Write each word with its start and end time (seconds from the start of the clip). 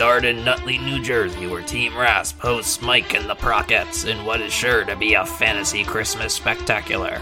Start 0.00 0.24
in 0.24 0.42
Nutley, 0.42 0.78
New 0.78 1.02
Jersey, 1.02 1.46
where 1.46 1.60
Team 1.60 1.94
Rasp 1.94 2.40
hosts 2.40 2.80
Mike 2.80 3.14
and 3.14 3.28
the 3.28 3.34
Prockets 3.34 4.06
in 4.06 4.24
what 4.24 4.40
is 4.40 4.50
sure 4.50 4.82
to 4.86 4.96
be 4.96 5.12
a 5.12 5.26
fantasy 5.26 5.84
Christmas 5.84 6.32
spectacular. 6.32 7.20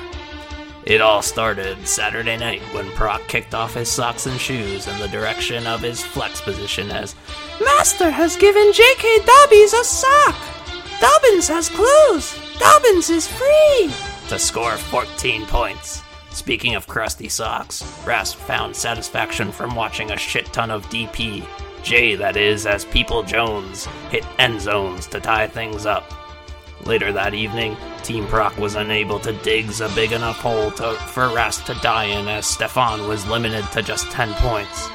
It 0.85 1.01
all 1.01 1.21
started 1.21 1.89
Saturday 1.89 2.37
night 2.37 2.63
when 2.73 2.89
Proc 2.93 3.27
kicked 3.27 3.53
off 3.53 3.75
his 3.75 3.91
socks 3.91 4.27
and 4.27 4.39
shoes 4.41 4.87
in 4.87 4.97
the 5.01 5.09
direction 5.09 5.67
of 5.67 5.81
his 5.81 6.05
flex 6.05 6.41
position 6.41 6.93
as 6.93 7.17
Master 7.61 8.11
has 8.11 8.37
given 8.37 8.73
J.K. 8.73 9.25
Dobbins 9.27 9.73
a 9.73 9.83
sock. 9.83 10.37
Dobbins 11.01 11.49
has 11.49 11.69
clues. 11.69 12.39
Dobbins 12.61 13.11
is 13.11 13.27
free. 13.27 13.91
to 14.29 14.39
score 14.39 14.77
14 14.77 15.47
points. 15.47 16.05
Speaking 16.31 16.77
of 16.77 16.87
crusty 16.87 17.29
socks, 17.29 17.83
Rasp 18.07 18.39
found 18.39 18.77
satisfaction 18.77 19.51
from 19.51 19.75
watching 19.75 20.13
a 20.13 20.17
shit 20.17 20.47
ton 20.53 20.71
of 20.71 20.87
DP. 20.91 21.45
J, 21.89 22.17
that 22.17 22.37
is, 22.37 22.67
as 22.67 22.85
People 22.85 23.23
Jones 23.23 23.87
hit 24.11 24.23
end 24.39 24.61
zones 24.61 25.07
to 25.07 25.21
tie 25.21 25.47
things 25.47 25.87
up. 25.87 26.05
Later 26.85 27.13
that 27.13 27.33
evening, 27.33 27.79
Team 28.03 28.27
Proc 28.27 28.59
was 28.59 28.75
unable 28.75 29.19
to 29.21 29.33
dig 29.33 29.71
a 29.81 29.89
big 29.95 30.13
enough 30.13 30.37
hole 30.37 30.71
to, 30.73 30.93
for 30.93 31.31
Rasp 31.31 31.65
to 31.65 31.75
die 31.77 32.05
in 32.05 32.29
as 32.29 32.45
Stefon 32.45 33.09
was 33.09 33.27
limited 33.27 33.65
to 33.73 33.81
just 33.81 34.05
10 34.11 34.35
points. 34.35 34.87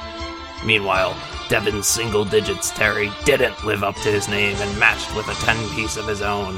Meanwhile, 0.64 1.16
Devin's 1.48 1.88
single 1.88 2.24
digits 2.24 2.70
Terry 2.70 3.10
didn't 3.24 3.64
live 3.64 3.82
up 3.82 3.96
to 3.96 4.12
his 4.12 4.28
name 4.28 4.56
and 4.58 4.78
matched 4.78 5.16
with 5.16 5.26
a 5.26 5.44
10 5.44 5.70
piece 5.70 5.96
of 5.96 6.06
his 6.06 6.22
own. 6.22 6.56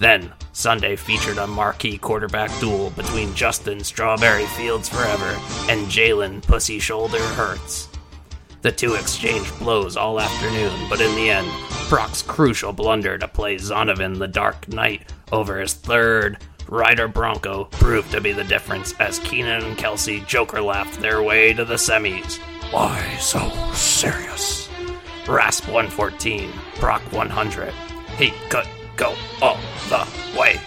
Then, 0.00 0.32
Sunday 0.52 0.96
featured 0.96 1.38
a 1.38 1.46
marquee 1.46 1.98
quarterback 1.98 2.50
duel 2.58 2.90
between 2.90 3.32
Justin 3.36 3.84
Strawberry 3.84 4.46
Fields 4.46 4.88
Forever 4.88 5.38
and 5.70 5.86
Jalen 5.86 6.42
Pussy 6.42 6.80
Shoulder 6.80 7.22
Hurts. 7.22 7.91
The 8.62 8.70
two 8.70 8.94
exchanged 8.94 9.58
blows 9.58 9.96
all 9.96 10.20
afternoon, 10.20 10.88
but 10.88 11.00
in 11.00 11.12
the 11.16 11.30
end, 11.30 11.48
Proc's 11.88 12.22
crucial 12.22 12.72
blunder 12.72 13.18
to 13.18 13.26
play 13.26 13.56
Zonovan 13.56 14.18
the 14.18 14.28
Dark 14.28 14.68
Knight 14.68 15.12
over 15.32 15.58
his 15.58 15.74
third 15.74 16.38
Ryder 16.68 17.08
Bronco 17.08 17.64
proved 17.64 18.12
to 18.12 18.20
be 18.20 18.30
the 18.30 18.44
difference 18.44 18.94
as 19.00 19.18
Keenan 19.18 19.64
and 19.64 19.76
Kelce 19.76 20.24
Joker 20.28 20.60
laughed 20.62 21.00
their 21.00 21.22
way 21.24 21.52
to 21.52 21.64
the 21.64 21.74
semis. 21.74 22.38
Why 22.70 23.16
so 23.18 23.50
serious? 23.74 24.68
Rasp 25.28 25.64
114, 25.64 26.50
Proc 26.76 27.02
100. 27.12 27.74
He 28.16 28.32
could 28.48 28.68
go 28.96 29.14
all 29.42 29.58
the 29.88 30.06
way. 30.38 30.60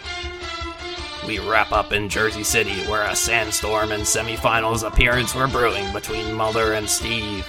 We 1.26 1.40
wrap 1.40 1.72
up 1.72 1.94
in 1.94 2.10
Jersey 2.10 2.44
City, 2.44 2.84
where 2.90 3.10
a 3.10 3.16
sandstorm 3.16 3.92
and 3.92 4.04
semifinals 4.04 4.86
appearance 4.86 5.34
were 5.34 5.48
brewing 5.48 5.92
between 5.94 6.34
Muller 6.34 6.74
and 6.74 6.88
Steve. 6.88 7.48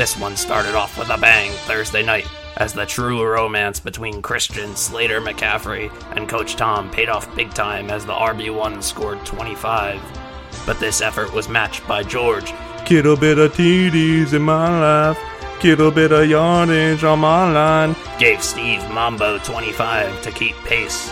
This 0.00 0.16
one 0.16 0.34
started 0.34 0.74
off 0.74 0.98
with 0.98 1.10
a 1.10 1.18
bang 1.18 1.50
Thursday 1.66 2.02
night, 2.02 2.26
as 2.56 2.72
the 2.72 2.86
true 2.86 3.22
romance 3.22 3.80
between 3.80 4.22
Christian 4.22 4.74
Slater 4.74 5.20
McCaffrey 5.20 5.92
and 6.16 6.26
Coach 6.26 6.56
Tom 6.56 6.90
paid 6.90 7.10
off 7.10 7.36
big 7.36 7.52
time 7.52 7.90
as 7.90 8.06
the 8.06 8.14
RB1 8.14 8.82
scored 8.82 9.22
25. 9.26 10.00
But 10.64 10.80
this 10.80 11.02
effort 11.02 11.34
was 11.34 11.50
matched 11.50 11.86
by 11.86 12.02
George, 12.02 12.50
a 13.04 13.14
bit 13.14 13.36
of 13.36 13.52
TDs 13.52 14.32
in 14.32 14.40
my 14.40 15.10
life. 15.10 15.18
A 15.62 15.90
bit 15.90 16.12
of 16.12 16.26
yardage 16.26 17.04
on 17.04 17.18
my 17.18 17.52
line. 17.52 17.94
gave 18.18 18.42
Steve 18.42 18.80
Mambo 18.90 19.36
25 19.40 20.22
to 20.22 20.30
keep 20.30 20.56
pace. 20.64 21.10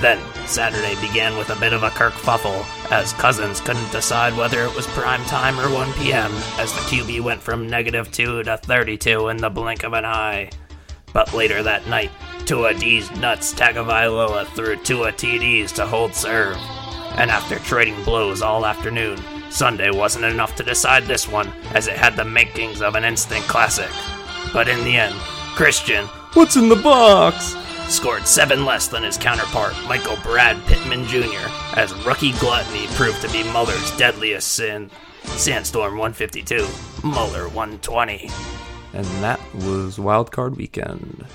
Then, 0.00 0.18
Saturday 0.48 0.94
began 1.00 1.36
with 1.36 1.50
a 1.50 1.60
bit 1.60 1.72
of 1.72 1.82
a 1.82 1.90
kerfuffle, 1.90 2.64
as 2.90 3.12
Cousins 3.12 3.60
couldn't 3.60 3.92
decide 3.92 4.36
whether 4.36 4.62
it 4.62 4.74
was 4.74 4.86
prime 4.88 5.24
time 5.24 5.58
or 5.60 5.72
1 5.72 5.92
p.m., 5.94 6.32
as 6.58 6.72
the 6.72 6.80
QB 6.80 7.20
went 7.22 7.42
from 7.42 7.68
negative 7.68 8.10
2 8.12 8.44
to 8.44 8.56
32 8.56 9.28
in 9.28 9.36
the 9.36 9.50
blink 9.50 9.84
of 9.84 9.92
an 9.92 10.04
eye. 10.04 10.50
But 11.12 11.32
later 11.32 11.62
that 11.62 11.86
night, 11.86 12.10
Tua 12.44 12.74
D's 12.74 13.10
nuts 13.12 13.54
Tagovailoa 13.54 14.46
threw 14.48 14.76
Tua 14.76 15.12
TDs 15.12 15.72
to 15.74 15.86
hold 15.86 16.14
serve. 16.14 16.56
And 17.16 17.30
after 17.30 17.58
trading 17.60 18.02
blows 18.04 18.42
all 18.42 18.66
afternoon, 18.66 19.18
Sunday 19.50 19.90
wasn't 19.90 20.24
enough 20.24 20.54
to 20.56 20.62
decide 20.62 21.04
this 21.04 21.28
one, 21.28 21.52
as 21.74 21.88
it 21.88 21.96
had 21.96 22.16
the 22.16 22.24
makings 22.24 22.82
of 22.82 22.94
an 22.94 23.04
instant 23.04 23.44
classic. 23.44 23.90
But 24.52 24.68
in 24.68 24.84
the 24.84 24.96
end, 24.96 25.14
Christian 25.54 26.06
What's 26.36 26.56
in 26.56 26.68
the 26.68 26.76
box? 26.76 27.54
Scored 27.88 28.26
seven 28.26 28.64
less 28.64 28.88
than 28.88 29.02
his 29.02 29.16
counterpart, 29.16 29.74
Michael 29.86 30.16
Brad 30.22 30.56
Pittman 30.66 31.04
Jr., 31.06 31.48
as 31.74 31.94
rookie 32.04 32.32
gluttony 32.32 32.86
proved 32.88 33.20
to 33.22 33.30
be 33.30 33.42
Muller's 33.44 33.96
deadliest 33.96 34.52
sin. 34.52 34.90
Sandstorm 35.24 35.98
152, 35.98 36.66
Muller 37.06 37.48
120. 37.48 38.30
And 38.92 39.04
that 39.22 39.40
was 39.54 39.98
Wild 39.98 40.32
Card 40.32 40.56
Weekend. 40.56 41.26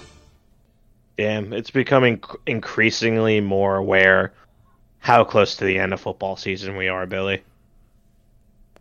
Damn, 1.18 1.54
it's 1.54 1.72
becoming 1.72 2.24
increasingly 2.48 3.42
more 3.42 3.76
aware 3.76 4.34
how 5.00 5.24
close 5.24 5.56
to 5.58 5.66
the 5.66 5.78
end 5.78 5.94
of 5.94 6.02
football 6.02 6.36
season 6.38 6.78
we 6.78 6.88
are, 6.88 7.06
Billy. 7.06 7.44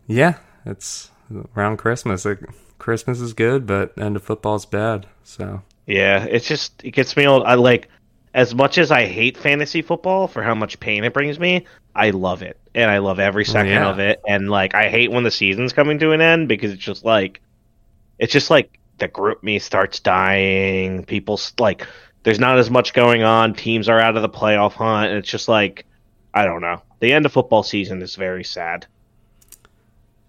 Yeah, 0.07 0.37
it's 0.65 1.11
around 1.55 1.77
Christmas. 1.77 2.25
Like, 2.25 2.39
Christmas 2.79 3.21
is 3.21 3.33
good, 3.33 3.67
but 3.67 3.95
end 3.97 4.15
of 4.15 4.23
football 4.23 4.55
is 4.55 4.65
bad. 4.65 5.05
So 5.23 5.61
Yeah, 5.85 6.25
it's 6.25 6.47
just 6.47 6.83
it 6.83 6.91
gets 6.91 7.15
me 7.17 7.27
old. 7.27 7.43
I 7.43 7.55
like 7.55 7.89
as 8.33 8.55
much 8.55 8.77
as 8.77 8.91
I 8.91 9.05
hate 9.05 9.37
fantasy 9.37 9.81
football 9.81 10.27
for 10.27 10.41
how 10.41 10.55
much 10.55 10.79
pain 10.79 11.03
it 11.03 11.13
brings 11.13 11.39
me. 11.39 11.65
I 11.95 12.11
love 12.11 12.41
it, 12.41 12.57
and 12.73 12.89
I 12.89 12.99
love 12.99 13.19
every 13.19 13.43
oh, 13.43 13.51
second 13.51 13.71
yeah. 13.73 13.89
of 13.89 13.99
it. 13.99 14.21
And 14.27 14.49
like, 14.49 14.75
I 14.75 14.89
hate 14.89 15.11
when 15.11 15.23
the 15.23 15.31
season's 15.31 15.73
coming 15.73 15.99
to 15.99 16.11
an 16.11 16.21
end 16.21 16.47
because 16.47 16.71
it's 16.71 16.83
just 16.83 17.03
like, 17.03 17.41
it's 18.19 18.31
just 18.31 18.49
like 18.49 18.79
the 19.01 19.09
GroupMe 19.09 19.61
starts 19.61 19.99
dying. 19.99 21.03
People's 21.03 21.53
like, 21.59 21.85
there's 22.23 22.39
not 22.39 22.57
as 22.57 22.69
much 22.69 22.93
going 22.93 23.23
on. 23.23 23.53
Teams 23.53 23.89
are 23.89 23.99
out 23.99 24.15
of 24.15 24.21
the 24.21 24.29
playoff 24.29 24.73
hunt. 24.73 25.09
And 25.09 25.17
it's 25.17 25.29
just 25.29 25.49
like, 25.49 25.85
I 26.33 26.45
don't 26.45 26.61
know. 26.61 26.81
The 26.99 27.11
end 27.11 27.25
of 27.25 27.33
football 27.33 27.63
season 27.63 28.01
is 28.01 28.15
very 28.15 28.43
sad. 28.43 28.85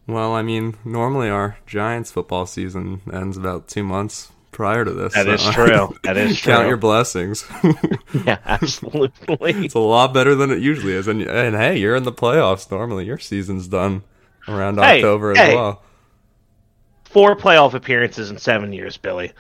Well, 0.07 0.33
I 0.33 0.43
mean, 0.43 0.77
normally 0.85 1.29
our 1.29 1.59
Giants 1.67 2.11
football 2.11 2.47
season 2.47 3.03
ends 3.13 3.37
about 3.37 3.69
two 3.69 3.85
months 3.85 4.33
prior 4.53 4.85
to 4.85 4.93
this. 4.93 5.15
That 5.15 5.27
so 5.27 5.33
is 5.33 5.45
true. 5.55 5.97
That 6.05 6.17
is 6.17 6.39
true. 6.39 6.53
Count 6.53 6.69
your 6.69 6.77
blessings. 6.77 7.45
yeah, 8.25 8.39
absolutely. 8.45 9.53
it's 9.65 9.75
a 9.75 9.81
lot 9.81 10.15
better 10.15 10.35
than 10.35 10.51
it 10.51 10.61
usually 10.61 10.93
is. 10.93 11.09
And, 11.09 11.23
and 11.23 11.57
hey, 11.57 11.79
you're 11.79 11.97
in 11.97 12.05
the 12.05 12.13
playoffs. 12.13 12.71
Normally, 12.71 13.07
your 13.07 13.19
season's 13.19 13.67
done 13.67 14.05
around 14.47 14.79
Hey, 14.79 14.99
October 14.99 15.33
as 15.33 15.55
well. 15.55 15.83
Four 17.05 17.37
playoff 17.37 17.75
appearances 17.75 18.31
in 18.31 18.39
seven 18.39 18.73
years, 18.73 18.97
Billy. 18.97 19.33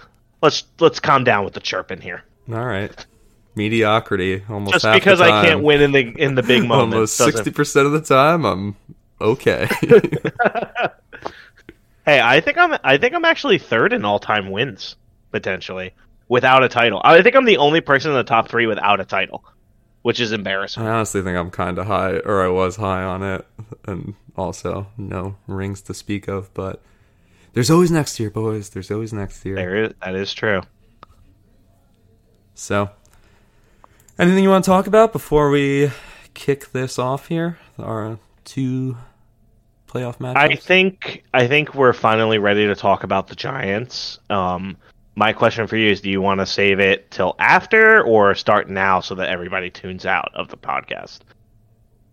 Let's 0.43 0.65
let's 0.81 0.99
calm 0.99 1.25
down 1.25 1.45
with 1.45 1.55
the 1.55 1.61
chirping 1.61 2.01
here. 2.01 2.25
All 2.51 2.67
right. 2.67 3.07
Mediocrity 3.55 4.43
almost 4.49 4.73
Just 4.73 4.95
because 4.95 5.21
I 5.21 5.45
can't 5.45 5.63
win 5.63 5.83
in 5.83 5.93
the 5.93 6.01
in 6.01 6.35
the 6.35 6.43
big 6.43 6.65
moments, 6.65 7.19
almost 7.21 7.35
sixty 7.35 7.51
percent 7.51 7.87
of 7.87 7.93
the 7.93 8.01
time, 8.01 8.45
I'm 8.45 8.77
okay. 9.21 9.69
Hey, 12.05 12.21
I 12.21 12.41
think 12.41 12.59
I'm 12.59 12.79
I 12.83 12.97
think 12.97 13.15
I'm 13.15 13.25
actually 13.25 13.59
third 13.59 13.93
in 13.93 14.05
all 14.05 14.19
time 14.19 14.51
wins 14.51 14.97
potentially 15.33 15.93
without 16.29 16.63
a 16.63 16.69
title. 16.69 17.01
I 17.05 17.23
think 17.23 17.35
I'm 17.35 17.45
the 17.45 17.57
only 17.57 17.81
person 17.81 18.11
in 18.11 18.17
the 18.17 18.25
top 18.25 18.49
three 18.49 18.67
without 18.67 19.01
a 19.01 19.05
title, 19.05 19.45
which 20.03 20.21
is 20.21 20.33
embarrassing. 20.33 20.83
I 20.83 20.91
honestly 20.91 21.23
think 21.23 21.37
I'm 21.37 21.51
kind 21.51 21.79
of 21.79 21.87
high, 21.87 22.19
or 22.19 22.45
I 22.45 22.49
was 22.49 22.77
high 22.77 23.03
on 23.03 23.23
it, 23.23 23.47
and 23.87 24.15
also 24.37 24.87
no 24.97 25.37
rings 25.47 25.83
to 25.83 25.95
speak 25.95 26.29
of. 26.29 26.53
But 26.55 26.81
there's 27.53 27.71
always 27.71 27.91
next 27.91 28.19
year, 28.21 28.31
boys. 28.31 28.71
There's 28.71 28.91
always 28.91 29.13
next 29.13 29.45
year. 29.45 29.57
There 29.57 29.85
is, 29.85 29.93
that 30.03 30.15
is 30.15 30.33
true. 30.33 30.63
So, 32.55 32.91
anything 34.19 34.45
you 34.45 34.51
want 34.51 34.65
to 34.65 34.71
talk 34.71 34.87
about 34.87 35.13
before 35.13 35.51
we 35.51 35.91
kick 36.35 36.73
this 36.73 36.99
off 36.99 37.29
here? 37.29 37.59
Our 37.79 38.19
two 38.45 38.97
playoff 39.87 40.19
matchups. 40.19 40.37
I 40.37 40.57
think 40.57 41.25
I 41.35 41.47
think 41.47 41.75
we're 41.75 41.93
finally 41.93 42.39
ready 42.39 42.67
to 42.67 42.75
talk 42.75 43.05
about 43.05 43.29
the 43.29 43.35
Giants. 43.35 44.19
Um, 44.31 44.77
my 45.15 45.33
question 45.33 45.67
for 45.67 45.77
you 45.77 45.91
is: 45.91 46.01
Do 46.01 46.11
you 46.11 46.21
want 46.21 46.41
to 46.41 46.47
save 46.47 46.81
it 46.81 47.11
till 47.11 47.35
after, 47.39 48.03
or 48.03 48.35
start 48.35 48.69
now 48.69 49.01
so 49.01 49.15
that 49.17 49.29
everybody 49.29 49.71
tunes 49.71 50.07
out 50.07 50.31
of 50.35 50.49
the 50.49 50.57
podcast? 50.57 51.21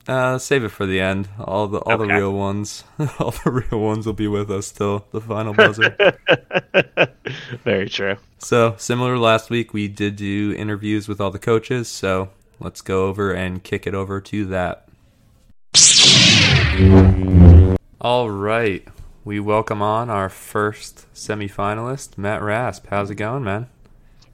Uh, 0.07 0.39
save 0.39 0.63
it 0.63 0.69
for 0.69 0.87
the 0.87 0.99
end. 0.99 1.29
All 1.39 1.67
the 1.67 1.79
all 1.79 1.97
the 1.97 2.07
real 2.07 2.33
ones, 2.33 2.83
all 3.19 3.31
the 3.31 3.51
real 3.51 3.79
ones 3.79 4.07
will 4.07 4.13
be 4.13 4.27
with 4.27 4.49
us 4.49 4.71
till 4.71 5.05
the 5.11 5.21
final 5.21 5.53
buzzer. 5.53 5.95
Very 7.63 7.87
true. 7.89 8.15
so 8.39 8.73
similar 8.77 9.19
last 9.19 9.51
week, 9.51 9.71
we 9.71 9.87
did 9.87 10.15
do 10.15 10.53
interviews 10.57 11.07
with 11.07 11.21
all 11.21 11.29
the 11.29 11.37
coaches. 11.37 11.87
So 11.87 12.29
let's 12.59 12.81
go 12.81 13.05
over 13.05 13.31
and 13.31 13.63
kick 13.63 13.85
it 13.85 13.93
over 13.93 14.19
to 14.19 14.45
that. 14.45 14.87
All 18.01 18.31
right, 18.31 18.87
we 19.25 19.39
welcome 19.39 19.81
on 19.81 20.09
our 20.09 20.29
first 20.29 21.05
semifinalist, 21.13 22.17
Matt 22.17 22.41
Rasp. 22.41 22.87
How's 22.89 23.09
it 23.11 23.15
going, 23.15 23.43
man? 23.43 23.67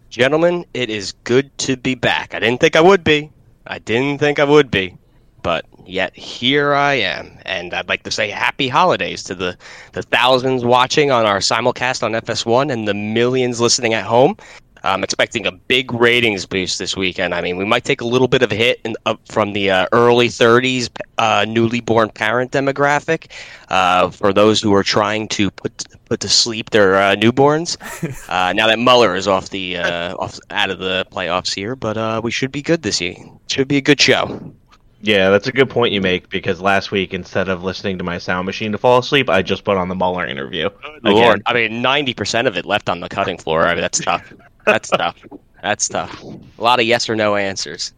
Gentlemen, 0.10 0.66
it 0.74 0.90
is 0.90 1.12
good 1.24 1.56
to 1.60 1.76
be 1.78 1.96
back. 1.96 2.34
I 2.34 2.40
didn't 2.40 2.62
think 2.62 2.76
I 2.76 2.82
would 2.82 3.04
be. 3.04 3.32
I 3.68 3.80
didn't 3.80 4.20
think 4.20 4.40
I 4.40 4.44
would 4.46 4.72
be. 4.72 4.98
but 5.46 5.66
yet 5.86 6.16
here 6.16 6.74
I 6.74 6.96
am. 6.96 7.38
And 7.46 7.72
I'd 7.74 7.88
like 7.88 8.02
to 8.04 8.12
say 8.12 8.30
happy 8.32 8.68
holidays 8.68 9.22
to 9.26 9.36
the, 9.36 9.56
the 9.92 10.02
thousands 10.02 10.66
watching 10.66 11.12
on 11.12 11.28
our 11.28 11.38
simulcast 11.38 12.02
on 12.02 12.14
FS1 12.14 12.72
and 12.74 12.88
the 12.88 12.96
millions 12.96 13.62
listening 13.62 13.94
at 13.94 14.06
home. 14.06 14.38
I'm 14.86 15.04
expecting 15.04 15.46
a 15.48 15.52
big 15.52 15.92
ratings 15.94 16.46
boost 16.46 16.80
this 16.80 16.96
weekend. 16.96 17.34
I 17.34 17.42
mean, 17.42 17.58
we 17.58 17.66
might 17.66 17.84
take 17.84 18.02
a 18.02 18.06
little 18.06 18.28
bit 18.28 18.44
of 18.44 18.52
a 18.52 18.56
hit 18.56 18.80
in, 18.86 18.96
uh, 19.06 19.16
from 19.28 19.54
the 19.54 19.72
uh, 19.72 19.88
early 19.92 20.28
30s 20.28 20.90
uh, 21.18 21.46
newly 21.48 21.82
born 21.82 22.10
parent 22.10 22.52
demographic 22.52 23.32
uh, 23.70 24.10
for 24.10 24.32
those 24.32 24.62
who 24.62 24.74
are 24.74 24.84
trying 24.84 25.28
to 25.30 25.50
put 25.52 25.84
put 26.06 26.20
to 26.20 26.30
sleep 26.30 26.70
their 26.70 26.96
uh, 26.96 27.16
newborns. 27.16 27.78
Uh, 28.30 28.54
now 28.54 28.68
that 28.68 28.80
Muller 28.80 29.16
is 29.16 29.28
off 29.28 29.50
the 29.50 29.78
off 29.78 30.40
out 30.50 30.70
of 30.70 30.80
the 30.80 31.06
playoffs 31.12 31.54
here, 31.54 31.76
but 31.76 32.24
we 32.24 32.32
should 32.32 32.52
be 32.52 32.62
good 32.62 32.82
this 32.82 33.00
year. 33.00 33.16
Should 33.48 33.68
be 33.68 33.78
a 33.78 33.82
good 33.82 34.00
show. 34.00 34.54
Yeah, 35.02 35.30
that's 35.30 35.48
a 35.48 35.52
good 35.52 35.70
point 35.70 35.94
you 35.94 36.02
make 36.02 36.30
because 36.30 36.62
last 36.62 36.92
week 36.92 37.14
instead 37.14 37.48
of 37.48 37.64
listening 37.64 37.98
to 38.00 38.04
my 38.04 38.18
sound 38.18 38.46
machine 38.46 38.72
to 38.72 38.78
fall 38.78 39.00
asleep, 39.00 39.30
I 39.30 39.42
just 39.42 39.64
put 39.64 39.78
on 39.78 39.88
the 39.88 39.96
Muller 39.96 40.26
interview. 40.26 40.70
Lord, 41.04 41.42
I 41.46 41.54
mean, 41.54 41.82
ninety 41.82 42.14
percent 42.14 42.48
of 42.48 42.58
it 42.58 42.66
left 42.66 42.90
on 42.90 43.00
the 43.00 43.10
cutting 43.10 43.38
floor. 43.38 43.66
I 43.66 43.74
mean, 43.74 43.82
that's 43.82 44.00
tough. 44.00 44.34
That's 44.66 44.90
tough. 44.90 45.24
That's 45.62 45.88
tough. 45.88 46.22
A 46.24 46.62
lot 46.62 46.80
of 46.80 46.86
yes 46.86 47.10
or 47.10 47.16
no 47.16 47.36
answers. 47.36 47.94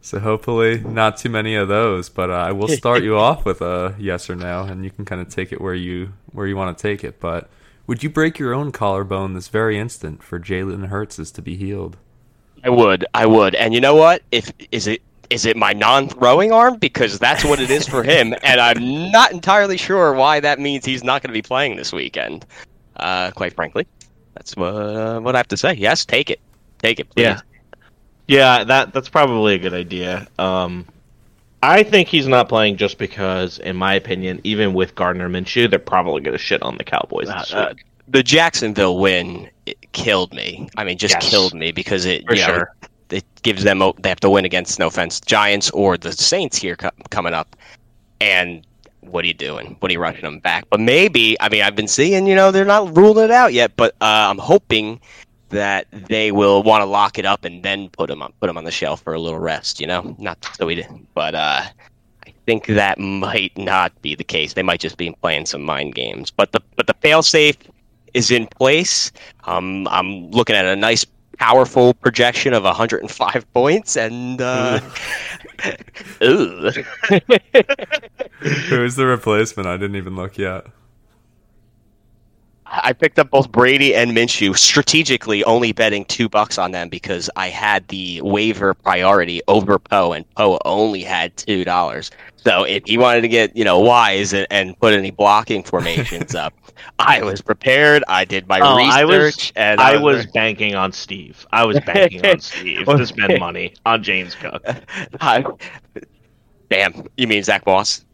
So 0.00 0.20
hopefully 0.20 0.78
not 0.78 1.16
too 1.16 1.30
many 1.30 1.56
of 1.56 1.66
those, 1.66 2.08
but 2.08 2.30
uh, 2.30 2.34
I 2.34 2.52
will 2.52 2.68
start 2.82 3.02
you 3.02 3.16
off 3.16 3.44
with 3.44 3.60
a 3.60 3.94
yes 3.98 4.30
or 4.30 4.36
no, 4.36 4.62
and 4.62 4.84
you 4.84 4.90
can 4.90 5.04
kind 5.04 5.20
of 5.20 5.28
take 5.28 5.52
it 5.52 5.60
where 5.60 5.74
you 5.74 6.12
where 6.32 6.46
you 6.46 6.56
want 6.56 6.78
to 6.78 6.80
take 6.80 7.02
it. 7.02 7.18
But 7.18 7.50
would 7.86 8.02
you 8.02 8.10
break 8.10 8.38
your 8.38 8.54
own 8.54 8.72
collarbone 8.72 9.34
this 9.34 9.48
very 9.48 9.78
instant 9.78 10.22
for 10.22 10.38
Jalen 10.38 10.86
Hurts 10.86 11.30
to 11.30 11.42
be 11.42 11.56
healed? 11.56 11.96
I 12.62 12.70
would, 12.70 13.04
I 13.14 13.26
would, 13.26 13.54
and 13.54 13.74
you 13.74 13.80
know 13.80 13.96
what? 13.96 14.22
If 14.30 14.52
is 14.70 14.86
it 14.86 15.02
is 15.28 15.44
it 15.44 15.56
my 15.56 15.72
non-throwing 15.72 16.52
arm 16.52 16.76
because 16.76 17.18
that's 17.18 17.44
what 17.44 17.58
it 17.58 17.70
is 17.70 17.88
for 17.88 18.04
him, 18.04 18.32
and 18.42 18.60
I'm 18.60 19.10
not 19.10 19.32
entirely 19.32 19.76
sure 19.76 20.12
why 20.12 20.40
that 20.40 20.60
means 20.60 20.84
he's 20.84 21.02
not 21.02 21.22
going 21.22 21.30
to 21.30 21.36
be 21.36 21.42
playing 21.42 21.76
this 21.76 21.92
weekend. 21.92 22.46
Uh, 22.96 23.30
quite 23.32 23.54
frankly. 23.54 23.86
That's 24.36 24.54
what 24.54 24.68
uh, 24.68 25.20
what 25.20 25.34
I 25.34 25.38
have 25.38 25.48
to 25.48 25.56
say. 25.56 25.72
Yes, 25.74 26.04
take 26.04 26.30
it, 26.30 26.40
take 26.78 27.00
it. 27.00 27.08
Please. 27.10 27.22
Yeah, 27.22 27.40
yeah. 28.28 28.64
That 28.64 28.92
that's 28.92 29.08
probably 29.08 29.54
a 29.54 29.58
good 29.58 29.72
idea. 29.72 30.28
Um, 30.38 30.86
I 31.62 31.82
think 31.82 32.08
he's 32.08 32.28
not 32.28 32.48
playing 32.48 32.76
just 32.76 32.98
because, 32.98 33.58
in 33.58 33.76
my 33.76 33.94
opinion, 33.94 34.40
even 34.44 34.74
with 34.74 34.94
Gardner 34.94 35.28
Minshew, 35.28 35.70
they're 35.70 35.78
probably 35.78 36.20
going 36.20 36.36
to 36.36 36.38
shit 36.38 36.62
on 36.62 36.76
the 36.76 36.84
Cowboys 36.84 37.28
this 37.28 37.52
uh, 37.54 37.72
the 38.08 38.22
Jacksonville 38.22 38.98
win 38.98 39.48
killed 39.92 40.34
me. 40.34 40.68
I 40.76 40.84
mean, 40.84 40.98
just 40.98 41.14
yes. 41.14 41.30
killed 41.30 41.54
me 41.54 41.72
because 41.72 42.04
it. 42.04 42.26
For 42.26 42.34
you 42.34 42.42
know, 42.42 42.46
sure. 42.46 42.74
It 43.08 43.24
gives 43.42 43.62
them 43.62 43.80
they 43.98 44.08
have 44.08 44.20
to 44.20 44.30
win 44.30 44.44
against 44.44 44.78
no 44.78 44.88
offense 44.88 45.20
Giants 45.20 45.70
or 45.70 45.96
the 45.96 46.12
Saints 46.12 46.58
here 46.58 46.76
co- 46.76 46.90
coming 47.10 47.34
up, 47.34 47.56
and 48.20 48.66
what 49.10 49.24
are 49.24 49.28
you 49.28 49.34
doing? 49.34 49.76
What 49.80 49.90
are 49.90 49.92
you 49.92 50.00
rushing 50.00 50.22
them 50.22 50.40
back? 50.40 50.64
But 50.70 50.80
maybe, 50.80 51.36
I 51.40 51.48
mean, 51.48 51.62
I've 51.62 51.76
been 51.76 51.88
seeing, 51.88 52.26
you 52.26 52.34
know, 52.34 52.50
they're 52.50 52.64
not 52.64 52.96
ruling 52.96 53.24
it 53.24 53.30
out 53.30 53.52
yet, 53.52 53.72
but 53.76 53.92
uh, 54.00 54.28
I'm 54.30 54.38
hoping 54.38 55.00
that 55.50 55.86
they 55.90 56.32
will 56.32 56.62
want 56.62 56.82
to 56.82 56.86
lock 56.86 57.18
it 57.18 57.24
up 57.24 57.44
and 57.44 57.62
then 57.62 57.88
put 57.90 58.08
them 58.08 58.22
on, 58.22 58.32
put 58.40 58.48
them 58.48 58.58
on 58.58 58.64
the 58.64 58.70
shelf 58.70 59.02
for 59.02 59.14
a 59.14 59.20
little 59.20 59.38
rest. 59.38 59.80
You 59.80 59.86
know, 59.86 60.16
not 60.18 60.44
so 60.56 60.66
we 60.66 60.74
did, 60.74 60.86
but 61.14 61.34
uh, 61.34 61.62
I 62.26 62.32
think 62.46 62.66
that 62.66 62.98
might 62.98 63.56
not 63.56 63.92
be 64.02 64.14
the 64.14 64.24
case. 64.24 64.54
They 64.54 64.62
might 64.62 64.80
just 64.80 64.96
be 64.96 65.12
playing 65.22 65.46
some 65.46 65.62
mind 65.62 65.94
games. 65.94 66.30
But 66.30 66.52
the 66.52 66.60
but 66.76 66.86
the 66.86 66.94
failsafe 66.94 67.56
is 68.14 68.30
in 68.30 68.46
place. 68.46 69.12
Um, 69.44 69.86
I'm 69.88 70.30
looking 70.30 70.56
at 70.56 70.64
a 70.64 70.74
nice 70.74 71.04
powerful 71.38 71.94
projection 71.94 72.52
of 72.52 72.64
105 72.64 73.52
points 73.52 73.96
and 73.96 74.40
uh 74.40 74.80
Who's 78.40 78.96
the 78.96 79.06
replacement? 79.06 79.66
I 79.66 79.76
didn't 79.76 79.96
even 79.96 80.16
look 80.16 80.38
yet. 80.38 80.66
I 82.68 82.92
picked 82.92 83.18
up 83.18 83.30
both 83.30 83.50
Brady 83.52 83.94
and 83.94 84.10
Minshew 84.10 84.56
strategically, 84.56 85.44
only 85.44 85.72
betting 85.72 86.04
two 86.04 86.28
bucks 86.28 86.58
on 86.58 86.72
them 86.72 86.88
because 86.88 87.30
I 87.36 87.48
had 87.48 87.86
the 87.88 88.20
waiver 88.22 88.74
priority 88.74 89.40
over 89.46 89.78
Poe, 89.78 90.12
and 90.12 90.28
Poe 90.34 90.58
only 90.64 91.02
had 91.02 91.36
two 91.36 91.64
dollars. 91.64 92.10
So 92.36 92.64
if 92.64 92.82
he 92.84 92.98
wanted 92.98 93.20
to 93.22 93.28
get 93.28 93.56
you 93.56 93.64
know 93.64 93.78
wise 93.78 94.32
and, 94.32 94.46
and 94.50 94.78
put 94.80 94.94
any 94.94 95.10
blocking 95.12 95.62
formations 95.62 96.34
up, 96.34 96.52
I 96.98 97.22
was 97.22 97.40
prepared. 97.40 98.04
I 98.08 98.24
did 98.24 98.46
my 98.48 98.60
oh, 98.60 98.76
research, 98.76 98.92
I 98.92 99.04
was, 99.04 99.52
and 99.56 99.80
I, 99.80 99.94
I 99.94 99.96
was, 99.96 100.16
was 100.16 100.26
banking 100.26 100.74
on 100.74 100.92
Steve. 100.92 101.46
I 101.52 101.64
was 101.64 101.80
banking 101.80 102.24
on 102.24 102.40
Steve 102.40 102.86
to 102.86 103.06
spend 103.06 103.38
money 103.38 103.74
on 103.84 104.02
James 104.02 104.34
Cook. 104.34 104.62
I, 105.20 105.44
damn, 106.70 107.06
you 107.16 107.26
mean 107.26 107.42
Zach 107.42 107.66
Moss? 107.66 108.04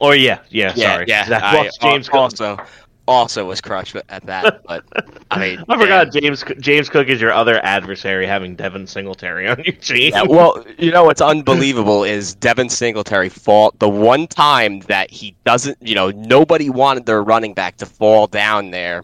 Or 0.00 0.14
yeah, 0.14 0.40
yeah, 0.48 0.72
yeah, 0.74 0.92
sorry, 0.92 1.04
yeah. 1.08 1.26
Zach 1.26 1.54
Moss, 1.54 1.78
James 1.78 2.08
Cook. 2.08 2.20
Also, 2.20 2.58
also 3.06 3.46
was 3.46 3.60
crushed 3.60 3.96
at 4.08 4.26
that. 4.26 4.62
But 4.66 4.84
I 5.30 5.38
mean, 5.38 5.64
I 5.68 5.78
forgot 5.78 6.12
James 6.12 6.44
James 6.58 6.88
Cook 6.88 7.08
is 7.08 7.20
your 7.20 7.32
other 7.32 7.64
adversary, 7.64 8.26
having 8.26 8.56
Devin 8.56 8.86
Singletary 8.86 9.48
on 9.48 9.62
your 9.64 9.74
team. 9.74 10.12
Yeah, 10.12 10.22
well, 10.22 10.64
you 10.78 10.90
know 10.90 11.04
what's 11.04 11.20
unbelievable 11.20 12.04
is 12.04 12.34
Devin 12.34 12.68
Singletary 12.68 13.28
fall 13.28 13.74
the 13.78 13.88
one 13.88 14.26
time 14.26 14.80
that 14.80 15.10
he 15.10 15.34
doesn't. 15.44 15.78
You 15.80 15.94
know, 15.94 16.10
nobody 16.10 16.70
wanted 16.70 17.06
their 17.06 17.22
running 17.22 17.54
back 17.54 17.76
to 17.78 17.86
fall 17.86 18.26
down 18.26 18.70
there 18.70 19.02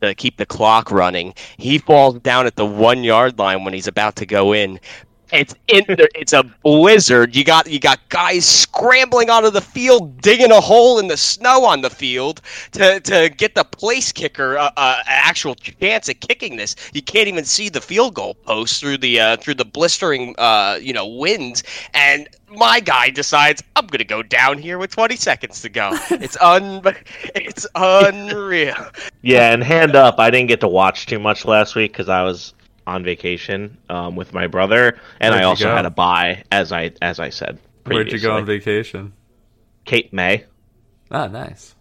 to 0.00 0.14
keep 0.14 0.36
the 0.36 0.46
clock 0.46 0.90
running. 0.90 1.34
He 1.56 1.78
falls 1.78 2.18
down 2.20 2.46
at 2.46 2.56
the 2.56 2.66
one 2.66 3.04
yard 3.04 3.38
line 3.38 3.64
when 3.64 3.74
he's 3.74 3.88
about 3.88 4.16
to 4.16 4.26
go 4.26 4.52
in. 4.52 4.78
It's 5.34 5.54
in 5.66 5.84
there. 5.88 6.08
It's 6.14 6.32
a 6.32 6.44
blizzard. 6.62 7.34
You 7.34 7.44
got 7.44 7.68
you 7.68 7.80
got 7.80 8.08
guys 8.08 8.46
scrambling 8.46 9.30
onto 9.30 9.50
the 9.50 9.60
field, 9.60 10.20
digging 10.20 10.52
a 10.52 10.60
hole 10.60 10.98
in 11.00 11.08
the 11.08 11.16
snow 11.16 11.64
on 11.64 11.80
the 11.80 11.90
field 11.90 12.40
to, 12.72 13.00
to 13.00 13.28
get 13.30 13.54
the 13.54 13.64
place 13.64 14.12
kicker 14.12 14.56
uh, 14.56 14.70
uh, 14.76 15.02
actual 15.06 15.56
chance 15.56 16.08
at 16.08 16.20
kicking 16.20 16.56
this. 16.56 16.76
You 16.92 17.02
can't 17.02 17.26
even 17.26 17.44
see 17.44 17.68
the 17.68 17.80
field 17.80 18.14
goal 18.14 18.34
post 18.34 18.80
through 18.80 18.98
the 18.98 19.20
uh, 19.20 19.36
through 19.38 19.54
the 19.54 19.64
blistering 19.64 20.34
uh, 20.38 20.78
you 20.80 20.92
know 20.92 21.06
winds, 21.06 21.64
and 21.94 22.28
my 22.48 22.78
guy 22.78 23.10
decides 23.10 23.62
I'm 23.74 23.88
gonna 23.88 24.04
go 24.04 24.22
down 24.22 24.58
here 24.58 24.78
with 24.78 24.90
20 24.90 25.16
seconds 25.16 25.60
to 25.62 25.68
go. 25.68 25.98
It's 26.10 26.36
un 26.40 26.80
it's 27.34 27.66
unreal. 27.74 28.86
Yeah, 29.22 29.52
and 29.52 29.62
hand 29.62 29.96
up, 29.96 30.18
I 30.18 30.30
didn't 30.30 30.48
get 30.48 30.60
to 30.60 30.68
watch 30.68 31.06
too 31.06 31.18
much 31.18 31.44
last 31.44 31.74
week 31.74 31.92
because 31.92 32.08
I 32.08 32.22
was 32.22 32.54
on 32.86 33.04
vacation 33.04 33.78
um, 33.88 34.16
with 34.16 34.32
my 34.32 34.46
brother, 34.46 34.98
and 35.20 35.32
Where'd 35.32 35.44
I 35.44 35.46
also 35.46 35.74
had 35.74 35.86
a 35.86 35.90
buy, 35.90 36.44
as 36.52 36.72
I 36.72 36.92
as 37.00 37.18
I 37.20 37.30
said. 37.30 37.58
Previously. 37.84 37.94
Where'd 37.94 38.12
you 38.12 38.28
go 38.28 38.36
on 38.36 38.46
vacation? 38.46 39.12
Cape 39.84 40.12
May. 40.12 40.44
Ah, 41.10 41.26
nice. 41.26 41.74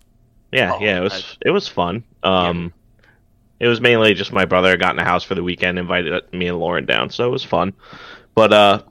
Yeah, 0.51 0.73
oh, 0.73 0.79
yeah, 0.79 0.99
it 0.99 1.03
was 1.03 1.13
I... 1.13 1.47
it 1.47 1.51
was 1.51 1.67
fun. 1.67 2.03
Um, 2.21 2.73
yeah. 3.59 3.65
it 3.65 3.67
was 3.67 3.81
mainly 3.81 4.13
just 4.13 4.31
my 4.31 4.45
brother 4.45 4.77
got 4.77 4.91
in 4.91 4.97
the 4.97 5.03
house 5.03 5.23
for 5.23 5.35
the 5.35 5.43
weekend, 5.43 5.79
invited 5.79 6.31
me 6.31 6.47
and 6.47 6.59
Lauren 6.59 6.85
down, 6.85 7.09
so 7.09 7.25
it 7.27 7.31
was 7.31 7.43
fun. 7.43 7.73
But 8.35 8.53
uh, 8.53 8.83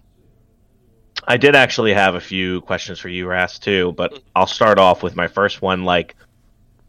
I 1.27 1.37
did 1.37 1.55
actually 1.55 1.95
have 1.95 2.15
a 2.15 2.21
few 2.21 2.61
questions 2.63 2.99
for 2.99 3.09
you, 3.09 3.27
Ras, 3.27 3.59
too. 3.59 3.93
But 3.97 4.19
I'll 4.35 4.47
start 4.47 4.79
off 4.79 5.03
with 5.03 5.17
my 5.17 5.29
first 5.29 5.63
one. 5.63 5.85
Like, 5.85 6.17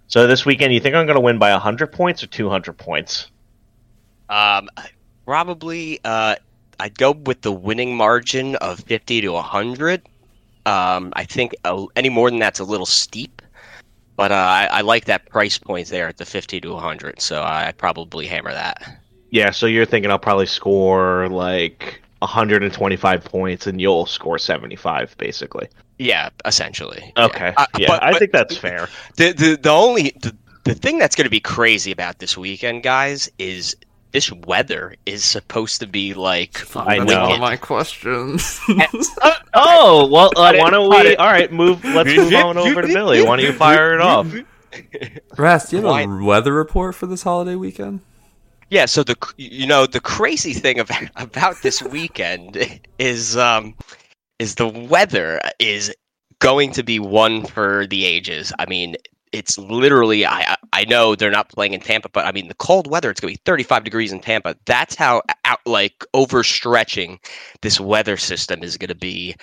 so 0.07 0.27
this 0.27 0.45
weekend, 0.45 0.73
you 0.73 0.79
think 0.79 0.95
I'm 0.95 1.05
going 1.05 1.15
to 1.15 1.21
win 1.21 1.39
by 1.39 1.51
100 1.51 1.91
points 1.91 2.23
or 2.23 2.27
200 2.27 2.77
points? 2.77 3.29
Um, 4.29 4.69
Probably, 5.25 5.99
uh, 6.03 6.35
I'd 6.79 6.97
go 6.97 7.11
with 7.11 7.41
the 7.41 7.51
winning 7.51 7.95
margin 7.95 8.55
of 8.57 8.79
50 8.79 9.21
to 9.21 9.29
100. 9.29 10.01
Um, 10.65 11.13
I 11.15 11.25
think 11.25 11.55
uh, 11.65 11.85
any 11.95 12.09
more 12.09 12.29
than 12.29 12.39
that's 12.39 12.59
a 12.59 12.63
little 12.63 12.85
steep, 12.85 13.41
but 14.15 14.31
uh, 14.31 14.35
I, 14.35 14.67
I, 14.71 14.81
like 14.81 15.05
that 15.05 15.27
price 15.29 15.57
point 15.57 15.89
there 15.89 16.07
at 16.07 16.17
the 16.17 16.25
50 16.25 16.61
to 16.61 16.73
100, 16.73 17.21
so 17.21 17.43
I'd 17.43 17.77
probably 17.77 18.27
hammer 18.27 18.53
that. 18.53 19.01
Yeah, 19.29 19.51
so 19.51 19.65
you're 19.65 19.85
thinking 19.85 20.09
I'll 20.09 20.19
probably 20.19 20.45
score 20.45 21.27
like 21.29 22.01
125 22.19 23.25
points 23.25 23.67
and 23.67 23.81
you'll 23.81 24.05
score 24.05 24.37
75, 24.37 25.17
basically. 25.17 25.67
Yeah, 25.99 26.29
essentially. 26.45 27.11
Okay. 27.17 27.47
Yeah, 27.47 27.53
uh, 27.57 27.65
yeah 27.77 27.87
but, 27.87 28.03
I 28.03 28.11
but 28.11 28.19
think 28.19 28.31
that's 28.31 28.55
fair. 28.55 28.87
The, 29.17 29.33
the, 29.33 29.57
the 29.61 29.69
only. 29.69 30.13
The, 30.21 30.35
the 30.63 30.73
thing 30.73 30.97
that's 30.97 31.15
going 31.15 31.25
to 31.25 31.31
be 31.31 31.41
crazy 31.41 31.91
about 31.91 32.19
this 32.19 32.37
weekend, 32.37 32.83
guys, 32.83 33.29
is 33.37 33.75
this 34.13 34.31
weather 34.31 34.95
is 35.05 35.25
supposed 35.25 35.79
to 35.81 35.87
be 35.87 36.13
like 36.13 36.63
I 36.75 36.99
know 36.99 37.19
all 37.19 37.37
my 37.39 37.57
questions. 37.57 38.59
uh, 39.21 39.33
oh 39.55 40.07
well, 40.07 40.31
uh, 40.35 40.53
why 40.55 40.69
don't 40.69 40.89
we? 40.89 41.15
All 41.15 41.27
right, 41.27 41.51
move. 41.51 41.83
Let's 41.83 42.09
move 42.15 42.33
on 42.33 42.57
over 42.57 42.83
to 42.83 42.87
Billy. 42.87 43.21
Why 43.21 43.37
don't 43.37 43.45
you 43.45 43.53
fire 43.53 43.93
it 43.93 44.01
off? 44.01 44.31
Rast, 45.37 45.71
do 45.71 45.77
you 45.77 45.85
have 45.85 46.09
a 46.09 46.23
weather 46.23 46.53
report 46.53 46.95
for 46.95 47.07
this 47.07 47.23
holiday 47.23 47.55
weekend? 47.55 48.01
Yeah. 48.69 48.85
So 48.85 49.03
the 49.03 49.17
you 49.37 49.67
know 49.67 49.87
the 49.87 49.99
crazy 49.99 50.53
thing 50.53 50.79
about 50.79 51.09
about 51.15 51.61
this 51.63 51.81
weekend 51.81 52.81
is 52.99 53.35
um 53.35 53.75
is 54.37 54.55
the 54.55 54.67
weather 54.67 55.41
is 55.57 55.93
going 56.39 56.71
to 56.73 56.83
be 56.83 56.99
one 56.99 57.45
for 57.45 57.87
the 57.87 58.05
ages. 58.05 58.53
I 58.59 58.67
mean, 58.67 58.95
it's 59.33 59.57
literally 59.57 60.25
I 60.25 60.55
I 60.71 60.85
know 60.85 61.15
they're 61.15 61.31
not 61.31 61.49
playing 61.49 61.73
in 61.73 61.81
Tampa, 61.81 62.09
but 62.09 62.25
I 62.25 62.31
mean 62.31 62.47
the 62.47 62.53
cold 62.53 62.87
weather. 62.87 63.09
It's 63.09 63.19
going 63.19 63.33
to 63.33 63.39
be 63.39 63.43
35 63.45 63.83
degrees 63.83 64.11
in 64.13 64.19
Tampa. 64.19 64.55
That's 64.65 64.95
how 64.95 65.23
out, 65.43 65.59
like 65.65 66.05
overstretching 66.15 67.17
this 67.61 67.79
weather 67.79 68.15
system 68.15 68.63
is 68.63 68.77
going 68.77 68.89
to 68.89 68.95
be. 68.95 69.35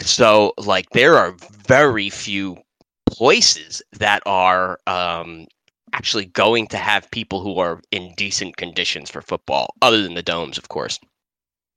So 0.00 0.52
like 0.58 0.90
there 0.90 1.16
are 1.16 1.34
very 1.66 2.10
few 2.10 2.58
places 3.06 3.80
that 3.92 4.22
are 4.26 4.78
um, 4.86 5.46
actually 5.92 6.26
going 6.26 6.66
to 6.68 6.76
have 6.76 7.10
people 7.10 7.40
who 7.40 7.58
are 7.58 7.80
in 7.92 8.12
decent 8.16 8.56
conditions 8.56 9.10
for 9.10 9.22
football, 9.22 9.74
other 9.80 10.02
than 10.02 10.14
the 10.14 10.22
domes, 10.22 10.58
of 10.58 10.68
course. 10.68 10.98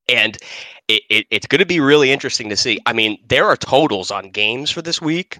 And 0.07 0.37
it, 0.87 1.03
it, 1.11 1.27
it's 1.29 1.45
going 1.45 1.59
to 1.59 1.67
be 1.67 1.79
really 1.79 2.11
interesting 2.11 2.49
to 2.49 2.57
see. 2.57 2.79
I 2.87 2.93
mean, 2.93 3.19
there 3.27 3.45
are 3.45 3.55
totals 3.55 4.09
on 4.09 4.31
games 4.31 4.71
for 4.71 4.81
this 4.81 4.99
week 4.99 5.37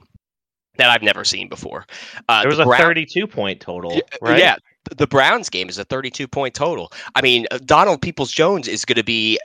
that 0.79 0.89
I've 0.89 1.03
never 1.03 1.23
seen 1.23 1.47
before. 1.49 1.85
Uh, 2.27 2.41
There 2.41 2.49
was 2.49 2.57
the 2.57 2.63
a 2.63 2.67
Brown- 2.67 2.81
32 2.81 3.27
point 3.27 3.59
total, 3.61 3.93
Yeah, 3.93 4.01
right? 4.21 4.39
Yeah, 4.39 4.55
the 4.97 5.07
Browns 5.07 5.49
game 5.49 5.69
is 5.69 5.77
a 5.77 5.85
32 5.85 6.27
point 6.27 6.53
total. 6.53 6.91
I 7.15 7.21
mean, 7.21 7.45
uh, 7.51 7.59
Donald 7.65 8.01
Peoples 8.01 8.31
Jones 8.31 8.67
is 8.67 8.85
going 8.85 8.95
to 8.97 9.03
be. 9.03 9.39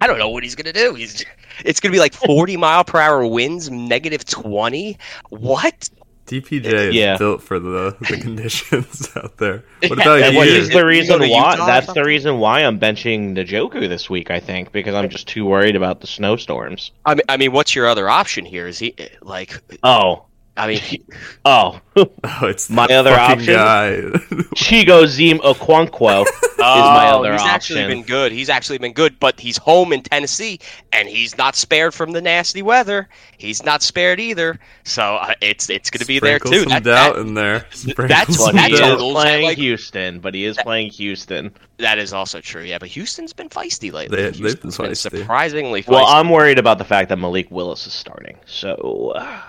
I 0.00 0.06
don't 0.08 0.18
know 0.18 0.28
what 0.30 0.42
he's 0.42 0.56
going 0.56 0.66
to 0.66 0.72
do. 0.72 0.94
He's 0.94 1.24
it's 1.64 1.78
going 1.78 1.92
to 1.92 1.96
be 1.96 2.00
like 2.00 2.12
40 2.12 2.56
mile 2.66 2.82
per 2.84 2.98
hour 2.98 3.24
winds, 3.26 3.70
negative 3.70 4.24
20. 4.24 4.98
What? 5.30 5.88
DPJ 6.40 6.64
is 6.88 6.94
Yeah. 6.94 7.16
built 7.18 7.42
for 7.42 7.58
the, 7.58 7.96
the 8.00 8.16
conditions 8.20 9.10
out 9.16 9.36
there. 9.38 9.64
What 9.86 9.92
about 9.92 10.20
And 10.22 10.32
you? 10.32 10.38
what 10.38 10.48
he's 10.48 10.70
the 10.70 10.84
reason 10.86 11.18
go 11.20 11.28
why. 11.28 11.56
That's 11.56 11.92
the 11.92 12.04
reason 12.04 12.38
why 12.38 12.60
I'm 12.60 12.78
benching 12.80 13.34
the 13.34 13.44
Joker 13.44 13.86
this 13.88 14.08
week. 14.08 14.30
I 14.30 14.40
think 14.40 14.72
because 14.72 14.94
I'm 14.94 15.08
just 15.10 15.28
too 15.28 15.44
worried 15.44 15.76
about 15.76 16.00
the 16.00 16.06
snowstorms. 16.06 16.90
I 17.04 17.14
mean, 17.14 17.22
I 17.28 17.36
mean, 17.36 17.52
what's 17.52 17.74
your 17.74 17.86
other 17.86 18.08
option 18.08 18.44
here? 18.44 18.66
Is 18.66 18.78
he 18.78 18.94
like? 19.20 19.60
Oh, 19.82 20.24
I 20.56 20.66
mean, 20.68 20.80
oh, 21.44 21.80
Oh, 21.94 22.06
it's 22.46 22.70
My 22.70 22.86
that 22.86 22.98
other 23.00 23.12
option? 23.12 23.52
guy. 23.54 23.96
Chigoziem 24.56 25.40
Okonkwo. 25.40 26.24
my 26.58 27.10
oh, 27.10 27.18
other 27.20 27.32
he's 27.32 27.42
actually 27.42 27.86
been 27.86 28.02
good. 28.02 28.32
He's 28.32 28.48
actually 28.48 28.78
been 28.78 28.92
good, 28.94 29.20
but 29.20 29.38
he's 29.38 29.58
home 29.58 29.92
in 29.92 30.02
Tennessee, 30.02 30.58
and 30.92 31.06
he's 31.08 31.36
not 31.36 31.54
spared 31.54 31.92
from 31.92 32.12
the 32.12 32.22
nasty 32.22 32.62
weather. 32.62 33.08
He's 33.36 33.62
not 33.62 33.82
spared 33.82 34.20
either. 34.20 34.58
So 34.84 35.02
uh, 35.16 35.34
it's 35.42 35.68
it's 35.68 35.90
going 35.90 36.00
to 36.00 36.06
be 36.06 36.18
there 36.18 36.38
too. 36.38 36.60
Some 36.60 36.68
That- 36.70 36.84
doubt 36.84 37.14
that- 37.16 37.20
in 37.20 37.34
there. 37.34 37.66
Sprinkle 37.70 38.08
that's- 38.08 38.36
some 38.38 38.54
But 38.56 38.70
he 38.70 38.76
doubt. 38.78 38.98
is 39.00 39.12
playing 39.12 39.44
like- 39.44 39.58
Houston. 39.58 40.20
But 40.20 40.34
he 40.34 40.44
is 40.44 40.56
playing 40.58 40.90
Houston. 40.92 41.52
That 41.78 41.98
is 41.98 42.12
also 42.14 42.40
true. 42.40 42.62
Yeah, 42.62 42.78
but 42.78 42.88
Houston's 42.88 43.32
been 43.34 43.48
feisty 43.50 43.92
lately. 43.92 44.16
They- 44.16 44.22
they've 44.30 44.32
been 44.32 44.42
Houston's 44.44 44.78
been 44.78 44.94
surprisingly 44.94 45.82
feisty. 45.82 45.88
Well, 45.92 46.06
I'm 46.06 46.30
worried 46.30 46.58
about 46.58 46.78
the 46.78 46.84
fact 46.84 47.10
that 47.10 47.18
Malik 47.18 47.50
Willis 47.50 47.86
is 47.86 47.92
starting. 47.92 48.38
So 48.46 49.12
uh, 49.16 49.40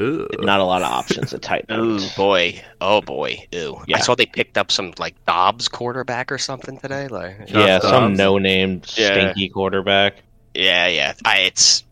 Ugh. 0.00 0.26
not 0.40 0.60
a 0.60 0.64
lot 0.64 0.82
of 0.82 0.90
options 0.92 1.32
at 1.34 1.42
tight 1.42 1.66
Ooh 1.70 1.96
end. 1.96 2.12
boy, 2.16 2.60
oh 2.80 3.00
boy, 3.00 3.46
ooh! 3.54 3.82
Yeah. 3.86 3.96
I 3.96 4.00
saw 4.00 4.14
they 4.14 4.26
picked 4.26 4.56
up 4.58 4.70
some 4.70 4.92
like 4.98 5.14
Dobbs 5.26 5.68
quarterback 5.68 6.30
or 6.32 6.38
something 6.38 6.78
today. 6.78 7.08
Like, 7.08 7.48
Yeah, 7.48 7.78
Josh 7.78 7.82
some 7.90 8.14
no-name 8.14 8.82
Yeah. 8.96 9.06
stinky 9.32 9.48
quarterback. 9.48 10.22
yeah, 10.54 10.86
yeah. 10.86 11.14
I, 11.24 11.40
it's 11.40 11.84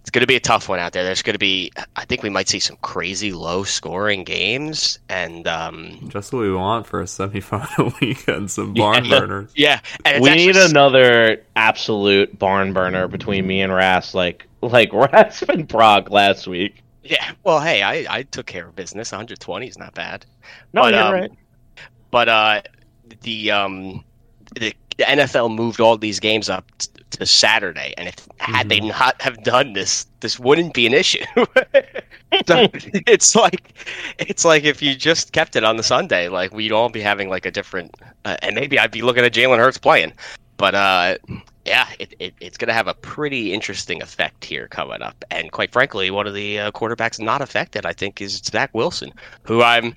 it's 0.00 0.10
going 0.10 0.22
to 0.22 0.26
be 0.26 0.34
a 0.34 0.40
tough 0.40 0.68
one 0.68 0.80
out 0.80 0.92
there. 0.92 1.04
There's 1.04 1.22
going 1.22 1.34
to 1.34 1.38
be, 1.38 1.70
I 1.94 2.04
think 2.06 2.24
we 2.24 2.28
might 2.28 2.48
see 2.48 2.58
some 2.58 2.76
crazy 2.82 3.30
low 3.32 3.62
scoring 3.62 4.24
games, 4.24 4.98
and 5.08 5.46
um, 5.46 6.08
Just 6.08 6.32
what 6.32 6.40
we 6.40 6.52
want 6.52 6.88
for 6.88 7.00
a 7.00 7.04
semifinal 7.04 7.94
weekend. 8.00 8.50
Some 8.50 8.74
barn 8.74 9.04
Yeah. 9.04 9.20
burners. 9.20 9.52
yeah, 9.56 9.78
and 10.04 10.20
we 10.20 10.30
need 10.34 10.56
s- 10.56 10.68
another 10.72 11.44
absolute 11.54 12.36
barn 12.36 12.72
burner 12.72 13.06
between 13.06 13.46
me 13.46 13.60
and 13.60 13.72
Ras, 13.72 14.12
like 14.12 14.48
like 14.60 14.92
Rasp 14.92 15.48
and 15.48 15.68
Brock 15.68 16.10
last 16.10 16.48
week. 16.48 16.82
Yeah, 17.04 17.32
well, 17.44 17.60
hey, 17.60 17.82
I 17.82 18.06
I 18.18 18.22
took 18.22 18.46
care 18.46 18.66
of 18.68 18.76
business. 18.76 19.12
120 19.12 19.66
is 19.66 19.78
not 19.78 19.94
bad. 19.94 20.24
No, 20.72 20.82
But, 20.82 20.94
you're 20.94 21.02
um, 21.02 21.12
right. 21.12 21.32
but 22.10 22.28
uh, 22.28 22.62
the 23.22 23.50
um, 23.50 24.04
the, 24.54 24.74
the 24.98 25.04
NFL 25.04 25.54
moved 25.54 25.80
all 25.80 25.96
these 25.96 26.20
games 26.20 26.48
up 26.48 26.70
t- 26.78 26.88
to 27.10 27.26
Saturday, 27.26 27.92
and 27.98 28.08
if 28.08 28.28
had 28.38 28.68
they 28.68 28.80
not 28.80 29.20
have 29.20 29.42
done 29.42 29.72
this, 29.72 30.06
this 30.20 30.38
wouldn't 30.38 30.74
be 30.74 30.86
an 30.86 30.94
issue. 30.94 31.24
It's 32.32 33.34
like 33.36 33.74
it's 34.18 34.44
like 34.44 34.64
if 34.64 34.80
you 34.80 34.94
just 34.94 35.32
kept 35.32 35.54
it 35.54 35.64
on 35.64 35.76
the 35.76 35.82
Sunday, 35.82 36.28
like 36.28 36.52
we'd 36.54 36.72
all 36.72 36.88
be 36.88 37.00
having 37.02 37.28
like 37.28 37.44
a 37.44 37.50
different, 37.50 37.94
uh, 38.24 38.36
and 38.42 38.54
maybe 38.54 38.78
I'd 38.78 38.90
be 38.90 39.02
looking 39.02 39.22
at 39.24 39.32
Jalen 39.34 39.58
Hurts 39.58 39.76
playing, 39.76 40.12
but 40.56 40.74
uh, 40.74 41.18
yeah, 41.64 41.88
it, 41.98 42.14
it, 42.18 42.34
it's 42.40 42.58
going 42.58 42.68
to 42.68 42.74
have 42.74 42.88
a 42.88 42.94
pretty 42.94 43.52
interesting 43.52 44.02
effect 44.02 44.44
here 44.44 44.66
coming 44.68 45.02
up. 45.02 45.24
And 45.30 45.52
quite 45.52 45.72
frankly, 45.72 46.10
one 46.10 46.26
of 46.26 46.34
the 46.34 46.58
uh, 46.58 46.70
quarterbacks 46.72 47.20
not 47.20 47.40
affected, 47.40 47.86
I 47.86 47.92
think, 47.92 48.20
is 48.20 48.38
Zach 48.38 48.70
Wilson, 48.74 49.12
who 49.44 49.62
I'm 49.62 49.94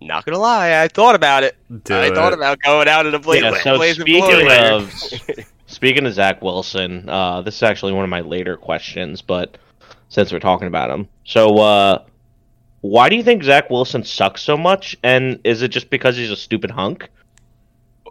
not 0.00 0.24
going 0.24 0.34
to 0.34 0.40
lie, 0.40 0.82
I 0.82 0.88
thought 0.88 1.14
about 1.14 1.42
it. 1.42 1.56
Do 1.84 1.94
I 1.94 2.06
it. 2.06 2.14
thought 2.14 2.32
about 2.32 2.58
going 2.60 2.88
out 2.88 3.06
in 3.06 3.14
a 3.14 3.18
blaze, 3.18 3.42
Yeah, 3.42 3.62
so 3.62 3.92
speaking 3.92 4.48
of 4.50 4.92
speaking 5.66 6.06
of 6.06 6.14
Zach 6.14 6.40
Wilson, 6.40 7.08
uh, 7.08 7.42
this 7.42 7.56
is 7.56 7.62
actually 7.62 7.92
one 7.92 8.04
of 8.04 8.10
my 8.10 8.20
later 8.20 8.56
questions, 8.56 9.20
but 9.20 9.58
since 10.08 10.32
we're 10.32 10.38
talking 10.38 10.68
about 10.68 10.90
him, 10.90 11.08
so 11.24 11.58
uh, 11.58 12.02
why 12.80 13.10
do 13.10 13.16
you 13.16 13.22
think 13.22 13.42
Zach 13.42 13.68
Wilson 13.68 14.04
sucks 14.04 14.42
so 14.42 14.56
much? 14.56 14.96
And 15.02 15.40
is 15.44 15.60
it 15.60 15.68
just 15.68 15.90
because 15.90 16.16
he's 16.16 16.30
a 16.30 16.36
stupid 16.36 16.70
hunk? 16.70 17.10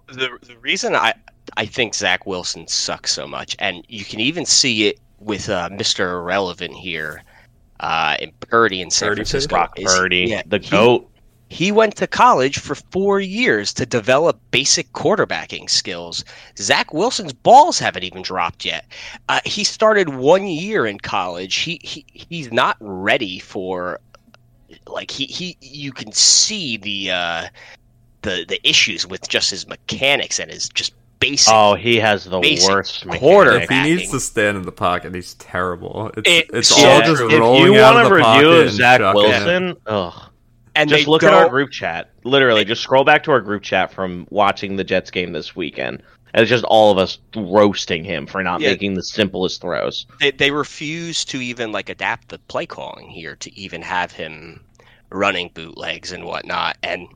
the 0.07 0.37
the 0.41 0.57
reason 0.57 0.95
I 0.95 1.13
I 1.57 1.65
think 1.65 1.95
Zach 1.95 2.25
Wilson 2.25 2.67
sucks 2.67 3.11
so 3.11 3.27
much, 3.27 3.55
and 3.59 3.83
you 3.87 4.05
can 4.05 4.19
even 4.19 4.45
see 4.45 4.87
it 4.87 4.99
with 5.19 5.49
uh, 5.49 5.69
Mr. 5.69 6.11
Irrelevant 6.11 6.73
here, 6.73 7.23
uh, 7.79 8.17
in 8.19 8.31
Purdy 8.39 8.81
in 8.81 8.89
San 8.89 9.09
Purdy 9.09 9.19
Francisco. 9.19 9.55
Brock 9.55 9.75
Purdy, 9.83 10.25
yeah, 10.29 10.41
the 10.45 10.59
he- 10.59 10.69
goat. 10.69 11.09
He 11.49 11.71
went 11.71 11.95
to 11.97 12.07
college 12.07 12.57
for 12.57 12.73
four 12.73 13.19
years 13.19 13.73
to 13.73 13.85
develop 13.85 14.39
basic 14.49 14.91
quarterbacking 14.93 15.69
skills. 15.69 16.25
Zach 16.57 16.91
Wilson's 16.91 17.33
balls 17.33 17.77
haven't 17.77 18.03
even 18.03 18.23
dropped 18.23 18.65
yet. 18.65 18.87
Uh, 19.29 19.39
he 19.45 19.63
started 19.63 20.09
one 20.09 20.47
year 20.47 20.87
in 20.87 20.97
college. 20.97 21.57
He, 21.57 21.79
he 21.83 22.05
he's 22.11 22.51
not 22.51 22.75
ready 22.79 23.37
for 23.37 23.99
like 24.87 25.11
he, 25.11 25.25
he 25.25 25.55
you 25.61 25.91
can 25.91 26.11
see 26.11 26.77
the 26.77 27.11
uh, 27.11 27.47
the 28.23 28.45
the 28.47 28.67
issues 28.67 29.05
with 29.05 29.29
just 29.29 29.51
his 29.51 29.67
mechanics 29.67 30.39
and 30.39 30.49
his 30.49 30.69
just 30.69 30.93
basic. 31.29 31.53
Oh, 31.53 31.75
he 31.75 31.97
has 31.97 32.25
the 32.25 32.39
worst 32.67 33.07
quarter- 33.07 33.57
If 33.57 33.69
he 33.69 33.81
needs 33.83 34.11
to 34.11 34.19
stand 34.19 34.57
in 34.57 34.63
the 34.63 34.71
pocket, 34.71 35.13
he's 35.15 35.33
terrible. 35.35 36.11
It's, 36.17 36.29
It- 36.29 36.49
it's 36.53 36.79
yeah, 36.81 36.87
all 36.87 37.01
just 37.01 37.17
true. 37.17 37.31
if 37.31 37.39
rolling 37.39 37.73
you 37.73 37.79
out 37.79 37.95
of 38.05 38.11
the 38.11 38.19
pocket 38.21 38.45
review 38.45 38.61
and 38.61 38.69
Zach 38.71 38.99
chucking 38.99 39.21
it. 39.21 39.27
Wilson, 39.27 39.75
ugh, 39.87 40.21
and 40.75 40.89
just 40.89 41.07
look 41.07 41.23
at 41.23 41.33
our 41.33 41.49
group 41.49 41.71
chat. 41.71 42.09
Literally, 42.23 42.65
just 42.65 42.81
scroll 42.81 43.03
back 43.03 43.23
to 43.23 43.31
our 43.31 43.41
group 43.41 43.63
chat 43.63 43.91
from 43.93 44.25
watching 44.29 44.75
the 44.75 44.83
Jets 44.83 45.11
game 45.11 45.31
this 45.33 45.55
weekend. 45.55 46.01
And 46.35 46.41
it's 46.41 46.49
just 46.49 46.63
all 46.63 46.91
of 46.91 46.97
us 46.97 47.19
roasting 47.35 48.03
him 48.03 48.25
for 48.25 48.41
not 48.41 48.59
Yeah. 48.59 48.69
making 48.71 48.95
the 48.95 49.03
simplest 49.03 49.61
throws. 49.61 50.07
they, 50.19 50.31
they 50.31 50.49
refuse 50.49 51.23
to 51.25 51.39
even 51.39 51.71
like 51.71 51.89
adapt 51.89 52.29
the 52.29 52.39
play 52.39 52.65
calling 52.65 53.07
here 53.07 53.35
to 53.35 53.55
even 53.55 53.83
have 53.83 54.11
him 54.11 54.63
running 55.11 55.51
bootlegs 55.53 56.11
and 56.11 56.25
whatnot 56.25 56.75
and 56.81 57.07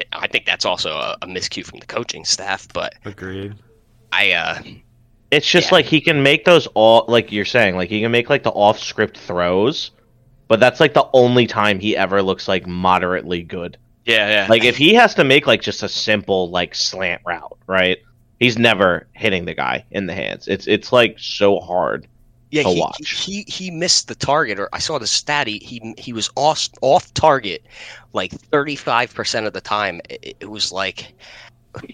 it, 0.00 0.06
i 0.12 0.26
think 0.26 0.44
that's 0.46 0.64
also 0.64 0.90
a, 0.92 1.16
a 1.22 1.26
miscue 1.26 1.64
from 1.64 1.78
the 1.80 1.86
coaching 1.86 2.24
staff 2.24 2.66
but 2.72 2.94
Agreed. 3.04 3.54
i 4.12 4.32
uh 4.32 4.62
It's 5.30 5.48
just 5.50 5.70
Yeah. 5.70 5.76
like 5.76 5.86
he 5.86 6.00
can 6.00 6.22
make 6.22 6.44
those 6.44 6.66
all 6.74 7.04
like 7.08 7.32
you're 7.32 7.44
saying, 7.44 7.76
like 7.76 7.90
he 7.90 8.00
can 8.00 8.12
make 8.12 8.30
like 8.30 8.44
the 8.44 8.50
off 8.50 8.78
script 8.78 9.18
throws, 9.18 9.90
but 10.48 10.60
that's 10.60 10.78
like 10.80 10.94
the 10.94 11.08
only 11.12 11.46
time 11.46 11.80
he 11.80 11.96
ever 11.96 12.22
looks 12.22 12.46
like 12.46 12.66
moderately 12.66 13.42
good. 13.42 13.76
yeah 14.04 14.28
yeah 14.28 14.46
Like 14.48 14.64
if 14.64 14.76
he 14.76 14.94
has 14.94 15.14
to 15.16 15.24
make 15.24 15.46
like 15.46 15.62
just 15.62 15.82
a 15.82 15.88
simple 15.88 16.50
like 16.50 16.74
slant 16.76 17.22
route, 17.26 17.58
right? 17.66 17.98
He's 18.38 18.56
never 18.58 19.08
hitting 19.14 19.46
the 19.46 19.54
guy 19.54 19.84
in 19.90 20.06
the 20.06 20.14
hands. 20.14 20.46
It's 20.46 20.66
it's 20.68 20.92
like 20.92 21.16
so 21.18 21.58
hard. 21.58 22.06
Yeah 22.50 22.62
to 22.62 22.68
he, 22.70 22.80
watch. 22.80 23.10
he 23.24 23.44
he 23.48 23.70
missed 23.70 24.08
the 24.08 24.14
target 24.14 24.58
or 24.58 24.68
i 24.72 24.78
saw 24.78 24.98
the 24.98 25.06
stat 25.06 25.46
he 25.46 25.58
he, 25.58 25.94
he 25.98 26.12
was 26.12 26.30
off 26.36 26.68
off 26.80 27.12
target 27.14 27.62
like 28.12 28.30
35% 28.50 29.46
of 29.46 29.52
the 29.52 29.60
time 29.60 30.00
it, 30.08 30.36
it 30.40 30.50
was 30.50 30.72
like 30.72 31.12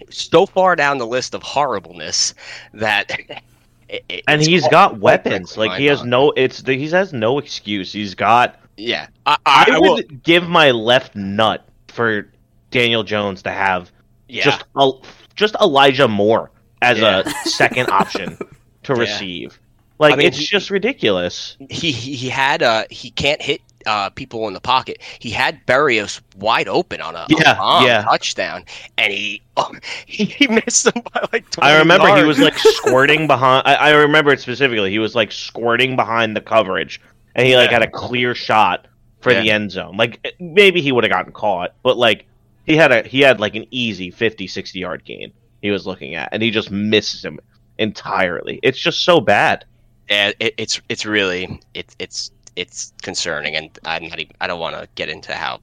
so 0.09 0.45
far 0.45 0.75
down 0.75 0.97
the 0.97 1.07
list 1.07 1.33
of 1.33 1.43
horribleness 1.43 2.33
that 2.73 3.11
it, 3.89 4.03
it- 4.09 4.23
And 4.27 4.41
he's 4.41 4.67
got 4.69 4.99
weapons. 4.99 5.57
Like 5.57 5.73
he 5.79 5.85
has 5.87 5.99
mind-boggling. 5.99 6.09
no 6.09 6.43
it's 6.43 6.65
he 6.65 6.87
has 6.89 7.13
no 7.13 7.37
excuse. 7.39 7.91
He's 7.91 8.15
got 8.15 8.59
yeah 8.77 9.07
i, 9.25 9.37
I, 9.45 9.65
I, 9.73 9.79
would 9.79 10.09
will, 10.09 10.17
give 10.23 10.47
my 10.49 10.71
left 10.71 11.15
nut 11.15 11.67
for 11.89 12.29
Daniel 12.71 13.03
Jones 13.03 13.43
to 13.43 13.51
have 13.51 13.91
yeah 14.29 14.43
just 14.45 14.63
a, 14.75 14.91
just 15.35 15.55
Elijah 15.61 16.07
Moore 16.07 16.49
as 16.81 16.99
Yeah. 16.99 17.19
a 17.25 17.49
second 17.49 17.89
option 17.89 18.37
to 18.83 18.93
Yeah. 18.93 18.99
receive. 18.99 19.59
Like 20.03 20.13
I 20.13 20.17
mean, 20.17 20.27
it's 20.27 20.37
he- 20.37 20.45
just 20.45 20.69
ridiculous. 20.69 21.57
he 21.69 21.91
he 21.91 22.29
had 22.29 22.61
uh 22.63 22.85
he 22.89 23.09
can't 23.11 23.41
hit 23.41 23.61
uh 23.85 24.09
people 24.11 24.47
in 24.47 24.53
the 24.53 24.61
pocket. 24.61 24.99
He 25.19 25.29
had 25.29 25.65
Berrios 25.65 26.21
wide 26.37 26.67
open 26.67 27.01
on 27.01 27.15
a, 27.15 27.25
Yeah, 27.29 27.57
a 27.59 27.85
yeah. 27.85 28.01
touchdown, 28.03 28.63
and 28.97 29.11
he 29.11 29.41
oh, 29.57 29.71
he, 30.05 30.23
he 30.39 30.47
missed 30.47 30.85
him 30.87 31.01
by 31.13 31.25
like. 31.33 31.49
20 31.51 31.69
I 31.69 31.77
remember 31.79 32.15
he 32.17 32.23
was 32.23 32.39
like 32.39 32.57
squirting 32.57 33.27
behind. 33.27 33.63
I, 33.67 33.75
I 33.75 33.89
remember 33.91 34.31
it 34.31 34.39
specifically. 34.39 34.89
He 34.91 34.99
was 34.99 35.15
like 35.15 35.31
squirting 35.31 35.95
behind 35.95 36.35
the 36.35 36.41
coverage, 36.41 37.01
and 37.35 37.45
he 37.47 37.55
like 37.57 37.71
Yeah. 37.71 37.79
had 37.79 37.83
a 37.83 37.91
clear 37.91 38.33
shot 38.35 38.87
for 39.21 39.31
Yeah. 39.31 39.41
the 39.41 39.51
end 39.51 39.71
zone. 39.71 39.97
Like 39.97 40.33
maybe 40.39 40.81
he 40.81 40.91
would 40.91 41.03
have 41.03 41.11
gotten 41.11 41.31
caught, 41.33 41.73
but 41.83 41.97
like 41.97 42.25
he 42.65 42.75
had 42.77 42.91
a 42.91 43.03
he 43.07 43.19
had 43.21 43.39
like 43.41 43.55
an 43.55 43.65
easy 43.71 44.11
50 44.11 44.47
60 44.47 44.79
yard 44.79 45.03
gain 45.03 45.33
he 45.61 45.71
was 45.71 45.85
looking 45.87 46.15
at 46.15 46.29
and 46.31 46.41
he 46.43 46.51
just 46.51 46.71
misses 46.71 47.23
him 47.23 47.39
entirely. 47.77 48.59
It's 48.63 48.79
just 48.79 49.03
so 49.03 49.19
bad. 49.21 49.65
It, 50.09 50.53
it's 50.57 50.81
it's 50.89 51.05
really 51.05 51.59
it, 51.73 51.95
it's 51.99 52.31
it's 52.55 52.93
concerning, 53.01 53.55
and 53.55 53.69
I'm 53.85 54.03
not 54.07 54.19
even, 54.19 54.35
I 54.41 54.47
don't 54.47 54.59
want 54.59 54.75
to 54.75 54.87
get 54.95 55.09
into 55.09 55.33
how 55.33 55.59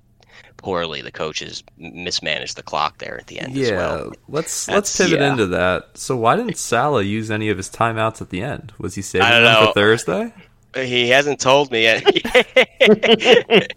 poorly 0.57 1.01
the 1.03 1.13
coaches 1.13 1.63
mismanaged 1.79 2.57
the 2.57 2.63
clock 2.63 2.99
there 2.99 3.17
at 3.19 3.27
the 3.29 3.39
end 3.41 3.53
as 3.57 3.71
Yeah, 3.71 3.77
well. 3.77 4.13
let's 4.29 4.67
That's- 4.67 4.77
let's 4.77 4.97
pivot 4.99 5.21
yeah. 5.21 5.31
into 5.33 5.47
that. 5.49 5.91
So 5.95 6.17
why 6.17 6.37
didn't 6.37 6.59
Saleh 6.59 7.07
use 7.07 7.31
any 7.31 7.49
of 7.49 7.57
his 7.57 7.71
timeouts 7.71 8.21
at 8.21 8.31
the 8.31 8.43
end? 8.43 8.73
Was 8.79 8.95
he 8.95 9.03
saving 9.03 9.29
them 9.29 9.43
know. 9.45 9.67
for 9.69 9.73
Thursday? 9.75 10.33
He 10.75 11.09
hasn't 11.09 11.41
told 11.41 11.73
me 11.73 11.83
yet. 11.83 12.05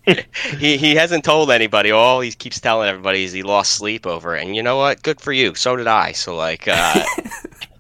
he 0.59 0.77
he 0.77 0.93
hasn't 0.95 1.23
told 1.23 1.49
anybody. 1.51 1.89
All 1.91 2.21
he 2.21 2.31
keeps 2.31 2.59
telling 2.59 2.87
everybody 2.87 3.23
is 3.23 3.31
he 3.31 3.41
lost 3.43 3.73
sleep 3.73 4.05
over 4.05 4.35
it. 4.35 4.43
And 4.45 4.55
you 4.55 4.61
know 4.61 4.77
what? 4.77 5.01
Good 5.01 5.19
for 5.19 5.33
you. 5.33 5.55
So 5.55 5.75
did 5.75 5.87
I. 5.87 6.11
So 6.11 6.35
like, 6.35 6.67
uh, 6.67 7.03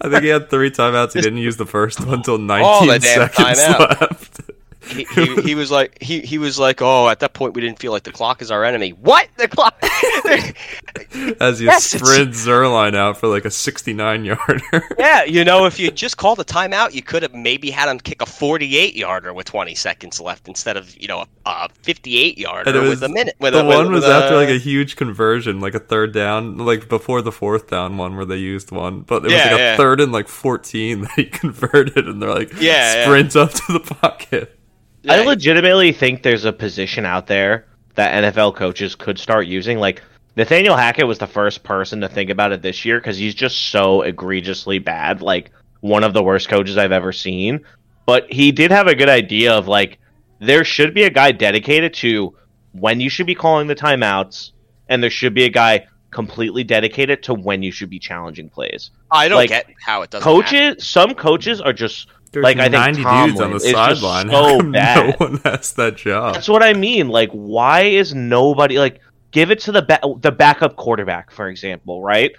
I 0.00 0.08
think 0.08 0.22
he 0.22 0.28
had 0.28 0.50
three 0.50 0.70
timeouts. 0.70 1.12
He 1.14 1.20
didn't 1.20 1.38
use 1.38 1.56
the 1.56 1.66
first 1.66 2.00
one 2.00 2.14
until 2.14 2.38
19 2.38 2.64
All 2.64 2.86
the 2.86 2.98
damn 2.98 3.30
seconds 3.30 3.58
left. 3.58 4.40
He, 4.88 5.04
he, 5.14 5.42
he 5.42 5.54
was 5.54 5.70
like 5.70 6.00
he, 6.02 6.20
he 6.20 6.38
was 6.38 6.58
like, 6.58 6.82
oh, 6.82 7.08
at 7.08 7.20
that 7.20 7.34
point 7.34 7.54
we 7.54 7.60
didn't 7.60 7.78
feel 7.78 7.92
like 7.92 8.02
the 8.02 8.12
clock 8.12 8.42
is 8.42 8.50
our 8.50 8.64
enemy. 8.64 8.90
What 8.90 9.28
the 9.36 9.48
clock? 9.48 9.76
As 11.40 11.60
you 11.60 11.66
Yes, 11.68 11.94
it's- 11.94 12.46
Zuerlein 12.46 12.94
out 12.94 13.16
for 13.18 13.28
like 13.28 13.44
a 13.44 13.50
69 13.50 14.24
yarder. 14.24 14.60
yeah, 14.98 15.24
you 15.24 15.44
know, 15.44 15.66
if 15.66 15.78
you 15.78 15.90
just 15.90 16.16
called 16.16 16.40
a 16.40 16.44
timeout, 16.44 16.94
you 16.94 17.02
could 17.02 17.22
have 17.22 17.34
maybe 17.34 17.70
had 17.70 17.88
him 17.88 17.98
kick 18.00 18.22
a 18.22 18.26
48 18.26 18.94
yarder 18.96 19.32
with 19.32 19.46
20 19.46 19.74
seconds 19.74 20.20
left 20.20 20.48
instead 20.48 20.76
of 20.76 20.96
you 21.00 21.08
know 21.08 21.20
a, 21.20 21.26
a 21.50 21.68
58 21.82 22.38
yarder 22.38 22.80
was- 22.80 22.88
with 22.90 23.02
a 23.02 23.08
minute. 23.08 23.36
With 23.38 23.52
the 23.54 23.60
a, 23.60 23.64
with- 23.66 23.76
one 23.76 23.92
was 23.92 24.02
with 24.04 24.10
after 24.10 24.34
a- 24.34 24.36
like 24.38 24.48
a 24.48 24.58
huge 24.58 24.96
conversion, 24.96 25.60
like 25.60 25.74
a 25.74 25.80
third 25.80 26.12
down, 26.12 26.58
like 26.58 26.88
before 26.88 27.22
the 27.22 27.32
fourth 27.32 27.68
down 27.68 27.96
one 27.96 28.16
where 28.16 28.24
they 28.24 28.36
used 28.38 28.70
one. 28.70 29.00
But 29.02 29.16
it 29.18 29.22
was 29.24 29.32
Yeah, 29.32 29.42
like 29.44 29.52
a 29.52 29.58
yeah. 29.58 29.76
third 29.76 30.00
and 30.00 30.12
like 30.12 30.28
14 30.28 31.00
that 31.02 31.10
he 31.12 31.24
converted, 31.26 32.08
and 32.08 32.20
they're 32.22 32.34
like, 32.34 32.52
Yeah, 32.54 32.94
yeah. 32.94 33.04
sprint 33.04 33.36
up 33.36 33.52
to 33.52 33.72
the 33.74 33.80
pocket. 33.80 34.58
Yeah, 35.02 35.14
I 35.14 35.24
legitimately 35.24 35.92
think 35.92 36.22
there's 36.22 36.44
a 36.44 36.52
position 36.52 37.04
out 37.04 37.26
there 37.26 37.66
that 37.94 38.22
NFL 38.24 38.54
coaches 38.56 38.94
could 38.94 39.18
start 39.18 39.46
using. 39.46 39.78
Like 39.78 40.02
Nathaniel 40.36 40.76
Hackett 40.76 41.06
was 41.06 41.18
the 41.18 41.26
first 41.26 41.62
person 41.62 42.00
to 42.00 42.08
think 42.08 42.30
about 42.30 42.52
it 42.52 42.62
this 42.62 42.84
year 42.84 42.98
because 42.98 43.16
he's 43.16 43.34
just 43.34 43.70
so 43.70 44.02
egregiously 44.02 44.78
bad. 44.78 45.20
Like 45.20 45.50
one 45.80 46.04
of 46.04 46.14
the 46.14 46.22
worst 46.22 46.48
coaches 46.48 46.78
I've 46.78 46.92
ever 46.92 47.12
seen. 47.12 47.60
But 48.06 48.32
he 48.32 48.52
did 48.52 48.70
have 48.70 48.86
a 48.86 48.94
good 48.94 49.08
idea 49.08 49.52
of 49.52 49.68
like 49.68 49.98
there 50.40 50.64
should 50.64 50.94
be 50.94 51.04
a 51.04 51.10
guy 51.10 51.32
dedicated 51.32 51.94
to 51.94 52.34
when 52.72 53.00
you 53.00 53.10
should 53.10 53.26
be 53.26 53.34
calling 53.34 53.66
the 53.66 53.76
timeouts, 53.76 54.52
and 54.88 55.02
there 55.02 55.10
should 55.10 55.34
be 55.34 55.44
a 55.44 55.48
guy 55.48 55.86
completely 56.10 56.64
dedicated 56.64 57.22
to 57.24 57.34
when 57.34 57.62
you 57.62 57.70
should 57.70 57.90
be 57.90 57.98
challenging 57.98 58.48
plays. 58.48 58.90
I 59.10 59.28
don't 59.28 59.36
like, 59.36 59.50
get 59.50 59.66
how 59.80 60.02
it 60.02 60.10
doesn't. 60.10 60.28
happen. 60.28 60.42
Coaches, 60.42 60.86
some 60.86 61.14
coaches 61.14 61.60
are 61.60 61.72
just 61.72 62.08
There's 62.32 62.44
Like, 62.44 62.58
I 62.58 62.62
think 62.64 62.72
90 62.72 63.02
Tomlin 63.02 63.28
dudes 63.28 63.40
on 63.40 63.50
the 63.52 63.60
sideline. 63.60 64.30
so 64.30 64.62
bad. 64.72 65.20
No 65.20 65.26
one 65.26 65.40
has 65.44 65.72
that 65.74 65.96
job. 65.96 66.34
That's 66.34 66.48
what 66.48 66.62
I 66.62 66.72
mean. 66.72 67.08
Like, 67.08 67.30
why 67.30 67.82
is 67.82 68.14
nobody 68.14 68.78
like 68.78 69.00
give 69.30 69.50
it 69.50 69.60
to 69.60 69.72
the 69.72 69.82
ba- 69.82 70.00
the 70.18 70.32
backup 70.32 70.76
quarterback, 70.76 71.30
for 71.30 71.48
example, 71.48 72.02
right? 72.02 72.32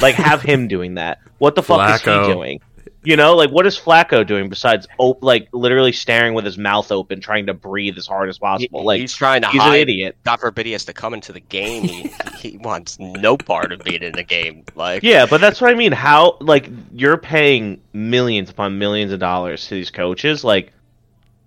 Like, 0.00 0.14
have 0.16 0.42
him 0.42 0.66
doing 0.66 0.94
that. 0.94 1.18
What 1.38 1.54
the 1.54 1.62
fuck 1.62 1.94
is 1.94 2.00
he 2.02 2.32
doing? 2.32 2.60
You 3.04 3.16
know, 3.16 3.34
like 3.36 3.50
what 3.50 3.66
is 3.66 3.78
Flacco 3.78 4.26
doing 4.26 4.48
besides 4.48 4.86
op- 4.98 5.22
like 5.22 5.48
literally 5.52 5.92
staring 5.92 6.32
with 6.34 6.44
his 6.44 6.56
mouth 6.56 6.90
open, 6.90 7.20
trying 7.20 7.46
to 7.46 7.54
breathe 7.54 7.98
as 7.98 8.06
hard 8.06 8.28
as 8.28 8.36
He- 8.36 8.40
possible? 8.40 8.84
Like 8.84 9.00
he's 9.00 9.14
trying 9.14 9.42
to 9.42 9.48
he's 9.48 9.60
hide. 9.60 9.74
an 9.74 9.80
idiot. 9.80 10.16
God 10.24 10.40
forbid 10.40 10.66
he 10.66 10.72
has 10.72 10.84
to 10.86 10.92
come 10.92 11.12
into 11.14 11.32
the 11.32 11.40
game. 11.40 11.84
He, 11.84 12.10
he 12.38 12.56
wants 12.56 12.98
no 12.98 13.36
part 13.36 13.72
of 13.72 13.80
being 13.80 14.02
in 14.02 14.12
the 14.12 14.22
game. 14.22 14.64
Like, 14.74 15.02
Yeah, 15.02 15.26
but 15.26 15.40
that's 15.40 15.60
what 15.60 15.70
I 15.70 15.74
mean. 15.74 15.92
How 15.92 16.38
like 16.40 16.68
you're 16.92 17.18
paying 17.18 17.80
millions 17.92 18.48
upon 18.50 18.78
millions 18.78 19.12
of 19.12 19.20
dollars 19.20 19.68
to 19.68 19.74
these 19.74 19.90
coaches, 19.90 20.42
like, 20.44 20.72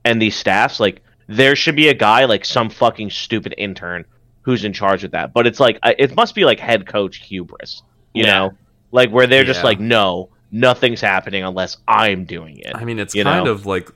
and 0.05 0.21
these 0.21 0.35
staffs. 0.35 0.79
Like, 0.79 1.01
there 1.27 1.55
should 1.55 1.75
be 1.75 1.89
a 1.89 1.93
guy 1.93 2.25
like 2.25 2.45
some 2.45 2.69
fucking 2.69 3.09
stupid 3.09 3.53
intern 3.57 4.05
who's 4.43 4.63
in 4.63 4.71
charge 4.73 5.03
of 5.03 5.11
that. 5.11 5.33
But 5.33 5.45
it's 5.47 5.59
like 5.59 5.77
it 5.83 6.15
must 6.15 6.35
be 6.35 6.45
like 6.45 6.59
head 6.59 6.85
coach 6.87 7.17
hubris, 7.17 7.81
you 8.13 8.23
Yeah. 8.23 8.33
know, 8.39 8.51
like 8.91 9.09
where 9.09 9.27
they're 9.27 9.43
just 9.43 9.63
like, 9.63 9.79
no, 9.79 10.29
nothing's 10.51 11.01
happening 11.01 11.43
unless 11.43 11.77
I'm 11.87 12.25
doing 12.25 12.57
it. 12.59 12.75
I 12.75 12.83
mean, 12.85 12.99
it's 12.99 13.13
kind 13.13 13.45
know? 13.45 13.51
of 13.51 13.65
like 13.65 13.89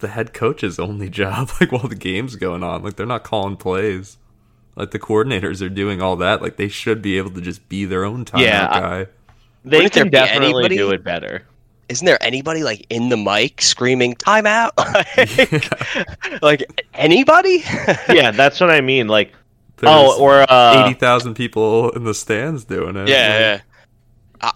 the 0.00 0.08
head 0.08 0.32
coach's 0.34 0.78
only 0.78 1.08
job, 1.22 1.50
like 1.60 1.72
while 1.72 1.88
the 1.88 1.94
game's 1.94 2.36
going 2.36 2.62
on. 2.62 2.82
Like 2.82 2.96
they're 2.96 3.06
not 3.06 3.24
calling 3.24 3.56
plays. 3.56 4.18
Like 4.76 4.90
the 4.90 4.98
coordinators 4.98 5.62
are 5.64 5.68
doing 5.68 6.02
all 6.02 6.16
that. 6.16 6.42
Like 6.42 6.56
they 6.56 6.68
should 6.68 7.00
be 7.00 7.16
able 7.18 7.30
to 7.30 7.40
just 7.40 7.68
be 7.68 7.84
their 7.84 8.04
own 8.04 8.24
timeout 8.24 8.40
Yeah, 8.40 8.68
I- 8.70 8.80
guy. 8.80 9.06
they 9.64 9.76
Wouldn't 9.78 9.92
there 9.94 10.02
can 10.04 10.10
definitely 10.12 10.46
anybody- 10.48 10.76
do 10.76 10.90
it 10.90 11.04
better. 11.04 11.44
isn't 11.88 12.04
there 12.04 12.18
anybody 12.22 12.64
like 12.64 12.86
in 12.90 13.08
the 13.08 13.16
mic 13.16 13.62
screaming 13.62 14.14
timeout? 14.16 14.70
like, 14.76 16.42
like 16.42 16.86
anybody? 16.94 17.62
yeah, 18.12 18.30
that's 18.32 18.58
what 18.60 18.70
I 18.70 18.80
mean. 18.80 19.06
Like, 19.06 19.32
There's 19.76 19.92
oh, 19.94 20.20
or 20.20 20.44
uh, 20.50 20.84
eighty 20.86 20.98
thousand 20.98 21.34
people 21.34 21.90
in 21.90 22.02
the 22.04 22.14
stands 22.14 22.64
doing 22.64 22.96
it. 22.96 23.08
Yeah, 23.08 23.28
Like, 23.28 23.40
yeah. 23.40 23.60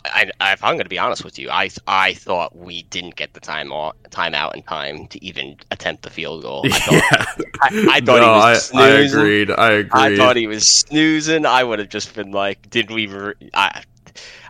I, 0.05 0.31
I, 0.41 0.53
if 0.53 0.63
I'm 0.65 0.75
going 0.75 0.85
to 0.85 0.89
be 0.89 0.99
honest 0.99 1.25
with 1.25 1.39
you, 1.39 1.51
I 1.51 1.71
I 1.87 2.15
thought 2.15 2.57
we 2.57 2.83
didn't 2.85 3.17
get 3.17 3.35
the 3.35 3.41
time 3.41 3.73
off, 3.73 3.95
time 4.11 4.35
out 4.35 4.57
in 4.57 4.63
time 4.63 5.07
to 5.09 5.25
even 5.25 5.57
attempt 5.71 6.03
the 6.03 6.11
field 6.11 6.43
goal. 6.43 6.63
I 6.67 6.71
thought, 6.71 6.93
Yeah. 6.93 7.25
I- 7.63 7.89
I 7.97 8.01
thought 8.01 8.23
he 8.23 8.29
was 8.29 8.73
I, 8.73 8.79
I 8.79 8.97
snoozing. 9.07 9.19
agreed. 9.21 9.51
I 9.51 9.71
agreed. 9.73 10.01
I 10.03 10.17
thought 10.17 10.37
he 10.37 10.47
was 10.47 10.69
snoozing. 10.69 11.47
I 11.47 11.65
would 11.65 11.79
have 11.79 11.89
just 11.89 12.15
been 12.15 12.31
like, 12.33 12.69
did 12.71 12.91
we? 12.91 13.07
Re- 13.07 13.35
I, 13.55 13.83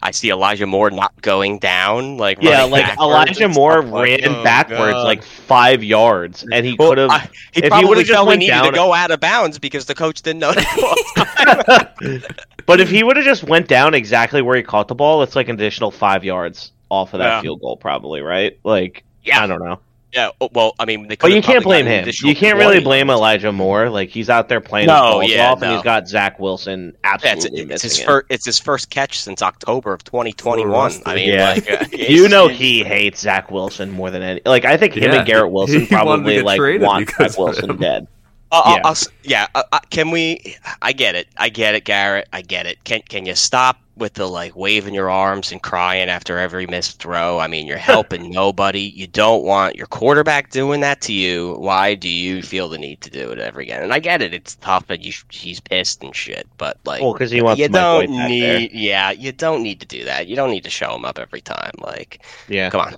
I 0.00 0.12
see 0.12 0.30
Elijah 0.30 0.66
Moore 0.66 0.90
not 0.90 1.20
going 1.22 1.58
down. 1.58 2.18
Like 2.18 2.38
yeah, 2.40 2.62
like 2.64 2.84
backwards 2.84 3.00
Elijah 3.02 3.48
Moore 3.48 3.82
like, 3.82 4.20
ran 4.22 4.28
oh, 4.34 4.44
backwards 4.44 4.92
God. 4.92 5.04
like 5.04 5.22
five 5.24 5.82
yards, 5.82 6.44
and 6.52 6.64
he 6.64 6.76
Well, 6.78 6.90
could 6.90 6.98
have. 6.98 7.30
He 7.52 7.58
if 7.58 7.64
he 7.64 7.68
probably 7.68 7.88
would've 7.88 8.04
just 8.06 8.26
went 8.26 8.38
needed 8.38 8.54
to 8.54 8.62
down- 8.62 8.74
go 8.74 8.92
out 8.94 9.10
of 9.10 9.18
bounds 9.20 9.58
because 9.58 9.86
the 9.86 9.94
coach 9.94 10.22
didn't 10.22 10.38
know. 10.40 10.52
to 10.52 12.24
But 12.66 12.80
if 12.80 12.90
he 12.90 13.02
would 13.02 13.16
have 13.16 13.24
just 13.24 13.44
went 13.44 13.66
down 13.66 13.94
exactly 13.94 14.42
where 14.42 14.56
he 14.56 14.62
caught 14.62 14.88
the 14.88 14.94
ball, 14.94 15.22
it's 15.22 15.34
like 15.34 15.48
an 15.48 15.56
additional 15.56 15.90
five 15.90 16.22
yards 16.22 16.72
off 16.90 17.14
of 17.14 17.18
that 17.18 17.26
Yeah. 17.26 17.40
field 17.42 17.60
goal, 17.60 17.76
probably, 17.76 18.20
right? 18.20 18.58
Like, 18.62 19.04
Yeah. 19.24 19.42
I 19.42 19.46
don't 19.46 19.62
know. 19.64 19.80
Yeah, 20.12 20.30
oh, 20.40 20.48
well, 20.52 20.74
I 20.78 20.84
mean, 20.86 21.06
they 21.08 21.16
But 21.16 21.32
you 21.32 21.42
can't 21.42 21.62
blame 21.62 21.84
him. 21.86 22.08
You 22.22 22.34
can't 22.34 22.56
really 22.58 22.80
blame. 22.80 23.10
Elijah 23.10 23.52
Moore. 23.52 23.90
Like 23.90 24.08
he's 24.08 24.30
out 24.30 24.48
there 24.48 24.60
playing 24.60 24.86
No, 24.86 25.20
his 25.20 25.30
balls 25.30 25.30
yeah, 25.30 25.50
off, 25.52 25.62
and 25.62 25.72
he's 25.72 25.82
got 25.82 26.08
Zach 26.08 26.38
Wilson 26.40 26.94
Yeah, 27.04 27.14
it's, 27.14 27.24
absolutely 27.24 27.60
it's 27.74 27.82
his 27.82 27.92
missing 27.92 28.02
him. 28.04 28.06
first. 28.08 28.26
It's 28.30 28.44
his 28.46 28.58
first 28.58 28.90
catch 28.90 29.18
since 29.20 29.42
October 29.42 29.92
of 29.92 30.04
2021. 30.04 30.92
I 31.06 31.14
mean, 31.14 31.28
Yeah. 31.28 31.52
like, 31.52 31.70
uh, 31.70 31.84
You 31.92 32.28
know 32.28 32.48
he 32.48 32.82
hates 32.84 33.20
Zach 33.20 33.50
Wilson 33.50 33.90
more 33.90 34.10
than 34.10 34.22
any. 34.22 34.40
Like 34.46 34.64
I 34.64 34.76
think 34.76 34.94
him 34.94 35.04
Yeah, 35.04 35.18
and 35.18 35.26
Garrett 35.26 35.50
Wilson 35.52 35.80
he 35.82 35.86
probably 35.86 36.40
like 36.42 36.60
want 36.80 37.06
because 37.06 37.32
Zach 37.32 37.38
Wilson 37.38 37.70
him. 37.70 37.76
Uh, 37.76 37.80
dead. 37.80 38.06
I'll- 38.50 38.76
Yeah. 38.76 38.80
I'll 38.84 38.96
yeah. 39.24 39.46
Uh, 39.54 39.62
uh, 39.72 39.80
can 39.90 40.10
we? 40.10 40.56
I 40.80 40.92
get 40.92 41.14
it. 41.16 41.28
I 41.36 41.50
get 41.50 41.74
it, 41.74 41.84
Garrett. 41.84 42.28
I 42.32 42.40
get 42.40 42.64
it. 42.66 42.82
Can 42.84 43.02
Can 43.08 43.26
you 43.26 43.34
stop 43.34 43.78
with 43.98 44.14
the 44.14 44.26
like 44.28 44.54
waving 44.56 44.94
your 44.94 45.10
arms 45.10 45.52
and 45.52 45.62
crying 45.62 46.08
after 46.08 46.38
every 46.38 46.66
missed 46.66 47.00
throw? 47.00 47.38
I 47.38 47.46
mean, 47.46 47.66
you're 47.66 47.76
helping 47.78 48.30
nobody. 48.32 48.80
You 48.80 49.06
don't 49.06 49.44
want 49.44 49.76
your 49.76 49.86
quarterback 49.86 50.50
doing 50.50 50.80
that 50.80 51.00
to 51.02 51.12
you. 51.12 51.54
Why 51.58 51.94
do 51.94 52.08
you 52.08 52.42
feel 52.42 52.68
the 52.68 52.78
need 52.78 53.00
to 53.02 53.10
do 53.10 53.30
it 53.30 53.38
ever 53.38 53.60
again? 53.60 53.82
And 53.82 53.92
I 53.92 53.98
get 53.98 54.22
it. 54.22 54.32
It's 54.32 54.54
tough, 54.56 54.84
and 54.88 55.04
you, 55.04 55.12
he's 55.30 55.60
pissed 55.60 56.02
and 56.02 56.14
shit. 56.14 56.46
But 56.56 56.78
like, 56.84 57.02
Well, 57.02 57.12
because 57.12 57.30
he 57.30 57.42
wants 57.42 57.60
you 57.60 57.68
Mike 57.68 57.72
don't 57.82 57.96
White 58.10 58.18
back 58.18 58.28
there. 58.28 58.58
need. 58.60 58.72
Yeah, 58.72 59.10
you 59.10 59.32
don't 59.32 59.62
need 59.62 59.80
to 59.80 59.86
do 59.86 60.04
that. 60.04 60.26
You 60.28 60.36
don't 60.36 60.50
need 60.50 60.64
to 60.64 60.70
show 60.70 60.94
him 60.94 61.04
up 61.04 61.18
every 61.18 61.40
time. 61.40 61.72
Like, 61.78 62.24
Yeah. 62.48 62.70
come 62.70 62.80
on. 62.80 62.96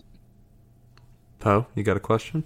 Poe, 1.41 1.67
you 1.75 1.83
got 1.83 1.97
a 1.97 2.01
question? 2.01 2.45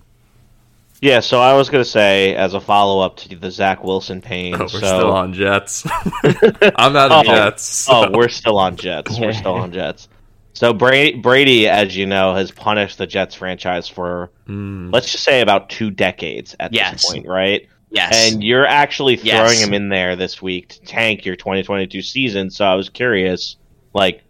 Yeah, 1.00 1.20
so 1.20 1.40
I 1.40 1.54
was 1.54 1.68
gonna 1.68 1.84
say 1.84 2.34
as 2.34 2.54
a 2.54 2.60
follow 2.60 3.00
up 3.04 3.16
to 3.18 3.36
the 3.36 3.50
Zach 3.50 3.84
Wilson 3.84 4.20
pain. 4.22 4.54
Oh, 4.54 4.60
we're 4.60 4.68
so, 4.68 4.78
still 4.78 5.12
on 5.12 5.32
Jets. 5.32 5.86
I'm 6.24 6.96
out 6.96 7.12
of 7.12 7.20
Oh. 7.20 7.22
Jets. 7.24 7.62
so- 7.62 7.92
Oh, 8.06 8.10
we're 8.12 8.28
still 8.28 8.58
on 8.58 8.76
Jets. 8.76 9.18
We're 9.18 9.32
still 9.42 9.54
on 9.54 9.72
Jets. 9.72 10.08
So 10.54 10.72
Brady, 10.72 11.18
Brady, 11.18 11.68
as 11.68 11.96
you 11.96 12.06
know, 12.06 12.34
has 12.34 12.50
punished 12.52 12.98
the 12.98 13.06
Jets 13.06 13.34
franchise 13.34 13.88
for 13.88 14.30
Mm. 14.48 14.92
let's 14.92 15.10
just 15.10 15.24
say 15.24 15.40
about 15.40 15.68
two 15.70 15.90
decades 15.90 16.54
at 16.60 16.72
Yes. 16.72 16.92
this 17.02 17.10
point, 17.12 17.26
right? 17.26 17.66
Yes. 17.90 18.32
And 18.32 18.42
you're 18.42 18.66
actually 18.66 19.16
throwing 19.16 19.50
Yes. 19.58 19.62
him 19.64 19.72
in 19.74 19.88
there 19.88 20.16
this 20.16 20.40
week 20.42 20.68
to 20.68 20.80
tank 20.82 21.24
your 21.24 21.36
2022 21.36 22.02
season. 22.02 22.50
So 22.50 22.64
I 22.64 22.74
was 22.74 22.88
curious, 22.88 23.56
like, 23.94 24.22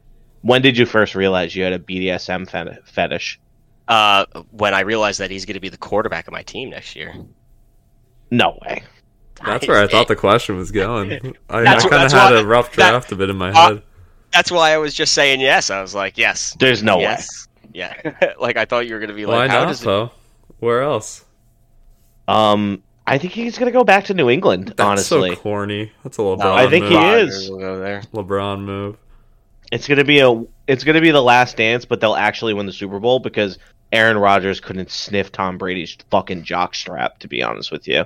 when 0.43 0.61
did 0.63 0.77
you 0.79 0.87
first 0.87 1.15
realize 1.15 1.55
you 1.57 1.65
had 1.65 1.73
a 1.73 1.79
BDSM 1.79 2.47
fe- 2.49 2.79
fetish? 2.85 3.41
Uh, 3.89 4.27
when 4.51 4.75
I 4.75 4.81
realized 4.81 5.21
that 5.21 5.31
he's 5.31 5.45
going 5.45 5.55
to 5.55 5.61
be 5.61 5.69
the 5.69 5.77
quarterback 5.79 6.27
of 6.27 6.33
my 6.33 6.43
team 6.43 6.71
next 6.71 6.97
year. 6.97 7.15
No 8.31 8.59
way. 8.63 8.83
That's 9.45 9.67
where 9.69 9.83
I 9.83 9.87
thought 9.87 10.09
the 10.09 10.17
question 10.17 10.57
was 10.57 10.71
going. 10.71 11.13
I, 11.51 11.59
I 11.61 11.65
kind 11.81 11.95
of 12.05 12.13
had 12.13 12.33
why- 12.33 12.41
a 12.41 12.45
rough 12.45 12.75
that- 12.77 12.91
draft 12.91 13.13
of 13.13 13.21
it 13.21 13.31
in 13.31 13.37
my 13.37 13.51
uh, 13.51 13.75
head. 13.75 13.83
That's 14.33 14.51
why 14.51 14.73
I 14.73 14.79
was 14.79 14.95
just 14.95 15.13
saying 15.15 15.41
yes. 15.41 15.71
I 15.71 15.81
was 15.81 15.95
like, 15.95 16.19
yes, 16.19 16.57
There's 16.59 16.83
no 16.83 16.99
way. 16.99 17.19
yeah. 17.73 18.33
like 18.41 18.57
I 18.57 18.65
thought 18.65 18.87
you 18.87 18.95
were 18.95 19.01
going 19.01 19.11
to 19.11 19.15
be 19.15 19.27
Why 19.27 19.39
like, 19.39 19.51
how 19.51 19.61
not, 19.61 19.69
does 19.69 19.83
it? 19.83 19.85
Poe? 19.85 20.11
Where 20.59 20.83
else? 20.83 21.25
Um, 22.27 22.83
I 23.07 23.19
think 23.19 23.33
he's 23.33 23.59
gonna 23.59 23.71
go 23.71 23.85
back 23.85 24.05
to 24.07 24.15
New 24.15 24.31
England. 24.31 24.69
That's 24.69 24.81
honestly, 24.81 25.35
so 25.35 25.41
corny. 25.41 25.93
That's 26.03 26.17
a 26.19 26.23
LeBron. 26.23 26.39
No, 26.39 26.55
I 26.55 26.71
think 26.71 26.87
he 26.87 26.95
move. 26.95 27.03
Rodgers 27.03 27.35
is. 27.37 27.51
will 27.51 27.59
go 27.59 27.79
there. 27.79 28.01
LeBron 28.15 28.65
move. 28.65 28.97
it's 29.71 29.87
gonna 29.87 30.05
be 30.05 30.21
a 30.21 30.43
it's 30.67 30.85
gonna 30.85 31.03
be 31.03 31.11
the 31.11 31.23
last 31.23 31.57
dance, 31.59 31.85
but 31.85 32.01
they'll 32.01 32.15
actually 32.15 32.55
win 32.55 32.65
the 32.67 32.73
Super 32.73 32.99
Bowl 32.99 33.19
because 33.19 33.59
Aaron 33.95 34.19
Rodgers 34.19 34.61
couldn't 34.61 34.91
sniff 34.91 35.31
Tom 35.31 35.57
Brady's 35.57 35.97
fucking 36.11 36.43
jockstrap. 36.43 37.19
To 37.19 37.29
be 37.29 37.43
honest 37.43 37.71
with 37.71 37.87
you, 37.87 38.05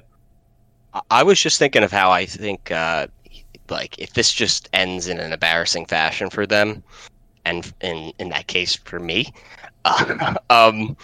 I- 1.10 1.22
was 1.22 1.40
just 1.40 1.58
thinking 1.58 1.82
of 1.82 1.90
how 1.90 2.10
I 2.10 2.26
think, 2.26 2.70
uh, 2.70 3.06
like, 3.70 3.98
if 3.98 4.12
this 4.12 4.32
just 4.32 4.68
ends 4.72 5.08
in 5.08 5.18
an 5.18 5.32
embarrassing 5.32 5.86
fashion 5.86 6.28
for 6.30 6.46
them, 6.46 6.82
and 7.44 7.72
in 7.80 8.12
in 8.18 8.28
that 8.30 8.46
case 8.46 8.76
for 8.76 8.98
me, 9.00 9.32
uh, 9.84 10.34
um, 10.50 10.96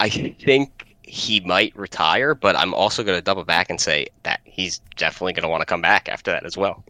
I 0.00 0.08
think 0.08 0.96
he 1.02 1.40
might 1.40 1.76
retire. 1.76 2.34
But 2.34 2.56
I'm 2.56 2.72
also 2.72 3.04
going 3.04 3.18
to 3.18 3.22
double 3.22 3.44
back 3.44 3.68
and 3.68 3.78
say 3.80 4.06
that 4.22 4.40
he's 4.44 4.78
definitely 4.96 5.34
going 5.34 5.42
to 5.42 5.48
want 5.48 5.60
to 5.60 5.66
come 5.66 5.82
back 5.82 6.08
after 6.08 6.30
that 6.30 6.46
as 6.46 6.56
well. 6.56 6.82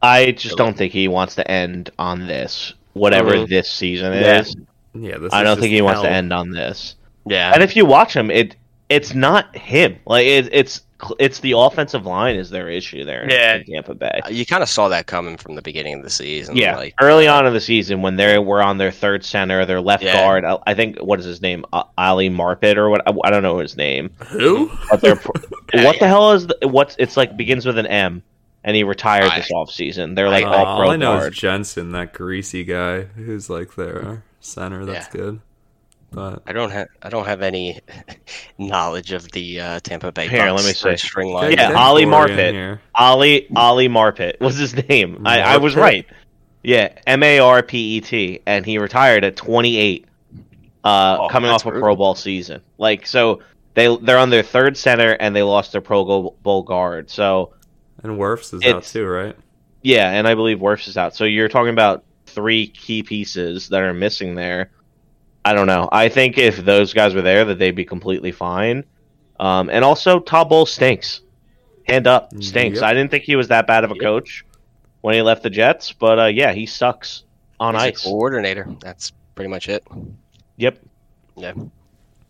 I 0.00 0.32
just 0.32 0.56
don't 0.56 0.76
think 0.76 0.92
he 0.92 1.08
wants 1.08 1.34
to 1.36 1.48
end 1.50 1.90
on 1.98 2.26
this, 2.26 2.74
whatever 2.92 3.32
Mhm. 3.34 3.48
this 3.48 3.70
season 3.70 4.12
Yeah. 4.12 4.40
is. 4.40 4.56
Yeah, 4.94 5.18
this 5.18 5.32
I 5.32 5.40
is 5.42 5.44
don't 5.46 5.60
think 5.60 5.72
he 5.72 5.82
wants 5.82 6.02
to 6.02 6.10
end 6.10 6.32
on 6.32 6.50
this. 6.50 6.96
Yeah, 7.26 7.52
And 7.54 7.62
if 7.62 7.76
you 7.76 7.86
watch 7.86 8.14
him, 8.14 8.30
it 8.30 8.56
it's 8.88 9.14
not 9.14 9.56
him. 9.56 9.96
Like 10.06 10.26
it, 10.26 10.48
it's 10.52 10.82
it's 11.18 11.40
the 11.40 11.52
offensive 11.56 12.06
line 12.06 12.36
is 12.36 12.50
their 12.50 12.68
issue 12.68 13.04
there 13.04 13.28
Yeah. 13.28 13.56
in 13.56 13.64
Tampa 13.64 13.94
Bay. 13.94 14.20
you 14.30 14.46
kind 14.46 14.62
of 14.62 14.68
saw 14.68 14.88
that 14.88 15.06
coming 15.06 15.36
from 15.36 15.56
the 15.56 15.62
beginning 15.62 15.94
of 15.94 16.02
the 16.04 16.10
season. 16.10 16.54
Yeah, 16.56 16.76
like, 16.76 16.94
early 17.00 17.26
on 17.26 17.44
in 17.44 17.52
the 17.52 17.60
season 17.60 18.02
when 18.02 18.14
they 18.16 18.38
were 18.38 18.62
on 18.62 18.78
their 18.78 18.92
third 18.92 19.24
center, 19.24 19.64
their 19.66 19.80
left 19.80 20.04
Yeah. 20.04 20.12
guard. 20.12 20.44
I- 20.44 20.58
I 20.64 20.74
think 20.74 20.98
what 20.98 21.18
is 21.18 21.24
his 21.24 21.42
name, 21.42 21.64
uh, 21.72 21.82
Ali 21.98 22.30
Marpet 22.30 22.76
or 22.76 22.88
what? 22.88 23.02
I, 23.08 23.12
I 23.24 23.30
don't 23.30 23.42
know 23.42 23.58
his 23.58 23.76
name. 23.76 24.10
Who? 24.28 24.70
But 24.90 25.00
they're 25.00 25.18
Yeah, 25.74 25.84
what 25.86 25.98
the 25.98 26.06
hell 26.06 26.32
is 26.32 26.46
the, 26.46 26.58
what's 26.68 26.94
it's 27.00 27.16
like 27.16 27.36
begins 27.36 27.66
with 27.66 27.78
an 27.78 27.86
M, 27.86 28.22
and 28.62 28.76
he 28.76 28.84
retired 28.84 29.30
I- 29.30 29.38
this 29.38 29.50
offseason. 29.52 30.14
They're 30.14 30.28
like 30.28 30.44
Uh, 30.44 30.50
all 30.50 30.66
all 30.82 30.90
I 30.90 30.96
know 30.96 31.16
guard. 31.18 31.32
is 31.32 31.38
Jensen, 31.38 31.90
that 31.92 32.12
greasy 32.12 32.62
guy 32.62 33.02
who's 33.16 33.48
like 33.50 33.74
their 33.74 34.22
center. 34.44 34.84
That's 34.84 35.06
Yeah. 35.06 35.20
good. 35.20 35.40
But 36.10 36.42
I 36.46 36.52
don't 36.52 36.70
have 36.70 36.88
I 37.02 37.08
don't 37.08 37.24
have 37.26 37.40
any 37.40 37.80
knowledge 38.58 39.12
of 39.12 39.30
the 39.32 39.60
uh, 39.60 39.80
Tampa 39.80 40.12
Bay. 40.12 40.28
Here, 40.28 40.50
let 40.50 40.64
me 40.66 40.72
say. 40.72 40.96
String 40.96 41.32
line. 41.32 41.50
Yeah, 41.52 41.68
get 41.68 41.74
Ollie 41.74 42.04
Marpet. 42.04 42.52
here. 42.52 42.80
Ali 42.94 43.48
Ali 43.56 43.88
Marpet 43.88 44.38
was 44.40 44.56
his 44.58 44.74
name. 44.88 45.26
I, 45.26 45.40
I 45.40 45.56
was 45.56 45.74
right. 45.74 46.04
Yeah, 46.62 46.92
M 47.06 47.22
A 47.22 47.38
R 47.38 47.62
P 47.62 47.96
E 47.96 48.00
T, 48.02 48.40
and 48.46 48.64
he 48.66 48.78
retired 48.78 49.24
at 49.24 49.36
28, 49.36 50.04
uh, 50.84 51.16
Oh, 51.20 51.28
coming 51.28 51.50
off 51.50 51.62
a 51.62 51.70
brutal. 51.70 51.80
Pro 51.82 51.96
Bowl 51.96 52.14
season. 52.14 52.60
Like 52.78 53.06
so, 53.06 53.40
they 53.74 53.96
they're 53.96 54.18
on 54.18 54.28
their 54.30 54.42
third 54.42 54.76
center 54.76 55.12
and 55.18 55.34
they 55.34 55.42
lost 55.42 55.72
their 55.72 55.80
Pro 55.80 56.30
Bowl 56.30 56.62
guard. 56.62 57.08
So 57.10 57.54
And 58.02 58.18
Wirfs 58.18 58.52
is 58.54 58.62
out 58.66 58.84
too, 58.84 59.06
right? 59.06 59.34
yeah, 59.80 60.10
and 60.10 60.28
I 60.28 60.34
believe 60.34 60.58
Wirfs 60.58 60.88
is 60.88 60.96
out. 60.98 61.16
So 61.16 61.24
you're 61.24 61.48
talking 61.48 61.72
about 61.72 62.04
three 62.32 62.66
key 62.68 63.02
pieces 63.02 63.68
that 63.68 63.82
are 63.82 63.94
missing 63.94 64.34
there. 64.34 64.70
I 65.44 65.54
don't 65.54 65.66
know. 65.66 65.88
I 65.90 66.08
think 66.08 66.38
if 66.38 66.58
those 66.58 66.92
guys 66.92 67.14
were 67.14 67.22
there, 67.22 67.44
that 67.44 67.58
they'd 67.58 67.74
be 67.74 67.84
completely 67.84 68.30
fine. 68.32 68.84
Um, 69.40 69.70
and 69.70 69.84
also, 69.84 70.20
Todd 70.20 70.48
Bowles 70.48 70.72
stinks. 70.72 71.20
Hand 71.88 72.06
up, 72.06 72.30
stinks. 72.40 72.76
Yep. 72.76 72.84
I 72.84 72.94
didn't 72.94 73.10
think 73.10 73.24
he 73.24 73.34
was 73.34 73.48
that 73.48 73.66
bad 73.66 73.82
of 73.82 73.90
a 73.90 73.94
Yep. 73.94 74.02
coach 74.02 74.44
when 75.00 75.14
he 75.14 75.22
left 75.22 75.42
the 75.42 75.50
Jets, 75.50 75.92
but 75.92 76.18
uh, 76.18 76.26
yeah, 76.26 76.52
he 76.52 76.64
sucks 76.64 77.24
on 77.58 77.74
He's 77.74 77.82
a 77.82 77.86
ice. 77.86 78.04
coordinator. 78.04 78.68
That's 78.80 79.12
pretty 79.34 79.48
much 79.50 79.68
it. 79.68 79.84
Yep. 80.58 80.78
Yeah. 81.36 81.54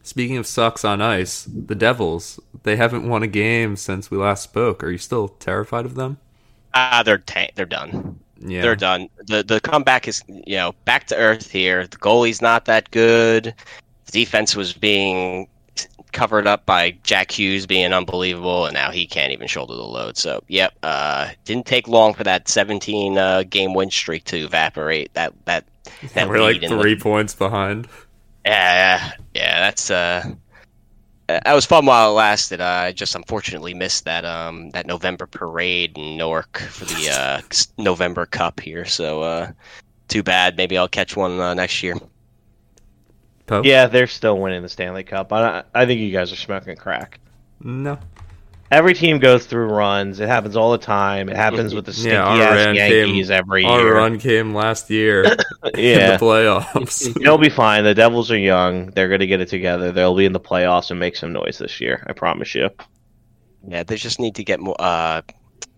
Speaking 0.02 0.38
of 0.38 0.46
sucks 0.46 0.84
on 0.84 1.02
ice, 1.02 1.44
the 1.44 1.74
Devils, 1.74 2.40
they 2.62 2.76
haven't 2.76 3.06
won 3.06 3.22
a 3.22 3.26
game 3.26 3.76
since 3.76 4.10
we 4.10 4.16
last 4.16 4.42
spoke. 4.42 4.82
Are 4.82 4.90
you 4.90 4.98
still 4.98 5.28
terrified 5.28 5.84
of 5.84 5.96
them? 5.96 6.16
Ah, 6.72 7.02
they're 7.04 7.18
ta- 7.18 7.48
they're 7.54 7.66
done. 7.66 8.18
Yeah. 8.44 8.62
They're 8.62 8.76
done. 8.76 9.08
The 9.26 9.42
the 9.42 9.60
comeback 9.60 10.08
is 10.08 10.22
you 10.28 10.56
know 10.56 10.74
back 10.84 11.06
to 11.08 11.16
earth 11.16 11.50
here. 11.50 11.86
The 11.86 11.96
goalie's 11.96 12.42
not 12.42 12.64
that 12.66 12.90
good. 12.90 13.54
The 14.06 14.12
defense 14.12 14.56
was 14.56 14.72
being 14.72 15.48
covered 16.12 16.46
up 16.46 16.66
by 16.66 16.90
Jack 17.04 17.30
Hughes 17.30 17.66
being 17.66 17.92
unbelievable, 17.92 18.66
and 18.66 18.74
now 18.74 18.90
he 18.90 19.06
can't 19.06 19.32
even 19.32 19.46
shoulder 19.48 19.74
the 19.74 19.82
load. 19.82 20.18
So, 20.18 20.42
yep, 20.48 20.74
uh, 20.82 21.30
didn't 21.46 21.64
take 21.64 21.88
long 21.88 22.12
for 22.12 22.22
that 22.24 22.48
17 22.48 23.16
uh, 23.16 23.44
game 23.44 23.72
win 23.72 23.90
streak 23.90 24.24
to 24.24 24.36
evaporate. 24.36 25.12
That 25.14 25.32
that 25.46 25.64
that 26.14 26.28
We're 26.28 26.40
like 26.40 26.54
lead 26.60 26.64
in 26.64 26.76
the- 26.76 26.82
three 26.82 26.98
points 26.98 27.34
behind. 27.34 27.88
Yeah, 28.44 28.50
Yeah, 28.98 29.12
yeah, 29.34 29.60
that's 29.60 29.90
uh, 29.90 30.34
that 31.44 31.54
was 31.54 31.66
fun 31.66 31.86
while 31.86 32.10
it 32.10 32.14
lasted. 32.14 32.60
Uh, 32.60 32.64
I 32.64 32.92
just 32.92 33.14
unfortunately 33.14 33.74
missed 33.74 34.04
that 34.04 34.24
um 34.24 34.70
that 34.70 34.86
November 34.86 35.26
parade 35.26 35.96
in 35.96 36.16
Newark 36.16 36.58
for 36.58 36.84
the 36.84 37.10
uh 37.10 37.40
November 37.78 38.26
Cup 38.26 38.60
here. 38.60 38.84
So 38.84 39.22
uh, 39.22 39.52
too 40.08 40.22
bad. 40.22 40.56
Maybe 40.56 40.76
I'll 40.76 40.88
catch 40.88 41.16
one 41.16 41.40
uh, 41.40 41.54
next 41.54 41.82
year. 41.82 41.96
Pope? 43.46 43.64
Yeah, 43.64 43.86
they're 43.86 44.06
still 44.06 44.38
winning 44.38 44.62
the 44.62 44.68
Stanley 44.68 45.04
Cup. 45.04 45.32
I, 45.32 45.64
I 45.74 45.86
think 45.86 46.00
you 46.00 46.12
guys 46.12 46.32
are 46.32 46.36
smoking 46.36 46.76
crack. 46.76 47.18
No. 47.60 47.98
Every 48.72 48.94
team 48.94 49.18
goes 49.18 49.44
through 49.44 49.66
runs. 49.66 50.18
It 50.18 50.28
happens 50.28 50.56
all 50.56 50.72
the 50.72 50.78
time. 50.78 51.28
It 51.28 51.36
happens 51.36 51.74
with 51.76 51.84
the 51.84 51.92
stinky 51.92 52.14
Yeah, 52.14 52.24
our 52.24 52.40
ass 52.56 52.74
Yankees 52.74 53.28
came. 53.28 53.38
every 53.38 53.64
Our 53.64 53.80
year. 53.80 53.88
Our 53.88 53.94
run 53.94 54.18
came 54.18 54.54
last 54.54 54.88
year 54.88 55.24
in 55.24 55.34
the 55.34 56.18
playoffs. 56.18 57.12
They'll 57.22 57.36
be 57.36 57.50
fine. 57.50 57.84
The 57.84 57.94
Devils 57.94 58.30
are 58.30 58.38
young. 58.38 58.86
They're 58.86 59.08
going 59.08 59.20
to 59.20 59.26
get 59.26 59.42
it 59.42 59.48
together. 59.48 59.92
They'll 59.92 60.16
be 60.16 60.24
in 60.24 60.32
the 60.32 60.40
playoffs 60.40 60.90
and 60.90 60.98
make 60.98 61.16
some 61.16 61.34
noise 61.34 61.58
this 61.58 61.80
year. 61.82 62.02
I 62.08 62.14
promise 62.14 62.54
you. 62.54 62.70
Yeah, 63.68 63.82
they 63.82 63.96
just 63.96 64.18
need 64.18 64.36
to 64.36 64.44
get 64.44 64.58
more. 64.58 64.76
Uh, 64.78 65.20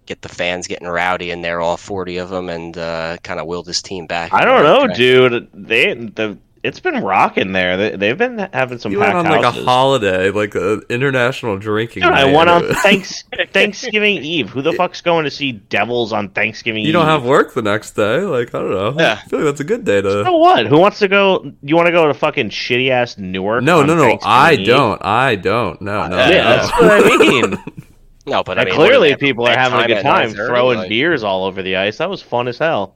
get 0.06 0.22
the 0.22 0.28
fans 0.28 0.66
getting 0.68 0.86
rowdy 0.86 1.30
in 1.32 1.42
there, 1.42 1.60
all 1.60 1.76
40 1.76 2.18
of 2.18 2.28
them, 2.30 2.48
and 2.48 2.78
uh, 2.78 3.16
kind 3.24 3.40
of 3.40 3.46
will 3.46 3.62
this 3.64 3.82
team 3.82 4.06
back. 4.06 4.32
I 4.32 4.44
don't 4.44 4.62
know, 4.62 4.86
direction. 4.86 4.96
dude. 5.04 5.50
They 5.52 5.94
the 5.94 6.38
it's 6.64 6.80
been 6.80 7.02
rocking 7.04 7.52
there. 7.52 7.76
They, 7.76 7.96
they've 7.96 8.16
been 8.18 8.48
having 8.52 8.78
some 8.78 8.90
you 8.90 8.98
went 8.98 9.12
packed 9.12 9.26
on 9.26 9.32
like 9.32 9.44
houses. 9.44 9.62
a 9.62 9.64
holiday, 9.66 10.30
like 10.30 10.54
an 10.54 10.82
international 10.88 11.58
drinking. 11.58 12.02
Dude, 12.02 12.10
I 12.12 12.24
night. 12.24 12.34
went 12.34 12.48
on 12.50 12.64
thanks 12.82 13.22
Thanksgiving 13.52 14.16
Eve. 14.24 14.48
Who 14.50 14.62
the 14.62 14.72
fuck's 14.72 15.00
going 15.02 15.24
to 15.24 15.30
see 15.30 15.52
Devils 15.52 16.12
on 16.12 16.30
Thanksgiving 16.30 16.82
You 16.82 16.88
Eve? 16.88 16.92
don't 16.94 17.06
have 17.06 17.24
work 17.24 17.54
the 17.54 17.62
next 17.62 17.92
day. 17.92 18.20
Like 18.20 18.54
I 18.54 18.58
don't 18.60 18.70
know. 18.70 18.94
Yeah. 18.98 19.20
I 19.24 19.28
feel 19.28 19.40
like 19.40 19.46
that's 19.46 19.60
a 19.60 19.64
good 19.64 19.84
day 19.84 20.00
to. 20.02 20.24
So 20.24 20.36
what? 20.36 20.66
Who 20.66 20.78
wants 20.78 20.98
to 21.00 21.08
go? 21.08 21.52
You 21.62 21.76
want 21.76 21.86
to 21.86 21.92
go 21.92 22.08
to 22.08 22.14
fucking 22.14 22.48
shitty 22.50 22.88
ass 22.90 23.18
Newark? 23.18 23.62
No, 23.62 23.80
on 23.80 23.86
no, 23.86 23.94
no. 23.94 24.18
I 24.22 24.54
Eve? 24.54 24.66
don't. 24.66 25.04
I 25.04 25.36
don't. 25.36 25.80
No, 25.82 26.06
no. 26.08 26.16
Yeah, 26.16 26.28
Yeah, 26.30 26.42
no. 26.42 26.56
that's 26.56 26.72
what 26.72 27.12
I 27.12 27.16
mean. 27.18 27.56
No, 28.26 28.42
but 28.42 28.58
I 28.58 28.64
mean, 28.64 28.72
clearly, 28.72 29.14
people 29.16 29.46
are 29.46 29.54
having 29.54 29.80
a 29.80 29.86
good 29.86 30.00
time 30.02 30.30
throwing 30.30 30.78
Like- 30.78 30.88
beers 30.88 31.22
all 31.22 31.44
over 31.44 31.62
the 31.62 31.76
ice. 31.76 31.98
That 31.98 32.08
was 32.08 32.22
fun 32.22 32.48
as 32.48 32.56
hell. 32.56 32.94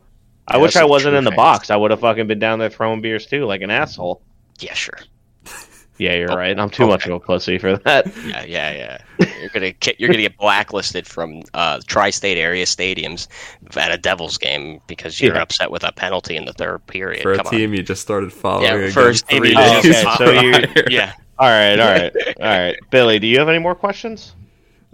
I 0.48 0.56
Yeah, 0.56 0.62
wish 0.62 0.76
I 0.76 0.84
wasn't 0.84 1.14
in 1.14 1.24
the 1.24 1.30
fans. 1.30 1.36
box. 1.36 1.70
I 1.70 1.76
would 1.76 1.90
have 1.90 2.00
fucking 2.00 2.26
been 2.26 2.38
down 2.38 2.58
there 2.58 2.70
throwing 2.70 3.00
beers 3.02 3.26
too, 3.26 3.44
like 3.44 3.60
an 3.62 3.70
asshole. 3.70 4.22
Yeah, 4.60 4.74
sure. 4.74 4.98
Yeah, 5.98 6.14
you're 6.14 6.32
Oh, 6.32 6.36
right. 6.36 6.56
I'm 6.58 6.70
too 6.70 6.86
much 6.86 7.06
of 7.06 7.12
a 7.12 7.18
pussy 7.20 7.58
for 7.58 7.76
that. 7.78 8.06
Yeah, 8.24 8.44
yeah, 8.44 8.72
yeah. 9.20 9.26
You're 9.40 9.50
gonna 9.50 9.72
get, 9.72 9.98
you're 9.98 10.08
gonna 10.08 10.22
get 10.22 10.36
blacklisted 10.38 11.06
from 11.08 11.42
uh, 11.54 11.80
tri-state 11.86 12.38
area 12.38 12.64
stadiums 12.66 13.26
at 13.76 13.90
a 13.92 13.98
Devils 13.98 14.38
game 14.38 14.80
because 14.86 15.20
you're 15.20 15.34
Yeah. 15.34 15.42
upset 15.42 15.70
with 15.72 15.82
a 15.84 15.90
penalty 15.92 16.36
in 16.36 16.44
the 16.44 16.52
third 16.52 16.86
period. 16.86 17.22
For 17.22 17.32
a 17.32 17.38
Come 17.38 17.46
team 17.46 17.74
you 17.74 17.82
just 17.82 18.00
started 18.00 18.32
following. 18.32 18.64
Yeah, 18.64 18.90
first 18.90 19.28
team 19.28 19.42
three 19.42 19.54
days 19.54 19.82
just- 19.82 20.06
Okay, 20.20 20.24
so 20.24 20.40
you- 20.40 20.84
Yeah. 20.88 21.12
All 21.38 21.48
right, 21.48 21.78
all 21.78 21.90
right, 21.92 22.12
all 22.40 22.46
right. 22.46 22.76
Billy, 22.90 23.18
do 23.18 23.26
you 23.26 23.38
have 23.40 23.48
any 23.48 23.58
more 23.58 23.74
questions? 23.74 24.34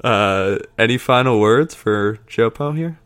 Uh, 0.03 0.57
any 0.79 0.99
final 0.99 1.39
words 1.39 1.75
for 1.75 2.19
Joe 2.27 2.51
Jopo 2.51 2.77
here? 2.77 2.99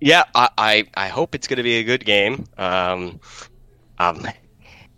Yeah, 0.00 0.24
I, 0.34 0.48
I, 0.56 0.84
I 0.94 1.08
hope 1.08 1.34
it's 1.34 1.46
going 1.46 1.58
to 1.58 1.62
be 1.62 1.78
a 1.78 1.84
good 1.84 2.04
game. 2.04 2.46
Um, 2.56 3.20
I'm 3.98 4.26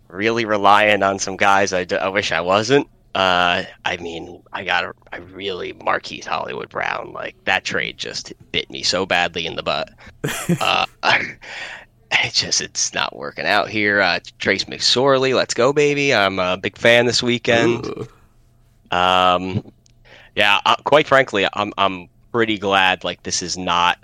really 0.07 0.45
relying 0.45 1.03
on 1.03 1.19
some 1.19 1.35
guys 1.35 1.73
I, 1.73 1.83
d- 1.83 1.97
I 1.97 2.07
wish 2.07 2.31
I 2.31 2.41
wasn't. 2.41 2.87
Uh, 3.15 3.63
I 3.85 3.97
mean, 3.97 4.41
I 4.53 4.63
got 4.63 4.95
I 5.11 5.17
really 5.17 5.73
Marquise 5.73 6.25
Hollywood 6.25 6.69
Brown 6.69 7.13
like 7.13 7.35
that 7.45 7.63
trade 7.63 7.97
just 7.97 8.33
bit 8.51 8.71
me 8.71 8.81
so 8.81 9.05
badly 9.05 9.45
in 9.45 9.55
the 9.55 9.61
butt. 9.61 9.91
uh, 10.59 10.85
it 12.11 12.33
just 12.33 12.59
it's 12.59 12.91
not 12.93 13.15
working 13.15 13.45
out 13.45 13.69
here. 13.69 14.01
Uh, 14.01 14.19
Trace 14.39 14.63
McSorley, 14.63 15.35
let's 15.35 15.53
go, 15.53 15.73
baby! 15.73 16.11
I'm 16.11 16.39
a 16.39 16.57
big 16.57 16.75
fan 16.75 17.05
this 17.05 17.21
weekend. 17.21 17.85
Ooh. 17.85 18.07
Um, 18.89 19.71
yeah, 20.35 20.59
uh, 20.65 20.77
quite 20.77 21.05
frankly, 21.05 21.47
I'm 21.53 21.71
I'm 21.77 22.09
pretty 22.31 22.57
glad 22.57 23.03
like 23.03 23.21
this 23.21 23.43
is 23.43 23.59
not. 23.59 24.03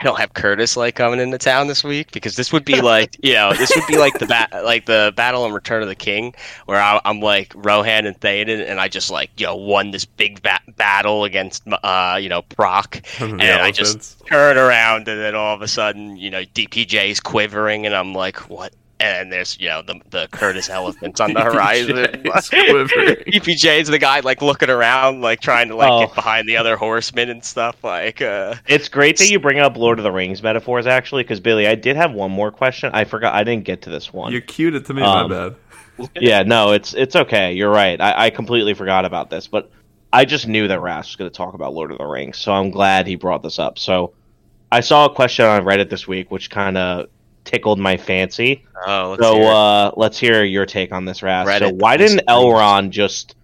I 0.00 0.04
don't 0.04 0.18
have 0.18 0.34
Curtis 0.34 0.76
like 0.76 0.96
coming 0.96 1.20
into 1.20 1.38
town 1.38 1.68
this 1.68 1.84
week 1.84 2.12
because 2.12 2.36
this 2.36 2.52
would 2.52 2.64
be 2.64 2.80
like 2.80 3.16
you 3.22 3.34
know 3.34 3.52
this 3.52 3.72
would 3.74 3.86
be 3.86 3.96
like 3.96 4.18
the 4.18 4.26
bat 4.26 4.50
like 4.64 4.86
the 4.86 5.12
battle 5.16 5.44
and 5.44 5.54
Return 5.54 5.82
of 5.82 5.88
the 5.88 5.94
King 5.94 6.34
where 6.66 6.80
I, 6.80 7.00
I'm 7.04 7.20
like 7.20 7.52
Rohan 7.54 8.06
and 8.06 8.18
Théoden 8.18 8.68
and 8.68 8.80
I 8.80 8.88
just 8.88 9.10
like 9.10 9.30
you 9.38 9.46
know 9.46 9.56
won 9.56 9.92
this 9.92 10.04
big 10.04 10.42
ba- 10.42 10.60
battle 10.76 11.24
against 11.24 11.62
uh 11.66 12.18
you 12.20 12.28
know 12.28 12.42
Brock. 12.56 13.02
And 13.24 13.42
I 13.42 13.70
just 13.70 14.24
turn 14.26 14.58
around 14.58 15.08
and 15.08 15.20
then 15.20 15.34
all 15.34 15.54
of 15.54 15.62
a 15.62 15.68
sudden 15.68 16.16
you 16.16 16.30
know 16.30 16.42
DPJ's 16.42 17.20
quivering 17.20 17.86
and 17.86 17.94
I'm 17.94 18.14
like 18.14 18.48
what 18.50 18.72
and 19.00 19.32
there's 19.32 19.58
you 19.60 19.68
know 19.68 19.82
the 19.82 20.00
the 20.10 20.28
Curtis 20.30 20.70
elephants 20.70 21.20
on 21.20 21.32
the 21.32 21.40
horizon. 21.44 21.96
EPJ's 21.96 22.48
quivering. 22.50 23.16
EPJ's 23.26 23.88
the 23.88 23.98
guy 23.98 24.20
like 24.20 24.40
looking 24.42 24.70
around, 24.70 25.20
like 25.20 25.40
trying 25.40 25.68
to 25.68 25.76
like 25.76 25.90
Oh. 25.90 26.00
get 26.06 26.14
behind 26.14 26.48
the 26.48 26.56
other 26.56 26.76
horsemen 26.76 27.28
and 27.30 27.44
stuff. 27.44 27.82
Like, 27.82 28.22
uh, 28.22 28.54
It's 28.66 28.88
great 28.88 29.18
that 29.18 29.28
you 29.30 29.38
bring 29.40 29.58
up 29.58 29.76
Lord 29.76 29.98
of 29.98 30.04
the 30.04 30.12
Rings 30.12 30.42
metaphors, 30.42 30.86
actually, 30.86 31.22
because 31.24 31.40
Billy, 31.40 31.66
I 31.66 31.74
did 31.74 31.96
have 31.96 32.12
one 32.12 32.30
more 32.30 32.50
question. 32.50 32.90
I 32.94 33.04
forgot. 33.04 33.34
I 33.34 33.42
didn't 33.44 33.64
get 33.64 33.82
to 33.82 33.90
this 33.90 34.12
one. 34.12 34.32
You 34.32 34.40
cued 34.40 34.74
it 34.74 34.86
to 34.86 34.94
me, 34.94 35.02
Um, 35.02 35.30
my 35.30 35.48
bad. 35.50 36.10
yeah, 36.20 36.42
no, 36.42 36.72
it's 36.72 36.94
it's 36.94 37.14
okay. 37.16 37.52
You're 37.52 37.70
right. 37.70 38.00
I, 38.00 38.26
I 38.26 38.30
completely 38.30 38.74
forgot 38.74 39.04
about 39.04 39.30
this, 39.30 39.46
but 39.46 39.70
I 40.12 40.24
just 40.24 40.46
knew 40.46 40.68
that 40.68 40.80
Ras 40.80 41.08
was 41.08 41.16
going 41.16 41.30
to 41.30 41.36
talk 41.36 41.54
about 41.54 41.74
Lord 41.74 41.90
of 41.90 41.98
the 41.98 42.06
Rings, 42.06 42.38
so 42.38 42.52
I'm 42.52 42.70
glad 42.70 43.06
he 43.06 43.16
brought 43.16 43.42
this 43.42 43.58
up. 43.58 43.78
So 43.78 44.12
I 44.72 44.80
saw 44.80 45.06
a 45.06 45.14
question 45.14 45.44
on 45.44 45.62
Reddit 45.64 45.90
this 45.90 46.06
week, 46.08 46.30
which 46.30 46.50
kind 46.50 46.76
of 46.78 47.08
tickled 47.44 47.78
my 47.78 47.96
fancy. 47.96 48.64
oh, 48.86 49.10
let's 49.10 49.22
so 49.22 49.34
hear 49.36 49.50
uh, 49.52 49.90
let's 49.96 50.18
hear 50.18 50.44
your 50.44 50.66
take 50.66 50.92
on 50.92 51.04
this, 51.04 51.22
Ras. 51.22 51.46
so 51.58 51.70
why 51.70 51.96
didn't 51.96 52.26
Elrond 52.26 52.90
just 52.90 53.34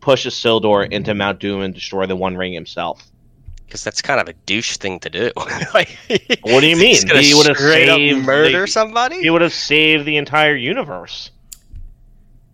push 0.00 0.26
Isildur 0.26 0.90
into 0.90 1.14
Mount 1.14 1.40
Doom 1.40 1.62
and 1.62 1.72
destroy 1.74 2.06
the 2.06 2.16
One 2.16 2.36
Ring 2.36 2.52
himself? 2.52 3.02
because 3.66 3.82
that's 3.82 4.02
kind 4.02 4.20
of 4.20 4.28
a 4.28 4.34
douche 4.46 4.76
thing 4.76 5.00
to 5.00 5.10
do. 5.10 5.32
like, 5.74 5.96
What 6.42 6.60
do 6.60 6.66
you 6.68 6.76
mean? 6.76 6.96
He 7.08 7.34
would've 7.34 7.56
saved 7.56 8.24
murder 8.24 8.60
the- 8.60 8.66
somebody. 8.68 9.20
He 9.20 9.30
would 9.30 9.42
have 9.42 9.52
saved 9.52 10.04
the 10.04 10.16
entire 10.16 10.54
universe. 10.54 11.32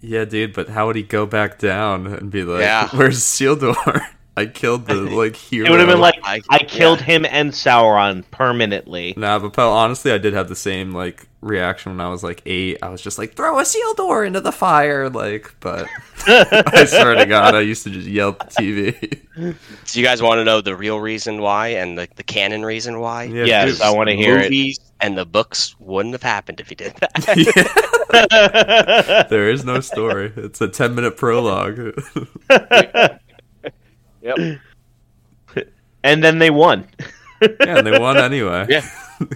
Yeah, 0.00 0.24
dude, 0.24 0.54
but 0.54 0.70
how 0.70 0.86
would 0.86 0.96
he 0.96 1.02
go 1.02 1.26
back 1.26 1.58
down 1.58 2.06
and 2.06 2.30
be 2.30 2.42
like, 2.42 2.62
Yeah. 2.62 2.88
"Where's 2.94 3.18
Sildor? 3.18 3.74
I 4.40 4.46
killed 4.46 4.86
the 4.86 4.94
like 4.94 5.36
hero." 5.36 5.66
It 5.66 5.70
would 5.70 5.80
have 5.80 5.88
been 5.88 6.00
like 6.00 6.18
I- 6.22 6.40
I, 6.48 6.58
killed 6.58 7.00
yeah. 7.00 7.06
him 7.06 7.26
and 7.26 7.52
Sauron 7.52 8.24
permanently. 8.30 9.14
Nah, 9.16 9.38
but 9.38 9.52
Pel, 9.52 9.70
honestly, 9.72 10.12
I 10.12 10.18
did 10.18 10.34
have 10.34 10.48
the 10.48 10.56
same 10.56 10.92
like 10.92 11.26
reaction 11.40 11.92
when 11.92 12.00
I 12.00 12.08
was 12.10 12.22
like 12.22 12.42
eight. 12.46 12.78
I 12.82 12.88
was 12.88 13.02
just 13.02 13.18
like, 13.18 13.34
"Throw 13.34 13.54
Isildur 13.56 14.26
into 14.26 14.40
the 14.40 14.52
fire!" 14.52 15.08
Like, 15.08 15.54
but 15.60 15.86
I 16.26 16.84
swear 16.86 17.14
to 17.14 17.26
God, 17.26 17.54
I 17.54 17.60
used 17.60 17.84
to 17.84 17.90
just 17.90 18.08
yell 18.08 18.36
at 18.40 18.50
the 18.50 18.56
TV. 18.56 19.18
Do 19.86 20.00
you 20.00 20.04
guys 20.04 20.20
want 20.22 20.38
to 20.38 20.44
know 20.44 20.60
the 20.60 20.76
real 20.76 21.00
reason 21.00 21.40
why 21.40 21.68
and 21.68 21.96
the, 21.96 22.08
the 22.16 22.22
canon 22.22 22.64
reason 22.64 23.00
why? 23.00 23.24
Yeah, 23.24 23.44
yes. 23.44 23.80
I 23.80 23.90
want 23.90 24.08
to 24.08 24.16
hear 24.16 24.38
it. 24.38 24.78
And 25.02 25.16
the 25.16 25.24
books 25.24 25.74
wouldn't 25.78 26.12
have 26.12 26.22
happened 26.22 26.60
if 26.60 26.68
you 26.68 26.76
did 26.76 26.94
that. 26.96 27.16
There 29.30 29.48
is 29.48 29.64
no 29.64 29.80
story. 29.80 30.32
It's 30.36 30.60
a 30.60 30.68
ten 30.68 30.94
minute 30.94 31.16
prologue. 31.16 31.98
Yep. 34.22 34.60
and 36.02 36.22
then 36.24 36.38
they 36.38 36.50
won. 36.50 36.86
yeah, 37.40 37.78
and 37.78 37.86
they 37.86 37.98
won 37.98 38.16
anyway. 38.16 38.66
Yeah. 38.68 38.88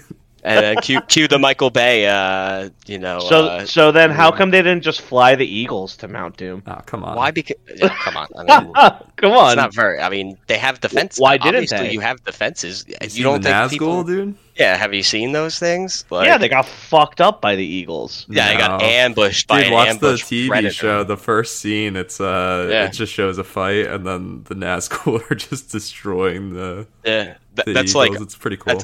And 0.46 0.62
then 0.62 0.76
cue, 0.82 1.00
cue 1.02 1.26
the 1.26 1.38
Michael 1.38 1.70
Bay, 1.70 2.06
uh, 2.06 2.68
you 2.86 2.98
know. 2.98 3.18
So, 3.18 3.46
uh, 3.46 3.64
so 3.64 3.90
then, 3.90 4.10
how 4.10 4.30
come 4.30 4.50
they 4.50 4.60
didn't 4.60 4.82
just 4.82 5.00
fly 5.00 5.34
the 5.34 5.46
Eagles 5.46 5.96
to 5.96 6.08
Mount 6.08 6.36
Doom? 6.36 6.62
Oh, 6.66 6.80
come 6.84 7.02
on. 7.02 7.16
why? 7.16 7.30
Because 7.30 7.56
yeah, 7.74 7.88
come 7.88 8.16
on, 8.18 8.28
I 8.36 8.60
mean, 8.62 8.72
Come 9.16 9.32
it's 9.32 9.40
on. 9.40 9.56
not 9.56 9.72
very. 9.74 10.00
I 10.00 10.10
mean, 10.10 10.36
they 10.46 10.58
have 10.58 10.80
defenses. 10.80 11.18
Why 11.18 11.38
didn't 11.38 11.54
Obviously, 11.62 11.78
they? 11.78 11.92
You 11.94 12.00
have 12.00 12.22
defenses. 12.24 12.84
You, 12.86 12.94
You, 13.10 13.22
don't 13.24 13.42
the 13.42 13.48
think 13.48 13.54
Nazgul, 13.56 13.70
people? 13.72 14.04
dude? 14.04 14.34
Yeah. 14.56 14.76
Have 14.76 14.92
you 14.92 15.02
seen 15.02 15.32
those 15.32 15.58
things? 15.58 16.04
Like, 16.10 16.26
yeah, 16.26 16.36
they 16.36 16.48
got 16.50 16.66
fucked 16.66 17.22
up 17.22 17.40
by 17.40 17.56
the 17.56 17.64
Eagles. 17.64 18.26
Yeah, 18.28 18.52
they 18.52 18.58
got 18.58 18.80
No. 18.80 18.86
ambushed 18.86 19.48
by 19.48 19.58
Dude, 19.62 19.68
an 19.68 19.72
watch 19.72 19.98
the 20.00 20.12
TV 20.12 20.48
predator. 20.48 20.74
show. 20.74 21.04
The 21.04 21.16
first 21.16 21.58
scene, 21.60 21.96
it's 21.96 22.20
uh, 22.20 22.68
Yeah. 22.70 22.84
it 22.84 22.92
just 22.92 23.12
shows 23.14 23.38
a 23.38 23.44
fight, 23.44 23.86
and 23.86 24.06
then 24.06 24.44
the 24.44 24.54
Nazgul 24.54 25.22
are 25.30 25.34
just 25.34 25.72
destroying 25.72 26.52
the, 26.52 26.86
Yeah, 27.04 27.24
th- 27.56 27.64
the 27.64 27.72
that's 27.72 27.92
Eagles. 27.92 27.94
like 28.10 28.20
it's 28.20 28.36
pretty 28.36 28.58
cool. 28.58 28.82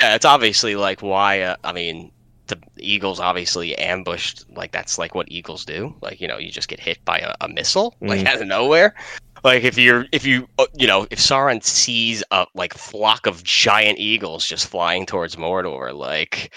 Yeah, 0.00 0.14
it's 0.14 0.24
obviously 0.24 0.76
like 0.76 1.02
why. 1.02 1.40
Uh, 1.40 1.56
I 1.64 1.72
mean, 1.72 2.12
the 2.48 2.58
Eagles 2.78 3.18
obviously 3.20 3.76
ambushed. 3.78 4.44
Like 4.50 4.72
that's 4.72 4.98
like 4.98 5.14
what 5.14 5.30
Eagles 5.30 5.64
do. 5.64 5.94
Like 6.02 6.20
you 6.20 6.28
know, 6.28 6.38
you 6.38 6.50
just 6.50 6.68
get 6.68 6.80
hit 6.80 7.04
by 7.04 7.18
a, 7.18 7.34
a 7.40 7.48
missile 7.48 7.94
like 8.00 8.20
Mm. 8.20 8.26
out 8.34 8.40
of 8.42 8.46
nowhere. 8.46 8.94
Like 9.44 9.64
if 9.64 9.78
you're 9.78 10.06
if 10.12 10.26
you 10.26 10.48
uh, 10.58 10.66
you 10.74 10.86
know 10.86 11.06
if 11.10 11.18
Sauron 11.18 11.62
sees 11.62 12.24
a 12.30 12.46
like 12.54 12.74
flock 12.74 13.26
of 13.26 13.44
giant 13.44 13.98
eagles 13.98 14.44
just 14.46 14.66
flying 14.66 15.06
towards 15.06 15.36
Mordor, 15.36 15.94
like 15.94 16.52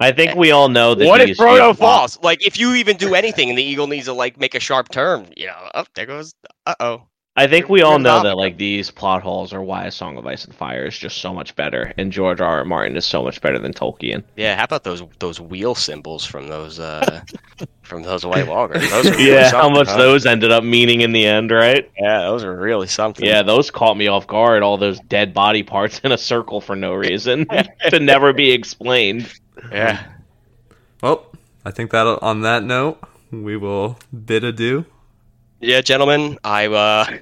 I 0.00 0.12
think 0.12 0.34
we 0.34 0.50
all 0.50 0.68
know 0.68 0.94
that 0.94 1.06
what 1.06 1.20
if 1.20 1.36
Frodo 1.38 1.76
falls? 1.76 2.18
Like 2.22 2.44
if 2.46 2.58
you 2.58 2.74
even 2.74 2.96
do 2.96 3.14
anything 3.14 3.48
and 3.48 3.58
the 3.58 3.62
eagle 3.62 3.86
needs 3.86 4.06
to 4.06 4.12
like 4.12 4.38
make 4.38 4.54
a 4.54 4.60
sharp 4.60 4.90
turn, 4.90 5.32
you 5.36 5.46
know, 5.46 5.70
up 5.74 5.88
there 5.94 6.06
goes. 6.06 6.34
Uh 6.66 6.74
oh. 6.80 7.02
I 7.36 7.48
think 7.48 7.68
we 7.68 7.82
all 7.82 7.98
know 7.98 8.22
that 8.22 8.36
like 8.36 8.58
these 8.58 8.92
plot 8.92 9.20
holes 9.22 9.52
are 9.52 9.60
why 9.60 9.86
A 9.86 9.90
Song 9.90 10.16
of 10.16 10.24
Ice 10.24 10.44
and 10.44 10.54
Fire 10.54 10.84
is 10.86 10.96
just 10.96 11.18
so 11.18 11.34
much 11.34 11.56
better, 11.56 11.92
and 11.98 12.12
George 12.12 12.40
R. 12.40 12.58
R. 12.58 12.64
Martin 12.64 12.96
is 12.96 13.04
so 13.04 13.24
much 13.24 13.40
better 13.40 13.58
than 13.58 13.72
Tolkien. 13.72 14.22
Yeah, 14.36 14.56
how 14.56 14.62
about 14.64 14.84
those 14.84 15.02
those 15.18 15.40
wheel 15.40 15.74
symbols 15.74 16.24
from 16.24 16.46
those 16.46 16.78
uh 16.78 17.22
from 17.82 18.04
those 18.04 18.24
White 18.24 18.46
Walkers? 18.46 18.88
Those 18.88 19.04
really 19.10 19.30
Yeah, 19.32 19.50
how 19.50 19.68
much 19.68 19.88
huh? 19.88 19.96
those 19.98 20.26
ended 20.26 20.52
up 20.52 20.62
meaning 20.62 21.00
in 21.00 21.10
the 21.10 21.26
end, 21.26 21.50
right? 21.50 21.90
Yeah, 21.98 22.20
those 22.20 22.44
are 22.44 22.56
really 22.56 22.86
something. 22.86 23.26
Yeah, 23.26 23.42
those 23.42 23.68
caught 23.68 23.96
me 23.96 24.06
off 24.06 24.28
guard. 24.28 24.62
All 24.62 24.78
those 24.78 25.00
dead 25.00 25.34
body 25.34 25.64
parts 25.64 25.98
in 26.04 26.12
a 26.12 26.18
circle 26.18 26.60
for 26.60 26.76
no 26.76 26.94
reason 26.94 27.46
to 27.90 27.98
never 27.98 28.32
be 28.32 28.52
explained. 28.52 29.32
yeah. 29.72 30.06
Well, 31.02 31.26
I 31.64 31.72
think 31.72 31.90
that 31.90 32.06
on 32.06 32.42
that 32.42 32.62
note, 32.62 32.98
we 33.32 33.56
will 33.56 33.98
bid 34.24 34.44
adieu. 34.44 34.86
Yeah, 35.60 35.80
gentlemen, 35.80 36.38
I 36.44 36.66
uh 36.66 37.18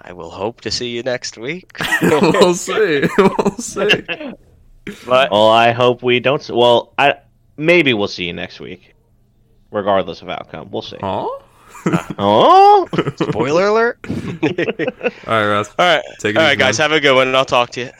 I 0.00 0.12
will 0.12 0.30
hope 0.30 0.62
to 0.62 0.70
see 0.70 0.88
you 0.88 1.02
next 1.02 1.36
week. 1.38 1.76
we'll 2.02 2.54
see. 2.54 3.04
We'll 3.18 3.56
see. 3.58 4.02
but 5.06 5.30
Well, 5.30 5.48
I 5.50 5.72
hope 5.72 6.02
we 6.02 6.20
don't. 6.20 6.40
s- 6.40 6.50
Well, 6.50 6.92
I 6.98 7.16
maybe 7.56 7.92
we'll 7.94 8.08
see 8.08 8.24
you 8.24 8.32
next 8.32 8.60
week, 8.60 8.94
regardless 9.70 10.22
of 10.22 10.28
outcome. 10.30 10.70
We'll 10.70 10.82
see. 10.82 10.96
Aw. 10.96 11.38
Oh, 12.18 12.88
spoiler 13.16 13.66
alert. 13.68 13.98
All 14.08 14.16
right, 15.26 15.46
Russ. 15.46 15.74
All 15.78 15.86
right. 15.96 16.02
Take 16.18 16.34
it 16.34 16.38
All 16.38 16.42
easy, 16.44 16.48
right, 16.50 16.58
guys, 16.58 16.78
man. 16.78 16.90
have 16.90 16.96
a 16.96 17.00
good 17.00 17.14
one 17.14 17.28
and 17.28 17.36
I'll 17.36 17.44
talk 17.44 17.70
to 17.70 17.80
you. 17.80 17.90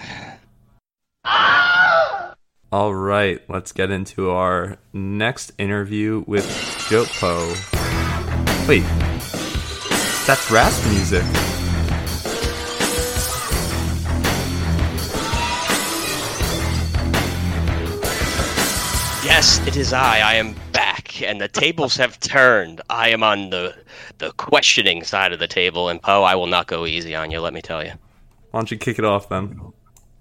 All 2.72 2.94
right, 2.94 3.40
let's 3.48 3.72
get 3.72 3.90
into 3.90 4.30
our 4.30 4.76
next 4.92 5.52
interview 5.58 6.22
with 6.26 6.46
Jopo. 6.88 7.48
Wait, 8.68 8.84
that's 10.26 10.50
Rasp 10.50 10.84
music. 10.90 11.24
Yes, 19.22 19.60
it 19.66 19.76
is 19.76 19.92
I. 19.92 20.18
I 20.20 20.34
am 20.34 20.54
back, 20.72 21.20
and 21.22 21.40
the 21.40 21.46
tables 21.46 21.94
have 21.96 22.18
turned. 22.20 22.80
I 22.88 23.10
am 23.10 23.22
on 23.22 23.50
the 23.50 23.74
the 24.18 24.32
questioning 24.32 25.04
side 25.04 25.32
of 25.32 25.38
the 25.38 25.46
table, 25.46 25.88
and 25.90 26.00
Poe, 26.02 26.22
I 26.22 26.34
will 26.34 26.46
not 26.46 26.66
go 26.66 26.86
easy 26.86 27.14
on 27.14 27.30
you. 27.30 27.40
Let 27.40 27.52
me 27.52 27.60
tell 27.60 27.84
you. 27.84 27.92
Why 28.50 28.60
don't 28.60 28.70
you 28.70 28.78
kick 28.78 28.98
it 28.98 29.04
off 29.04 29.28
then? 29.28 29.60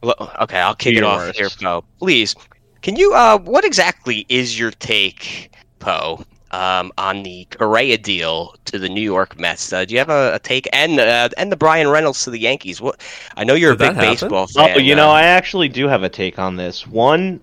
Well, 0.04 0.32
Okay, 0.42 0.60
I'll 0.60 0.76
kick 0.76 0.94
Be 0.96 0.98
it 0.98 1.04
off 1.04 1.20
worst. 1.20 1.40
here, 1.40 1.50
Poe. 1.50 1.84
Please, 1.98 2.36
can 2.82 2.98
you? 2.98 3.14
Uh, 3.14 3.40
what 3.40 3.64
exactly 3.64 4.26
is 4.28 4.60
your 4.60 4.72
take, 4.72 5.50
Poe, 5.80 6.22
um, 6.52 6.92
on 6.98 7.24
the 7.24 7.46
Correa 7.52 7.98
deal 7.98 8.56
to 8.66 8.80
the 8.80 8.90
New 8.90 9.02
York 9.02 9.40
Mets? 9.40 9.72
Uh, 9.72 9.86
do 9.86 9.94
you 9.94 10.00
have 10.00 10.10
a, 10.10 10.36
a 10.36 10.40
take, 10.40 10.68
and 10.74 11.00
uh, 11.00 11.30
and 11.38 11.52
the 11.52 11.58
Bryan 11.58 11.88
Reynolds 11.88 12.24
to 12.26 12.30
the 12.30 12.40
Yankees? 12.40 12.82
What? 12.82 13.02
I 13.38 13.44
know 13.44 13.54
you're 13.54 13.76
Did 13.76 13.82
a 13.82 13.90
big 13.90 13.96
happen? 13.96 14.10
baseball 14.12 14.48
oh, 14.56 14.66
fan. 14.66 14.84
you 14.84 14.96
know, 14.96 15.10
uh, 15.10 15.14
I 15.14 15.24
actually 15.24 15.70
do 15.70 15.88
have 15.88 16.04
a 16.04 16.10
take 16.10 16.40
on 16.40 16.56
this. 16.56 16.86
One, 16.88 17.42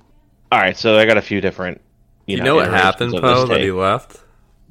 all 0.52 0.60
right. 0.60 0.76
So 0.76 0.98
I 0.98 1.06
got 1.06 1.16
a 1.16 1.22
few 1.22 1.40
different. 1.40 1.80
You, 2.26 2.38
You, 2.38 2.42
know, 2.42 2.56
what 2.56 2.68
happened, 2.68 3.14
of 3.14 3.22
Poe, 3.22 3.46
that 3.46 3.60
he 3.60 3.70
left? 3.70 4.18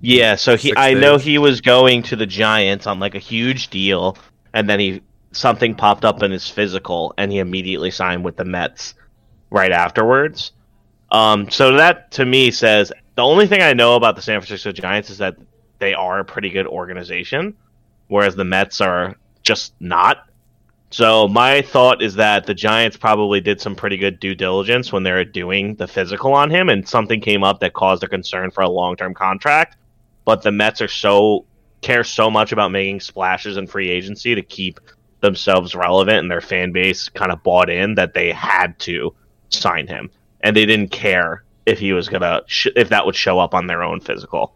Yeah, 0.01 0.35
so 0.35 0.55
he 0.55 0.69
Six 0.69 0.79
I 0.79 0.93
know 0.93 1.17
he 1.17 1.37
was 1.37 1.61
going 1.61 2.03
to 2.03 2.15
the 2.15 2.25
Giants 2.25 2.85
on 2.85 2.99
like 2.99 3.15
a 3.15 3.19
huge 3.19 3.69
deal 3.69 4.17
and 4.53 4.69
then 4.69 4.79
he 4.79 5.01
something 5.31 5.75
popped 5.75 6.05
up 6.05 6.21
in 6.21 6.31
his 6.31 6.49
physical 6.49 7.13
and 7.17 7.31
he 7.31 7.39
immediately 7.39 7.91
signed 7.91 8.23
with 8.23 8.37
the 8.37 8.45
Mets 8.45 8.93
right 9.49 9.71
afterwards. 9.71 10.51
Um 11.11 11.49
so 11.49 11.77
that 11.77 12.11
to 12.11 12.25
me 12.25 12.51
says 12.51 12.91
the 13.15 13.23
only 13.23 13.47
thing 13.47 13.61
I 13.61 13.73
know 13.73 13.95
about 13.95 14.15
the 14.15 14.21
San 14.21 14.39
Francisco 14.39 14.71
Giants 14.71 15.09
is 15.09 15.17
that 15.17 15.35
they 15.79 15.93
are 15.93 16.19
a 16.19 16.25
pretty 16.25 16.49
good 16.49 16.67
organization 16.67 17.55
whereas 18.07 18.35
the 18.35 18.43
Mets 18.43 18.81
are 18.81 19.15
just 19.43 19.73
not. 19.79 20.29
So 20.91 21.27
my 21.27 21.61
thought 21.61 22.01
is 22.01 22.15
that 22.15 22.45
the 22.45 22.53
Giants 22.53 22.97
probably 22.97 23.41
did 23.41 23.59
some 23.59 23.75
pretty 23.75 23.97
good 23.97 24.19
due 24.19 24.35
diligence 24.35 24.93
when 24.93 25.03
they 25.03 25.11
were 25.11 25.25
doing 25.25 25.75
the 25.75 25.87
physical 25.87 26.33
on 26.33 26.49
him, 26.49 26.69
and 26.69 26.87
something 26.87 27.19
came 27.19 27.43
up 27.43 27.59
that 27.59 27.73
caused 27.73 28.03
a 28.03 28.07
concern 28.07 28.51
for 28.51 28.61
a 28.61 28.69
long-term 28.69 29.13
contract. 29.13 29.77
But 30.23 30.41
the 30.41 30.51
Mets 30.51 30.81
are 30.81 30.87
so 30.87 31.45
care 31.81 32.03
so 32.03 32.31
much 32.31 32.51
about 32.51 32.71
making 32.71 32.99
splashes 32.99 33.57
in 33.57 33.67
free 33.67 33.89
agency 33.89 34.35
to 34.35 34.41
keep 34.41 34.79
themselves 35.21 35.75
relevant 35.75 36.19
and 36.19 36.31
their 36.31 36.41
fan 36.41 36.71
base 36.71 37.09
kind 37.09 37.31
of 37.31 37.43
bought 37.43 37.69
in 37.69 37.95
that 37.95 38.13
they 38.13 38.31
had 38.31 38.77
to 38.79 39.13
sign 39.49 39.87
him, 39.87 40.09
and 40.41 40.55
they 40.55 40.65
didn't 40.65 40.91
care 40.91 41.43
if 41.65 41.79
he 41.79 41.93
was 41.93 42.09
gonna 42.09 42.41
sh- 42.47 42.67
if 42.75 42.89
that 42.89 43.05
would 43.05 43.15
show 43.15 43.39
up 43.39 43.53
on 43.53 43.67
their 43.67 43.83
own 43.83 43.99
physical. 43.99 44.55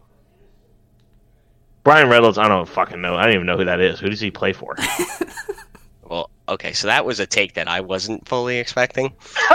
Bryan 1.82 2.08
Reynolds, 2.08 2.38
I 2.38 2.46
don't 2.48 2.68
fucking 2.68 3.00
know. 3.00 3.16
I 3.16 3.24
don't 3.24 3.34
even 3.34 3.46
know 3.46 3.56
who 3.56 3.64
that 3.64 3.80
is. 3.80 3.98
Who 3.98 4.10
does 4.10 4.20
he 4.20 4.30
play 4.30 4.52
for? 4.52 4.76
Okay, 6.50 6.72
so 6.72 6.88
that 6.88 7.04
was 7.04 7.20
a 7.20 7.26
take 7.26 7.54
that 7.54 7.68
I 7.68 7.80
wasn't 7.80 8.26
fully 8.26 8.58
expecting. 8.58 9.12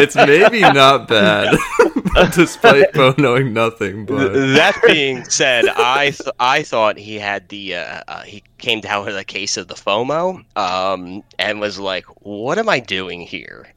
it's 0.00 0.16
maybe 0.16 0.60
not 0.60 1.08
bad, 1.08 1.54
despite 2.34 2.94
Bo 2.94 3.14
knowing 3.18 3.52
nothing. 3.52 4.06
But 4.06 4.32
That 4.32 4.80
being 4.86 5.24
said, 5.24 5.68
I 5.68 6.12
th- 6.12 6.30
I 6.40 6.62
thought 6.62 6.96
he 6.96 7.18
had 7.18 7.50
the 7.50 7.76
uh, 7.76 8.00
uh, 8.08 8.22
he 8.22 8.42
came 8.56 8.80
down 8.80 9.04
with 9.04 9.14
a 9.14 9.24
case 9.24 9.58
of 9.58 9.68
the 9.68 9.74
FOMO, 9.74 10.42
um, 10.56 11.22
and 11.38 11.60
was 11.60 11.78
like, 11.78 12.06
"What 12.22 12.56
am 12.56 12.70
I 12.70 12.80
doing 12.80 13.20
here?" 13.20 13.68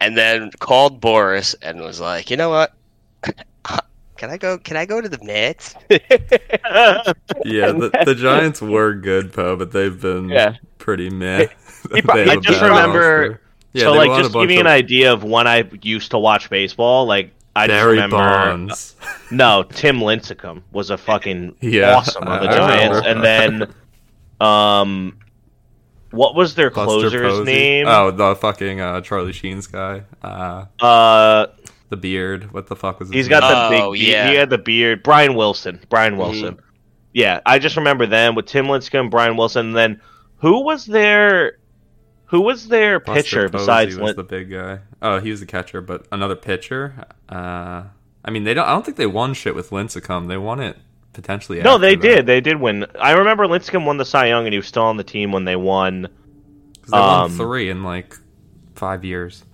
And 0.00 0.16
then 0.16 0.52
called 0.60 1.00
Boris 1.00 1.54
and 1.60 1.80
was 1.80 1.98
like, 1.98 2.30
"You 2.30 2.36
know 2.36 2.50
what? 2.50 2.72
Can 4.16 4.30
I 4.30 4.36
go? 4.36 4.58
Can 4.58 4.76
I 4.76 4.86
go 4.86 5.00
to 5.00 5.08
the 5.08 5.22
Mets?" 5.22 5.74
yeah, 5.90 7.72
the, 7.72 7.90
the 8.04 8.14
Giants 8.14 8.60
were 8.60 8.94
good, 8.94 9.32
Poe, 9.32 9.56
but 9.56 9.72
they've 9.72 10.00
been 10.00 10.28
Yeah. 10.28 10.56
pretty 10.78 11.10
meh. 11.10 11.46
He 11.46 11.46
They 11.90 12.02
pro- 12.02 12.18
have 12.18 12.28
I 12.28 12.34
a 12.34 12.40
just 12.40 12.60
remember- 12.62 12.98
roster. 12.98 13.40
Yeah, 13.72 13.82
so 13.82 13.92
like 13.92 14.08
just 14.18 14.32
bunch 14.32 14.48
give 14.48 14.56
me 14.56 14.60
an 14.60 14.66
idea 14.66 15.12
of 15.12 15.22
when 15.22 15.46
I 15.46 15.68
used 15.82 16.12
to 16.12 16.18
watch 16.18 16.48
baseball. 16.48 17.04
Like 17.06 17.32
I 17.54 17.66
just 17.66 17.84
remember 17.84 18.16
Bonds. 18.16 18.96
no 19.30 19.64
Tim 19.64 19.98
Lincecum 19.98 20.62
was 20.72 20.88
a 20.88 20.96
fucking 20.96 21.56
Yeah, 21.60 21.94
awesome 21.96 22.24
of 22.26 22.40
the 22.42 22.48
I- 22.48 22.52
I 22.52 22.56
Giants, 22.56 22.96
remember. 23.06 23.28
and 23.28 23.68
then 24.40 24.48
um, 24.48 25.18
what 26.10 26.34
was 26.34 26.54
their 26.54 26.70
Buster 26.70 26.86
closer's 26.86 27.20
Posey. 27.38 27.44
name? 27.52 27.86
Oh, 27.86 28.10
the 28.12 28.34
fucking 28.36 28.80
uh, 28.80 29.02
Charlie 29.02 29.34
Sheen's 29.34 29.66
guy. 29.66 30.04
Uh, 30.22 30.64
Uh, 30.80 31.46
the 31.88 31.96
beard. 31.96 32.52
What 32.52 32.66
the 32.66 32.76
fuck 32.76 32.98
was 33.00 33.08
his 33.08 33.14
he's 33.14 33.28
got 33.28 33.40
the 33.40 33.82
Oh, 33.84 33.92
big. 33.92 34.00
be- 34.00 34.06
yeah. 34.10 34.28
He 34.28 34.34
had 34.36 34.50
the 34.50 34.58
beard. 34.58 35.02
Brian 35.02 35.34
Wilson. 35.34 35.80
Brian 35.88 36.16
Wilson. 36.16 36.58
Yeah, 37.12 37.40
I 37.46 37.58
just 37.58 37.76
remember 37.76 38.06
them 38.06 38.34
with 38.34 38.46
Tim 38.46 38.66
Lincecum, 38.66 39.10
Brian 39.10 39.36
Wilson, 39.36 39.68
and 39.68 39.76
then 39.76 40.00
who 40.38 40.60
was 40.64 40.84
their 40.84 41.58
who 42.26 42.40
was 42.40 42.68
their 42.68 42.98
Buster 43.00 43.14
pitcher 43.22 43.48
Posey 43.48 43.52
besides 43.62 43.96
was 43.96 44.04
Lin- 44.04 44.16
the 44.16 44.22
big 44.24 44.50
guy. 44.50 44.80
Oh, 45.00 45.20
he 45.20 45.30
was 45.30 45.40
the 45.40 45.46
catcher, 45.46 45.80
but 45.80 46.06
another 46.12 46.34
pitcher. 46.36 47.06
Uh, 47.28 47.84
I 48.24 48.30
mean, 48.30 48.44
they 48.44 48.52
don't. 48.52 48.66
I 48.66 48.72
don't 48.72 48.84
think 48.84 48.96
they 48.96 49.06
won 49.06 49.32
shit 49.32 49.54
with 49.54 49.70
Lincecum. 49.70 50.26
They 50.28 50.36
won 50.36 50.60
it 50.60 50.76
potentially. 51.12 51.60
No, 51.62 51.74
after 51.76 51.80
they 51.82 51.94
that. 51.94 52.02
did. 52.02 52.26
They 52.26 52.40
did 52.40 52.60
win. 52.60 52.84
I 53.00 53.12
remember 53.12 53.46
Lincecum 53.46 53.86
won 53.86 53.96
the 53.96 54.04
Cy 54.04 54.26
Young, 54.26 54.44
and 54.44 54.52
he 54.52 54.58
was 54.58 54.66
still 54.66 54.82
on 54.82 54.96
the 54.96 55.04
team 55.04 55.30
when 55.32 55.44
they 55.44 55.56
won. 55.56 56.08
'Cause 56.82 56.90
they 56.90 56.98
won 56.98 57.24
Um, 57.24 57.36
three 57.36 57.70
in 57.70 57.82
like 57.84 58.14
five 58.74 59.04
years. 59.04 59.44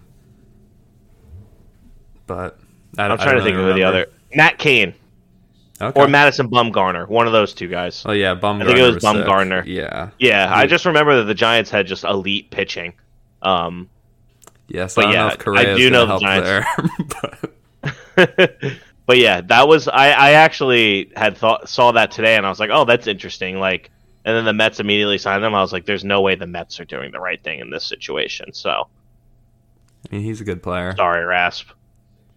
But 2.26 2.58
I, 2.98 3.06
I'm 3.06 3.16
trying 3.18 3.28
to 3.30 3.35
don't 3.37 3.44
think 3.44 3.56
of 3.56 3.64
who 3.64 3.72
the 3.74 3.85
other 3.85 4.06
Matt 4.35 4.58
Cain 4.58 4.94
Okay. 5.80 6.00
or 6.00 6.06
Madison 6.06 6.48
Bumgarner, 6.48 7.08
one 7.08 7.26
of 7.26 7.32
those 7.32 7.54
two 7.54 7.66
guys. 7.68 8.04
Oh 8.06 8.12
yeah, 8.12 8.35
Bumgarner. 8.35 8.62
I 8.62 8.66
think 8.66 8.78
it 8.78 8.82
was 8.82 8.94
sick. 8.94 9.02
Bumgarner. 9.02 9.64
Yeah. 9.66 10.11
Yeah, 10.18 10.52
I 10.54 10.66
just 10.66 10.85
remember 10.87 11.16
that 11.16 11.24
the 11.24 11.35
Giants 11.35 11.70
had 11.70 11.87
just 11.87 12.04
elite 12.04 12.50
pitching. 12.50 12.94
Um, 13.42 13.88
Yes, 14.68 14.94
But 14.94 15.06
I 15.06 15.12
don't 15.12 15.54
yeah, 15.56 15.61
I 15.61 15.76
do 15.76 15.90
know 15.90 16.06
the 16.06 16.18
Giants- 16.18 16.48
there. 16.48 16.66
but 18.16 18.72
but 19.06 19.18
yeah, 19.18 19.40
that 19.42 19.66
was 19.68 19.88
I. 19.88 20.11
I 20.11 20.30
actually 20.32 21.11
had 21.16 21.37
thought 21.37 21.68
saw 21.68 21.92
that 21.92 22.12
today, 22.12 22.37
and 22.37 22.46
I 22.46 22.48
was 22.48 22.61
like, 22.61 22.70
oh, 22.72 22.85
that's 22.85 23.06
interesting. 23.06 23.58
Like, 23.58 23.90
and 24.24 24.37
then 24.37 24.44
the 24.44 24.52
Mets 24.52 24.78
immediately 24.80 25.18
signed 25.18 25.42
them. 25.42 25.54
I 25.54 25.61
was 25.61 25.72
like, 25.72 25.85
there's 25.85 26.04
no 26.04 26.20
way 26.20 26.37
the 26.37 26.46
Mets 26.46 26.78
are 26.80 26.85
doing 26.85 27.11
the 27.11 27.18
right 27.20 27.42
thing 27.42 27.58
in 27.58 27.70
this 27.70 27.85
situation. 27.85 28.52
So 28.54 28.70
I 30.11 30.14
mean, 30.14 30.24
he's 30.24 30.40
a 30.40 30.44
good 30.44 30.62
player. 30.62 30.94
sorry, 30.96 31.24
Rasp. 31.24 31.68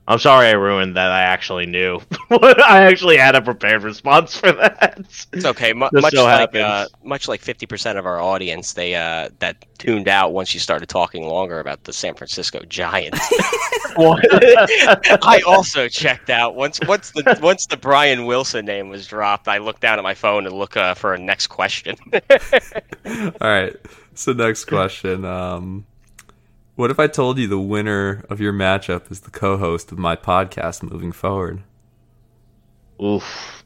I'm 0.07 0.19
sorry 0.19 0.47
I 0.47 0.51
ruined 0.51 0.95
that. 0.97 1.11
I 1.11 1.21
actually 1.21 1.65
knew. 1.65 1.99
I 2.29 2.83
actually 2.83 3.17
had 3.17 3.33
a 3.33 3.41
prepared 3.41 3.81
response 3.81 4.37
for 4.37 4.51
that. 4.51 4.99
It's 5.33 5.45
okay. 5.45 5.73
Mu- 5.73 5.89
Just 5.91 6.01
much 6.03 6.13
so 6.13 6.25
like 6.25 6.55
uh, 6.55 6.87
much 7.03 7.27
like 7.27 7.41
fifty 7.41 7.65
percent 7.65 7.97
of 7.97 8.05
our 8.05 8.21
audience, 8.21 8.73
they 8.73 8.93
uh, 8.93 9.29
that 9.39 9.65
tuned 9.79 10.07
out 10.07 10.31
once 10.31 10.53
you 10.53 10.59
started 10.59 10.89
talking 10.89 11.23
longer 11.23 11.59
about 11.59 11.85
the 11.85 11.93
San 11.93 12.13
Francisco 12.13 12.61
Giants. 12.69 13.19
I 13.97 15.41
also 15.47 15.87
checked 15.87 16.29
out 16.29 16.55
once 16.55 16.79
once 16.87 17.09
the 17.11 17.39
once 17.41 17.65
the 17.65 17.77
Brian 17.77 18.25
Wilson 18.25 18.65
name 18.65 18.89
was 18.89 19.07
dropped. 19.07 19.47
I 19.47 19.57
looked 19.57 19.81
down 19.81 19.97
at 19.97 20.03
my 20.03 20.13
phone 20.13 20.45
and 20.45 20.55
look 20.55 20.77
uh, 20.77 20.93
for 20.93 21.15
a 21.15 21.17
next 21.17 21.47
question. 21.47 21.95
All 22.13 23.31
right. 23.41 23.75
So 24.13 24.33
next 24.33 24.65
question. 24.65 25.25
Um, 25.25 25.85
what 26.75 26.91
if 26.91 26.99
I 26.99 27.07
told 27.07 27.37
you 27.37 27.47
the 27.47 27.59
winner 27.59 28.25
of 28.29 28.41
your 28.41 28.53
matchup 28.53 29.09
is 29.11 29.21
the 29.21 29.31
co-host 29.31 29.91
of 29.91 29.97
my 29.97 30.15
podcast 30.15 30.83
moving 30.83 31.11
forward? 31.11 31.63
Oof. 33.01 33.63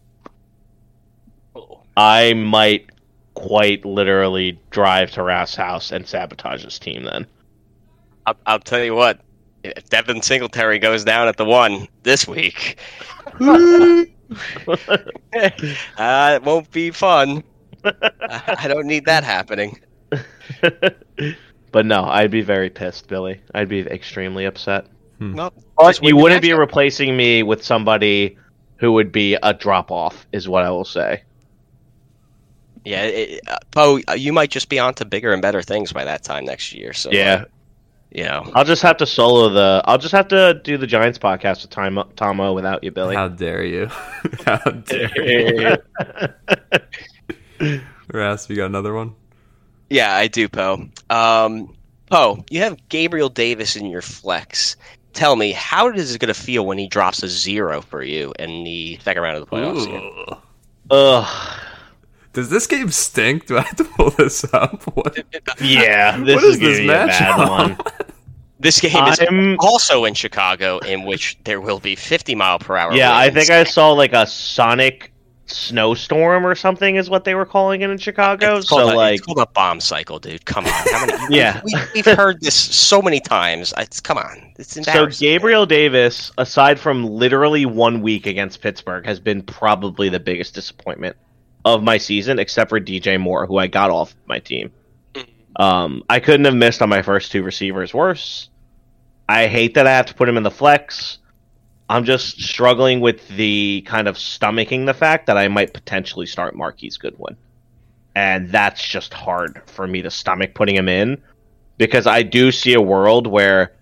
I 1.97 2.33
might 2.33 2.89
quite 3.33 3.83
literally 3.83 4.59
drive 4.69 5.11
to 5.11 5.23
Raff's 5.23 5.55
house 5.55 5.91
and 5.91 6.07
sabotage 6.07 6.63
his 6.63 6.77
team 6.77 7.03
then. 7.03 7.25
I'll, 8.25 8.37
I'll 8.45 8.59
tell 8.59 8.83
you 8.83 8.95
what. 8.95 9.21
If 9.63 9.89
Devin 9.89 10.21
Singletary 10.21 10.79
goes 10.79 11.03
down 11.03 11.27
at 11.27 11.35
the 11.35 11.43
one 11.43 11.89
this 12.03 12.25
week, 12.25 12.77
uh, 13.41 14.05
it 15.97 16.43
won't 16.43 16.71
be 16.71 16.91
fun. 16.91 17.43
I 17.83 18.55
I 18.57 18.67
don't 18.69 18.87
need 18.87 19.05
that 19.05 19.25
happening. 19.25 19.81
but 21.71 21.85
no, 21.85 22.03
I'd 22.05 22.31
be 22.31 22.41
very 22.41 22.69
pissed, 22.69 23.07
Billy. 23.07 23.41
I'd 23.53 23.69
be 23.69 23.79
extremely 23.81 24.45
upset. 24.45 24.85
Well, 25.19 25.51
But 25.77 26.01
you 26.01 26.15
wouldn't 26.15 26.41
be 26.41 26.53
replacing 26.53 27.15
me 27.17 27.43
with 27.43 27.63
somebody 27.63 28.37
who 28.77 28.93
would 28.93 29.11
be 29.11 29.35
a 29.43 29.53
drop 29.53 29.91
off, 29.91 30.25
is 30.31 30.47
what 30.47 30.63
I 30.63 30.69
will 30.71 30.85
say. 30.85 31.23
Yeah, 32.85 33.03
it, 33.03 33.41
uh, 33.47 33.57
Poe, 33.71 33.99
uh, 34.07 34.13
you 34.13 34.31
might 34.31 34.49
just 34.49 34.69
be 34.69 34.79
on 34.79 34.93
to 34.95 35.05
bigger 35.05 35.33
and 35.33 35.41
better 35.41 35.61
things 35.61 35.91
by 35.91 36.05
that 36.05 36.23
time 36.23 36.45
next 36.45 36.73
year. 36.73 36.93
So, 36.93 37.11
Yeah, 37.11 37.33
uh, 37.33 37.45
you 38.11 38.23
know, 38.23 38.49
I'll 38.55 38.63
just 38.63 38.81
have 38.83 38.95
to 38.97 39.05
solo 39.05 39.49
the. 39.49 39.81
I'll 39.85 39.97
just 39.97 40.13
have 40.13 40.29
to 40.29 40.53
do 40.63 40.77
the 40.77 40.87
Giants 40.87 41.19
podcast 41.19 41.63
with 41.63 41.71
Tom, 41.71 42.01
Tomo 42.15 42.53
without 42.53 42.83
you, 42.83 42.91
Billy. 42.91 43.15
How 43.15 43.27
dare 43.27 43.63
you? 43.65 43.87
How 44.45 44.57
dare 44.57 45.77
you? 47.61 47.79
Ras, 48.13 48.49
you 48.49 48.55
got 48.55 48.67
another 48.67 48.93
one? 48.93 49.13
Yeah, 49.89 50.15
I 50.15 50.27
do, 50.27 50.47
Poe. 50.49 50.87
Um, 51.09 51.75
Poe, 52.09 52.43
you 52.49 52.59
have 52.61 52.77
Gabriel 52.89 53.29
Davis 53.29 53.75
in 53.75 53.85
your 53.87 54.01
flex. 54.01 54.75
Tell 55.13 55.35
me, 55.35 55.51
how 55.51 55.89
is 55.89 56.13
it 56.15 56.19
going 56.19 56.33
to 56.33 56.39
feel 56.39 56.65
when 56.65 56.77
he 56.77 56.87
drops 56.87 57.23
a 57.23 57.27
zero 57.27 57.81
for 57.81 58.03
you 58.03 58.33
in 58.39 58.63
the 58.63 58.97
second 59.03 59.23
round 59.23 59.37
of 59.37 59.49
the 59.49 59.55
playoffs? 59.55 59.87
Ooh. 59.87 60.37
Ugh. 60.91 61.59
Does 62.33 62.49
this 62.51 62.67
game 62.67 62.89
stink? 62.91 63.47
Do 63.47 63.57
I 63.57 63.61
have 63.61 63.75
to 63.77 63.83
pull 63.83 64.11
this 64.11 64.43
up? 64.53 64.83
What? 64.95 65.17
Yeah, 65.59 66.17
this 66.17 66.35
What 66.35 66.43
is, 66.43 66.55
is 66.55 66.59
this 66.59 66.77
gonna 66.77 66.79
be 66.79 66.83
a 66.85 67.07
bad 67.07 67.09
matchup? 67.37 67.49
one. 67.49 67.77
This 68.61 68.81
game 68.81 69.05
is 69.07 69.19
I'm- 69.21 69.55
also 69.61 70.03
in 70.03 70.13
Chicago, 70.13 70.79
in 70.79 71.05
which 71.05 71.37
there 71.45 71.61
will 71.61 71.79
be 71.79 71.95
50 71.95 72.35
mile 72.35 72.59
per 72.59 72.75
hour. 72.75 72.93
Yeah, 72.93 73.15
I 73.17 73.29
think 73.29 73.49
I 73.49 73.63
saw 73.63 73.91
like 73.93 74.11
a 74.11 74.27
sonic 74.27 75.13
snowstorm 75.51 76.45
or 76.45 76.55
something 76.55 76.95
is 76.95 77.09
what 77.09 77.23
they 77.23 77.35
were 77.35 77.45
calling 77.45 77.81
it 77.81 77.89
in 77.89 77.97
Chicago. 77.97 78.57
It's 78.57 78.69
So 78.69 78.83
a, 78.83 78.95
like, 78.95 79.17
it's 79.17 79.25
called 79.25 79.39
a 79.39 79.45
bomb 79.47 79.79
cycle, 79.79 80.19
dude. 80.19 80.45
Come 80.45 80.65
on, 80.65 80.71
how 80.71 81.05
many? 81.05 81.19
Yeah. 81.35 81.61
we, 81.63 81.73
we've 81.95 82.05
heard 82.05 82.41
this 82.41 82.55
so 82.55 83.01
many 83.01 83.19
times. 83.19 83.73
It's 83.77 83.99
come 83.99 84.17
on, 84.17 84.53
it's 84.57 84.83
so. 84.85 85.07
Gabriel 85.07 85.65
Davis, 85.65 86.31
aside 86.37 86.79
from 86.79 87.05
literally 87.05 87.65
one 87.65 88.01
week 88.01 88.25
against 88.25 88.61
Pittsburgh, 88.61 89.05
has 89.05 89.19
been 89.19 89.41
probably 89.41 90.09
the 90.09 90.19
biggest 90.19 90.53
disappointment 90.55 91.15
of 91.65 91.83
my 91.83 91.97
season, 91.97 92.39
except 92.39 92.69
for 92.69 92.79
DJ 92.79 93.19
Moore, 93.19 93.45
who 93.45 93.57
I 93.57 93.67
got 93.67 93.89
off 93.91 94.15
my 94.27 94.39
team. 94.39 94.71
Um, 95.55 96.03
I 96.09 96.19
couldn't 96.19 96.45
have 96.45 96.55
missed 96.55 96.81
on 96.81 96.89
my 96.89 97.01
first 97.01 97.31
two 97.31 97.43
receivers 97.43 97.93
worse. 97.93 98.49
I 99.27 99.47
hate 99.47 99.73
that 99.75 99.85
I 99.85 99.91
have 99.91 100.05
to 100.07 100.13
put 100.13 100.29
him 100.29 100.37
in 100.37 100.43
the 100.43 100.51
flex. 100.51 101.19
I'm 101.89 102.05
just 102.05 102.39
struggling 102.39 102.99
with 102.99 103.27
the 103.29 103.83
kind 103.87 104.07
of 104.07 104.15
stomaching 104.15 104.85
the 104.85 104.93
fact 104.93 105.25
that 105.25 105.37
I 105.37 105.47
might 105.47 105.73
potentially 105.73 106.27
start 106.27 106.55
Marquise 106.55 106.97
Goodwin. 106.97 107.35
And 108.13 108.51
that's 108.51 108.87
just 108.87 109.11
hard 109.11 109.63
for 109.65 109.87
me 109.87 110.03
to 110.03 110.11
stomach 110.11 110.53
putting 110.53 110.75
him 110.75 110.87
in 110.87 111.21
because 111.79 112.05
I 112.05 112.21
do 112.21 112.51
see 112.51 112.73
a 112.73 112.81
world 112.81 113.25
where, 113.25 113.73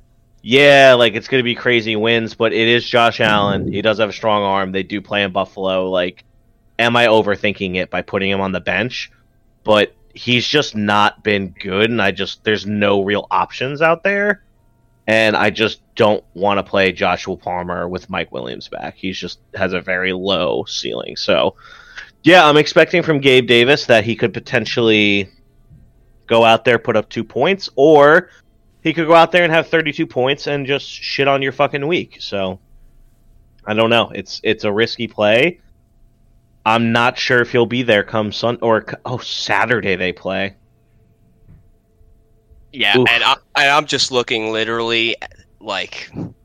yeah, 0.41 0.93
like 0.97 1.15
it's 1.15 1.27
going 1.27 1.39
to 1.39 1.43
be 1.43 1.55
crazy 1.55 1.97
wins, 1.97 2.33
but 2.33 2.53
it 2.53 2.69
is 2.69 2.87
Josh 2.87 3.19
Allen. 3.19 3.71
He 3.71 3.81
does 3.81 3.99
have 3.99 4.09
a 4.09 4.13
strong 4.13 4.43
arm. 4.43 4.71
They 4.71 4.83
do 4.83 5.01
play 5.01 5.23
in 5.23 5.33
Buffalo. 5.33 5.89
Like, 5.89 6.23
am 6.79 6.95
I 6.95 7.07
overthinking 7.07 7.75
it 7.75 7.89
by 7.89 8.03
putting 8.03 8.31
him 8.31 8.39
on 8.39 8.53
the 8.53 8.61
bench? 8.61 9.11
But 9.65 9.93
he's 10.13 10.47
just 10.47 10.75
not 10.75 11.23
been 11.23 11.49
good, 11.59 11.89
and 11.89 12.01
I 12.01 12.11
just, 12.11 12.45
there's 12.45 12.65
no 12.65 13.03
real 13.03 13.27
options 13.31 13.81
out 13.81 14.03
there 14.03 14.43
and 15.07 15.37
I 15.37 15.49
just 15.49 15.81
don't 15.95 16.23
want 16.33 16.57
to 16.57 16.63
play 16.63 16.91
Joshua 16.91 17.37
Palmer 17.37 17.87
with 17.87 18.09
Mike 18.09 18.31
Williams 18.31 18.67
back. 18.67 18.95
He's 18.97 19.17
just 19.17 19.39
has 19.55 19.71
a 19.71 19.79
very 19.79 20.11
low 20.11 20.65
ceiling. 20.65 21.15
So, 21.15 21.55
yeah, 22.23 22.45
I'm 22.45 22.57
expecting 22.57 23.01
from 23.01 23.19
Gabe 23.19 23.47
Davis 23.47 23.85
that 23.85 24.03
he 24.03 24.17
could 24.17 24.33
potentially 24.33 25.29
go 26.27 26.43
out 26.43 26.65
there, 26.65 26.77
put 26.77 26.97
up 26.97 27.09
two 27.09 27.23
points, 27.23 27.69
or 27.77 28.29
he 28.83 28.93
could 28.93 29.07
go 29.07 29.15
out 29.15 29.31
there 29.31 29.45
and 29.45 29.53
have 29.53 29.67
32 29.67 30.05
points 30.05 30.45
and 30.45 30.65
just 30.65 30.85
shit 30.85 31.29
on 31.29 31.41
your 31.41 31.53
fucking 31.53 31.87
week. 31.87 32.17
So, 32.19 32.59
I 33.65 33.73
don't 33.73 33.89
know. 33.89 34.11
It's 34.13 34.41
it's 34.43 34.65
a 34.65 34.71
risky 34.71 35.07
play. 35.07 35.61
I'm 36.65 36.91
not 36.91 37.17
sure 37.17 37.39
if 37.41 37.53
he'll 37.53 37.65
be 37.65 37.83
there 37.83 38.03
come 38.03 38.33
Sun 38.33 38.59
or 38.61 38.85
oh 39.05 39.19
Saturday 39.19 39.95
they 39.95 40.11
play. 40.11 40.55
Yeah, 42.77 42.95
Oof. 42.95 43.07
and, 43.09 43.23
I, 43.23 43.35
I'm 43.55 43.87
just 43.87 44.11
looking 44.11 44.51
literally 44.51 45.15
like, 45.59 46.11
and 46.13 46.35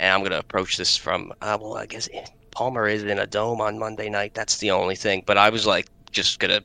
I'm 0.00 0.24
gonna 0.24 0.38
approach 0.38 0.76
this 0.76 0.96
from. 0.96 1.32
Uh, 1.40 1.56
well, 1.60 1.76
I 1.76 1.86
guess 1.86 2.08
Palmer 2.50 2.88
is 2.88 3.04
in 3.04 3.20
a 3.20 3.26
dome 3.26 3.60
on 3.60 3.78
Monday 3.78 4.08
night. 4.08 4.34
That's 4.34 4.58
the 4.58 4.72
only 4.72 4.96
thing. 4.96 5.22
But 5.24 5.38
I 5.38 5.48
was 5.48 5.64
like, 5.64 5.86
just 6.10 6.40
gonna 6.40 6.60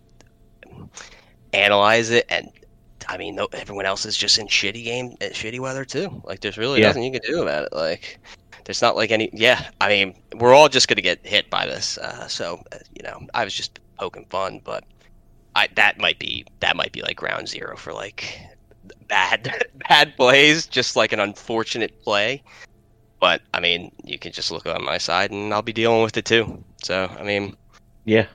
analyze 1.53 2.09
it, 2.09 2.25
and 2.29 2.49
I 3.07 3.17
mean, 3.17 3.37
everyone 3.53 3.85
else 3.85 4.07
is 4.07 4.17
just 4.17 4.39
in 4.39 4.47
shitty 4.47 4.83
game, 4.83 5.11
uh, 5.21 5.25
shitty 5.25 5.59
weather 5.59 5.85
too. 5.85 6.23
Like, 6.25 6.39
there's 6.39 6.57
really 6.57 6.81
Yeah. 6.81 6.87
nothing 6.87 7.03
you 7.03 7.11
can 7.11 7.21
do 7.31 7.43
about 7.43 7.65
it. 7.65 7.73
Like, 7.73 8.19
there's 8.65 8.81
not 8.81 8.95
like 8.95 9.11
any. 9.11 9.29
Yeah, 9.33 9.69
I 9.79 9.89
mean, 9.89 10.15
we're 10.35 10.55
all 10.55 10.67
just 10.67 10.87
gonna 10.87 11.01
get 11.01 11.23
hit 11.23 11.47
by 11.51 11.67
this. 11.67 11.99
Uh, 11.99 12.27
so, 12.27 12.59
uh, 12.71 12.77
you 12.95 13.03
know, 13.03 13.19
I 13.35 13.43
was 13.43 13.53
just 13.53 13.79
poking 13.99 14.25
fun, 14.31 14.61
but 14.63 14.83
I 15.55 15.67
that 15.75 15.99
might 15.99 16.17
be 16.17 16.43
that 16.59 16.75
might 16.75 16.91
be 16.91 17.03
like 17.03 17.17
ground 17.17 17.47
zero 17.47 17.77
for 17.77 17.93
like 17.93 18.39
bad 19.07 19.65
bad 19.89 20.15
plays, 20.17 20.67
just 20.67 20.95
like 20.95 21.11
an 21.13 21.19
unfortunate 21.19 22.01
play. 22.03 22.43
But 23.19 23.41
I 23.53 23.59
mean, 23.59 23.91
you 24.03 24.17
can 24.17 24.31
just 24.31 24.51
look 24.51 24.65
on 24.65 24.83
my 24.83 24.97
side, 24.97 25.31
and 25.31 25.53
I'll 25.53 25.61
be 25.61 25.73
dealing 25.73 26.01
with 26.03 26.17
it 26.17 26.25
too. 26.25 26.63
So 26.83 27.09
I 27.19 27.23
mean, 27.23 27.55
Yeah. 28.05 28.25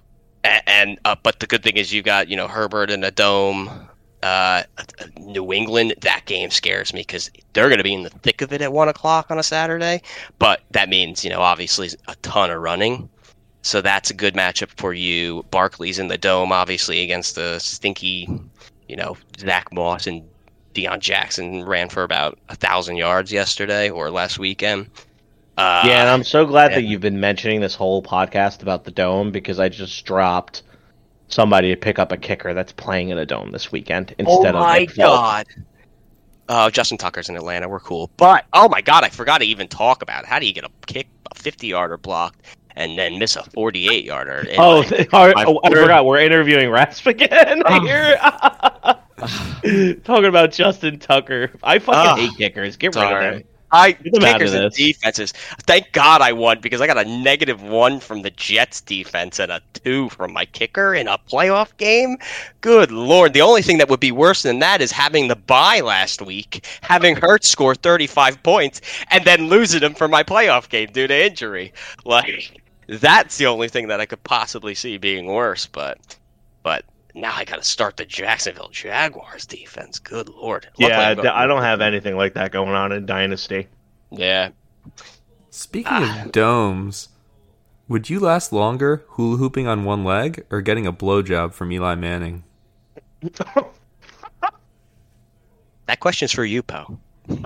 a- 0.45 0.69
and 0.69 0.99
uh, 1.05 1.17
but 1.23 1.41
the 1.41 1.47
good 1.47 1.63
thing 1.63 1.77
is 1.77 1.93
you 1.93 2.03
got 2.03 2.29
you 2.29 2.37
know 2.37 2.49
Herbert 2.49 2.91
in 2.91 3.03
a 3.05 3.11
dome. 3.11 3.89
Uh, 4.23 4.63
New 5.19 5.53
England, 5.53 5.95
that 6.01 6.23
game 6.25 6.51
scares 6.51 6.93
me 6.93 7.01
because 7.03 7.31
they're 7.53 7.69
going 7.69 7.79
to 7.79 7.85
be 7.85 7.93
in 7.95 8.03
the 8.03 8.11
thick 8.11 8.41
of 8.43 8.53
it 8.53 8.61
at 8.63 8.73
one 8.73 8.89
o'clock 8.89 9.31
on 9.31 9.39
a 9.39 9.43
Saturday. 9.43 10.01
But 10.39 10.63
that 10.71 10.89
means 10.89 11.23
you 11.23 11.31
know 11.31 11.41
obviously 11.43 11.91
a 12.09 12.15
ton 12.23 12.51
of 12.51 12.61
running, 12.61 13.09
so 13.63 13.81
that's 13.83 14.11
a 14.11 14.15
good 14.15 14.35
matchup 14.35 14.71
for 14.79 14.95
you. 14.95 15.45
Barkley's 15.51 15.99
in 15.99 16.09
the 16.09 16.19
dome, 16.19 16.51
obviously 16.51 17.03
against 17.03 17.35
the 17.35 17.59
stinky, 17.59 18.29
you 18.89 18.97
know 18.97 19.17
Zach 19.39 19.73
Moss 19.73 20.07
and 20.07 20.27
Deon 20.77 21.01
Jackson 21.01 21.65
ran 21.65 21.89
for 21.89 22.03
about 22.03 22.39
a 22.49 22.55
thousand 22.55 22.97
yards 22.97 23.33
yesterday 23.33 23.89
or 23.91 24.11
last 24.11 24.39
weekend. 24.39 24.89
Uh, 25.57 25.85
Yeah, 25.87 26.03
and 26.03 26.11
I'm 26.11 26.23
so 26.25 26.45
glad 26.45 26.73
that 26.73 26.83
you've 26.83 27.01
been 27.01 27.19
mentioning 27.19 27.61
this 27.61 27.75
whole 27.75 28.03
podcast 28.03 28.61
about 28.63 28.85
the 28.85 28.91
dome 28.91 29.31
because 29.31 29.59
I 29.59 29.69
just 29.71 30.05
dropped 30.05 30.63
somebody 31.29 31.71
to 31.75 31.77
pick 31.81 31.99
up 31.99 32.13
a 32.13 32.17
kicker 32.17 32.53
that's 32.55 32.73
playing 32.73 33.09
in 33.09 33.19
a 33.19 33.25
dome 33.27 33.51
this 33.53 33.73
weekend 33.73 34.15
Oh 34.19 34.37
instead 34.37 34.55
my 34.55 34.75
of 34.77 34.81
Nick 34.81 34.91
Folk. 34.91 34.97
god. 35.07 35.47
Uh, 36.49 36.71
Justin 36.71 36.99
Tucker's 36.99 37.29
in 37.29 37.37
Atlanta. 37.37 37.69
We're 37.69 37.81
cool. 37.81 38.11
But 38.19 38.45
oh 38.53 38.69
my 38.69 38.81
god, 38.83 39.03
I 39.03 39.09
forgot 39.09 39.39
to 39.39 39.47
even 39.47 39.67
talk 39.67 40.03
about 40.03 40.25
it. 40.25 40.29
how 40.29 40.39
do 40.39 40.47
you 40.47 40.53
get 40.53 40.65
a 40.65 40.71
kick 40.87 41.09
a 41.31 41.35
50 41.35 41.67
yarder 41.69 41.97
blocked 41.97 42.41
and 42.77 42.97
then 42.99 43.19
miss 43.19 43.35
a 43.35 43.43
48 43.43 44.05
yarder? 44.05 44.45
Oh, 44.59 44.85
our- 45.15 45.33
my 45.35 45.45
oh, 45.47 45.59
I 45.65 45.71
forgot. 45.71 46.05
We're 46.05 46.21
interviewing 46.21 46.71
Rasp 46.71 47.07
again 47.07 47.63
here. 47.83 48.17
Talking 50.05 50.27
about 50.27 50.53
Justin 50.53 50.99
Tucker. 50.99 51.51
I 51.63 51.79
fucking 51.79 52.11
Ah, 52.11 52.15
hate 52.15 52.37
kickers. 52.37 52.77
Get 52.77 52.95
rid 52.95 53.11
of 53.11 53.19
them. 53.21 53.43
I 53.73 53.93
Get 53.93 54.13
them 54.15 54.25
out 54.25 54.43
of 54.43 54.43
kickers 54.43 54.55
and 54.55 54.71
defenses. 54.73 55.33
Thank 55.67 55.93
God 55.93 56.21
I 56.21 56.33
won 56.33 56.61
because 56.61 56.81
I 56.81 56.87
got 56.87 56.99
a 56.99 57.05
negative 57.05 57.63
one 57.63 57.99
from 58.01 58.23
the 58.23 58.31
Jets 58.31 58.81
defense 58.81 59.39
and 59.41 59.51
a 59.51 59.61
two 59.75 60.09
from 60.11 60.33
my 60.33 60.45
kicker 60.47 60.95
in 60.95 61.09
a 61.09 61.19
playoff 61.19 61.77
game. 61.77 62.17
Good 62.61 62.93
lord! 62.93 63.33
The 63.33 63.41
only 63.43 63.63
thing 63.63 63.79
that 63.79 63.89
would 63.89 64.01
be 64.01 64.13
worse 64.13 64.43
than 64.43 64.61
that 64.61 64.81
is 64.81 64.93
having 64.93 65.29
the 65.29 65.37
bye 65.37 65.81
last 65.81 66.23
week, 66.23 66.67
having 66.83 67.17
Hurts 67.21 67.49
score 67.49 67.75
35 67.75 68.43
points, 68.43 68.81
and 69.11 69.25
then 69.25 69.49
losing 69.49 69.83
him 69.83 69.95
for 69.95 70.09
my 70.09 70.23
playoff 70.23 70.69
game 70.69 70.91
due 70.93 71.09
to 71.09 71.27
injury. 71.27 71.73
Like 72.05 72.61
that's 72.89 73.37
the 73.39 73.47
only 73.47 73.69
thing 73.69 73.89
that 73.89 74.01
I 74.01 74.07
could 74.07 74.23
possibly 74.25 74.75
see 74.75 74.97
being 74.99 75.27
worse. 75.27 75.67
But 75.67 76.17
but 76.63 76.85
now 77.17 77.33
I 77.35 77.45
got 77.45 77.57
to 77.57 77.65
start 77.65 77.97
the 77.97 78.05
Jacksonville 78.05 78.69
Jaguars 78.71 79.47
defense. 79.47 79.99
Good 79.99 80.29
lord! 80.29 80.69
Luckily 80.79 80.89
Yeah, 80.89 81.01
I'm 81.09 81.17
d- 81.17 81.23
going- 81.25 81.35
I 81.35 81.47
don't 81.47 81.63
have 81.63 81.81
anything 81.81 82.17
like 82.17 82.35
that 82.35 82.53
going 82.53 82.71
on 82.75 82.93
in 82.93 83.07
Dynasty. 83.07 83.67
Yeah, 84.11 84.51
Speaking 85.51 85.91
Ah. 85.93 86.25
of 86.27 86.33
domes, 86.33 87.09
would 87.89 88.09
you 88.11 88.21
last 88.21 88.53
longer 88.53 89.05
hula 89.09 89.39
hooping 89.39 89.67
on 89.67 89.85
one 89.85 90.05
leg 90.05 90.45
or 90.51 90.61
getting 90.61 90.87
a 90.87 90.93
blowjob 90.93 91.55
from 91.55 91.73
Eli 91.73 91.95
Manning? 91.97 92.45
that 95.87 96.01
question's 96.01 96.33
for 96.33 96.45
you, 96.45 96.63
Poe. 96.63 96.99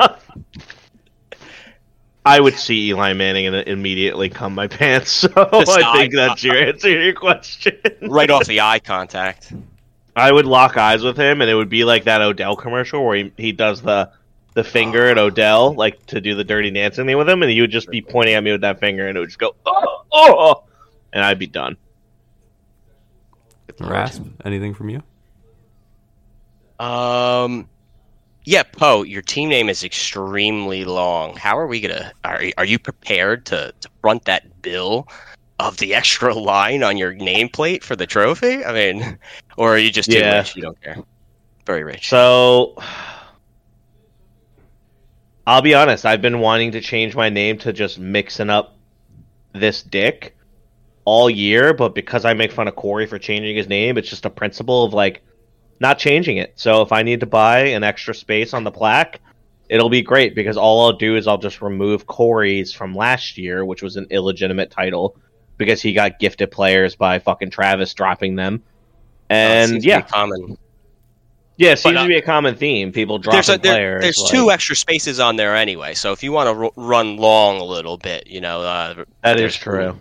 I 2.25 2.39
would 2.39 2.55
see 2.55 2.89
Eli 2.89 3.15
Manning 3.15 3.47
and 3.47 3.57
immediately 3.57 4.29
cum 4.29 4.55
my 4.55 4.67
pants. 4.69 5.11
So 5.11 5.29
Just 5.29 5.71
I 5.71 5.97
think 5.97 6.15
that's 6.15 6.45
your 6.45 6.57
answer 6.57 6.89
to 6.89 7.05
your 7.05 7.15
question. 7.15 7.79
right 8.03 8.31
off 8.31 8.47
the 8.47 8.61
eye 8.61 8.79
contact. 8.79 9.53
I 10.15 10.31
would 10.31 10.47
lock 10.47 10.77
eyes 10.77 11.03
with 11.03 11.17
him, 11.17 11.41
and 11.41 11.51
it 11.51 11.55
would 11.55 11.69
be 11.69 11.85
like 11.85 12.05
that 12.05 12.21
Odell 12.21 12.57
commercial 12.57 13.05
where 13.05 13.17
he, 13.17 13.33
he 13.37 13.53
does 13.53 13.81
the 13.81 14.11
the 14.55 14.65
finger 14.65 15.07
at 15.07 15.17
Odell, 15.17 15.75
like 15.75 16.05
to 16.07 16.21
do 16.21 16.35
the 16.35 16.43
dirty 16.43 16.71
dancing 16.73 17.07
thing 17.07 17.17
with 17.17 17.29
him, 17.29 17.43
and 17.43 17.51
he 17.51 17.61
would 17.61 17.71
just 17.71 17.89
be 17.89 18.03
pointing 18.03 18.35
at 18.35 18.43
me 18.43 18.51
with 18.51 18.63
that 18.63 18.81
finger, 18.81 19.07
and 19.07 19.17
it 19.17 19.21
would 19.21 19.29
just 19.29 19.39
go 19.39 19.55
oh 19.65 20.05
oh, 20.13 20.65
and 21.13 21.25
I'd 21.25 21.39
be 21.39 21.47
done. 21.47 21.77
Rasp, 23.79 24.25
anything 24.45 24.75
from 24.75 24.91
you? 24.91 25.03
Um, 26.79 27.69
yeah, 28.45 28.63
Poe, 28.63 29.03
your 29.03 29.23
team 29.23 29.49
name 29.49 29.69
is 29.69 29.85
extremely 29.85 30.85
long. 30.85 31.37
How 31.37 31.59
are 31.59 31.67
we 31.67 31.81
gonna? 31.81 32.13
Are 32.25 32.43
are 32.59 32.65
you 32.65 32.79
prepared 32.79 33.47
to, 33.47 33.73
to 33.81 33.91
front 34.01 34.25
that 34.25 34.63
bill 34.63 35.07
of 35.59 35.77
the 35.79 35.95
extra 36.01 36.35
line 36.35 36.83
on 36.83 36.97
your 36.97 37.15
nameplate 37.15 37.83
for 37.83 37.97
the 37.97 38.07
trophy? 38.07 38.65
I 38.65 38.73
mean, 38.73 39.19
or 39.57 39.75
are 39.75 39.79
you 39.79 39.91
just 39.91 40.11
too 40.11 40.19
Yeah. 40.19 40.39
rich? 40.39 40.57
You 40.57 40.63
don't 40.63 40.81
care. 40.81 40.97
Very 41.67 41.85
rich. 41.85 42.09
So 42.09 42.77
I'll 45.47 45.63
be 45.63 45.75
honest, 45.75 46.07
I've 46.07 46.23
been 46.23 46.41
wanting 46.41 46.73
to 46.73 46.81
change 46.81 47.15
my 47.15 47.29
name 47.29 47.59
to 47.59 47.73
just 47.73 47.99
mixing 47.99 48.51
up 48.51 48.77
this 49.53 49.83
dick 49.83 50.37
all 51.05 51.29
year, 51.29 51.75
but 51.75 51.95
because 51.95 52.25
I 52.25 52.35
make 52.35 52.53
fun 52.53 52.69
of 52.69 52.77
Corey 52.77 53.07
for 53.07 53.19
changing 53.19 53.57
his 53.57 53.69
name, 53.69 53.99
it's 53.99 54.09
just 54.09 54.27
a 54.27 54.31
principle 54.31 54.85
of 54.85 54.95
like 54.95 55.23
not 55.81 55.99
changing 55.99 56.37
it. 56.37 56.53
So 56.57 56.83
if 56.83 56.93
I 56.93 57.03
need 57.03 57.21
to 57.21 57.27
buy 57.27 57.61
an 57.69 57.83
extra 57.83 58.15
space 58.15 58.53
on 58.55 58.65
the 58.65 58.71
plaque, 58.71 59.21
it'll 59.69 59.89
be 59.89 60.03
great 60.03 60.35
because 60.35 60.57
all 60.57 60.85
I'll 60.87 60.93
do 60.97 61.17
is 61.17 61.27
I'll 61.27 61.39
just 61.39 61.63
remove 61.63 62.07
Corey's 62.07 62.73
from 62.73 62.95
last 62.95 63.39
year, 63.39 63.65
which 63.65 63.83
was 63.83 63.97
an 63.97 64.07
illegitimate 64.11 64.71
title 64.71 65.17
because 65.57 65.81
he 65.83 65.93
got 65.93 66.19
gifted 66.19 66.51
players 66.51 66.97
by 66.97 67.19
fucking 67.19 67.51
Travis 67.51 67.93
dropping 67.95 68.37
them. 68.37 68.63
Uh, 69.31 69.33
And 69.35 69.81
be 69.81 69.89
yeah, 69.89 70.01
common. 70.03 70.57
yeah, 71.57 71.73
it 71.73 71.79
seems 71.79 71.97
uh, 71.97 72.03
to 72.03 72.09
be 72.09 72.17
a 72.17 72.23
common 72.23 72.57
theme. 72.57 72.91
People 72.93 73.19
dropping 73.19 73.37
There's 73.37 73.49
a, 73.49 73.59
there- 73.59 73.73
players. 73.75 74.03
there's 74.03 74.21
like- 74.23 74.31
two 74.33 74.51
extra 74.51 74.75
spaces 74.77 75.21
on 75.21 75.37
there 75.37 75.55
anyway. 75.57 75.95
So 75.95 76.13
if 76.13 76.23
you 76.23 76.33
want 76.33 76.47
to 76.49 76.65
r- 76.65 76.73
run 76.77 77.17
long 77.17 77.59
a 77.61 77.65
little 77.65 77.97
bit, 77.97 78.27
you 78.27 78.41
know, 78.41 78.63
uh, 78.63 79.05
That 79.23 79.39
is 79.39 79.55
true. 79.57 79.99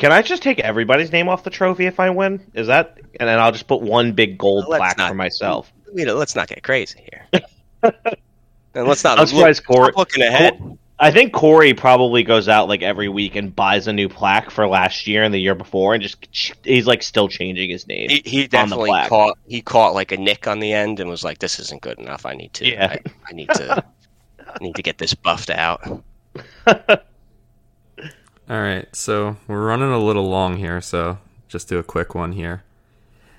Can 0.00 0.12
I 0.12 0.22
just 0.22 0.42
take 0.42 0.58
everybody's 0.60 1.12
name 1.12 1.28
off 1.28 1.44
the 1.44 1.50
trophy 1.50 1.84
if 1.84 2.00
I 2.00 2.08
win? 2.08 2.40
Is 2.54 2.68
that 2.68 2.98
and 3.20 3.28
then 3.28 3.38
I'll 3.38 3.52
just 3.52 3.66
put 3.66 3.82
one 3.82 4.12
big 4.12 4.38
gold 4.38 4.64
Let's 4.66 4.80
plaque 4.80 4.98
not- 4.98 5.10
for 5.10 5.14
myself? 5.14 5.70
You 5.94 6.06
know, 6.06 6.14
let's 6.14 6.34
not 6.34 6.48
get 6.48 6.62
crazy 6.62 7.04
here. 7.10 7.42
and 7.82 8.88
let's 8.88 9.04
not 9.04 9.18
I'm 9.18 9.26
look, 9.26 9.64
Corey. 9.64 9.92
looking 9.94 10.22
ahead. 10.22 10.78
I 10.98 11.10
think 11.10 11.34
Corey 11.34 11.74
probably 11.74 12.22
goes 12.22 12.48
out 12.48 12.68
like 12.68 12.80
every 12.80 13.08
week 13.08 13.36
and 13.36 13.54
buys 13.54 13.88
a 13.88 13.92
new 13.92 14.08
plaque 14.08 14.50
for 14.50 14.66
last 14.68 15.06
year 15.06 15.22
and 15.22 15.34
the 15.34 15.38
year 15.38 15.54
before, 15.54 15.92
and 15.92 16.02
just 16.02 16.16
he's 16.64 16.86
like 16.86 17.02
still 17.02 17.28
changing 17.28 17.68
his 17.68 17.86
name. 17.86 18.08
He, 18.08 18.22
he 18.24 18.46
definitely 18.46 18.90
caught 19.08 19.36
he 19.48 19.60
caught 19.60 19.92
like 19.94 20.12
a 20.12 20.16
nick 20.16 20.46
on 20.46 20.60
the 20.60 20.72
end 20.72 21.00
and 21.00 21.10
was 21.10 21.24
like, 21.24 21.40
"This 21.40 21.58
isn't 21.58 21.82
good 21.82 21.98
enough. 21.98 22.24
I 22.24 22.34
need 22.34 22.54
to. 22.54 22.66
Yeah. 22.66 22.86
I, 22.86 23.00
I 23.28 23.32
need 23.32 23.50
to. 23.50 23.84
I 24.46 24.56
need 24.62 24.76
to 24.76 24.82
get 24.82 24.96
this 24.96 25.12
buffed 25.12 25.50
out." 25.50 26.02
All 28.50 28.60
right, 28.60 28.88
so 28.96 29.36
we're 29.46 29.64
running 29.64 29.92
a 29.92 29.98
little 29.98 30.28
long 30.28 30.56
here, 30.56 30.80
so 30.80 31.18
just 31.46 31.68
do 31.68 31.78
a 31.78 31.84
quick 31.84 32.16
one 32.16 32.32
here. 32.32 32.64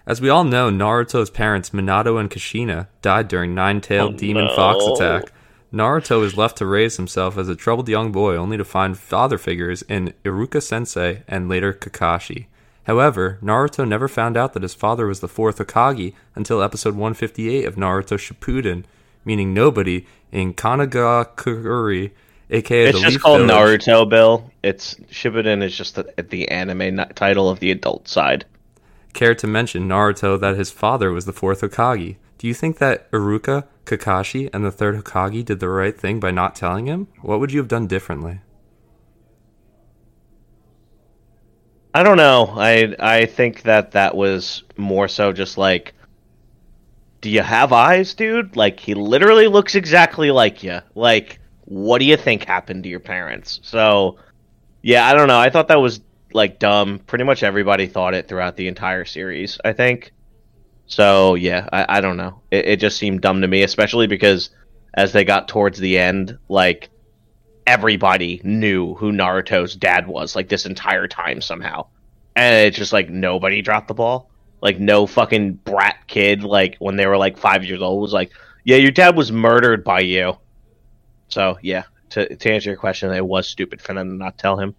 As 0.08 0.22
we 0.22 0.30
all 0.30 0.46
know, 0.46 0.70
Naruto's 0.70 1.30
parents, 1.30 1.72
Minato 1.72 2.18
and 2.18 2.32
Kushina, 2.32 2.88
died 3.02 3.28
during 3.28 3.54
Nine-Tailed 3.54 4.14
Oh, 4.14 4.18
Demon 4.18 4.46
no. 4.46 4.56
Fox 4.56 4.86
attack. 4.86 5.34
Naruto 5.74 6.24
is 6.24 6.38
left 6.38 6.58
to 6.60 6.66
raise 6.66 6.96
himself 6.96 7.38
as 7.38 7.50
a 7.50 7.58
troubled 7.58 7.90
young 7.90 8.14
boy, 8.14 8.38
only 8.38 8.56
to 8.56 8.64
find 8.64 8.98
father 8.98 9.38
figures 9.38 9.82
in 9.82 10.14
Iruka 10.24 10.64
Sensei 10.64 11.24
and 11.28 11.50
later 11.50 11.74
Kakashi. 11.74 12.46
However, 12.86 13.38
Naruto 13.44 13.86
never 13.86 14.08
found 14.08 14.38
out 14.38 14.54
that 14.54 14.64
his 14.64 14.74
father 14.74 15.08
was 15.08 15.20
the 15.20 15.28
fourth 15.28 15.58
Hokage 15.58 16.14
until 16.36 16.64
episode 16.64 16.96
158 16.96 17.66
of 17.66 17.76
Naruto 17.76 18.18
Shippuden, 18.18 18.86
meaning 19.26 19.54
nobody 19.54 20.06
in 20.32 20.54
Kanagakure, 20.54 22.12
aka 22.52 22.86
it's 22.86 22.98
the 22.98 23.02
just 23.04 23.14
Leaf 23.16 23.22
called 23.22 23.48
Village, 23.48 23.86
Naruto. 23.86 24.10
Bill. 24.10 24.52
It's 24.62 24.96
Shippuden 25.10 25.64
is 25.64 25.76
just 25.76 25.96
the, 25.96 26.14
the 26.30 26.50
anime 26.50 26.82
n- 26.82 27.12
title 27.16 27.50
of 27.50 27.60
the 27.60 27.72
adult 27.72 28.08
side. 28.08 28.46
Care 29.14 29.36
to 29.36 29.48
mention 29.48 29.88
Naruto 29.88 30.40
that 30.40 30.58
his 30.58 30.72
father 30.72 31.12
was 31.12 31.26
the 31.26 31.34
fourth 31.34 31.62
Hokage. 31.62 32.18
Do 32.38 32.48
you 32.48 32.54
think 32.54 32.78
that 32.78 33.12
Iruka, 33.12 33.66
Kakashi, 33.86 34.50
and 34.54 34.64
the 34.64 34.72
third 34.72 34.96
Hokage 34.96 35.46
did 35.46 35.60
the 35.60 35.70
right 35.70 35.98
thing 35.98 36.20
by 36.20 36.32
not 36.32 36.56
telling 36.56 36.86
him? 36.86 37.08
What 37.22 37.40
would 37.40 37.52
you 37.52 37.60
have 37.60 37.68
done 37.68 37.88
differently? 37.88 38.42
I 41.94 42.04
don't 42.04 42.18
know. 42.18 42.54
I 42.56 42.96
I 43.00 43.26
think 43.26 43.64
that 43.64 43.92
that 43.92 44.16
was 44.16 44.64
more 44.78 45.08
so 45.08 45.34
just 45.34 45.58
like 45.58 45.94
do 47.20 47.30
you 47.30 47.42
have 47.42 47.72
eyes, 47.72 48.14
dude? 48.14 48.56
Like 48.56 48.80
he 48.80 48.96
literally 48.96 49.48
looks 49.48 49.76
exactly 49.76 50.32
like 50.32 50.64
you. 50.64 50.80
Like 50.96 51.40
what 51.66 52.00
do 52.00 52.06
you 52.06 52.18
think 52.18 52.44
happened 52.44 52.84
to 52.84 52.90
your 52.90 53.00
parents? 53.00 53.60
So 53.64 54.18
yeah, 54.82 55.08
I 55.08 55.14
don't 55.14 55.28
know. 55.28 55.40
I 55.40 55.50
thought 55.50 55.68
that 55.68 55.82
was 55.82 56.02
like 56.34 56.60
dumb. 56.60 57.00
Pretty 57.00 57.24
much 57.24 57.44
everybody 57.44 57.88
thought 57.88 58.14
it 58.14 58.28
throughout 58.28 58.56
the 58.56 58.68
entire 58.68 59.06
series, 59.06 59.60
I 59.64 59.74
think. 59.74 60.14
So 60.88 61.36
yeah, 61.36 61.68
I, 61.72 61.98
I 61.98 62.02
don't 62.02 62.18
know. 62.18 62.42
It, 62.52 62.66
it 62.66 62.80
just 62.80 62.98
seemed 62.98 63.22
dumb 63.22 63.42
to 63.42 63.48
me, 63.48 63.64
especially 63.64 64.08
because 64.08 64.50
as 64.94 65.14
they 65.14 65.24
got 65.24 65.48
towards 65.48 65.80
the 65.80 65.98
end, 65.98 66.38
like 66.50 66.90
everybody 67.66 68.42
knew 68.44 68.96
who 68.96 69.12
Naruto's 69.12 69.76
dad 69.76 70.08
was, 70.08 70.36
like 70.36 70.50
this 70.50 70.66
entire 70.66 71.08
time 71.08 71.42
somehow. 71.42 71.88
And 72.36 72.68
it's 72.68 72.78
just 72.78 72.94
like 72.94 73.10
nobody 73.10 73.62
dropped 73.62 73.88
the 73.88 73.94
ball. 73.94 74.30
Like 74.62 74.80
no 74.80 75.08
fucking 75.08 75.54
brat 75.54 75.98
kid, 76.08 76.44
like 76.44 76.76
when 76.80 76.96
they 76.96 77.08
were 77.08 77.18
like 77.18 77.38
five 77.38 77.64
years 77.66 77.82
old, 77.82 78.02
was 78.02 78.14
like, 78.14 78.32
"Yeah, 78.64 78.78
your 78.78 78.92
dad 78.92 79.16
was 79.16 79.32
murdered 79.32 79.84
by 79.84 80.02
you." 80.02 80.38
So 81.32 81.58
yeah, 81.62 81.84
to 82.12 82.36
to 82.36 82.52
answer 82.52 82.70
your 82.70 82.78
question, 82.78 83.12
it 83.12 83.26
was 83.26 83.48
stupid 83.48 83.82
for 83.82 83.94
them 83.94 84.10
to 84.10 84.16
not 84.16 84.38
tell 84.38 84.58
him. 84.58 84.76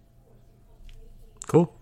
Cool. 1.47 1.73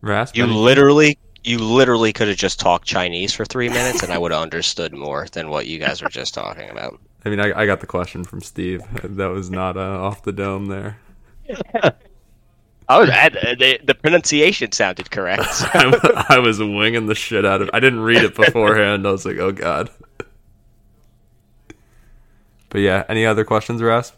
Rasp, 0.00 0.36
You 0.36 0.46
literally, 0.46 1.18
you 1.44 1.58
literally 1.58 2.12
could 2.12 2.28
have 2.28 2.36
just 2.36 2.58
talked 2.58 2.86
Chinese 2.86 3.32
for 3.32 3.44
three 3.44 3.68
minutes, 3.68 4.02
and 4.02 4.12
I 4.12 4.18
would 4.18 4.32
have 4.32 4.42
understood 4.42 4.92
more 4.92 5.26
than 5.30 5.48
what 5.48 5.66
you 5.66 5.78
guys 5.78 6.02
were 6.02 6.08
just 6.08 6.34
talking 6.34 6.70
about. 6.70 6.98
I 7.24 7.28
mean, 7.28 7.38
I, 7.38 7.60
I 7.60 7.66
got 7.66 7.80
the 7.80 7.86
question 7.86 8.24
from 8.24 8.40
Steve. 8.40 8.82
That 9.02 9.28
was 9.28 9.50
not 9.50 9.76
uh, 9.76 10.02
off 10.02 10.22
the 10.22 10.32
dome 10.32 10.66
there. 10.66 10.98
Oh, 12.88 13.06
that, 13.06 13.32
the, 13.32 13.78
the 13.84 13.94
pronunciation 13.94 14.72
sounded 14.72 15.10
correct. 15.10 15.46
I, 15.48 16.26
I 16.28 16.38
was 16.40 16.58
winging 16.58 17.06
the 17.06 17.14
shit 17.14 17.44
out 17.46 17.62
of. 17.62 17.70
I 17.72 17.80
didn't 17.80 18.00
read 18.00 18.22
it 18.22 18.34
beforehand. 18.34 19.06
I 19.06 19.12
was 19.12 19.24
like, 19.24 19.38
oh 19.38 19.52
god. 19.52 19.88
But 22.72 22.80
yeah, 22.80 23.04
any 23.10 23.26
other 23.26 23.44
questions, 23.44 23.82
Rasp? 23.82 24.14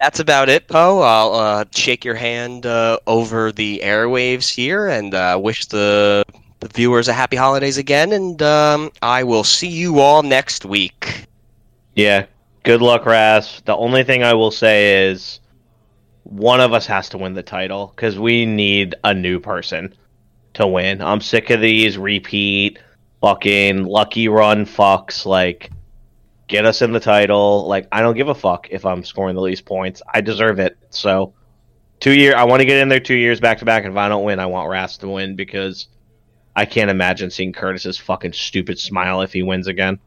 That's 0.00 0.20
about 0.20 0.48
it, 0.48 0.68
Poe. 0.68 1.00
I'll 1.00 1.34
uh, 1.34 1.64
shake 1.70 2.02
your 2.02 2.14
hand 2.14 2.64
uh, 2.64 2.98
over 3.06 3.52
the 3.52 3.82
airwaves 3.84 4.48
here 4.48 4.86
and 4.88 5.12
uh, 5.14 5.38
wish 5.42 5.66
the, 5.66 6.24
the 6.60 6.68
viewers 6.68 7.08
a 7.08 7.12
happy 7.12 7.36
holidays 7.36 7.76
again. 7.76 8.12
And 8.12 8.40
um, 8.40 8.90
I 9.02 9.22
will 9.24 9.44
see 9.44 9.68
you 9.68 9.98
all 10.00 10.22
next 10.22 10.64
week. 10.64 11.26
Yeah, 11.94 12.24
good 12.62 12.80
luck, 12.80 13.04
Ras. 13.04 13.60
The 13.66 13.76
only 13.76 14.02
thing 14.02 14.22
I 14.22 14.32
will 14.32 14.50
say 14.50 15.10
is 15.10 15.38
one 16.22 16.60
of 16.62 16.72
us 16.72 16.86
has 16.86 17.10
to 17.10 17.18
win 17.18 17.34
the 17.34 17.42
title 17.42 17.92
because 17.94 18.18
we 18.18 18.46
need 18.46 18.94
a 19.04 19.12
new 19.12 19.38
person 19.38 19.94
to 20.54 20.66
win. 20.66 21.02
I'm 21.02 21.20
sick 21.20 21.50
of 21.50 21.60
these 21.60 21.98
repeat 21.98 22.78
fucking 23.20 23.84
lucky 23.84 24.28
run 24.28 24.64
fucks. 24.64 25.26
Like, 25.26 25.70
get 26.48 26.64
us 26.64 26.82
in 26.82 26.92
the 26.92 27.00
title. 27.00 27.68
Like, 27.68 27.86
I 27.92 28.00
don't 28.00 28.16
give 28.16 28.28
a 28.28 28.34
fuck 28.34 28.68
if 28.70 28.84
I'm 28.84 29.04
scoring 29.04 29.36
the 29.36 29.42
least 29.42 29.64
points. 29.64 30.02
I 30.12 30.20
deserve 30.20 30.58
it. 30.58 30.76
So, 30.90 31.34
two 32.00 32.12
year. 32.12 32.34
I 32.34 32.44
want 32.44 32.60
to 32.60 32.66
get 32.66 32.78
in 32.78 32.88
there 32.88 33.00
two 33.00 33.14
years 33.14 33.38
back 33.38 33.58
to 33.58 33.64
back. 33.64 33.84
And 33.84 33.92
if 33.92 33.98
I 33.98 34.08
don't 34.08 34.24
win, 34.24 34.40
I 34.40 34.46
want 34.46 34.68
Ras 34.68 34.96
to 34.98 35.08
win 35.08 35.36
because 35.36 35.86
I 36.56 36.64
can't 36.64 36.90
imagine 36.90 37.30
seeing 37.30 37.52
Curtis's 37.52 37.98
fucking 37.98 38.32
stupid 38.32 38.78
smile 38.78 39.20
if 39.20 39.32
he 39.32 39.42
wins 39.42 39.68
again. 39.68 40.00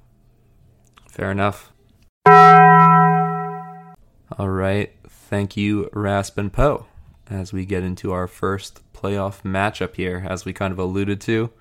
Fair 1.08 1.32
enough. 1.32 1.72
All 4.38 4.50
right. 4.50 4.94
Thank 5.08 5.56
you, 5.56 5.90
Rasp 5.94 6.38
and 6.38 6.52
Poe. 6.52 6.88
As 7.30 7.54
we 7.54 7.66
get 7.66 7.84
into 7.84 8.12
our 8.12 8.28
first 8.28 8.82
playoff 8.94 9.44
matchup 9.44 9.96
here, 9.96 10.26
as 10.28 10.44
we 10.44 10.52
kind 10.52 10.74
of 10.74 10.80
alluded 10.80 11.22
to, 11.22 11.52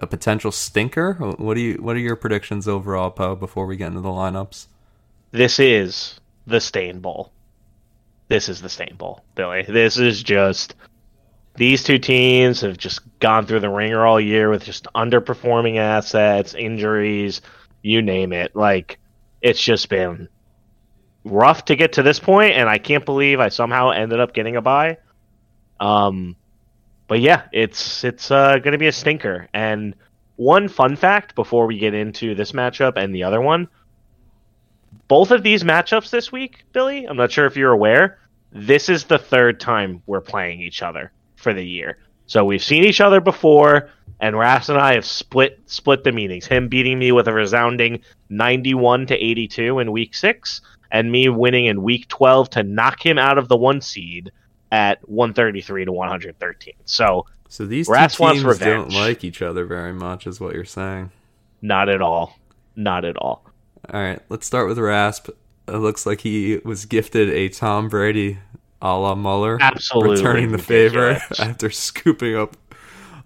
a 0.00 0.06
potential 0.06 0.50
stinker. 0.50 1.14
What 1.14 1.54
do 1.54 1.60
you? 1.60 1.74
What 1.74 1.96
are 1.96 2.00
your 2.00 2.16
predictions 2.16 2.66
overall, 2.66 3.10
Poe? 3.10 3.36
Before 3.36 3.66
we 3.66 3.76
get 3.76 3.88
into 3.88 4.00
the 4.00 4.08
lineups. 4.08 4.66
this 5.30 5.58
is 5.60 6.18
the 6.46 6.60
Stain 6.60 7.00
Bowl. 7.00 7.30
This 8.28 8.48
is 8.48 8.62
the 8.62 8.68
Stain 8.68 8.96
Bowl, 8.96 9.22
Billy. 9.34 9.64
This 9.68 9.98
is 9.98 10.22
just 10.22 10.74
these 11.56 11.82
two 11.82 11.98
teams 11.98 12.60
have 12.62 12.78
just 12.78 13.00
gone 13.18 13.46
through 13.46 13.60
the 13.60 13.68
ringer 13.68 14.04
all 14.06 14.20
year 14.20 14.48
with 14.48 14.64
just 14.64 14.86
underperforming 14.94 15.76
assets, 15.76 16.54
injuries, 16.54 17.42
you 17.82 18.02
name 18.02 18.32
it. 18.32 18.56
Like 18.56 18.98
it's 19.42 19.60
just 19.60 19.88
been 19.88 20.28
rough 21.24 21.66
to 21.66 21.76
get 21.76 21.94
to 21.94 22.02
this 22.02 22.18
point, 22.18 22.54
and 22.54 22.68
I 22.68 22.78
can't 22.78 23.04
believe 23.04 23.40
I 23.40 23.48
somehow 23.50 23.90
ended 23.90 24.20
up 24.20 24.32
getting 24.32 24.56
a 24.56 24.62
buy. 24.62 24.98
Um, 25.78 26.36
but 27.10 27.20
yeah, 27.20 27.42
it's 27.52 28.04
it's 28.04 28.30
uh, 28.30 28.58
going 28.58 28.70
to 28.70 28.78
be 28.78 28.86
a 28.86 28.92
stinker. 28.92 29.48
And 29.52 29.96
one 30.36 30.68
fun 30.68 30.94
fact 30.94 31.34
before 31.34 31.66
we 31.66 31.76
get 31.76 31.92
into 31.92 32.36
this 32.36 32.52
matchup 32.52 32.92
and 32.96 33.12
the 33.12 33.24
other 33.24 33.40
one 33.40 33.68
both 35.08 35.32
of 35.32 35.42
these 35.42 35.64
matchups 35.64 36.10
this 36.10 36.30
week, 36.30 36.62
Billy, 36.72 37.04
I'm 37.04 37.16
not 37.16 37.32
sure 37.32 37.44
if 37.46 37.56
you're 37.56 37.72
aware, 37.72 38.20
this 38.52 38.88
is 38.88 39.04
the 39.04 39.18
third 39.18 39.58
time 39.58 40.04
we're 40.06 40.20
playing 40.20 40.60
each 40.60 40.82
other 40.82 41.10
for 41.34 41.52
the 41.52 41.66
year. 41.66 41.98
So 42.26 42.44
we've 42.44 42.62
seen 42.62 42.84
each 42.84 43.00
other 43.00 43.20
before, 43.20 43.90
and 44.20 44.38
Ras 44.38 44.68
and 44.68 44.78
I 44.78 44.94
have 44.94 45.04
split 45.04 45.60
split 45.66 46.04
the 46.04 46.12
meetings. 46.12 46.46
Him 46.46 46.68
beating 46.68 47.00
me 47.00 47.10
with 47.10 47.26
a 47.26 47.32
resounding 47.32 48.02
91 48.28 49.06
to 49.06 49.16
82 49.16 49.80
in 49.80 49.90
week 49.90 50.14
six, 50.14 50.60
and 50.92 51.10
me 51.10 51.28
winning 51.28 51.66
in 51.66 51.82
week 51.82 52.06
12 52.06 52.50
to 52.50 52.62
knock 52.62 53.04
him 53.04 53.18
out 53.18 53.36
of 53.36 53.48
the 53.48 53.56
one 53.56 53.80
seed 53.80 54.30
at 54.70 55.06
133 55.08 55.86
to 55.86 55.92
113. 55.92 56.74
So 56.84 57.26
So 57.48 57.66
these 57.66 57.86
two 57.86 57.92
Ras 57.92 58.18
wants 58.18 58.42
teams 58.42 58.58
don't 58.58 58.92
like 58.92 59.24
each 59.24 59.42
other 59.42 59.64
very 59.64 59.92
much, 59.92 60.26
is 60.26 60.40
what 60.40 60.54
you're 60.54 60.64
saying. 60.64 61.10
not 61.62 61.88
at 61.88 62.00
all, 62.00 62.38
not 62.76 63.04
at 63.04 63.16
all. 63.16 63.44
All 63.92 64.00
right, 64.00 64.20
let's 64.28 64.46
start 64.46 64.68
with 64.68 64.78
Rasp. 64.78 65.28
It 65.66 65.76
looks 65.76 66.06
like 66.06 66.20
he 66.20 66.60
was 66.64 66.84
gifted 66.84 67.30
a 67.30 67.48
Tom 67.48 67.88
Brady 67.88 68.38
a 68.82 68.96
la 68.96 69.14
Muller, 69.14 69.58
Absolutely 69.60 70.16
returning 70.16 70.52
the 70.52 70.58
favor 70.58 71.08
ridiculous. 71.08 71.40
after 71.40 71.70
scooping 71.70 72.36
up 72.36 72.56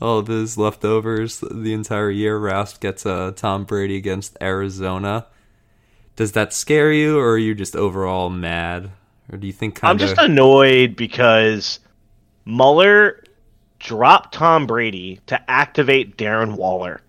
all 0.01 0.19
of 0.19 0.27
his 0.27 0.59
leftovers 0.59 1.41
the 1.41 1.73
entire 1.73 2.11
year. 2.11 2.39
Rasp 2.39 2.81
gets 2.81 3.07
a 3.07 3.33
Tom 3.37 3.65
Brady 3.65 3.97
against 3.97 4.37
Arizona. 4.41 5.27
Does 6.17 6.33
that 6.33 6.53
scare 6.53 6.93
you, 6.93 7.19
or 7.19 7.33
are 7.33 7.39
you 7.39 7.55
just 7.55 7.75
overall 7.77 8.31
mad, 8.31 8.91
or 9.33 9.39
do 9.39 9.47
you 9.47 9.53
think 9.53 9.77
kind 9.77 9.91
I'm 9.91 9.99
just 9.99 10.19
annoyed 10.19 10.97
because 10.97 11.81
Muller 12.45 13.25
dropped 13.79 14.35
Tom 14.35 14.67
Brady 14.67 15.21
to 15.27 15.51
activate 15.51 16.17
Darren 16.17 16.57
Waller 16.57 17.01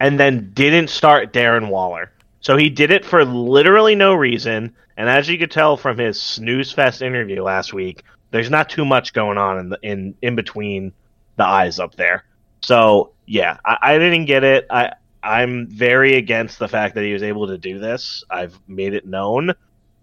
and 0.00 0.18
then 0.18 0.50
didn't 0.52 0.88
start 0.88 1.32
Darren 1.32 1.68
Waller. 1.68 2.12
So 2.40 2.56
he 2.56 2.68
did 2.68 2.90
it 2.90 3.04
for 3.04 3.24
literally 3.24 3.94
no 3.94 4.14
reason. 4.14 4.74
And 4.96 5.08
as 5.08 5.28
you 5.28 5.38
could 5.38 5.50
tell 5.50 5.76
from 5.76 5.98
his 5.98 6.20
snooze 6.20 6.72
fest 6.72 7.02
interview 7.02 7.42
last 7.42 7.72
week, 7.72 8.02
there's 8.30 8.50
not 8.50 8.68
too 8.68 8.84
much 8.84 9.12
going 9.12 9.38
on 9.38 9.58
in 9.58 9.68
the, 9.70 9.78
in 9.82 10.14
in 10.22 10.36
between 10.36 10.92
the 11.36 11.44
eyes 11.44 11.78
up 11.78 11.94
there. 11.94 12.24
So 12.60 13.12
yeah, 13.26 13.58
I, 13.64 13.78
I 13.80 13.98
didn't 13.98 14.26
get 14.26 14.44
it. 14.44 14.66
I 14.70 14.92
I'm 15.22 15.66
very 15.66 16.16
against 16.16 16.58
the 16.58 16.68
fact 16.68 16.94
that 16.94 17.04
he 17.04 17.12
was 17.12 17.22
able 17.22 17.46
to 17.48 17.58
do 17.58 17.78
this. 17.78 18.24
I've 18.30 18.58
made 18.68 18.94
it 18.94 19.06
known 19.06 19.54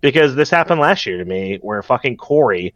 because 0.01 0.35
this 0.35 0.49
happened 0.49 0.79
last 0.79 1.05
year 1.05 1.17
to 1.17 1.25
me, 1.25 1.59
where 1.61 1.81
fucking 1.81 2.17
Corey 2.17 2.73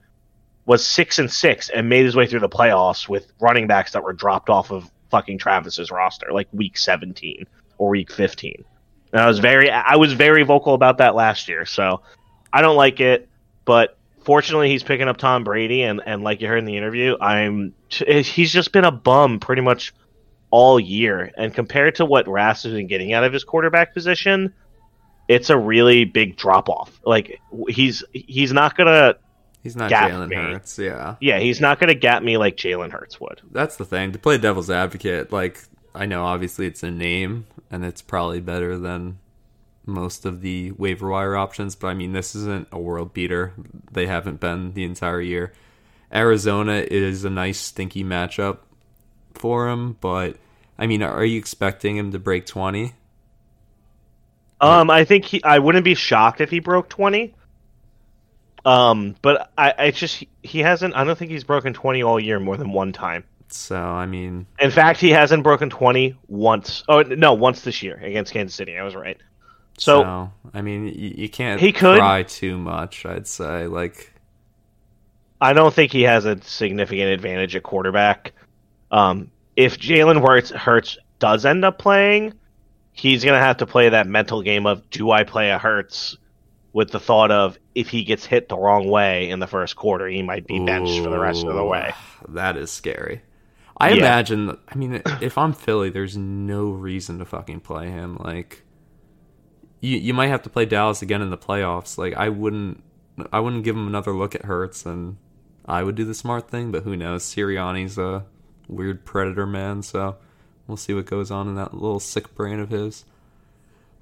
was 0.65 0.85
six 0.85 1.19
and 1.19 1.31
six 1.31 1.69
and 1.69 1.89
made 1.89 2.05
his 2.05 2.15
way 2.15 2.27
through 2.27 2.41
the 2.41 2.49
playoffs 2.49 3.09
with 3.09 3.31
running 3.39 3.67
backs 3.67 3.91
that 3.93 4.03
were 4.03 4.13
dropped 4.13 4.49
off 4.49 4.71
of 4.71 4.89
fucking 5.09 5.37
Travis's 5.37 5.91
roster, 5.91 6.27
like 6.31 6.47
week 6.51 6.77
seventeen 6.77 7.45
or 7.77 7.89
week 7.89 8.11
fifteen. 8.11 8.63
And 9.11 9.21
I 9.21 9.27
was 9.27 9.39
very, 9.39 9.71
I 9.71 9.95
was 9.95 10.13
very 10.13 10.43
vocal 10.43 10.75
about 10.75 10.99
that 10.99 11.15
last 11.15 11.47
year. 11.47 11.65
So 11.65 12.01
I 12.53 12.61
don't 12.61 12.75
like 12.75 12.99
it, 12.99 13.27
but 13.65 13.97
fortunately, 14.23 14.69
he's 14.69 14.83
picking 14.83 15.07
up 15.07 15.17
Tom 15.17 15.43
Brady, 15.43 15.81
and 15.81 16.01
and 16.05 16.23
like 16.23 16.41
you 16.41 16.47
heard 16.47 16.59
in 16.59 16.65
the 16.65 16.77
interview, 16.77 17.17
I'm 17.19 17.73
he's 17.89 18.51
just 18.51 18.71
been 18.71 18.85
a 18.85 18.91
bum 18.91 19.39
pretty 19.39 19.63
much 19.63 19.93
all 20.51 20.79
year. 20.79 21.31
And 21.37 21.53
compared 21.53 21.95
to 21.95 22.05
what 22.05 22.27
Rass 22.27 22.63
has 22.63 22.73
been 22.73 22.87
getting 22.87 23.13
out 23.13 23.23
of 23.23 23.33
his 23.33 23.43
quarterback 23.43 23.93
position, 23.93 24.53
it's 25.29 25.49
a 25.49 25.57
really 25.57 26.03
big 26.03 26.35
drop 26.35 26.67
off. 26.67 26.99
Like 27.05 27.39
he's 27.69 28.03
he's 28.11 28.51
not 28.51 28.75
gonna 28.75 29.15
He's 29.61 29.75
not 29.75 29.91
Jalen. 29.91 30.33
Hurts, 30.33 30.79
yeah. 30.79 31.15
yeah 31.19 31.39
he's 31.39 31.61
not 31.61 31.79
gonna 31.79 31.93
gap 31.93 32.23
me 32.23 32.37
like 32.37 32.57
Jalen 32.57 32.91
Hurts 32.91 33.21
would. 33.21 33.41
That's 33.51 33.77
the 33.77 33.85
thing. 33.85 34.11
To 34.11 34.19
play 34.19 34.37
devil's 34.37 34.69
advocate, 34.69 35.31
like 35.31 35.63
I 35.93 36.05
know 36.05 36.25
obviously 36.25 36.65
it's 36.65 36.83
a 36.83 36.91
name 36.91 37.45
and 37.69 37.85
it's 37.85 38.01
probably 38.01 38.41
better 38.41 38.77
than 38.77 39.19
most 39.85 40.25
of 40.25 40.41
the 40.41 40.71
waiver 40.71 41.09
wire 41.09 41.35
options, 41.35 41.75
but 41.75 41.87
I 41.87 41.93
mean 41.93 42.13
this 42.13 42.35
isn't 42.35 42.67
a 42.71 42.79
world 42.79 43.13
beater. 43.13 43.53
They 43.91 44.07
haven't 44.07 44.39
been 44.39 44.73
the 44.73 44.83
entire 44.83 45.21
year. 45.21 45.53
Arizona 46.11 46.73
is 46.89 47.23
a 47.23 47.29
nice 47.29 47.59
stinky 47.59 48.03
matchup 48.03 48.59
for 49.35 49.69
him, 49.69 49.97
but 50.01 50.37
I 50.79 50.87
mean, 50.87 51.03
are 51.03 51.25
you 51.25 51.37
expecting 51.37 51.97
him 51.97 52.13
to 52.13 52.19
break 52.19 52.45
20? 52.45 52.93
Um, 54.61 54.89
I 54.89 55.05
think 55.05 55.25
he. 55.25 55.43
I 55.43 55.59
wouldn't 55.59 55.85
be 55.85 55.95
shocked 55.95 56.41
if 56.41 56.49
he 56.49 56.59
broke 56.59 56.89
twenty. 56.89 57.33
Um, 58.65 59.15
but 59.21 59.51
I, 59.57 59.73
I 59.77 59.91
just 59.91 60.23
he 60.43 60.59
hasn't. 60.59 60.95
I 60.95 61.03
don't 61.03 61.17
think 61.17 61.31
he's 61.31 61.43
broken 61.43 61.73
twenty 61.73 62.03
all 62.03 62.19
year 62.19 62.39
more 62.39 62.57
than 62.57 62.71
one 62.73 62.91
time. 62.91 63.23
So 63.51 63.77
I 63.77 64.05
mean, 64.05 64.45
In 64.59 64.69
fact, 64.69 64.99
he 64.99 65.09
hasn't 65.09 65.41
broken 65.41 65.71
20 65.71 66.15
once. 66.27 66.83
Oh, 66.87 67.01
no, 67.01 67.33
once 67.33 67.61
this 67.61 67.81
year 67.81 67.95
against 67.95 68.31
Kansas 68.31 68.53
City. 68.55 68.77
I 68.77 68.83
was 68.83 68.93
right. 68.95 69.17
So, 69.79 70.03
so, 70.03 70.31
I 70.53 70.61
mean, 70.61 70.85
you, 70.85 71.13
you 71.17 71.29
can't 71.29 71.59
He 71.59 71.71
could- 71.71 71.97
cry 71.97 72.21
too 72.21 72.59
much. 72.59 73.07
I'd 73.07 73.25
say 73.25 73.65
like 73.65 74.13
I 75.41 75.53
don't 75.53 75.73
think 75.73 75.91
he 75.91 76.03
has 76.03 76.25
a 76.25 76.39
significant 76.43 77.09
advantage 77.09 77.55
at 77.55 77.63
quarterback. 77.63 78.33
Um, 78.91 79.31
if 79.55 79.79
Jalen 79.79 80.21
Hurts, 80.23 80.51
Hurts 80.51 80.97
does 81.17 81.45
end 81.45 81.65
up 81.65 81.79
playing, 81.79 82.33
he's 82.91 83.23
going 83.23 83.37
to 83.37 83.43
have 83.43 83.57
to 83.57 83.65
play 83.65 83.89
that 83.89 84.07
mental 84.07 84.41
game 84.41 84.65
of 84.65 84.89
do 84.89 85.11
I 85.11 85.23
play 85.23 85.51
a 85.51 85.57
Hurts 85.57 86.17
with 86.73 86.91
the 86.91 86.99
thought 86.99 87.31
of 87.31 87.57
if 87.73 87.89
he 87.89 88.03
gets 88.03 88.25
hit 88.25 88.47
the 88.49 88.57
wrong 88.57 88.87
way 88.89 89.29
in 89.29 89.39
the 89.39 89.47
first 89.47 89.75
quarter, 89.75 90.07
he 90.07 90.21
might 90.21 90.45
be 90.45 90.59
benched 90.63 91.03
for 91.03 91.09
the 91.09 91.19
rest 91.19 91.45
of 91.45 91.55
the 91.55 91.63
way. 91.63 91.93
That 92.27 92.57
is 92.57 92.71
scary. 92.71 93.21
I 93.77 93.89
Yeah. 93.91 93.95
imagine. 93.95 94.57
I 94.67 94.75
mean, 94.75 95.01
if 95.21 95.37
I'm 95.37 95.53
Philly, 95.53 95.89
there's 95.89 96.17
no 96.17 96.69
reason 96.69 97.19
to 97.19 97.25
fucking 97.25 97.61
play 97.61 97.89
him. 97.89 98.17
Like, 98.17 98.63
you 99.79 99.97
you 99.97 100.13
might 100.13 100.27
have 100.27 100.43
to 100.43 100.49
play 100.49 100.65
Dallas 100.65 101.01
again 101.01 101.21
in 101.21 101.29
the 101.29 101.37
playoffs. 101.37 101.97
Like, 101.97 102.13
I 102.15 102.29
wouldn't. 102.29 102.83
I 103.33 103.39
wouldn't 103.39 103.63
give 103.63 103.75
him 103.75 103.87
another 103.87 104.11
look 104.13 104.35
at 104.35 104.45
Hurts, 104.45 104.85
and 104.85 105.17
I 105.65 105.83
would 105.83 105.95
do 105.95 106.05
the 106.05 106.13
smart 106.13 106.49
thing. 106.49 106.71
But 106.71 106.83
who 106.83 106.95
knows? 106.95 107.23
Sirianni's 107.23 107.97
a 107.97 108.25
weird 108.67 109.05
predator 109.05 109.47
man, 109.47 109.81
so 109.81 110.17
we'll 110.69 110.77
see 110.77 110.93
what 110.93 111.05
goes 111.05 111.31
on 111.31 111.47
in 111.49 111.55
that 111.55 111.73
little 111.73 111.99
sick 111.99 112.33
brain 112.35 112.59
of 112.59 112.69
his. 112.69 113.03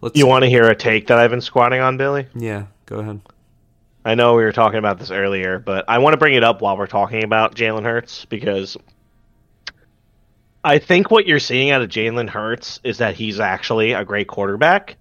Let's. 0.01 0.17
You 0.17 0.27
want 0.27 0.43
to 0.43 0.49
hear 0.49 0.65
a 0.65 0.75
take 0.75 1.07
that 1.07 1.17
I've 1.17 1.31
been 1.31 1.41
squatting 1.41 1.81
on, 1.81 1.97
Billy? 1.97 2.27
Yeah, 2.35 2.67
go 2.85 2.99
ahead. 2.99 3.21
I 4.05 4.15
know 4.15 4.35
we 4.35 4.43
were 4.43 4.53
talking 4.53 4.79
about 4.79 4.99
this 4.99 5.11
earlier, 5.11 5.59
but 5.59 5.85
I 5.87 5.97
want 5.97 6.13
to 6.13 6.17
bring 6.17 6.35
it 6.35 6.43
up 6.43 6.61
while 6.61 6.77
we're 6.77 6.87
talking 6.87 7.23
about 7.23 7.55
Jalen 7.55 7.83
Hurts 7.83 8.25
because 8.25 8.77
I 10.63 10.79
think 10.79 11.11
what 11.11 11.25
you're 11.25 11.39
seeing 11.39 11.71
out 11.71 11.81
of 11.81 11.89
Jalen 11.89 12.29
Hurts 12.29 12.79
is 12.83 12.99
that 12.99 13.15
he's 13.15 13.39
actually 13.39 13.93
a 13.93 14.05
great 14.05 14.27
quarterback. 14.27 14.97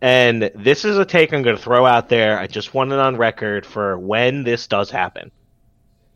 And 0.00 0.50
this 0.54 0.84
is 0.84 0.98
a 0.98 1.04
take 1.04 1.32
I'm 1.32 1.42
going 1.42 1.56
to 1.56 1.62
throw 1.62 1.84
out 1.84 2.08
there. 2.08 2.38
I 2.38 2.46
just 2.46 2.72
want 2.74 2.92
it 2.92 2.98
on 2.98 3.16
record 3.16 3.66
for 3.66 3.98
when 3.98 4.42
this 4.44 4.66
does 4.66 4.90
happen. 4.90 5.30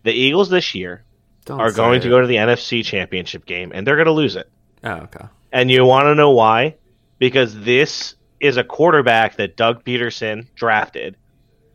The 0.05 0.13
Eagles 0.13 0.49
this 0.49 0.75
year 0.75 1.05
Don't 1.45 1.61
are 1.61 1.73
going 1.73 2.01
it. 2.01 2.03
to 2.05 2.09
go 2.09 2.21
to 2.21 2.27
the 2.27 2.37
NFC 2.37 2.85
Championship 2.85 3.45
game, 3.45 3.73
and 3.75 3.87
they're 3.87 3.97
going 3.97 4.07
to 4.07 4.13
lose 4.13 4.37
it. 4.37 4.51
Oh, 4.85 4.93
okay. 4.93 5.27
And 5.53 5.71
you 5.71 5.85
want 5.85 6.05
to 6.05 6.15
know 6.15 6.31
why? 6.31 6.77
Because 7.19 7.59
this 7.61 8.15
is 8.41 8.57
a 8.57 8.65
quarterback 8.65 9.37
that 9.37 9.57
Doug 9.57 9.85
Pederson 9.85 10.47
drafted, 10.55 11.17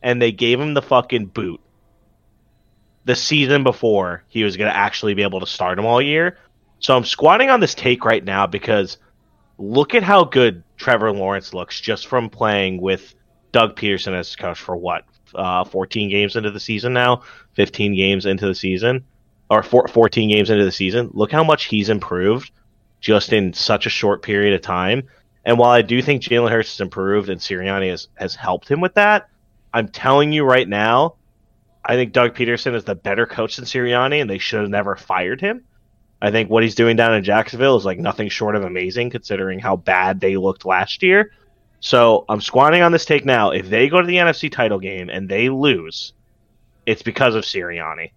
and 0.02 0.22
they 0.22 0.32
gave 0.32 0.60
him 0.60 0.74
the 0.74 0.82
fucking 0.82 1.28
boot 1.28 1.62
the 3.06 3.16
season 3.16 3.64
before 3.64 4.24
he 4.28 4.44
was 4.44 4.58
going 4.58 4.70
to 4.70 4.76
actually 4.76 5.14
be 5.14 5.24
able 5.24 5.40
to 5.40 5.48
start 5.48 5.80
him 5.80 5.86
all 5.86 6.02
year. 6.02 6.38
So 6.80 6.96
I'm 6.96 7.06
squatting 7.06 7.50
on 7.50 7.62
this 7.62 7.74
take 7.74 8.04
right 8.04 8.24
now 8.24 8.48
because 8.48 8.98
look 9.58 9.96
at 9.96 10.04
how 10.04 10.26
good 10.26 10.64
Trevor 10.76 11.14
Lawrence 11.14 11.54
looks 11.54 11.80
just 11.80 12.08
from 12.08 12.30
playing 12.30 12.82
with 12.82 13.16
Doug 13.54 13.78
Pederson 13.78 14.14
as 14.14 14.36
coach 14.36 14.60
for 14.60 14.76
what? 14.76 15.06
Uh, 15.34 15.64
14 15.64 16.10
games 16.10 16.36
into 16.36 16.52
the 16.52 16.60
season 16.60 16.94
now, 16.94 17.24
15 17.54 17.96
games 17.96 18.26
into 18.26 18.46
the 18.46 18.56
season, 18.56 19.06
or 19.50 19.64
four, 19.64 19.88
14 19.88 20.30
games 20.30 20.50
into 20.50 20.66
the 20.66 20.72
season. 20.72 21.10
Look 21.14 21.32
how 21.32 21.44
much 21.44 21.66
he's 21.66 21.90
improved 21.90 22.52
just 23.00 23.34
in 23.34 23.54
such 23.54 23.86
a 23.86 23.92
short 23.92 24.22
period 24.22 24.54
of 24.54 24.62
time. 24.62 25.04
And 25.46 25.58
while 25.58 25.72
I 25.72 25.82
do 25.82 26.02
think 26.02 26.22
Jalen 26.22 26.52
Hurts 26.52 26.74
has 26.74 26.82
improved 26.82 27.30
and 27.30 27.40
Sirianni 27.40 27.90
has, 27.90 28.10
has 28.16 28.36
helped 28.36 28.70
him 28.70 28.82
with 28.82 28.96
that, 28.96 29.30
I'm 29.74 29.88
telling 29.88 30.34
you 30.34 30.44
right 30.44 30.68
now, 30.68 31.16
I 31.86 31.96
think 31.96 32.12
Doug 32.12 32.36
Pederson 32.36 32.76
is 32.76 32.84
the 32.84 32.96
better 32.96 33.26
coach 33.26 33.56
than 33.56 33.66
Sirianni, 33.66 34.20
and 34.20 34.30
they 34.30 34.40
should 34.40 34.60
have 34.60 34.70
never 34.70 34.98
fired 34.98 35.40
him. 35.40 35.64
I 36.22 36.32
think 36.32 36.50
what 36.50 36.64
he's 36.64 36.76
doing 36.76 36.98
down 36.98 37.14
in 37.14 37.24
Jacksonville 37.24 37.78
is 37.78 37.86
like 37.86 38.00
nothing 38.00 38.28
short 38.28 38.56
of 38.56 38.64
amazing, 38.64 39.12
considering 39.12 39.60
how 39.60 39.78
bad 39.78 40.20
they 40.20 40.36
looked 40.36 40.66
last 40.66 41.04
year. 41.04 41.32
So 41.80 42.26
I'm 42.28 42.42
squatting 42.42 42.82
on 42.82 42.92
this 42.92 43.06
take 43.06 43.24
now. 43.24 43.52
If 43.52 43.70
they 43.70 43.88
go 43.88 44.02
to 44.02 44.08
the 44.08 44.16
NFC 44.16 44.52
title 44.52 44.80
game 44.80 45.10
and 45.10 45.30
they 45.30 45.50
lose, 45.50 46.14
it's 46.86 47.04
because 47.04 47.36
of 47.36 47.44
Sirianni. 47.44 48.12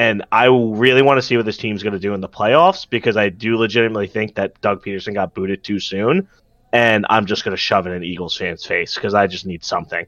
And 0.00 0.24
I 0.32 0.46
really 0.46 1.02
want 1.02 1.18
to 1.18 1.22
see 1.22 1.36
what 1.36 1.44
this 1.44 1.58
team's 1.58 1.82
going 1.82 1.92
to 1.92 1.98
do 1.98 2.14
in 2.14 2.22
the 2.22 2.28
playoffs 2.28 2.88
because 2.88 3.18
I 3.18 3.28
do 3.28 3.58
legitimately 3.58 4.06
think 4.06 4.34
that 4.36 4.58
Doug 4.62 4.82
Pederson 4.82 5.12
got 5.12 5.34
booted 5.34 5.62
too 5.62 5.78
soon. 5.78 6.26
And 6.72 7.04
I'm 7.10 7.26
just 7.26 7.44
going 7.44 7.52
to 7.54 7.60
shove 7.60 7.86
it 7.86 7.90
in 7.90 8.02
Eagles 8.02 8.34
fans' 8.34 8.64
face 8.64 8.94
because 8.94 9.12
I 9.12 9.26
just 9.26 9.44
need 9.44 9.62
something. 9.62 10.06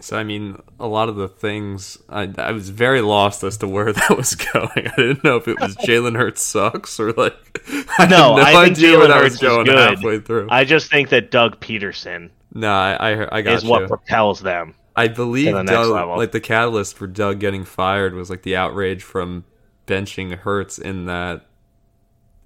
So 0.00 0.18
I 0.18 0.24
mean, 0.24 0.60
a 0.80 0.88
lot 0.88 1.08
of 1.08 1.14
the 1.14 1.28
things 1.28 1.96
I, 2.08 2.28
I 2.38 2.50
was 2.50 2.70
very 2.70 3.00
lost 3.00 3.44
as 3.44 3.58
to 3.58 3.68
where 3.68 3.92
that 3.92 4.16
was 4.16 4.34
going. 4.34 4.68
I 4.88 4.96
didn't 4.96 5.22
know 5.22 5.36
if 5.36 5.46
it 5.46 5.60
was 5.60 5.76
Jalen 5.76 6.16
Hurts 6.16 6.42
sucks 6.42 6.98
or 6.98 7.12
like 7.12 7.62
I 7.98 8.06
No, 8.06 8.34
no 8.34 8.42
I 8.42 8.64
think 8.64 8.78
Jalen 8.78 9.14
Hurts 9.14 9.22
was 9.22 9.34
is 9.34 9.40
going 9.40 9.66
good. 9.66 9.78
halfway 9.78 10.18
through. 10.18 10.48
I 10.50 10.64
just 10.64 10.90
think 10.90 11.10
that 11.10 11.30
Doug 11.30 11.60
Pederson 11.60 12.30
no, 12.52 12.72
I 12.72 13.12
I, 13.12 13.38
I 13.38 13.42
got 13.42 13.54
is 13.54 13.62
you. 13.62 13.70
what 13.70 13.86
propels 13.86 14.40
them. 14.40 14.74
I 14.98 15.08
believe 15.08 15.54
the 15.54 15.62
Doug, 15.62 16.18
like 16.18 16.32
the 16.32 16.40
catalyst 16.40 16.96
for 16.96 17.06
Doug 17.06 17.38
getting 17.40 17.64
fired 17.64 18.14
was 18.14 18.30
like 18.30 18.42
the 18.42 18.56
outrage 18.56 19.02
from 19.02 19.44
benching 19.86 20.34
Hurts 20.36 20.78
in 20.78 21.06
that 21.06 21.46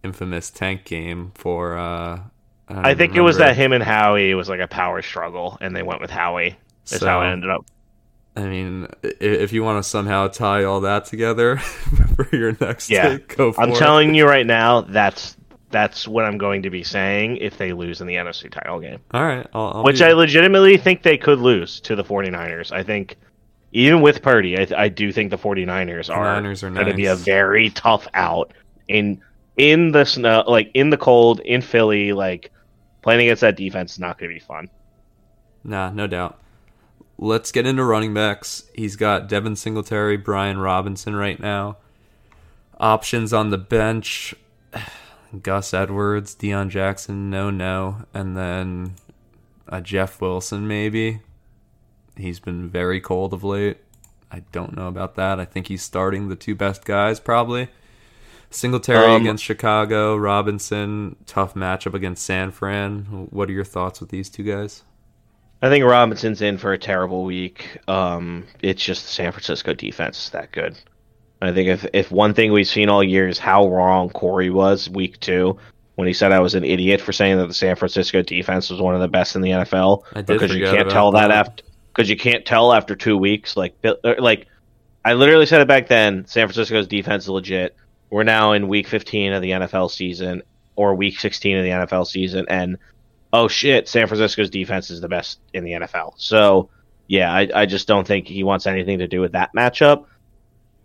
infamous 0.02 0.50
tank 0.50 0.84
game 0.84 1.32
for. 1.34 1.76
uh 1.76 2.20
I, 2.68 2.90
I 2.90 2.94
think 2.94 3.16
it 3.16 3.20
was 3.20 3.36
that 3.38 3.56
him 3.56 3.72
and 3.72 3.82
Howie 3.84 4.32
was 4.34 4.48
like 4.48 4.60
a 4.60 4.68
power 4.68 5.02
struggle, 5.02 5.58
and 5.60 5.74
they 5.76 5.82
went 5.82 6.00
with 6.00 6.10
Howie. 6.10 6.56
That's 6.88 7.00
So- 7.00 7.06
how 7.06 7.20
it 7.22 7.32
ended 7.32 7.50
up. 7.50 7.66
I 8.34 8.44
mean, 8.46 8.88
if 9.02 9.52
you 9.52 9.62
want 9.62 9.82
to 9.84 9.86
somehow 9.86 10.28
tie 10.28 10.64
all 10.64 10.80
that 10.82 11.04
together 11.04 11.58
for 12.16 12.26
your 12.34 12.56
next 12.62 12.88
Yeah. 12.88 13.10
take, 13.18 13.36
go 13.36 13.52
for 13.52 13.60
I'm 13.60 13.72
it. 13.72 13.76
telling 13.76 14.14
you 14.14 14.26
right 14.26 14.46
now, 14.46 14.80
that's 14.80 15.36
that's 15.72 16.06
what 16.06 16.24
I'm 16.24 16.38
going 16.38 16.62
to 16.62 16.70
be 16.70 16.84
saying 16.84 17.38
if 17.38 17.58
they 17.58 17.72
lose 17.72 18.00
in 18.00 18.06
the 18.06 18.14
NFC 18.14 18.50
title 18.50 18.78
game. 18.78 19.00
All 19.12 19.24
right, 19.24 19.46
I'll, 19.52 19.72
I'll 19.76 19.84
Which 19.84 19.98
be- 19.98 20.04
I 20.04 20.12
legitimately 20.12 20.76
think 20.76 21.02
they 21.02 21.16
could 21.16 21.40
lose 21.40 21.80
to 21.80 21.96
the 21.96 22.04
49ers. 22.04 22.70
I 22.70 22.82
think 22.82 23.16
even 23.72 24.02
with 24.02 24.22
Purdy, 24.22 24.58
I, 24.58 24.66
I 24.76 24.88
do 24.88 25.10
think 25.10 25.30
the 25.30 25.38
49ers 25.38 26.14
are, 26.14 26.26
are 26.26 26.42
going 26.42 26.86
to 26.86 26.94
be 26.94 27.06
a 27.06 27.16
very 27.16 27.70
tough 27.70 28.06
out 28.14 28.52
in 28.88 29.20
in 29.56 29.92
the 29.92 30.04
snow, 30.04 30.44
like 30.46 30.70
in 30.74 30.90
the 30.90 30.96
cold 30.96 31.40
in 31.40 31.62
Philly. 31.62 32.12
Like 32.12 32.52
playing 33.02 33.22
against 33.22 33.40
that 33.40 33.56
defense 33.56 33.92
is 33.92 33.98
not 33.98 34.18
going 34.18 34.30
to 34.30 34.34
be 34.34 34.40
fun. 34.40 34.68
Nah, 35.64 35.90
no 35.90 36.06
doubt. 36.06 36.38
Let's 37.18 37.52
get 37.52 37.66
into 37.66 37.84
running 37.84 38.14
backs. 38.14 38.64
He's 38.74 38.96
got 38.96 39.28
Devin 39.28 39.56
Singletary, 39.56 40.16
Brian 40.16 40.58
Robinson 40.58 41.14
right 41.14 41.38
now. 41.38 41.76
Options 42.78 43.32
on 43.32 43.50
the 43.50 43.58
bench 43.58 44.34
Gus 45.40 45.72
Edwards, 45.72 46.34
Deon 46.34 46.68
Jackson, 46.68 47.30
no, 47.30 47.50
no. 47.50 48.04
And 48.12 48.36
then 48.36 48.94
a 49.68 49.80
Jeff 49.80 50.20
Wilson, 50.20 50.68
maybe. 50.68 51.20
He's 52.16 52.40
been 52.40 52.68
very 52.68 53.00
cold 53.00 53.32
of 53.32 53.42
late. 53.42 53.78
I 54.30 54.42
don't 54.52 54.76
know 54.76 54.88
about 54.88 55.14
that. 55.16 55.40
I 55.40 55.44
think 55.44 55.68
he's 55.68 55.82
starting 55.82 56.28
the 56.28 56.36
two 56.36 56.54
best 56.54 56.84
guys, 56.84 57.20
probably. 57.20 57.68
Singletary 58.50 59.14
Um, 59.14 59.22
against 59.22 59.44
Chicago, 59.44 60.14
Robinson, 60.16 61.16
tough 61.26 61.54
matchup 61.54 61.94
against 61.94 62.24
San 62.24 62.50
Fran. 62.50 63.28
What 63.30 63.48
are 63.48 63.52
your 63.52 63.64
thoughts 63.64 64.00
with 64.00 64.10
these 64.10 64.28
two 64.28 64.42
guys? 64.42 64.82
I 65.62 65.68
think 65.68 65.84
Robinson's 65.84 66.42
in 66.42 66.58
for 66.58 66.72
a 66.72 66.78
terrible 66.78 67.24
week. 67.24 67.78
Um, 67.88 68.44
it's 68.60 68.82
just 68.84 69.04
the 69.04 69.10
San 69.12 69.32
Francisco 69.32 69.72
defense 69.72 70.24
is 70.26 70.30
that 70.30 70.52
good. 70.52 70.76
I 71.42 71.52
think 71.52 71.68
if 71.68 71.86
if 71.92 72.10
one 72.10 72.34
thing 72.34 72.52
we've 72.52 72.68
seen 72.68 72.88
all 72.88 73.02
year 73.02 73.28
is 73.28 73.38
how 73.38 73.68
wrong 73.68 74.10
Corey 74.10 74.50
was 74.50 74.88
week 74.88 75.18
two 75.20 75.58
when 75.96 76.06
he 76.06 76.14
said 76.14 76.32
I 76.32 76.40
was 76.40 76.54
an 76.54 76.64
idiot 76.64 77.00
for 77.00 77.12
saying 77.12 77.38
that 77.38 77.48
the 77.48 77.54
San 77.54 77.76
Francisco 77.76 78.22
defense 78.22 78.70
was 78.70 78.80
one 78.80 78.94
of 78.94 79.00
the 79.00 79.08
best 79.08 79.36
in 79.36 79.42
the 79.42 79.50
NFL 79.50 80.04
because 80.26 80.54
you 80.54 80.64
can't 80.64 80.88
tell 80.88 81.12
that, 81.12 81.28
that. 81.28 81.30
after 81.30 81.64
because 81.94 82.08
you 82.08 82.16
can't 82.16 82.46
tell 82.46 82.72
after 82.72 82.94
two 82.94 83.18
weeks. 83.18 83.56
Like 83.56 83.74
er, 83.84 84.16
like 84.18 84.46
I 85.04 85.14
literally 85.14 85.46
said 85.46 85.60
it 85.60 85.68
back 85.68 85.88
then. 85.88 86.26
San 86.26 86.46
Francisco's 86.46 86.86
defense 86.86 87.24
is 87.24 87.28
legit. 87.28 87.76
We're 88.08 88.22
now 88.22 88.52
in 88.52 88.68
week 88.68 88.86
15 88.86 89.32
of 89.32 89.42
the 89.42 89.50
NFL 89.50 89.90
season 89.90 90.42
or 90.76 90.94
week 90.94 91.18
16 91.18 91.56
of 91.58 91.64
the 91.64 91.70
NFL 91.70 92.06
season, 92.06 92.46
and 92.48 92.78
oh 93.32 93.48
shit, 93.48 93.88
San 93.88 94.06
Francisco's 94.06 94.50
defense 94.50 94.90
is 94.90 95.00
the 95.00 95.08
best 95.08 95.40
in 95.52 95.64
the 95.64 95.72
NFL. 95.72 96.14
So 96.16 96.70
yeah, 97.08 97.32
I, 97.32 97.48
I 97.54 97.66
just 97.66 97.88
don't 97.88 98.06
think 98.06 98.28
he 98.28 98.44
wants 98.44 98.66
anything 98.66 99.00
to 99.00 99.08
do 99.08 99.20
with 99.20 99.32
that 99.32 99.50
matchup. 99.56 100.06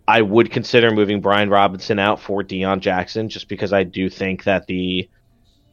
I 0.08 0.22
would 0.22 0.50
consider 0.50 0.90
moving 0.90 1.20
Brian 1.20 1.50
Robinson 1.50 1.98
out 1.98 2.18
for 2.18 2.42
Deon 2.42 2.80
Jackson 2.80 3.28
just 3.28 3.46
because 3.46 3.74
I 3.74 3.82
do 3.82 4.08
think 4.08 4.44
that 4.44 4.66
the 4.66 5.06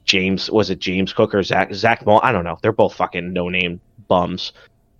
James 0.03 0.51
was 0.51 0.69
it 0.69 0.79
James 0.79 1.13
Cook 1.13 1.33
or 1.33 1.41
Zach 1.41 1.73
Zach 1.73 2.05
Moll? 2.05 2.19
I 2.21 2.33
don't 2.33 2.43
know. 2.43 2.57
They're 2.61 2.73
both 2.73 2.95
fucking 2.95 3.31
no 3.31 3.47
name 3.47 3.79
bums, 4.09 4.51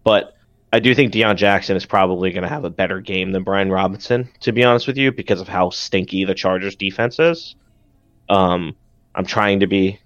but 0.06 0.38
I 0.72 0.80
do 0.80 0.96
think 0.96 1.12
Deon 1.12 1.36
Jackson 1.36 1.76
is 1.76 1.86
probably 1.86 2.32
going 2.32 2.44
to 2.44 2.50
have 2.50 2.64
a 2.64 2.70
better 2.70 3.02
game 3.02 3.34
than 3.34 3.44
Brian 3.44 3.70
Robinson, 3.70 4.30
to 4.40 4.54
be 4.54 4.64
honest 4.64 4.88
with 4.88 4.98
you, 4.98 5.12
because 5.12 5.42
of 5.42 5.50
how 5.50 5.70
stinky 5.70 6.24
the 6.24 6.34
Chargers 6.34 6.78
defense 6.78 7.20
is. 7.20 7.58
Um, 8.30 8.74
I'm 9.16 9.26
trying 9.26 9.60
to 9.60 9.68
be 9.68 10.00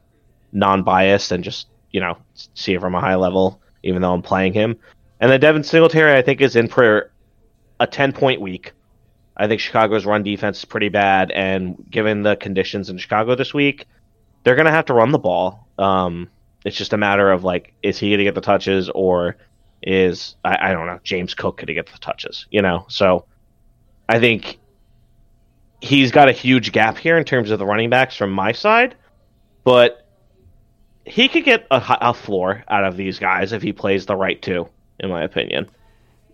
non-biased 0.53 1.31
and 1.31 1.43
just 1.43 1.67
you 1.91 1.99
know 1.99 2.17
see 2.55 2.73
it 2.73 2.81
from 2.81 2.95
a 2.95 2.99
high 2.99 3.15
level, 3.15 3.61
even 3.83 4.01
though 4.01 4.13
I'm 4.13 4.23
playing 4.23 4.53
him. 4.53 4.75
And 5.19 5.31
then 5.31 5.39
Devin 5.39 5.63
Singletary, 5.63 6.17
I 6.17 6.23
think, 6.23 6.41
is 6.41 6.55
in 6.55 6.67
for 6.67 7.11
a 7.79 7.85
10 7.85 8.11
point 8.11 8.41
week. 8.41 8.73
I 9.39 9.47
think 9.47 9.61
Chicago's 9.61 10.05
run 10.05 10.21
defense 10.21 10.59
is 10.59 10.65
pretty 10.65 10.89
bad, 10.89 11.31
and 11.31 11.77
given 11.89 12.23
the 12.23 12.35
conditions 12.35 12.89
in 12.89 12.97
Chicago 12.97 13.35
this 13.35 13.53
week, 13.53 13.87
they're 14.43 14.55
going 14.55 14.65
to 14.65 14.71
have 14.71 14.85
to 14.85 14.93
run 14.93 15.11
the 15.11 15.17
ball. 15.17 15.65
Um, 15.77 16.29
it's 16.65 16.75
just 16.75 16.91
a 16.91 16.97
matter 16.97 17.31
of 17.31 17.45
like, 17.45 17.73
is 17.81 17.97
he 17.97 18.09
going 18.09 18.17
to 18.17 18.25
get 18.25 18.35
the 18.35 18.41
touches, 18.41 18.89
or 18.89 19.37
is 19.81 20.35
I, 20.43 20.69
I 20.69 20.73
don't 20.73 20.87
know 20.87 20.99
James 21.05 21.33
Cook 21.33 21.57
going 21.57 21.67
to 21.67 21.73
get 21.73 21.87
the 21.87 21.97
touches? 21.99 22.47
You 22.51 22.61
know, 22.61 22.85
so 22.89 23.25
I 24.09 24.19
think 24.19 24.59
he's 25.81 26.11
got 26.11 26.27
a 26.27 26.33
huge 26.33 26.73
gap 26.73 26.97
here 26.97 27.17
in 27.17 27.23
terms 27.23 27.49
of 27.49 27.59
the 27.59 27.65
running 27.65 27.89
backs 27.89 28.17
from 28.17 28.31
my 28.31 28.51
side, 28.51 28.95
but 29.63 30.05
he 31.05 31.29
could 31.29 31.45
get 31.45 31.65
a, 31.71 31.81
a 32.01 32.13
floor 32.13 32.65
out 32.67 32.83
of 32.83 32.97
these 32.97 33.19
guys 33.19 33.53
if 33.53 33.61
he 33.61 33.71
plays 33.71 34.05
the 34.05 34.17
right 34.17 34.41
two, 34.41 34.67
in 34.99 35.09
my 35.09 35.23
opinion. 35.23 35.69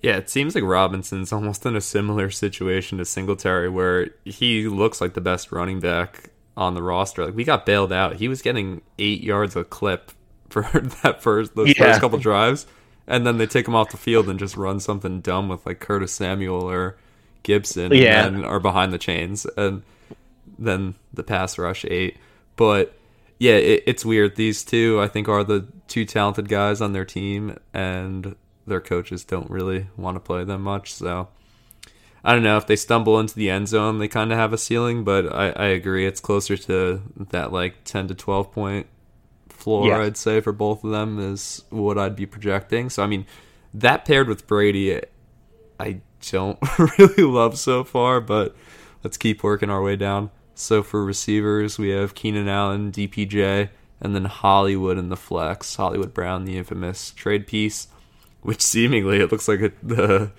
Yeah, 0.06 0.18
it 0.18 0.30
seems 0.30 0.53
like 0.53 0.64
Robinson's 0.64 1.34
almost 1.34 1.66
in 1.66 1.76
a 1.76 1.82
similar 1.82 2.30
situation 2.30 2.99
to 2.99 3.06
Singletary, 3.06 3.70
where 3.70 4.10
he 4.24 4.68
looks 4.68 5.01
like 5.01 5.16
the 5.16 5.22
best 5.22 5.51
running 5.51 5.80
back 5.80 6.30
on 6.56 6.76
the 6.76 6.84
roster. 6.84 7.26
Like 7.26 7.36
we 7.36 7.43
got 7.43 7.66
bailed 7.66 7.91
out. 7.91 8.18
He 8.18 8.28
was 8.28 8.41
getting 8.43 8.82
eight 8.99 9.22
yards 9.24 9.56
a 9.56 9.64
clip 9.64 10.12
for 10.49 10.62
that 11.03 11.24
first 11.24 11.56
those 11.56 11.70
Yeah. 11.70 11.86
first 11.86 12.01
couple 12.01 12.20
drives, 12.20 12.68
and 13.08 13.26
then 13.26 13.38
they 13.39 13.47
take 13.47 13.68
him 13.68 13.74
off 13.76 13.89
the 13.89 13.97
field 13.97 14.30
and 14.30 14.38
just 14.38 14.56
run 14.56 14.80
something 14.80 15.22
dumb 15.22 15.49
with 15.49 15.66
like 15.66 15.80
Curtis 15.80 16.12
Samuel 16.12 16.70
or 16.70 16.97
Gibson, 17.43 17.91
Yeah. 17.91 18.28
and 18.28 18.45
are 18.45 18.60
behind 18.60 18.93
the 18.93 18.97
chains, 18.99 19.45
and 19.58 19.82
then 20.60 20.93
the 21.14 21.24
pass 21.24 21.58
rush 21.58 21.84
eight. 21.86 22.18
But 22.56 22.93
yeah, 23.39 23.53
it, 23.56 23.84
it's 23.88 24.06
weird. 24.06 24.36
These 24.36 24.64
two, 24.64 25.01
I 25.01 25.08
think, 25.08 25.28
are 25.28 25.43
the 25.43 25.66
two 25.88 26.06
talented 26.06 26.47
guys 26.47 26.80
on 26.80 26.93
their 26.93 27.06
team, 27.06 27.58
and 27.74 28.36
their 28.68 28.82
coaches 28.82 29.24
don't 29.24 29.49
really 29.49 29.88
want 29.97 30.16
to 30.16 30.20
play 30.20 30.43
them 30.43 30.61
much. 30.61 30.93
So 30.93 31.30
I 32.24 32.34
don't 32.34 32.43
know 32.43 32.57
if 32.57 32.68
they 32.68 32.76
stumble 32.76 33.20
into 33.20 33.36
the 33.36 33.49
end 33.49 33.68
zone, 33.68 33.99
they 33.99 34.07
kind 34.07 34.32
of 34.32 34.38
have 34.38 34.53
a 34.53 34.57
ceiling. 34.57 35.03
But 35.03 35.32
I, 35.34 35.49
I 35.49 35.66
agree, 35.68 36.05
it's 36.05 36.20
closer 36.20 36.57
to 36.57 37.01
that 37.30 37.51
like 37.51 37.84
ten 37.84 38.07
to 38.07 38.16
twelve 38.16 38.51
point 38.51 38.88
floor. 39.49 39.88
Yeah. 39.88 39.99
I'd 39.99 40.18
say 40.18 40.41
for 40.41 40.51
both 40.51 40.84
of 40.84 40.91
them 40.91 41.20
is 41.20 41.63
what 41.70 41.97
I'd 41.97 42.16
be 42.16 42.26
projecting. 42.26 42.89
So 42.89 43.03
I 43.03 43.07
mean, 43.07 43.26
that 43.74 44.05
paired 44.05 44.28
with 44.28 44.47
Brady, 44.47 45.01
I 45.80 46.01
don't 46.32 46.57
really 46.99 47.24
love 47.24 47.57
so 47.57 47.84
far, 47.84 48.22
but 48.22 48.55
let's 49.03 49.18
keep 49.18 49.43
working 49.43 49.70
our 49.70 49.82
way 49.82 49.95
down. 49.95 50.32
So 50.55 50.84
for 50.84 51.03
receivers, 51.03 51.78
we 51.78 51.89
have 51.89 52.16
Keenan 52.16 52.47
Allen, 52.47 52.91
DPJ, 52.91 53.70
and 53.99 54.16
then 54.16 54.26
Hollywood 54.26 54.97
in 54.97 55.09
the 55.09 55.18
flex. 55.18 55.76
Hollywood 55.76 56.13
Brown, 56.13 56.45
the 56.45 56.57
infamous 56.57 57.11
trade 57.11 57.45
piece, 57.45 57.88
which 58.46 58.62
seemingly 58.62 59.20
it 59.20 59.32
looks 59.32 59.48
like 59.48 59.60
it, 59.60 59.88
the 59.88 60.32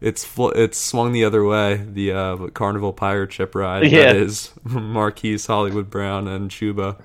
it's 0.00 0.24
fl- 0.24 0.50
it's 0.50 0.78
swung 0.78 1.12
the 1.12 1.24
other 1.24 1.44
way. 1.44 1.76
The 1.76 2.12
uh, 2.12 2.36
Carnival 2.54 2.92
Pirate 2.92 3.32
ship 3.32 3.54
ride 3.54 3.90
Yeah. 3.90 4.12
that 4.12 4.16
is 4.16 4.52
Marquise 4.64 5.46
Hollywood 5.46 5.90
Brown 5.90 6.28
and 6.28 6.50
Chuba. 6.50 7.00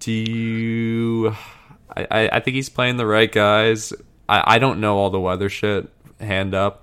Do 0.00 0.12
you? 0.12 1.36
I, 1.96 2.06
I 2.10 2.28
I 2.36 2.40
think 2.40 2.54
he's 2.54 2.68
playing 2.68 2.96
the 2.96 3.06
right 3.06 3.30
guys. 3.30 3.92
I 4.28 4.56
I 4.56 4.58
don't 4.58 4.80
know 4.80 4.96
all 4.96 5.10
the 5.10 5.20
weather 5.20 5.48
shit. 5.48 5.88
Hand 6.20 6.54
up. 6.54 6.82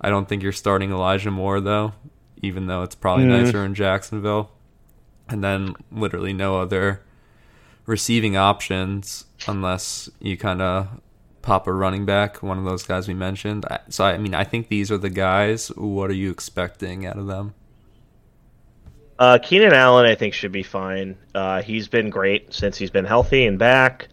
I 0.00 0.10
don't 0.10 0.28
think 0.28 0.42
you're 0.42 0.52
starting 0.52 0.90
Elijah 0.92 1.30
Moore 1.30 1.60
though, 1.60 1.92
even 2.42 2.66
though 2.66 2.82
it's 2.82 2.94
probably 2.94 3.24
nicer 3.26 3.64
in 3.64 3.74
Jacksonville. 3.74 4.50
And 5.28 5.42
then 5.42 5.74
literally 5.90 6.32
no 6.32 6.60
other 6.60 7.02
receiving 7.86 8.36
options 8.36 9.24
unless 9.48 10.08
you 10.20 10.36
kind 10.36 10.62
of 10.62 10.88
pop 11.46 11.68
a 11.68 11.72
running 11.72 12.04
back, 12.04 12.42
one 12.42 12.58
of 12.58 12.64
those 12.64 12.82
guys 12.82 13.06
we 13.06 13.14
mentioned. 13.14 13.64
So 13.88 14.04
I 14.04 14.18
mean, 14.18 14.34
I 14.34 14.42
think 14.42 14.66
these 14.66 14.90
are 14.90 14.98
the 14.98 15.08
guys. 15.08 15.68
What 15.68 16.10
are 16.10 16.14
you 16.14 16.32
expecting 16.32 17.06
out 17.06 17.16
of 17.16 17.28
them? 17.28 17.54
Uh, 19.16 19.38
Keenan 19.40 19.72
Allen, 19.72 20.06
I 20.06 20.16
think, 20.16 20.34
should 20.34 20.50
be 20.50 20.64
fine. 20.64 21.16
Uh, 21.34 21.62
he's 21.62 21.86
been 21.86 22.10
great 22.10 22.52
since 22.52 22.76
he's 22.76 22.90
been 22.90 23.04
healthy 23.04 23.46
and 23.46 23.60
back. 23.60 24.08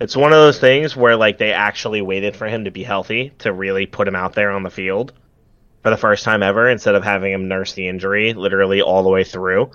It's 0.00 0.16
one 0.16 0.32
of 0.32 0.38
those 0.38 0.58
things 0.58 0.96
where 0.96 1.14
like 1.14 1.36
they 1.36 1.52
actually 1.52 2.00
waited 2.00 2.34
for 2.34 2.48
him 2.48 2.64
to 2.64 2.70
be 2.70 2.82
healthy 2.82 3.32
to 3.40 3.52
really 3.52 3.84
put 3.84 4.08
him 4.08 4.16
out 4.16 4.32
there 4.32 4.50
on 4.50 4.62
the 4.62 4.70
field 4.70 5.12
for 5.82 5.90
the 5.90 5.96
first 5.98 6.24
time 6.24 6.42
ever 6.42 6.70
instead 6.70 6.94
of 6.94 7.04
having 7.04 7.32
him 7.32 7.48
nurse 7.48 7.74
the 7.74 7.86
injury 7.86 8.32
literally 8.32 8.80
all 8.80 9.02
the 9.02 9.10
way 9.10 9.24
through. 9.24 9.70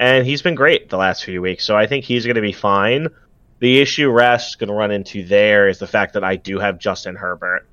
And 0.00 0.26
he's 0.26 0.42
been 0.42 0.56
great 0.56 0.90
the 0.90 0.98
last 0.98 1.24
few 1.24 1.40
weeks, 1.40 1.64
so 1.64 1.76
I 1.76 1.86
think 1.86 2.04
he's 2.04 2.26
going 2.26 2.34
to 2.34 2.42
be 2.42 2.52
fine. 2.52 3.08
The 3.60 3.80
issue 3.80 4.10
Rest 4.10 4.50
is 4.50 4.56
going 4.56 4.68
to 4.68 4.74
run 4.74 4.90
into 4.90 5.24
there 5.24 5.68
is 5.68 5.78
the 5.78 5.86
fact 5.86 6.14
that 6.14 6.24
I 6.24 6.36
do 6.36 6.58
have 6.58 6.78
Justin 6.78 7.14
Herbert. 7.14 7.66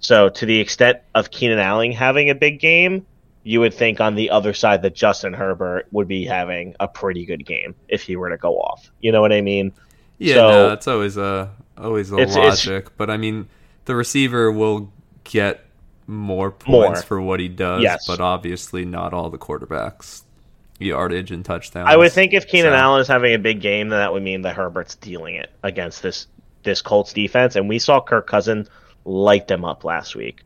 So 0.00 0.28
to 0.28 0.46
the 0.46 0.60
extent 0.60 0.98
of 1.14 1.30
Keenan 1.30 1.58
Allen 1.58 1.92
having 1.92 2.30
a 2.30 2.34
big 2.34 2.60
game, 2.60 3.06
you 3.44 3.60
would 3.60 3.72
think 3.72 4.00
on 4.00 4.14
the 4.14 4.30
other 4.30 4.52
side 4.52 4.82
that 4.82 4.94
Justin 4.94 5.32
Herbert 5.32 5.86
would 5.92 6.06
be 6.08 6.24
having 6.24 6.74
a 6.80 6.86
pretty 6.88 7.24
good 7.24 7.46
game 7.46 7.74
if 7.88 8.02
he 8.02 8.16
were 8.16 8.28
to 8.30 8.36
go 8.36 8.58
off. 8.58 8.90
You 9.00 9.10
know 9.12 9.20
what 9.20 9.32
I 9.32 9.40
mean? 9.40 9.72
Yeah, 10.18 10.34
So- 10.34 10.50
no, 10.50 10.72
it's 10.72 10.88
always 10.88 11.16
a 11.16 11.50
always 11.76 12.10
a 12.12 12.16
It's- 12.18 12.36
it's- 12.36 12.66
logic. 12.66 12.96
but 12.96 13.08
I 13.08 13.16
mean, 13.16 13.48
the 13.84 13.94
receiver 13.94 14.50
will 14.50 14.92
get 15.24 15.64
more 16.08 16.50
points 16.50 17.00
More. 17.00 17.02
for 17.02 17.20
what 17.20 17.38
he 17.38 17.48
does. 17.48 17.82
Yes. 17.82 18.06
but 18.06 18.18
obviously 18.20 18.84
not 18.84 19.12
all 19.14 19.30
the 19.30 19.38
quarterbacks 19.38 20.22
yardage 20.78 21.30
and 21.30 21.44
touchdowns. 21.44 21.88
I 21.88 21.96
would 21.96 22.12
think 22.12 22.32
if 22.32 22.46
Keenan 22.46 22.72
So- 22.72 22.76
Allen 22.76 23.00
is 23.00 23.08
having 23.08 23.34
a 23.34 23.38
big 23.38 23.60
game, 23.60 23.88
then 23.88 23.98
that 23.98 24.12
would 24.12 24.22
mean 24.22 24.42
that 24.42 24.56
Herbert's 24.56 24.94
dealing 24.96 25.34
it 25.36 25.50
against 25.62 26.02
this 26.02 26.26
this 26.64 26.82
Colts 26.82 27.12
defense, 27.12 27.56
and 27.56 27.68
we 27.68 27.78
saw 27.78 28.00
Kirk 28.00 28.26
Cousin 28.26 28.68
light 29.04 29.46
them 29.48 29.64
up 29.64 29.84
last 29.84 30.14
week. 30.16 30.42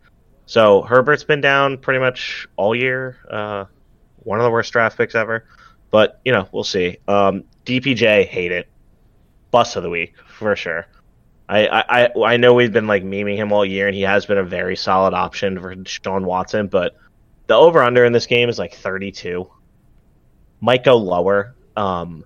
So 0.46 0.82
Herbert's 0.82 1.24
been 1.24 1.40
down 1.40 1.78
pretty 1.78 1.98
much 2.00 2.46
all 2.56 2.74
year. 2.74 3.16
Uh, 3.30 3.64
one 4.18 4.38
of 4.38 4.44
the 4.44 4.50
worst 4.50 4.72
draft 4.72 4.96
picks 4.98 5.14
ever, 5.14 5.44
but 5.90 6.20
you 6.24 6.32
know 6.32 6.48
we'll 6.52 6.64
see. 6.64 6.98
Um, 7.08 7.44
DPJ 7.64 8.26
hate 8.26 8.52
it. 8.52 8.68
Bust 9.50 9.76
of 9.76 9.82
the 9.82 9.90
week 9.90 10.14
for 10.28 10.54
sure. 10.56 10.86
I, 11.48 11.66
I, 11.66 12.10
I- 12.24 12.36
know 12.38 12.54
we've 12.54 12.72
been 12.72 12.86
like 12.86 13.04
memeing 13.04 13.36
him 13.36 13.52
all 13.52 13.64
year, 13.64 13.86
and 13.86 13.94
he 13.94 14.02
has 14.02 14.24
been 14.26 14.38
a 14.38 14.44
very 14.44 14.76
solid 14.76 15.12
option 15.14 15.58
for 15.60 15.74
Sean 15.84 16.24
Watson, 16.24 16.68
but 16.68 16.96
the 17.48 17.54
over 17.54 17.82
under 17.82 18.04
in 18.04 18.12
this 18.12 18.26
game 18.26 18.48
is 18.48 18.58
like 18.58 18.74
32 18.74 19.50
might 20.62 20.84
go 20.84 20.96
lower. 20.96 21.54
Um, 21.76 22.24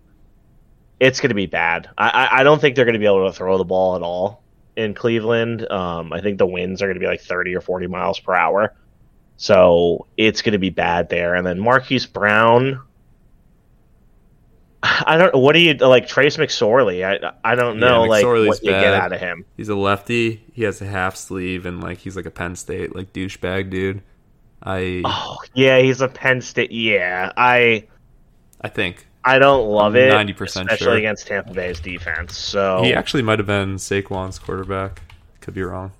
it's 1.01 1.21
going 1.21 1.31
to 1.31 1.35
be 1.35 1.47
bad. 1.47 1.89
I, 1.99 2.29
I, 2.31 2.43
don't 2.45 2.61
think 2.61 2.77
they're 2.77 2.85
going 2.85 2.95
to 2.95 3.01
be 3.01 3.07
able 3.07 3.27
to 3.27 3.33
throw 3.33 3.59
the 3.59 3.65
ball 3.65 3.97
at 3.97 4.03
all 4.03 4.43
in 4.77 4.95
Cleveland. 4.95 5.69
Um, 5.71 6.13
I 6.13 6.21
think 6.21 6.39
the 6.39 6.47
winds 6.47 6.83
are 6.83 6.87
going 6.87 6.95
to 6.95 7.01
be 7.01 7.07
like 7.07 7.23
30 7.23 7.55
or 7.57 7.61
40 7.61 7.87
miles 7.89 8.21
per 8.21 8.35
hour. 8.35 8.75
So 9.37 10.07
it's 10.17 10.43
going 10.43 10.53
to 10.53 10.59
be 10.59 10.71
bad 10.71 11.09
there. 11.09 11.35
And 11.35 11.47
then 11.47 11.59
Marquise 11.59 12.07
Brown. 12.07 12.83
I 14.83 15.17
don't. 15.17 15.35
What 15.35 15.55
do 15.55 15.59
you 15.59 15.75
like? 15.75 16.07
Trace 16.07 16.37
McSorley. 16.37 17.05
I 17.05 17.33
I 17.43 17.57
don't 17.57 17.81
know. 17.81 18.05
like 18.05 18.25
McSorley's 18.25 18.49
what 18.49 18.63
you 18.63 18.71
get 18.71 18.95
out 18.95 19.13
of 19.13 19.19
him. 19.19 19.45
He's 19.57 19.69
a 19.69 19.75
lefty. 19.75 20.45
He 20.53 20.63
has 20.63 20.81
a 20.81 20.87
half 20.87 21.17
sleeve, 21.17 21.67
and 21.67 21.83
like 21.83 21.99
he's 21.99 22.15
like 22.15 22.27
a 22.27 22.31
Penn 22.31 22.55
State 22.55 22.95
like 22.95 23.13
douchebag 23.13 23.71
dude. 23.71 24.03
I 24.63 25.03
Oh 25.05 25.39
yeah, 25.55 25.81
he's 25.81 26.03
a 26.03 26.09
Penn 26.09 26.41
State. 26.41 26.71
Yeah, 26.71 27.33
I 27.37 27.89
I 28.61 28.69
think 28.69 29.07
I 29.25 29.39
don't 29.39 29.69
love 29.69 29.97
it. 29.97 30.13
90% 30.13 30.41
especially 30.41 30.77
sure. 30.77 30.95
against 30.95 31.27
Tampa 31.27 31.53
Bay's 31.53 31.81
defense. 31.81 32.37
So 32.37 32.83
he 32.83 32.95
actually 32.95 33.23
might 33.23 33.39
have 33.39 33.47
been 33.47 33.77
Saquon's 33.77 34.39
quarterback. 34.39 35.03
Could 35.41 35.55
be 35.55 35.63
wrong. 35.63 35.93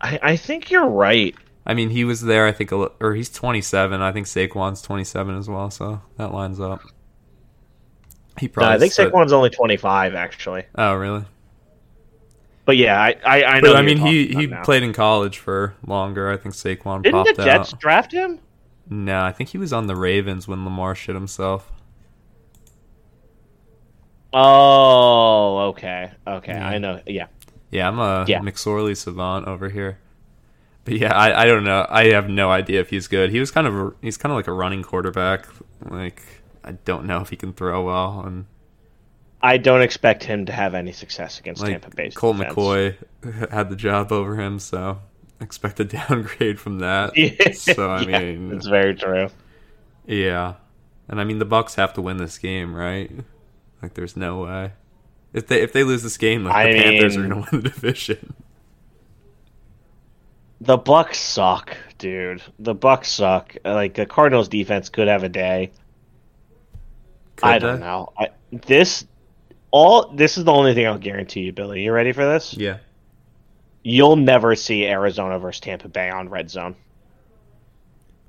I, 0.00 0.18
I 0.22 0.36
think 0.36 0.70
you're 0.70 0.88
right. 0.88 1.34
I 1.66 1.74
mean, 1.74 1.90
he 1.90 2.04
was 2.04 2.20
there. 2.22 2.46
I 2.46 2.52
think, 2.52 2.72
or 2.72 3.14
he's 3.14 3.30
27. 3.30 4.00
I 4.00 4.12
think 4.12 4.26
Saquon's 4.26 4.80
27 4.82 5.36
as 5.36 5.48
well. 5.48 5.70
So 5.70 6.00
that 6.16 6.32
lines 6.32 6.60
up. 6.60 6.80
He 8.38 8.46
No, 8.46 8.52
probably. 8.52 8.74
I 8.74 8.78
think 8.78 8.92
stood- 8.92 9.12
Saquon's 9.12 9.32
only 9.32 9.50
25 9.50 10.14
actually. 10.14 10.64
Oh, 10.76 10.94
really? 10.94 11.24
But 12.64 12.76
yeah, 12.76 13.00
I 13.00 13.16
I, 13.24 13.44
I 13.44 13.60
know. 13.60 13.72
But 13.72 13.76
I 13.76 13.82
mean, 13.82 13.96
he 13.96 14.26
he 14.28 14.46
now. 14.46 14.62
played 14.62 14.82
in 14.82 14.92
college 14.92 15.38
for 15.38 15.74
longer. 15.86 16.30
I 16.30 16.36
think 16.36 16.54
Saquon 16.54 17.02
Didn't 17.02 17.24
popped 17.24 17.36
the 17.36 17.44
Jets 17.44 17.72
out. 17.72 17.80
draft 17.80 18.12
him? 18.12 18.38
No, 18.90 19.22
I 19.22 19.32
think 19.32 19.50
he 19.50 19.58
was 19.58 19.72
on 19.72 19.86
the 19.86 19.96
Ravens 19.96 20.48
when 20.48 20.64
Lamar 20.64 20.94
shit 20.94 21.14
himself. 21.14 21.72
Oh, 24.32 25.58
okay, 25.70 26.10
okay. 26.26 26.52
Yeah. 26.52 26.68
I 26.68 26.78
know. 26.78 27.00
Yeah, 27.06 27.26
Yeah, 27.70 27.88
I'm 27.88 27.98
a 27.98 28.24
Yeah. 28.28 28.40
McSorley 28.40 28.96
savant 28.96 29.46
over 29.46 29.68
here. 29.68 29.98
But 30.84 30.94
yeah, 30.94 31.14
I, 31.14 31.42
I 31.42 31.44
don't 31.46 31.64
know. 31.64 31.86
I 31.88 32.06
have 32.12 32.28
no 32.28 32.50
idea 32.50 32.80
if 32.80 32.90
he's 32.90 33.08
good. 33.08 33.30
He 33.30 33.40
was 33.40 33.50
kind 33.50 33.66
of 33.66 33.74
a, 33.74 33.92
he's 34.00 34.16
kind 34.16 34.32
of 34.32 34.36
like 34.36 34.46
a 34.46 34.52
running 34.52 34.82
quarterback. 34.82 35.46
Like 35.84 36.22
I 36.64 36.72
don't 36.72 37.06
know 37.06 37.20
if 37.20 37.30
he 37.30 37.36
can 37.36 37.52
throw 37.52 37.84
well. 37.84 38.22
And 38.26 38.46
I 39.42 39.56
don't 39.58 39.82
expect 39.82 40.24
him 40.24 40.46
to 40.46 40.52
have 40.52 40.74
any 40.74 40.92
success 40.92 41.38
against 41.40 41.62
like 41.62 41.72
Tampa 41.72 41.94
Bay. 41.94 42.10
Colt 42.10 42.36
defense. 42.38 42.54
McCoy 42.54 43.50
had 43.50 43.70
the 43.70 43.76
job 43.76 44.12
over 44.12 44.36
him, 44.36 44.58
so 44.58 44.98
expect 45.40 45.80
a 45.80 45.84
downgrade 45.86 46.60
from 46.60 46.78
that. 46.80 47.14
Yeah, 47.16 47.50
So 47.50 47.90
I 47.90 48.04
yeah, 48.12 48.20
mean, 48.20 48.56
it's 48.56 48.66
very 48.66 48.94
true. 48.94 49.28
yeah, 50.06 50.54
and 51.08 51.20
I 51.20 51.24
mean 51.24 51.38
the 51.38 51.46
Bucs 51.46 51.74
have 51.76 51.92
to 51.94 52.02
win 52.02 52.16
this 52.18 52.38
game, 52.38 52.74
right? 52.74 53.10
Like 53.82 53.94
there's 53.94 54.16
no 54.16 54.42
way. 54.42 54.72
If 55.32 55.48
they 55.48 55.62
if 55.62 55.72
they 55.72 55.84
lose 55.84 56.02
this 56.04 56.18
game, 56.18 56.44
like 56.44 56.60
I 56.60 56.62
the 56.62 56.70
Panthers 56.70 57.16
are 57.16 57.26
going 57.26 57.44
to 57.44 57.50
win 57.52 57.62
the 57.62 57.70
division. 57.70 58.34
The 60.60 60.78
Bucs 60.78 61.16
suck. 61.16 61.76
dude. 61.98 62.42
The 62.60 62.72
Bucs 62.74 63.06
suck. 63.06 63.56
Like 63.64 63.94
the 63.94 64.06
Cardinals 64.06 64.48
defense 64.48 64.88
could 64.88 65.08
have 65.08 65.24
a 65.24 65.28
day. 65.28 65.72
Could 67.36 67.42
I 67.42 67.58
don't 67.58 67.78
they? 67.78 67.80
know. 67.80 68.12
I, 68.18 68.30
this 68.50 69.06
all 69.72 70.12
this 70.14 70.38
is 70.38 70.44
the 70.44 70.52
only 70.52 70.74
thing 70.74 70.86
I'll 70.86 70.98
guarantee 70.98 71.42
you, 71.42 71.52
Billy. 71.52 71.82
You 71.84 71.92
ready 71.92 72.12
for 72.12 72.24
this? 72.26 72.56
Yeah. 72.56 72.78
You'll 73.82 74.16
never 74.16 74.54
see 74.54 74.86
Arizona 74.86 75.38
versus 75.38 75.60
Tampa 75.60 75.88
Bay 75.88 76.10
on 76.10 76.28
red 76.28 76.50
zone. 76.50 76.76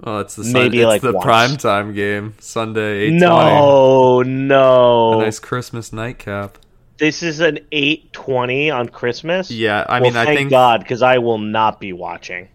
Well, 0.01 0.19
it's 0.21 0.35
the 0.35 0.45
sun, 0.45 0.53
Maybe, 0.53 0.79
it's 0.79 0.85
like, 0.87 1.01
the 1.01 1.11
once. 1.11 1.25
prime 1.25 1.57
time 1.57 1.93
game 1.93 2.35
Sunday. 2.39 3.09
8:20. 3.09 3.19
No, 3.19 4.21
no. 4.21 5.19
a 5.19 5.23
nice 5.23 5.39
Christmas 5.39 5.91
nightcap. 5.91 6.57
This 6.97 7.23
is 7.23 7.39
an 7.41 7.59
eight 7.71 8.11
twenty 8.13 8.69
on 8.69 8.89
Christmas. 8.89 9.49
Yeah, 9.51 9.85
I 9.87 9.99
Well, 9.99 10.11
mean, 10.11 10.17
I 10.17 10.25
thank 10.25 10.37
think. 10.37 10.49
God, 10.51 10.81
because 10.81 11.01
I 11.01 11.17
will 11.17 11.37
not 11.37 11.79
be 11.79 11.91
watching. 11.93 12.47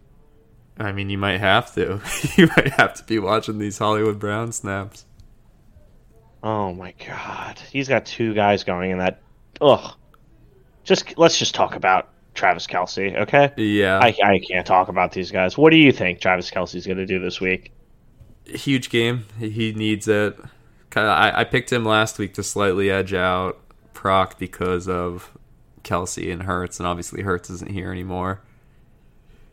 I 0.79 0.93
mean, 0.93 1.09
you 1.11 1.19
might 1.19 1.41
have 1.41 1.73
to. 1.75 2.01
you 2.37 2.49
might 2.57 2.73
have 2.73 2.95
to 2.95 3.05
be 3.05 3.19
watching 3.19 3.59
these 3.59 3.79
Hollywood 3.79 4.19
Brown 4.19 4.53
snaps. 4.53 5.05
Oh 6.43 6.73
my 6.75 6.95
God, 7.07 7.59
he's 7.71 7.89
got 7.89 8.05
two 8.07 8.35
guys 8.35 8.65
going 8.65 8.91
in 8.91 8.99
that. 8.99 9.21
Ugh. 9.61 9.95
Just 10.85 11.17
let's 11.19 11.39
just 11.39 11.55
talk 11.55 11.75
about 11.75 12.09
Travis 12.35 12.67
Kelce, 12.67 13.17
okay? 13.23 13.53
Yeah, 13.57 13.99
I, 13.99 14.15
I 14.25 14.41
can't 14.41 14.67
talk 14.67 14.89
about 14.89 15.13
these 15.13 15.31
guys. 15.31 15.57
What 15.57 15.71
do 15.71 15.77
you 15.77 15.93
think 15.93 16.21
Travis 16.21 16.51
Kelce's 16.51 16.87
going 16.87 16.99
to 16.99 17.07
do 17.07 17.19
this 17.19 17.41
week? 17.41 17.73
huge 18.47 18.91
game. 18.91 19.25
He- 19.39 19.73
needs 19.73 20.09
it. 20.09 20.39
I, 20.97 21.41
I 21.41 21.45
picked 21.45 21.73
him 21.73 21.85
last 21.85 22.19
week 22.19 22.35
to 22.35 22.43
slightly 22.43 22.89
edge 22.89 23.15
out 23.15 23.59
Proc 23.95 24.39
because 24.39 24.89
of 24.89 25.37
Kelce 25.83 26.33
and 26.33 26.45
Hurts, 26.45 26.79
and 26.79 26.87
obviously 26.87 27.23
Hurts 27.23 27.51
isn't 27.51 27.71
here 27.71 27.91
anymore. 27.91 28.43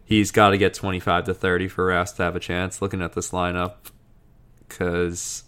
He's 0.05 0.29
got 0.29 0.49
to 0.49 0.57
get 0.57 0.73
25 0.73 1.25
to 1.25 1.33
30 1.33 1.67
for 1.69 1.85
Rast 1.85 2.17
to 2.17 2.23
have 2.23 2.35
a 2.35 2.39
chance 2.39 2.81
looking 2.81 3.01
at 3.01 3.13
this 3.13 3.31
lineup 3.31 3.75
because 4.67 5.43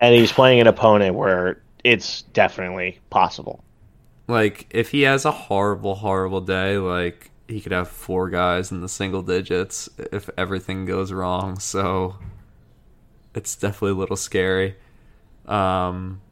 And 0.00 0.14
he's 0.14 0.32
playing 0.32 0.60
an 0.60 0.66
opponent 0.66 1.14
where 1.14 1.62
it's 1.84 2.22
definitely 2.22 2.98
possible. 3.10 3.62
Like 4.32 4.66
if 4.70 4.90
he 4.90 5.02
has 5.02 5.26
a 5.26 5.30
horrible 5.30 5.94
horrible 5.94 6.40
day 6.40 6.78
like 6.78 7.30
he 7.48 7.60
could 7.60 7.72
have 7.72 7.88
four 7.88 8.30
guys 8.30 8.72
in 8.72 8.80
the 8.80 8.88
single 8.88 9.20
digits 9.20 9.90
if 9.98 10.30
everything 10.38 10.86
goes 10.86 11.12
wrong. 11.12 11.58
So 11.58 12.16
it's 13.34 13.54
definitely 13.56 13.90
a 13.90 14.00
little 14.00 14.16
scary. 14.16 14.76
Um 15.44 16.22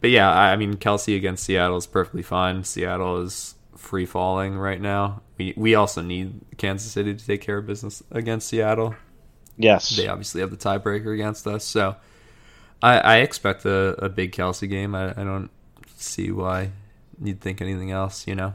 but 0.00 0.10
yeah 0.10 0.30
i 0.30 0.54
mean 0.54 0.74
kelce 0.74 1.16
against 1.16 1.42
seattle 1.42 1.78
is 1.78 1.86
perfectly 1.86 2.22
fine. 2.22 2.64
Seattle 2.64 3.22
is 3.22 3.54
free 3.78 4.04
falling 4.04 4.58
right 4.58 4.80
now. 4.80 5.22
We 5.38 5.54
we 5.56 5.74
also 5.74 6.02
need 6.02 6.42
kansas 6.58 6.92
city 6.92 7.14
to 7.14 7.26
take 7.26 7.40
care 7.40 7.56
of 7.56 7.66
business 7.66 8.02
against 8.10 8.46
seattle. 8.48 8.94
Yes. 9.56 9.96
they 9.96 10.06
obviously 10.06 10.42
have 10.42 10.50
the 10.50 10.58
tiebreaker 10.58 11.14
against 11.14 11.46
us. 11.46 11.64
So 11.64 11.96
i 12.82 12.98
i 12.98 13.16
expect 13.20 13.64
a, 13.64 14.04
a 14.04 14.10
big 14.10 14.32
kelce 14.32 14.68
game. 14.68 14.94
I, 14.94 15.12
I 15.12 15.24
don't 15.24 15.50
see 15.96 16.30
why 16.30 16.72
you'd 17.22 17.40
think 17.40 17.60
anything 17.60 17.90
else 17.90 18.26
you 18.26 18.34
know 18.34 18.54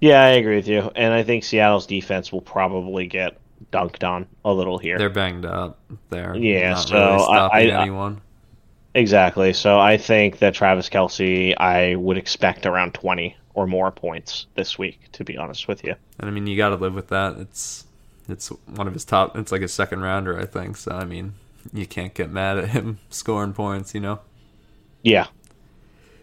Yeah, 0.00 0.22
I 0.22 0.28
agree 0.30 0.56
with 0.56 0.66
you. 0.68 0.90
And 0.96 1.12
I 1.12 1.22
think 1.22 1.44
Seattle's 1.44 1.86
defense 1.86 2.32
will 2.32 2.40
probably 2.40 3.06
get 3.06 3.38
dunked 3.70 4.02
on 4.02 4.26
a 4.46 4.52
little 4.52 4.78
here. 4.78 4.96
They're 4.96 5.10
banged 5.10 5.44
up. 5.44 5.78
They're 6.08 6.34
Yeah, 6.34 6.74
so 6.76 6.94
really 6.96 7.24
I- 7.38 7.48
I- 7.52 7.82
anyone. 7.82 8.22
Exactly. 8.94 9.52
So 9.52 9.78
I 9.78 9.98
think 9.98 10.38
that 10.38 10.54
Travis 10.54 10.88
Kelce, 10.88 11.54
I 11.58 11.94
would 11.96 12.16
expect 12.16 12.64
around 12.66 12.94
20 12.94 13.36
or 13.54 13.66
more 13.66 13.90
points 13.92 14.46
this 14.54 14.78
week, 14.78 15.00
to 15.12 15.22
be 15.24 15.36
honest 15.36 15.68
with 15.68 15.84
you. 15.84 15.94
and 16.18 16.28
I 16.28 16.32
mean, 16.32 16.46
you 16.46 16.56
got 16.56 16.70
to 16.70 16.76
live 16.76 16.94
with 16.94 17.08
that. 17.08 17.36
It's 17.38 17.84
it's 18.28 18.48
one 18.66 18.86
of 18.88 18.94
his 18.94 19.04
top. 19.04 19.36
It's 19.36 19.50
like 19.52 19.62
a 19.62 19.68
second 19.68 20.00
rounder, 20.02 20.38
I 20.38 20.46
think. 20.46 20.76
So 20.76 20.92
I 20.92 21.04
mean, 21.04 21.34
you 21.72 21.86
can't 21.86 22.14
get 22.14 22.30
mad 22.30 22.58
at 22.58 22.68
him 22.70 22.98
scoring 23.10 23.52
points. 23.52 23.94
You 23.94 24.00
know, 24.00 24.20
Yeah. 25.02 25.26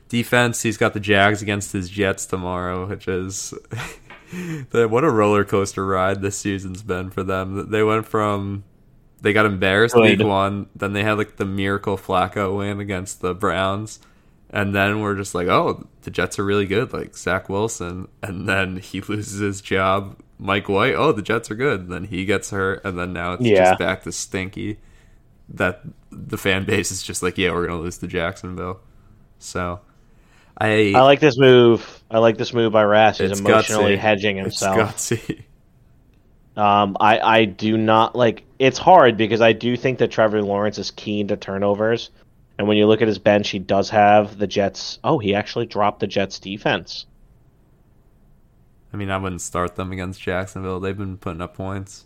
Defense. 0.10 0.62
He's 0.64 0.78
got 0.78 0.94
the 0.94 1.00
Jags 1.00 1.42
against 1.42 1.72
his 1.74 1.90
Jets 1.90 2.26
tomorrow, 2.26 2.88
which 2.88 3.08
is 3.08 3.54
the, 4.72 4.88
what 4.88 5.04
a 5.04 5.10
roller 5.10 5.44
coaster 5.46 5.86
ride 5.86 6.22
this 6.22 6.38
season's 6.38 6.84
been 6.84 7.10
for 7.10 7.24
them. 7.24 7.70
They 7.70 7.84
went 7.84 8.06
from 8.06 8.64
they 9.22 9.34
got 9.34 9.46
embarrassed 9.48 9.96
Good. 9.96 10.20
week 10.20 10.28
one, 10.28 10.68
then 10.76 10.94
they 10.94 11.04
had 11.04 11.18
like 11.18 11.38
the 11.38 11.46
miracle 11.46 11.98
Flacco 11.98 12.58
win 12.58 12.80
against 12.80 13.22
the 13.22 13.34
Browns, 13.34 14.00
and 14.50 14.76
then 14.76 15.02
we're 15.02 15.16
just 15.16 15.34
like, 15.34 15.48
oh, 15.48 15.88
the 16.04 16.12
Jets 16.12 16.38
are 16.38 16.46
really 16.46 16.68
good, 16.68 16.94
like 16.94 17.18
Zach 17.18 17.50
Wilson, 17.50 18.08
and 18.22 18.48
then 18.48 18.78
he 18.78 19.02
loses 19.02 19.40
his 19.40 19.62
job. 19.62 20.18
Mike 20.40 20.70
White, 20.70 20.94
oh, 20.94 21.12
the 21.14 21.24
Jets 21.24 21.50
are 21.50 21.56
good. 21.56 21.90
then 21.90 22.04
he 22.04 22.24
gets 22.26 22.52
hurt, 22.52 22.86
and 22.86 22.98
then 23.00 23.12
now 23.12 23.34
it's 23.34 23.44
Yeah. 23.44 23.70
just 23.72 23.80
back 23.80 24.04
to 24.04 24.12
stinky. 24.12 24.78
That 25.50 25.82
the 26.12 26.38
fan 26.38 26.66
base 26.66 26.92
is 26.92 27.02
just 27.02 27.24
like, 27.24 27.38
yeah, 27.40 27.52
we're 27.54 27.66
gonna 27.66 27.80
lose 27.82 27.98
to 28.00 28.08
Jacksonville. 28.08 28.82
So, 29.40 29.80
I 30.60 30.94
I 30.96 31.02
like 31.02 31.20
this 31.20 31.38
move. 31.38 32.04
I 32.10 32.20
like 32.20 32.38
this 32.38 32.54
move 32.54 32.72
by 32.72 32.84
Rass. 32.84 33.20
He's 33.20 33.40
emotionally 33.40 33.96
gutsy. 33.96 34.00
hedging 34.00 34.38
it's 34.38 34.60
himself. 34.60 34.96
gutsy. 34.96 35.44
Um, 36.56 36.98
I, 37.00 37.20
I 37.20 37.46
do 37.46 37.78
not 37.78 38.16
like. 38.16 38.44
It's 38.58 38.80
hard 38.80 39.16
because 39.16 39.42
I 39.42 39.54
do 39.54 39.78
think 39.78 40.00
that 40.00 40.10
Trevor 40.10 40.42
Lawrence 40.42 40.80
is 40.80 40.90
keen 40.90 41.28
to 41.28 41.38
turnovers, 41.38 42.10
and 42.58 42.68
when 42.68 42.78
you 42.78 42.88
look 42.88 43.04
at 43.04 43.08
his 43.08 43.20
bench, 43.20 43.50
he 43.50 43.60
does 43.60 43.92
have 43.92 44.40
the 44.40 44.48
Jets. 44.48 44.98
Oh, 45.04 45.20
he 45.20 45.36
actually 45.36 45.68
dropped 45.68 46.00
the 46.00 46.08
Jets 46.08 46.40
defense. 46.40 47.06
I 48.92 48.98
mean, 48.98 49.12
I 49.12 49.18
wouldn't 49.18 49.42
start 49.42 49.76
them 49.76 49.92
against 49.92 50.20
Jacksonville. 50.20 50.80
They've 50.80 50.98
been 50.98 51.18
putting 51.18 51.42
up 51.42 51.56
points. 51.56 52.06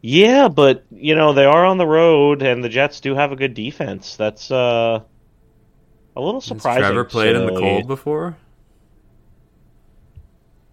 Yeah, 0.00 0.48
but 0.48 0.84
you 0.90 1.14
know 1.14 1.34
they 1.34 1.44
are 1.44 1.66
on 1.66 1.76
the 1.76 1.86
road, 1.86 2.40
and 2.40 2.64
the 2.64 2.70
Jets 2.70 3.00
do 3.00 3.14
have 3.14 3.32
a 3.32 3.36
good 3.36 3.52
defense. 3.52 4.16
That's 4.16 4.50
uh, 4.50 5.00
a 6.20 6.24
little 6.24 6.40
Has 6.40 6.48
surprising. 6.48 6.82
Trevor 6.82 7.04
played 7.04 7.36
in 7.36 7.46
the 7.46 7.58
cold 7.58 7.86
before? 7.86 8.36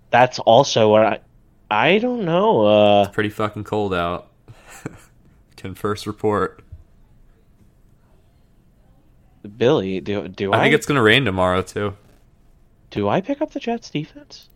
That's 0.09 0.39
also 0.39 0.89
what 0.89 1.05
I. 1.05 1.19
I 1.69 1.97
don't 1.97 2.23
know. 2.23 2.65
Uh, 2.65 3.09
Pretty 3.09 3.29
fucking 3.29 3.65
cold 3.65 3.93
out. 3.93 4.31
Can 5.57 5.75
first 5.75 6.07
report. 6.07 6.63
Billy, 9.57 9.99
do 10.01 10.27
do 10.27 10.51
I, 10.53 10.57
I 10.57 10.63
think 10.63 10.75
it's 10.75 10.85
gonna 10.85 11.01
rain 11.01 11.25
tomorrow 11.25 11.61
too. 11.61 11.95
do 12.89 13.07
I 13.07 13.21
pick 13.21 13.41
up 13.41 13.51
the 13.51 13.59
Jets 13.59 13.89
defense? 13.89 14.49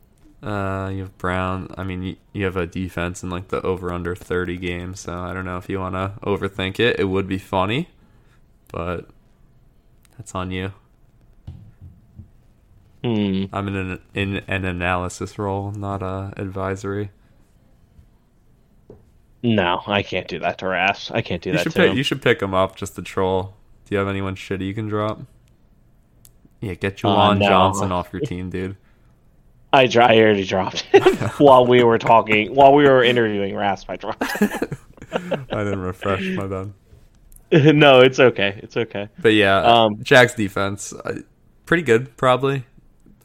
Uh, 0.43 0.89
you 0.91 1.03
have 1.03 1.17
Brown. 1.17 1.73
I 1.77 1.83
mean, 1.83 2.01
you, 2.01 2.15
you 2.33 2.45
have 2.45 2.57
a 2.57 2.65
defense 2.65 3.23
in 3.23 3.29
like 3.29 3.49
the 3.49 3.61
over 3.61 3.93
under 3.93 4.15
thirty 4.15 4.57
games. 4.57 5.01
So 5.01 5.13
I 5.13 5.33
don't 5.33 5.45
know 5.45 5.57
if 5.57 5.69
you 5.69 5.79
want 5.79 5.95
to 5.95 6.13
overthink 6.23 6.79
it. 6.79 6.99
It 6.99 7.05
would 7.05 7.27
be 7.27 7.37
funny, 7.37 7.89
but 8.71 9.07
that's 10.17 10.33
on 10.33 10.51
you. 10.51 10.73
Hmm. 13.03 13.45
I'm 13.51 13.67
in 13.67 13.75
an 13.75 13.99
in 14.13 14.35
an 14.47 14.63
analysis 14.65 15.39
role, 15.39 15.71
not 15.71 16.03
a 16.03 16.33
advisory. 16.37 17.09
No, 19.43 19.81
I 19.87 20.03
can't 20.03 20.27
do 20.27 20.39
that 20.39 20.59
to 20.59 20.67
Rass. 20.67 21.09
I 21.09 21.21
can't 21.21 21.41
do 21.41 21.49
You 21.49 21.55
that 21.57 21.63
should 21.63 21.71
to 21.73 21.79
pick. 21.79 21.91
him. 21.91 21.97
You 21.97 22.03
should 22.03 22.21
pick 22.21 22.41
him 22.41 22.53
up 22.53 22.75
just 22.75 22.95
to 22.95 23.01
troll. 23.01 23.55
Do 23.85 23.95
you 23.95 23.97
have 23.99 24.07
anyone 24.07 24.35
shitty 24.35 24.61
you 24.67 24.73
can 24.75 24.87
drop? 24.87 25.19
Yeah, 26.59 26.75
get 26.75 27.03
Uh, 27.03 27.33
no. 27.33 27.47
Johnson 27.47 27.91
off 27.91 28.09
your 28.13 28.21
team, 28.21 28.51
dude. 28.51 28.77
I, 29.73 29.87
dro- 29.87 30.05
I 30.05 30.17
already 30.19 30.43
dropped 30.45 30.85
it 30.93 31.01
while 31.39 31.65
we 31.65 31.83
were 31.83 31.97
talking, 31.97 32.53
while 32.53 32.73
we 32.73 32.83
were 32.83 33.03
interviewing 33.03 33.55
Rasp. 33.55 33.89
I 33.89 33.95
dropped. 33.95 34.21
I 34.31 35.63
didn't 35.63 35.79
refresh 35.81 36.21
my 36.35 36.45
bad. 36.45 36.73
no, 37.75 38.01
it's 38.01 38.19
okay. 38.19 38.59
It's 38.61 38.77
okay. 38.77 39.09
But 39.19 39.29
yeah, 39.33 39.57
Um, 39.63 40.03
Jags 40.03 40.35
defense, 40.35 40.93
uh, 40.93 41.21
pretty 41.65 41.83
good 41.83 42.15
probably. 42.15 42.65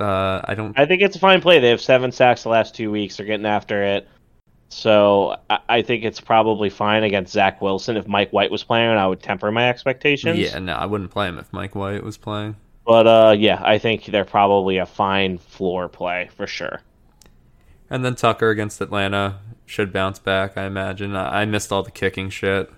Uh, 0.01 0.41
I 0.45 0.55
don't. 0.55 0.79
I 0.79 0.87
think 0.87 1.03
it's 1.03 1.17
a 1.17 1.19
fine 1.19 1.41
play. 1.41 1.59
They 1.59 1.71
have 1.71 1.81
seven 1.81 2.13
sacks 2.13 2.43
the 2.43 2.49
last 2.49 2.75
two 2.75 2.91
weeks. 2.91 3.17
They're 3.17 3.27
getting 3.27 3.47
after 3.47 3.83
it. 3.83 4.09
So 4.69 5.37
I, 5.49 5.59
I 5.69 5.83
think 5.83 6.05
it's 6.05 6.21
probably 6.21 6.71
fine 6.71 7.05
against 7.05 7.33
Zach 7.33 7.61
Wilson. 7.63 7.97
If 7.97 8.07
Mike 8.07 8.33
White 8.33 8.51
was 8.51 8.65
playing, 8.65 8.91
I 8.91 9.07
would 9.07 9.23
temper 9.23 9.51
my 9.51 9.69
expectations. 9.69 10.39
Yeah, 10.39 10.59
no, 10.59 10.75
I 10.75 10.87
wouldn't 10.87 11.11
play 11.11 11.29
him 11.29 11.39
if 11.39 11.53
Mike 11.53 11.75
White 11.75 12.03
was 12.03 12.17
playing. 12.17 12.57
But 12.85 13.07
uh, 13.07 13.35
yeah, 13.39 13.61
I 13.65 13.79
think 13.79 14.05
they're 14.07 14.25
probably 14.25 14.79
a 14.79 14.87
fine 14.87 15.39
floor 15.39 15.89
play 15.89 16.31
for 16.37 16.47
sure. 16.47 16.81
And 17.91 18.05
then 18.05 18.15
Tucker 18.15 18.51
against 18.51 18.81
Atlanta 18.81 19.41
should 19.65 19.93
bounce 19.93 20.19
back. 20.19 20.57
I 20.57 20.67
imagine. 20.67 21.17
I 21.17 21.43
I 21.43 21.45
missed 21.45 21.73
all 21.73 21.83
the 21.83 21.91
kicking 21.91 22.31
shit 22.31 22.71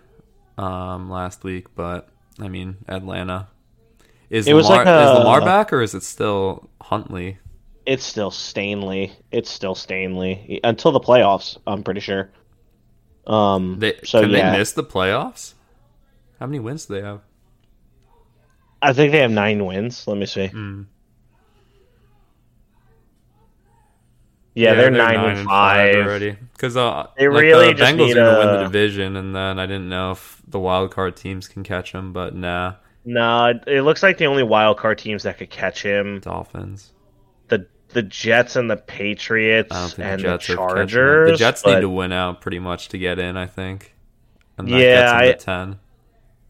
um, 0.56 1.10
last 1.10 1.44
week, 1.44 1.74
but 1.74 2.08
I 2.38 2.48
mean 2.48 2.78
Atlanta. 2.86 3.48
Is 4.30 4.46
It 4.46 4.52
was 4.52 4.68
Lamar, 4.68 4.84
like 4.84 4.94
a- 4.94 5.12
is 5.12 5.18
Lamar 5.18 5.40
back 5.40 5.72
or 5.72 5.80
is 5.82 5.94
it 5.94 6.02
still 6.02 6.68
Huntley? 6.82 7.38
It's 7.86 8.04
still 8.04 8.30
Stanley. 8.30 9.12
It's 9.32 9.50
still 9.50 9.74
Stanley 9.74 10.60
until 10.62 10.92
the 10.92 11.00
playoffs. 11.00 11.56
I'm 11.66 11.82
pretty 11.82 12.00
sure. 12.00 12.30
Um, 13.26 13.78
They, 13.78 13.98
so 14.04 14.20
can 14.20 14.30
yeah, 14.30 14.52
they 14.52 14.58
miss 14.58 14.72
the 14.72 14.84
playoffs? 14.84 15.54
How 16.38 16.46
many 16.46 16.60
wins 16.60 16.86
do 16.86 16.94
they 16.94 17.02
have? 17.02 17.20
I 18.82 18.92
think 18.92 19.12
they 19.12 19.20
have 19.20 19.30
nine 19.30 19.64
wins. 19.64 20.06
Let 20.06 20.18
me 20.18 20.26
see. 20.26 20.48
Mm. 20.48 20.86
Yeah, 24.54 24.74
they're, 24.74 24.90
nine, 24.90 25.20
and 25.20 25.46
five. 25.46 25.94
already. 25.94 26.36
Because 26.52 26.76
uh, 26.76 27.06
They 27.16 27.28
like, 27.28 27.42
really 27.42 27.68
the 27.68 27.74
just 27.74 27.92
Bengals 27.94 28.06
need 28.08 28.16
are 28.16 28.24
gonna 28.24 28.38
win 28.50 28.58
the 28.58 28.64
division, 28.64 29.16
and 29.16 29.34
then 29.34 29.58
I 29.58 29.66
didn't 29.66 29.88
know 29.88 30.10
if 30.12 30.42
the 30.48 30.58
wild 30.58 30.90
card 30.90 31.16
teams 31.16 31.46
can 31.46 31.62
catch 31.62 31.92
them, 31.92 32.12
but 32.12 32.34
nah, 32.34 32.74
No, 33.10 33.46
it- 33.46 33.64
it 33.66 33.82
looks 33.82 34.02
like 34.02 34.18
the 34.18 34.26
only 34.26 34.42
wild 34.42 34.76
card 34.76 34.98
teams 34.98 35.22
that 35.22 35.38
could 35.38 35.50
catch 35.50 35.82
him 35.82 36.20
Dolphins. 36.20 36.92
the 37.48 37.66
the 37.90 38.02
Jets 38.02 38.54
and 38.56 38.70
the 38.70 38.76
Patriots 38.76 39.74
I 39.74 39.80
don't 39.80 39.88
think 39.92 40.08
and 40.08 40.20
the 40.20 40.26
the 40.26 40.34
are 40.34 40.38
catching 40.38 40.56
them. 40.56 40.68
Chargers. 40.68 41.30
The 41.30 41.36
Jets 41.36 41.62
but 41.62 41.74
need 41.76 41.80
to 41.80 41.88
win 41.88 42.12
out 42.12 42.40
pretty 42.42 42.58
much 42.58 42.88
to 42.88 42.98
get 42.98 43.18
in. 43.18 43.36
I 43.36 43.46
think. 43.46 43.94
And 44.58 44.68
that 44.68 44.78
Yeah, 44.80 45.24
gets 45.26 45.48
I- 45.48 45.62
ten. 45.64 45.78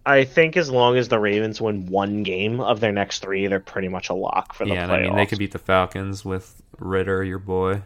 I 0.07 0.25
think 0.25 0.57
as 0.57 0.71
long 0.71 0.97
as 0.97 1.09
the 1.09 1.19
Ravens 1.19 1.61
win 1.61 1.85
one 1.87 2.23
game 2.23 2.61
of 2.61 2.81
their 2.81 2.93
next 2.93 3.19
three, 3.21 3.47
they're 3.47 3.61
pretty 3.61 3.89
much 3.89 4.09
a 4.09 4.15
lock 4.15 4.55
for 4.55 4.65
the 4.65 4.73
Yeah, 4.73 4.87
playoffs. 4.89 4.91
I 4.91 5.03
mean 5.03 5.17
they 5.17 5.27
could 5.27 5.39
beat 5.39 5.53
the 5.53 5.59
Falcons 5.59 6.25
with 6.25 6.63
Ridder, 6.79 7.23
your 7.23 7.39
boy. 7.39 7.83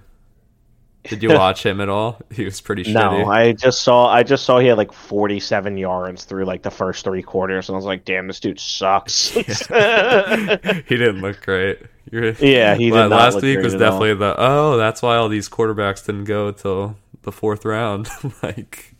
Did 1.04 1.22
you 1.22 1.30
watch 1.30 1.64
him 1.66 1.80
at 1.80 1.88
all? 1.88 2.20
He 2.32 2.44
was 2.44 2.60
pretty 2.60 2.84
shitty. 2.84 2.94
No, 2.94 3.26
I 3.26 3.52
just 3.52 3.82
saw 3.82 4.06
I 4.08 4.22
just 4.22 4.44
saw 4.44 4.58
he 4.58 4.68
had 4.68 4.76
like 4.78 4.92
47 4.92 5.76
yards 5.76 6.24
through 6.24 6.44
like 6.44 6.62
the 6.62 6.70
first 6.70 7.04
three 7.04 7.22
quarters, 7.22 7.68
and 7.68 7.74
I 7.74 7.78
was 7.78 7.84
like, 7.84 8.04
"Damn, 8.04 8.26
this 8.28 8.40
dude 8.40 8.60
sucks." 8.60 9.30
he 9.30 9.42
didn't 9.44 11.20
look 11.20 11.42
great. 11.42 11.80
You're, 12.10 12.32
Yeah, 12.32 12.74
he 12.76 12.90
did 12.90 13.08
last 13.08 13.34
look 13.34 13.42
week 13.42 13.54
great 13.56 13.64
was 13.64 13.74
at 13.74 13.82
all. 13.82 13.90
definitely 14.00 14.14
the 14.14 14.34
oh, 14.38 14.76
that's 14.76 15.02
why 15.02 15.16
all 15.16 15.28
these 15.28 15.48
quarterbacks 15.48 16.04
didn't 16.06 16.24
go 16.24 16.52
till 16.52 16.96
the 17.22 17.32
fourth 17.32 17.64
round. 17.64 18.08
like, 18.42 18.94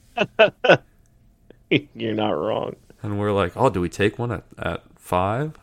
You're 1.95 2.15
not 2.15 2.31
wrong. 2.33 2.77
and 3.03 3.19
we're 3.19 3.33
like, 3.33 3.53
oh, 3.57 3.71
do 3.71 3.81
we 3.81 3.89
take 3.89 4.19
one 4.19 4.31
at 4.33 4.45
at 4.59 4.83
five? 4.97 5.57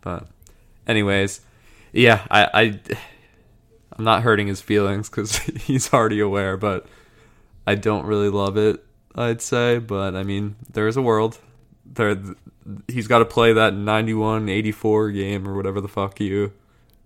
But, 0.00 0.26
anyways, 0.86 1.40
yeah, 1.92 2.26
I, 2.30 2.48
I 2.54 2.80
I'm 3.98 4.04
not 4.04 4.22
hurting 4.22 4.46
his 4.46 4.60
feelings 4.60 5.10
because 5.10 5.36
he's 5.38 5.92
already 5.92 6.20
aware, 6.20 6.56
but 6.56 6.86
I 7.66 7.74
don't 7.74 8.06
really 8.06 8.28
love 8.28 8.56
it. 8.56 8.84
I'd 9.14 9.42
say, 9.42 9.78
but 9.78 10.14
I 10.14 10.22
mean, 10.22 10.56
there's 10.72 10.96
a 10.96 11.02
world. 11.02 11.38
There, 11.84 12.16
he's 12.86 13.08
got 13.08 13.18
to 13.18 13.24
play 13.24 13.52
that 13.54 13.72
91-84 13.72 15.14
game 15.14 15.48
or 15.48 15.54
whatever 15.56 15.80
the 15.80 15.88
fuck 15.88 16.20
you 16.20 16.52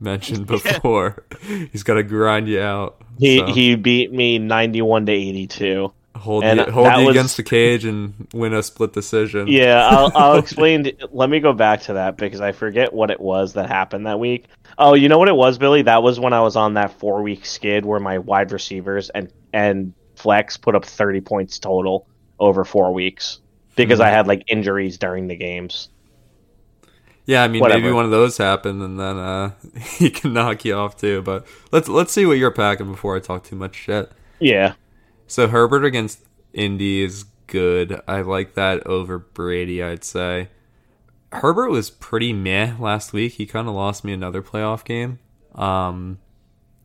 mentioned 0.01 0.47
before. 0.49 1.25
he's 1.73 1.83
got 1.83 1.95
to 1.95 2.03
grind 2.03 2.49
you 2.49 2.61
out. 2.61 3.01
He 3.19 3.39
So, 3.39 3.47
he 3.47 3.75
beat 3.77 4.13
me 4.13 4.39
91 4.39 5.07
to 5.07 5.13
82. 5.13 5.93
hold 6.17 6.45
and 6.45 6.61
you, 6.61 6.71
hold 6.71 6.87
you 6.99 7.07
was- 7.07 7.17
against 7.17 7.37
the 7.37 7.43
cage 7.43 7.85
and 7.85 8.27
win 8.35 8.53
a 8.53 8.63
split 8.63 8.93
decision. 8.93 9.47
Yeah, 9.49 9.89
I'll, 9.89 10.13
I'll 10.15 10.39
explain. 10.39 10.91
Let 11.13 11.31
me 11.31 11.41
go 11.41 11.53
back 11.53 11.83
to 11.83 11.95
that 11.95 12.17
because 12.17 12.41
I 12.41 12.53
forget 12.53 12.93
what 12.93 13.11
it 13.11 13.21
was 13.21 13.55
that 13.55 13.69
happened 13.69 14.07
that 14.07 14.19
week. 14.21 14.47
Oh, 14.79 14.95
you 14.95 15.09
know 15.09 15.19
what 15.19 15.29
it 15.29 15.37
was, 15.37 15.59
Billy? 15.59 15.83
That 15.83 16.03
was 16.03 16.19
when 16.21 16.33
I 16.33 16.41
was 16.41 16.57
on 16.57 16.75
that 16.75 16.99
four 16.99 17.23
week 17.23 17.47
skid 17.47 17.85
where 17.85 18.01
my 18.01 18.19
wide 18.19 18.53
receivers 18.53 19.11
and 19.11 19.33
and 19.53 19.95
flex 20.17 20.57
put 20.57 20.75
up 20.75 20.85
30 20.85 21.21
points 21.23 21.59
total 21.59 22.07
over 22.39 22.65
four 22.65 22.93
weeks 22.93 23.41
because 23.77 23.99
Hmm. 23.99 24.05
I 24.05 24.09
had 24.11 24.27
like 24.27 24.45
injuries 24.49 24.99
during 24.99 25.27
the 25.29 25.37
games. 25.37 25.89
Yeah, 27.25 27.45
I 27.45 27.49
mean 27.49 27.63
maybe 27.69 27.91
one 27.93 28.05
of 28.05 28.11
those 28.11 28.37
happened 28.37 28.83
and 28.83 28.99
then 28.99 29.17
uh, 29.17 29.53
he 29.99 30.11
can 30.11 30.33
knock 30.33 30.65
you 30.65 30.75
off 30.75 30.97
too. 30.97 31.23
But 31.23 31.47
let's 31.71 31.89
let's 31.89 32.13
see 32.13 32.27
what 32.27 32.39
you're 32.39 32.51
packing 32.51 32.91
before 32.91 33.17
I 33.17 33.21
talk 33.21 33.45
too 33.45 33.57
much 33.57 33.77
shit. 33.77 34.11
Yeah, 34.41 34.75
So 35.29 35.47
Herbert 35.47 35.85
against 35.85 36.21
Indy 36.53 37.03
is 37.03 37.25
good. 37.47 38.01
I 38.09 38.23
like 38.23 38.55
that 38.55 38.85
over 38.87 39.19
Brady. 39.21 39.81
I'd 39.83 40.03
say 40.05 40.49
Herbert 41.33 41.71
was 41.71 41.91
pretty 41.91 42.33
meh 42.33 42.75
last 42.79 43.13
week. 43.13 43.33
He 43.33 43.47
kind 43.47 43.69
of 43.69 43.75
lost 43.75 44.05
me 44.05 44.13
another 44.13 44.43
playoff 44.43 44.85
game. 44.85 45.19
Um, 45.55 46.19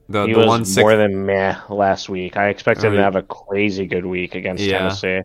the 0.09 0.25
he 0.25 0.33
the 0.33 0.39
was 0.39 0.47
one 0.47 0.65
sick 0.65 0.81
more 0.81 0.95
than 0.95 1.25
meh 1.25 1.57
last 1.69 2.09
week. 2.09 2.37
I 2.37 2.47
expected 2.49 2.85
him 2.87 2.93
Oh, 2.93 2.97
to 2.97 3.03
have 3.03 3.15
a 3.15 3.23
crazy 3.23 3.85
good 3.85 4.05
week 4.05 4.35
against 4.35 4.63
Yeah. 4.63 4.79
Tennessee. 4.79 5.21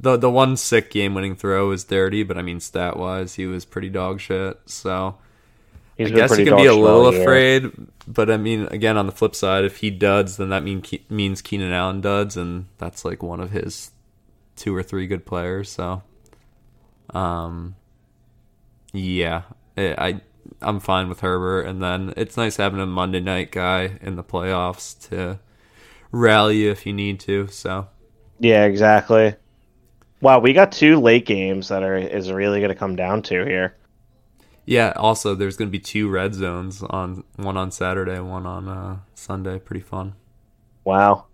the 0.00 0.16
the 0.16 0.30
one 0.30 0.56
sick 0.56 0.90
game 0.90 1.14
winning 1.14 1.36
throw 1.36 1.68
was 1.68 1.84
dirty, 1.84 2.22
but 2.22 2.36
I 2.38 2.42
mean 2.42 2.60
stat 2.60 2.96
wise 2.96 3.34
he 3.34 3.46
was 3.46 3.64
pretty 3.64 3.88
dog 3.90 4.20
shit. 4.20 4.58
So 4.66 5.16
He's 5.96 6.12
I 6.12 6.14
guess 6.14 6.30
you 6.30 6.36
pretty 6.36 6.50
can 6.50 6.56
be 6.58 6.66
a 6.66 6.74
little 6.74 7.08
afraid, 7.08 7.72
but 8.06 8.30
I 8.30 8.36
mean, 8.36 8.68
again, 8.70 8.96
on 8.96 9.06
the 9.06 9.12
flip 9.12 9.34
side, 9.34 9.64
if 9.64 9.78
he 9.78 9.90
duds, 9.90 10.36
then 10.36 10.50
that 10.50 10.62
mean 10.62 10.80
Ke- 10.80 11.10
means 11.10 11.42
Keenan 11.42 11.72
Allen 11.72 12.00
duds, 12.00 12.36
and 12.36 12.66
that's 12.78 13.04
like 13.04 13.20
one 13.20 13.40
of 13.40 13.50
his 13.50 13.90
two 14.54 14.72
or 14.76 14.84
three 14.84 15.08
good 15.08 15.26
players. 15.26 15.68
So, 15.68 16.02
um, 17.10 17.74
yeah, 18.92 19.42
I, 19.76 20.08
I 20.08 20.20
I'm 20.62 20.80
fine 20.80 21.08
with 21.08 21.20
Herbert, 21.20 21.62
and 21.62 21.82
then 21.82 22.14
it's 22.16 22.36
nice 22.36 22.56
having 22.56 22.80
a 22.80 22.86
Monday 22.86 23.20
night 23.20 23.52
guy 23.52 23.98
in 24.00 24.16
the 24.16 24.24
playoffs 24.24 24.98
to 25.08 25.38
rally 26.12 26.62
you 26.64 26.70
if 26.70 26.86
you 26.86 26.92
need 26.92 27.20
to. 27.20 27.46
So, 27.48 27.88
Yeah, 28.38 28.64
exactly. 28.64 29.34
Wow, 30.20 30.40
we 30.40 30.52
got 30.52 30.72
two 30.72 30.98
late 31.00 31.26
games 31.26 31.68
that 31.68 31.82
are 31.82 31.96
is 31.96 32.32
really 32.32 32.60
going 32.60 32.70
to 32.70 32.74
come 32.74 32.96
down 32.96 33.22
to 33.22 33.44
here. 33.44 33.76
yeah. 34.66 34.92
Also, 34.96 35.34
there's 35.34 35.56
going 35.56 35.68
to 35.68 35.72
be 35.72 35.80
two 35.80 36.08
red 36.10 36.34
zones 36.34 36.82
on 36.82 37.24
one 37.36 37.56
on 37.56 37.70
Saturday, 37.70 38.20
one 38.20 38.46
on 38.46 38.68
uh, 38.68 38.98
Sunday. 39.14 39.58
Pretty 39.58 39.80
fun. 39.82 40.14
Wow. 40.84 41.26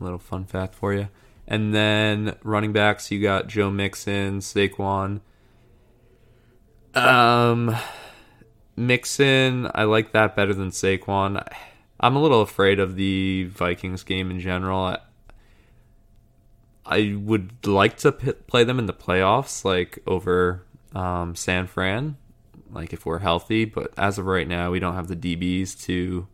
little 0.00 0.18
fun 0.18 0.44
fact 0.44 0.74
for 0.74 0.92
you. 0.92 1.08
And 1.46 1.74
then 1.74 2.36
running 2.42 2.72
backs, 2.72 3.10
you 3.10 3.22
got 3.22 3.46
Joe 3.46 3.70
Mixon, 3.70 4.40
Saquon. 4.40 5.20
Um, 6.96 7.76
Mixon, 8.74 9.70
I 9.74 9.84
like 9.84 10.12
that 10.12 10.34
better 10.34 10.54
than 10.54 10.70
Saquon. 10.70 11.46
I'm 12.00 12.16
a 12.16 12.22
little 12.22 12.40
afraid 12.40 12.80
of 12.80 12.96
the 12.96 13.44
Vikings 13.44 14.02
game 14.02 14.30
in 14.30 14.40
general. 14.40 14.80
I, 14.80 14.98
I 16.86 17.16
would 17.18 17.66
like 17.66 17.98
to 17.98 18.12
p- 18.12 18.32
play 18.32 18.64
them 18.64 18.78
in 18.78 18.86
the 18.86 18.94
playoffs, 18.94 19.64
like 19.64 19.98
over 20.06 20.62
um, 20.94 21.34
San 21.34 21.66
Fran, 21.66 22.16
like 22.70 22.92
if 22.92 23.04
we're 23.04 23.18
healthy. 23.18 23.66
But 23.66 23.92
as 23.98 24.18
of 24.18 24.26
right 24.26 24.48
now, 24.48 24.70
we 24.70 24.80
don't 24.80 24.94
have 24.94 25.08
the 25.08 25.16
DBs 25.16 25.78
to 25.84 26.26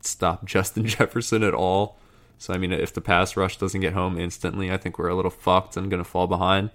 stop 0.00 0.44
Justin 0.46 0.84
Jefferson 0.86 1.42
at 1.42 1.54
all. 1.54 1.98
So 2.36 2.52
I 2.52 2.58
mean, 2.58 2.72
if 2.72 2.92
the 2.92 3.02
pass 3.02 3.36
rush 3.36 3.56
doesn't 3.56 3.80
get 3.80 3.94
home 3.94 4.18
instantly, 4.18 4.70
I 4.70 4.76
think 4.76 4.98
we're 4.98 5.08
a 5.08 5.14
little 5.14 5.30
fucked 5.30 5.76
and 5.76 5.90
gonna 5.90 6.04
fall 6.04 6.26
behind. 6.26 6.70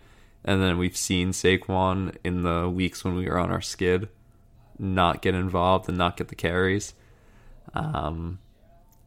And 0.48 0.62
then 0.62 0.78
we've 0.78 0.96
seen 0.96 1.32
Saquon 1.32 2.16
in 2.24 2.44
the 2.44 2.70
weeks 2.70 3.04
when 3.04 3.16
we 3.16 3.28
were 3.28 3.40
on 3.40 3.52
our 3.52 3.62
skid 3.62 4.10
not 4.78 5.22
get 5.22 5.34
involved 5.34 5.90
and 5.90 5.98
not 5.98 6.18
get 6.18 6.28
the 6.28 6.36
carries. 6.36 6.94
Um, 7.74 8.40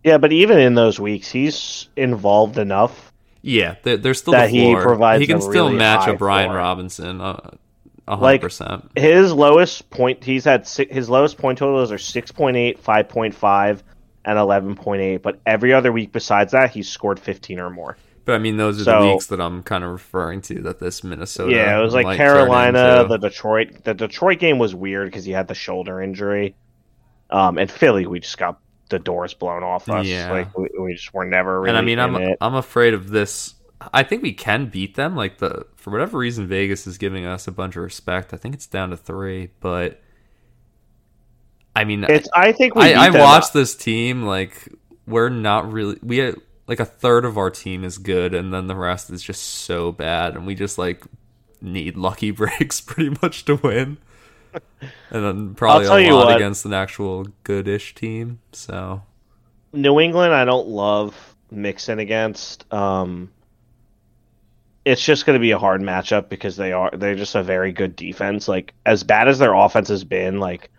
Yeah, 0.04 0.18
but 0.18 0.32
even 0.32 0.58
in 0.58 0.74
those 0.74 0.98
weeks, 0.98 1.30
he's 1.30 1.88
involved 1.96 2.58
enough. 2.58 3.12
yeah, 3.42 3.76
there, 3.82 3.96
there's 3.96 4.18
still 4.18 4.32
That 4.32 4.50
the 4.50 4.58
he 4.58 4.74
provides 4.74 5.20
he 5.20 5.26
can 5.26 5.40
still 5.40 5.66
really 5.66 5.78
match 5.78 6.08
a 6.08 6.14
Brian 6.14 6.48
floor. 6.48 6.56
Robinson, 6.58 7.20
uh, 7.20 7.50
a 8.08 8.16
hundred 8.16 8.42
Like. 8.60 8.98
His 8.98 9.32
lowest 9.32 9.88
point, 9.90 10.24
he's 10.24 10.44
had 10.44 10.66
si- 10.66 10.88
his 10.90 11.08
lowest 11.08 11.38
point 11.38 11.58
totals 11.58 11.92
are 11.92 11.98
6.8, 11.98 12.78
5.5, 12.80 13.82
and 14.24 14.38
11.8. 14.38 15.22
But 15.22 15.40
every 15.46 15.72
other 15.72 15.92
week 15.92 16.10
besides 16.12 16.52
that, 16.52 16.70
he's 16.70 16.88
scored 16.88 17.20
15 17.20 17.60
or 17.60 17.70
more. 17.70 17.96
But 18.28 18.34
I 18.34 18.38
mean, 18.40 18.58
those 18.58 18.78
are 18.78 18.84
So- 18.84 19.00
the 19.00 19.12
weeks 19.14 19.28
that 19.28 19.40
I'm 19.40 19.62
kind 19.62 19.82
of 19.82 19.90
referring 19.90 20.42
to. 20.42 20.60
That 20.60 20.80
this 20.80 21.02
Minnesota, 21.02 21.50
yeah, 21.50 21.78
it 21.78 21.82
was 21.82 21.94
like 21.94 22.18
Carolina, 22.18 23.06
the 23.08 23.16
Detroit. 23.16 23.84
The 23.84 23.94
Detroit 23.94 24.38
game 24.38 24.58
was 24.58 24.74
weird 24.74 25.06
because 25.06 25.24
he 25.24 25.32
had 25.32 25.48
the 25.48 25.54
shoulder 25.54 26.02
injury. 26.02 26.54
Um, 27.30 27.56
and 27.56 27.70
Philly, 27.70 28.06
we 28.06 28.20
just 28.20 28.36
got 28.36 28.60
the 28.90 28.98
doors 28.98 29.32
blown 29.32 29.62
off 29.62 29.88
us. 29.88 30.04
Yeah. 30.04 30.30
Like 30.30 30.58
we, 30.58 30.68
we 30.78 30.92
just 30.92 31.14
were 31.14 31.24
never 31.24 31.58
really. 31.58 31.70
and 31.70 31.78
I 31.78 31.80
mean, 31.80 31.98
I'm 31.98 32.16
it. 32.16 32.36
I'm 32.42 32.54
afraid 32.54 32.92
of 32.92 33.08
this. 33.08 33.54
I 33.94 34.02
think 34.02 34.22
we 34.22 34.34
can 34.34 34.66
beat 34.66 34.94
them. 34.94 35.16
Like 35.16 35.38
the 35.38 35.64
for 35.76 35.90
whatever 35.90 36.18
reason, 36.18 36.46
Vegas 36.46 36.86
is 36.86 36.98
giving 36.98 37.24
us 37.24 37.48
a 37.48 37.50
bunch 37.50 37.76
of 37.76 37.82
respect. 37.82 38.34
I 38.34 38.36
think 38.36 38.54
it's 38.54 38.66
down 38.66 38.90
to 38.90 38.98
three, 38.98 39.52
but 39.60 40.02
I 41.74 41.84
mean, 41.84 42.04
It's. 42.04 42.28
I 42.34 42.52
think 42.52 42.74
we. 42.74 42.92
I, 42.92 43.06
I 43.06 43.10
watched 43.10 43.54
this 43.54 43.74
team. 43.74 44.24
Like 44.24 44.68
we're 45.06 45.30
not 45.30 45.72
really. 45.72 45.98
We 46.02 46.34
like 46.68 46.78
a 46.78 46.84
third 46.84 47.24
of 47.24 47.38
our 47.38 47.50
team 47.50 47.82
is 47.82 47.98
good, 47.98 48.34
and 48.34 48.52
then 48.52 48.66
the 48.66 48.76
rest 48.76 49.10
is 49.10 49.22
just 49.22 49.42
so 49.42 49.90
bad, 49.90 50.36
and 50.36 50.46
we 50.46 50.54
just 50.54 50.78
like 50.78 51.02
need 51.60 51.96
lucky 51.96 52.30
breaks 52.32 52.80
pretty 52.80 53.16
much 53.22 53.44
to 53.46 53.56
win. 53.56 53.96
And 55.10 55.24
then 55.24 55.54
probably 55.54 56.08
a 56.08 56.14
lot 56.14 56.36
against 56.36 56.64
an 56.64 56.72
actual 56.72 57.26
goodish 57.44 57.94
team. 57.94 58.40
So 58.52 59.02
New 59.72 59.98
England, 60.00 60.32
I 60.32 60.44
don't 60.44 60.68
love 60.68 61.34
mixing 61.50 61.98
against. 61.98 62.70
Um, 62.72 63.30
it's 64.84 65.04
just 65.04 65.26
going 65.26 65.34
to 65.34 65.40
be 65.40 65.50
a 65.50 65.58
hard 65.58 65.80
matchup 65.80 66.28
because 66.28 66.56
they 66.56 66.72
are 66.72 66.90
they're 66.92 67.14
just 67.14 67.34
a 67.34 67.42
very 67.42 67.72
good 67.72 67.96
defense. 67.96 68.48
Like 68.48 68.74
as 68.86 69.02
bad 69.04 69.28
as 69.28 69.38
their 69.38 69.54
offense 69.54 69.88
has 69.88 70.04
been, 70.04 70.40
like 70.40 70.70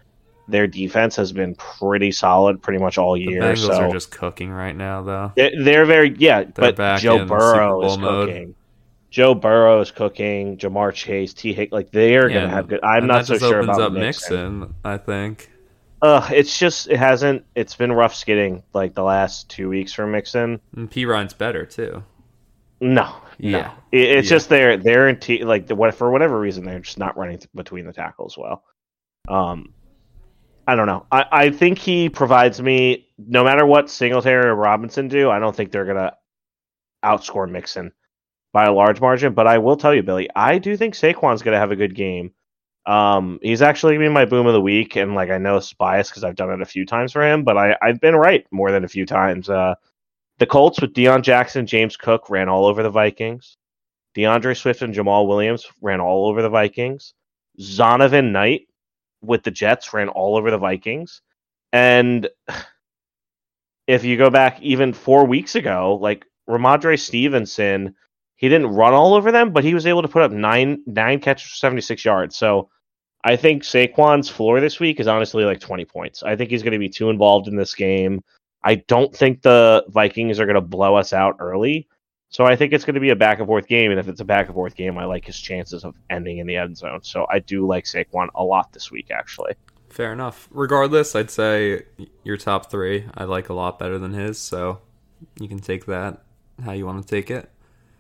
their 0.50 0.68
defense 0.68 1.16
has 1.16 1.32
been 1.32 1.56
pretty 1.56 2.12
solid 2.12 2.62
pretty 2.62 2.80
much 2.80 2.98
all 2.98 3.14
the 3.14 3.22
year. 3.22 3.42
Bengals 3.42 3.68
so 3.68 3.74
are 3.74 3.92
just 3.92 4.12
cooking 4.12 4.50
right 4.52 4.76
now, 4.76 5.02
though. 5.02 5.32
they're, 5.36 5.52
they're 5.64 5.86
very 5.86 6.16
yeah, 6.18 6.44
but 6.44 6.76
back 6.76 7.02
Joe 7.02 7.26
Burrow 7.26 7.84
is 7.86 7.98
mode. 7.98 8.28
cooking. 8.30 8.56
Joe 9.12 9.34
Burrow 9.34 9.82
is 9.82 9.90
cooking. 9.92 10.58
Ja'Marr 10.58 10.94
Chase, 10.94 11.34
T. 11.34 11.52
Hick, 11.54 11.72
like 11.72 11.92
they 11.92 12.16
are 12.16 12.30
going 12.30 12.44
to 12.44 12.50
have 12.50 12.68
good. 12.68 12.84
I'm 12.84 13.08
not 13.08 13.26
so 13.26 13.38
sure 13.40 13.60
about 13.62 13.82
up 13.82 13.92
Mixon. 13.94 14.60
Mixon. 14.60 14.76
I 14.84 14.98
think. 14.98 15.50
Uh, 16.02 16.30
it's 16.32 16.58
just 16.58 16.88
it 16.90 16.98
hasn't. 16.98 17.44
It's 17.56 17.76
been 17.76 17.92
rough 17.92 18.14
skidding 18.16 18.64
like 18.74 18.94
the 18.94 19.04
last 19.04 19.50
two 19.50 19.68
weeks 19.68 19.92
for 19.94 20.06
Mixon. 20.08 20.62
And 20.76 20.90
Perine's 20.90 21.34
better 21.34 21.66
too. 21.66 22.04
No, 22.82 23.14
Yeah. 23.40 23.52
no. 23.52 23.72
It, 23.92 24.02
it's 24.18 24.28
Yeah. 24.28 24.36
just 24.38 24.48
they're 24.50 24.78
they're 24.78 25.10
in 25.10 25.20
t- 25.20 25.44
like 25.44 25.68
the, 25.68 25.76
what 25.76 25.94
for 25.96 26.10
whatever 26.12 26.40
reason 26.40 26.64
they're 26.64 26.80
just 26.80 26.98
not 27.00 27.18
running 27.18 27.40
th- 27.40 27.50
between 27.54 27.86
the 27.86 27.92
tackles 27.92 28.38
well. 28.38 28.64
Um, 29.28 29.74
I 30.70 30.76
don't 30.76 30.86
know. 30.86 31.08
I, 31.12 31.26
I 31.32 31.50
think 31.50 31.80
he 31.80 32.10
provides 32.10 32.62
me 32.62 33.08
no 33.18 33.44
matter 33.44 33.66
what 33.66 33.90
Singletary 33.90 34.46
or 34.46 34.56
Robinson 34.56 35.08
do. 35.08 35.32
I 35.32 35.40
don't 35.40 35.56
think 35.56 35.72
they're 35.72 35.86
gonna 35.86 36.16
outscore 37.04 37.50
Mixon 37.50 37.92
by 38.54 38.66
a 38.66 38.72
large 38.72 39.02
margin. 39.02 39.34
But 39.34 39.48
I 39.48 39.58
will 39.58 39.78
tell 39.78 39.96
you, 39.96 40.04
Billy, 40.04 40.30
I 40.36 40.60
do 40.60 40.78
think 40.78 40.94
Saquon's 40.94 41.42
gonna 41.42 41.58
have 41.58 41.72
a 41.72 41.76
good 41.76 41.96
game. 41.96 42.34
Um, 42.86 43.40
he's 43.42 43.64
actually 43.64 43.96
gonna 43.96 44.10
be 44.10 44.14
my 44.14 44.26
boom 44.26 44.46
of 44.46 44.54
the 44.54 44.62
week, 44.62 44.96
and 44.96 45.16
like 45.16 45.32
I 45.32 45.40
know 45.40 45.58
it's 45.58 45.74
biased 45.74 46.12
because 46.12 46.24
I've 46.24 46.36
done 46.36 46.52
it 46.52 46.62
a 46.62 46.68
few 46.68 46.86
times 46.86 47.14
for 47.14 47.24
him, 47.24 47.44
but 47.44 47.58
I 47.58 47.76
I've 47.82 48.00
been 48.00 48.16
right 48.16 48.46
more 48.52 48.72
than 48.72 48.84
a 48.84 48.90
few 48.90 49.08
times. 49.08 49.50
Uh, 49.50 49.74
the 50.38 50.46
Colts 50.46 50.80
with 50.80 50.94
Deon 50.94 51.24
Jackson, 51.24 51.66
James 51.66 51.98
Cook 51.98 52.30
ran 52.30 52.48
all 52.48 52.68
over 52.68 52.84
the 52.84 52.92
Vikings. 52.92 53.58
DeAndre 54.16 54.56
Swift 54.56 54.84
and 54.84 54.94
Jamaal 54.94 55.28
Williams 55.28 55.66
ran 55.82 56.00
all 56.00 56.30
over 56.30 56.44
the 56.44 56.50
Vikings. 56.50 57.16
Zonovan 57.60 58.32
Knight 58.32 58.69
with 59.22 59.44
the 59.44 59.52
Jets 59.52 59.94
ran 59.94 60.10
all 60.10 60.38
over 60.38 60.52
the 60.52 60.58
Vikings. 60.58 61.22
And 61.74 62.28
if 63.88 64.04
you 64.04 64.18
go 64.18 64.30
back 64.30 64.62
even 64.62 64.94
four 64.94 65.26
weeks 65.26 65.56
ago, 65.56 65.98
like 66.02 66.26
Rhamondre 66.50 67.00
Stevenson, 67.00 67.96
he 68.36 68.50
didn't 68.50 68.68
run 68.68 68.94
all 68.94 69.14
over 69.14 69.32
them, 69.32 69.52
but 69.52 69.64
he 69.64 69.74
was 69.74 69.86
able 69.86 70.02
to 70.02 70.08
put 70.08 70.22
up 70.22 70.32
nine 70.32 70.82
nine 70.86 71.20
catches 71.20 71.50
for 71.50 71.56
76 71.56 72.06
yards. 72.06 72.38
So 72.38 72.70
I 73.24 73.36
think 73.36 73.64
Saquon's 73.64 74.30
floor 74.30 74.62
this 74.62 74.80
week 74.80 75.00
is 75.00 75.08
honestly 75.08 75.44
like 75.44 75.60
20 75.60 75.86
points. 75.86 76.24
I 76.24 76.36
think 76.36 76.50
he's 76.50 76.64
going 76.64 76.74
to 76.74 76.80
be 76.80 76.90
too 76.90 77.10
involved 77.10 77.48
in 77.48 77.56
this 77.56 77.76
game. 77.76 78.24
I 78.64 78.76
don't 78.76 79.16
think 79.16 79.42
the 79.42 79.86
Vikings 79.90 80.40
are 80.40 80.46
going 80.46 80.56
to 80.56 80.62
blow 80.62 80.96
us 80.96 81.12
out 81.14 81.36
early. 81.40 81.88
So 82.32 82.46
I 82.46 82.56
think 82.56 82.74
it's 82.74 82.86
going 82.86 82.94
to 82.94 83.00
be 83.00 83.10
a 83.10 83.16
back 83.16 83.40
and 83.40 83.48
forth 83.48 83.68
game, 83.68 83.90
and 83.90 84.00
if 84.00 84.08
it's 84.08 84.22
a 84.22 84.26
back 84.26 84.46
and 84.46 84.54
forth 84.54 84.76
game, 84.76 84.98
I 84.98 85.06
like 85.06 85.26
his 85.26 85.40
chances 85.40 85.84
of 85.84 85.96
ending 86.10 86.38
in 86.38 86.46
the 86.46 86.56
end 86.56 86.78
zone. 86.78 87.00
So 87.02 87.26
I 87.30 87.40
do 87.40 87.66
like 87.66 87.86
Saquon 87.86 88.28
a 88.36 88.44
lot 88.44 88.72
this 88.72 88.92
week, 88.92 89.10
actually. 89.12 89.54
Fair 89.90 90.14
enough. 90.14 90.48
Regardless, 90.52 91.16
I'd 91.16 91.32
say 91.32 91.84
your 92.24 92.38
top 92.38 92.70
three 92.70 93.06
I 93.16 93.24
like 93.24 93.50
a 93.50 93.54
lot 93.54 93.80
better 93.80 93.98
than 93.98 94.14
his, 94.14 94.38
so 94.38 94.80
you 95.40 95.48
can 95.48 95.60
take 95.60 95.88
that 95.88 96.22
how 96.64 96.74
you 96.74 96.86
want 96.86 97.06
to 97.06 97.10
take 97.10 97.32
it. 97.32 97.50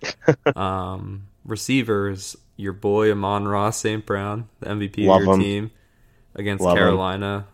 um, 0.56 1.28
receivers, 1.44 2.38
your 2.56 2.74
boy 2.74 3.12
Amon-Ra 3.12 3.72
St. 3.72 4.06
Brown, 4.06 4.48
the 4.60 4.68
MVP 4.68 5.06
Love 5.06 5.22
of 5.22 5.26
your 5.26 5.34
him. 5.36 5.42
team 5.42 5.72
against 6.36 6.64
Love 6.64 6.74
him. 6.74 6.78
Carolina. 6.78 7.48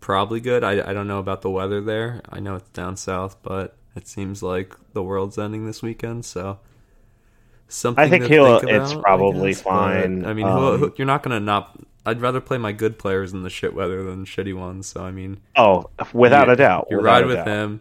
Probably 0.00 0.40
good. 0.40 0.64
I, 0.64 0.90
I 0.90 0.92
don't 0.92 1.06
know 1.08 1.18
about 1.18 1.42
the 1.42 1.50
weather 1.50 1.80
there. 1.80 2.20
I 2.28 2.40
know 2.40 2.56
it's 2.56 2.68
down 2.70 2.96
south, 2.96 3.36
but 3.42 3.76
it 3.96 4.06
seems 4.06 4.42
like 4.42 4.74
the 4.92 5.02
world's 5.02 5.38
ending 5.38 5.66
this 5.66 5.82
weekend, 5.82 6.24
so 6.24 6.58
something. 7.68 8.02
I 8.04 8.08
think 8.08 8.24
he'll- 8.24 8.60
think 8.60 8.70
it's 8.72 8.90
about, 8.92 8.98
I 8.98 9.02
probably 9.02 9.50
guess, 9.50 9.62
but, 9.62 9.70
fine. 9.70 10.24
I 10.26 10.32
mean, 10.34 10.46
Um, 10.46 10.92
you're 10.96 11.06
not 11.06 11.22
gonna 11.22 11.40
not. 11.40 11.78
I'd 12.06 12.20
rather 12.20 12.40
play 12.40 12.56
my 12.58 12.72
good 12.72 12.98
players 12.98 13.32
in 13.32 13.42
the 13.42 13.50
shit 13.50 13.74
weather 13.74 14.02
than 14.02 14.24
shitty 14.24 14.54
ones. 14.54 14.86
So 14.86 15.02
I 15.04 15.10
mean, 15.10 15.38
Oh, 15.56 15.84
without 16.12 16.46
you, 16.46 16.52
a 16.54 16.56
doubt. 16.56 16.88
you 16.90 16.98
ride 17.00 17.26
with 17.26 17.36
doubt. 17.36 17.46
him. 17.46 17.80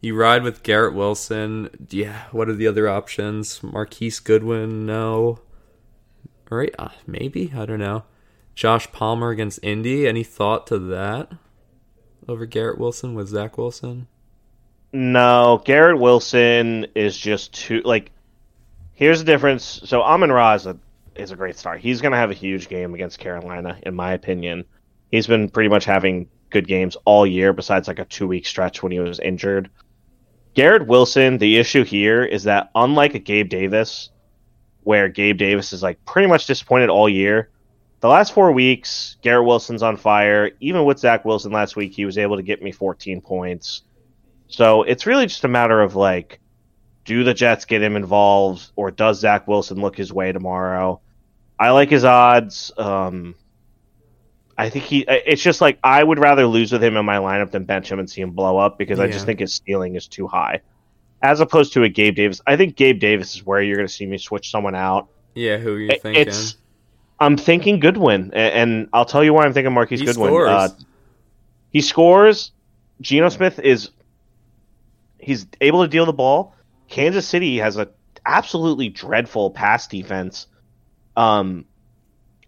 You 0.00 0.16
ride 0.16 0.42
with 0.42 0.62
Garrett 0.62 0.94
Wilson. 0.94 1.68
Yeah. 1.90 2.22
What 2.32 2.48
are 2.48 2.54
the 2.54 2.66
other 2.66 2.88
options? 2.88 3.62
Marquise 3.62 4.18
Goodwin? 4.18 4.86
No. 4.86 5.40
Right? 6.50 6.74
Uh, 6.78 6.88
maybe. 7.06 7.52
I 7.54 7.66
don't 7.66 7.78
know. 7.80 8.04
Josh 8.54 8.90
Palmer 8.92 9.28
against 9.28 9.60
Indy. 9.62 10.08
Any 10.08 10.24
thought 10.24 10.66
to 10.68 10.78
that 10.78 11.30
over 12.26 12.46
Garrett 12.46 12.78
Wilson 12.78 13.14
with 13.14 13.28
Zach 13.28 13.58
Wilson? 13.58 14.06
No, 14.92 15.62
Garrett 15.64 15.98
Wilson 15.98 16.86
is 16.94 17.16
just 17.16 17.52
too 17.54 17.82
like. 17.84 18.10
Here's 18.92 19.20
the 19.20 19.24
difference. 19.24 19.80
So 19.84 20.02
Amon-Ra 20.02 20.54
is 20.54 20.66
a, 20.66 20.76
is 21.14 21.30
a 21.30 21.36
great 21.36 21.56
start. 21.56 21.80
He's 21.80 22.02
going 22.02 22.12
to 22.12 22.18
have 22.18 22.30
a 22.30 22.34
huge 22.34 22.68
game 22.68 22.92
against 22.92 23.18
Carolina, 23.18 23.78
in 23.84 23.94
my 23.94 24.12
opinion. 24.12 24.64
He's 25.10 25.26
been 25.26 25.48
pretty 25.48 25.70
much 25.70 25.86
having 25.86 26.28
good 26.50 26.66
games 26.66 26.96
all 27.06 27.26
year, 27.26 27.52
besides 27.52 27.88
like 27.88 27.98
a 27.98 28.04
two 28.04 28.26
week 28.26 28.46
stretch 28.46 28.82
when 28.82 28.92
he 28.92 28.98
was 28.98 29.18
injured. 29.20 29.70
Garrett 30.54 30.86
Wilson, 30.86 31.38
the 31.38 31.56
issue 31.56 31.84
here 31.84 32.24
is 32.24 32.44
that 32.44 32.70
unlike 32.74 33.14
a 33.14 33.18
Gabe 33.20 33.48
Davis, 33.48 34.10
where 34.82 35.08
Gabe 35.08 35.38
Davis 35.38 35.72
is 35.72 35.82
like 35.82 36.04
pretty 36.04 36.28
much 36.28 36.46
disappointed 36.46 36.90
all 36.90 37.08
year, 37.08 37.50
the 38.00 38.08
last 38.08 38.32
four 38.32 38.50
weeks, 38.52 39.16
Garrett 39.22 39.46
Wilson's 39.46 39.82
on 39.82 39.96
fire. 39.96 40.50
Even 40.60 40.84
with 40.84 40.98
Zach 40.98 41.24
Wilson 41.24 41.52
last 41.52 41.76
week, 41.76 41.92
he 41.92 42.04
was 42.04 42.18
able 42.18 42.36
to 42.36 42.42
get 42.42 42.62
me 42.62 42.72
14 42.72 43.20
points. 43.20 43.82
So 44.50 44.82
it's 44.82 45.06
really 45.06 45.26
just 45.26 45.44
a 45.44 45.48
matter 45.48 45.80
of 45.80 45.94
like, 45.96 46.40
do 47.04 47.24
the 47.24 47.32
Jets 47.34 47.64
get 47.64 47.82
him 47.82 47.96
involved, 47.96 48.70
or 48.76 48.90
does 48.90 49.20
Zach 49.20 49.48
Wilson 49.48 49.80
look 49.80 49.96
his 49.96 50.12
way 50.12 50.32
tomorrow? 50.32 51.00
I 51.58 51.70
like 51.70 51.88
his 51.90 52.04
odds. 52.04 52.72
Um, 52.76 53.34
I 54.58 54.68
think 54.70 54.84
he. 54.84 55.04
It's 55.08 55.42
just 55.42 55.60
like 55.60 55.78
I 55.82 56.02
would 56.02 56.18
rather 56.18 56.46
lose 56.46 56.72
with 56.72 56.82
him 56.82 56.96
in 56.96 57.04
my 57.06 57.16
lineup 57.16 57.50
than 57.50 57.64
bench 57.64 57.90
him 57.90 57.98
and 57.98 58.10
see 58.10 58.20
him 58.20 58.32
blow 58.32 58.58
up 58.58 58.76
because 58.76 59.00
I 59.00 59.06
just 59.08 59.24
think 59.24 59.40
his 59.40 59.60
ceiling 59.64 59.94
is 59.96 60.06
too 60.06 60.26
high, 60.26 60.60
as 61.22 61.40
opposed 61.40 61.72
to 61.74 61.84
a 61.84 61.88
Gabe 61.88 62.14
Davis. 62.16 62.42
I 62.46 62.56
think 62.56 62.76
Gabe 62.76 62.98
Davis 62.98 63.34
is 63.36 63.46
where 63.46 63.62
you're 63.62 63.76
going 63.76 63.88
to 63.88 63.92
see 63.92 64.04
me 64.06 64.18
switch 64.18 64.50
someone 64.50 64.74
out. 64.74 65.08
Yeah. 65.34 65.56
Who 65.58 65.74
are 65.74 65.78
you 65.78 65.88
It- 65.90 66.02
thinking? 66.02 66.22
It's. 66.28 66.56
I'm 67.18 67.36
thinking 67.36 67.80
Goodwin, 67.80 68.30
and 68.34 68.88
I'll 68.94 69.04
tell 69.04 69.22
you 69.22 69.34
why 69.34 69.44
I'm 69.44 69.52
thinking 69.52 69.72
Marquise 69.74 70.00
he 70.00 70.06
Goodwin. 70.06 70.28
scores. 70.28 70.48
Uh, 70.48 70.68
he 71.70 71.80
scores. 71.82 72.52
Geno 73.02 73.28
Smith 73.28 73.58
is 73.58 73.90
he's 75.22 75.46
able 75.60 75.82
to 75.82 75.88
deal 75.88 76.06
the 76.06 76.12
ball. 76.12 76.54
Kansas 76.88 77.26
City 77.26 77.58
has 77.58 77.76
a 77.76 77.88
absolutely 78.26 78.88
dreadful 78.88 79.50
pass 79.50 79.86
defense. 79.86 80.46
Um, 81.16 81.64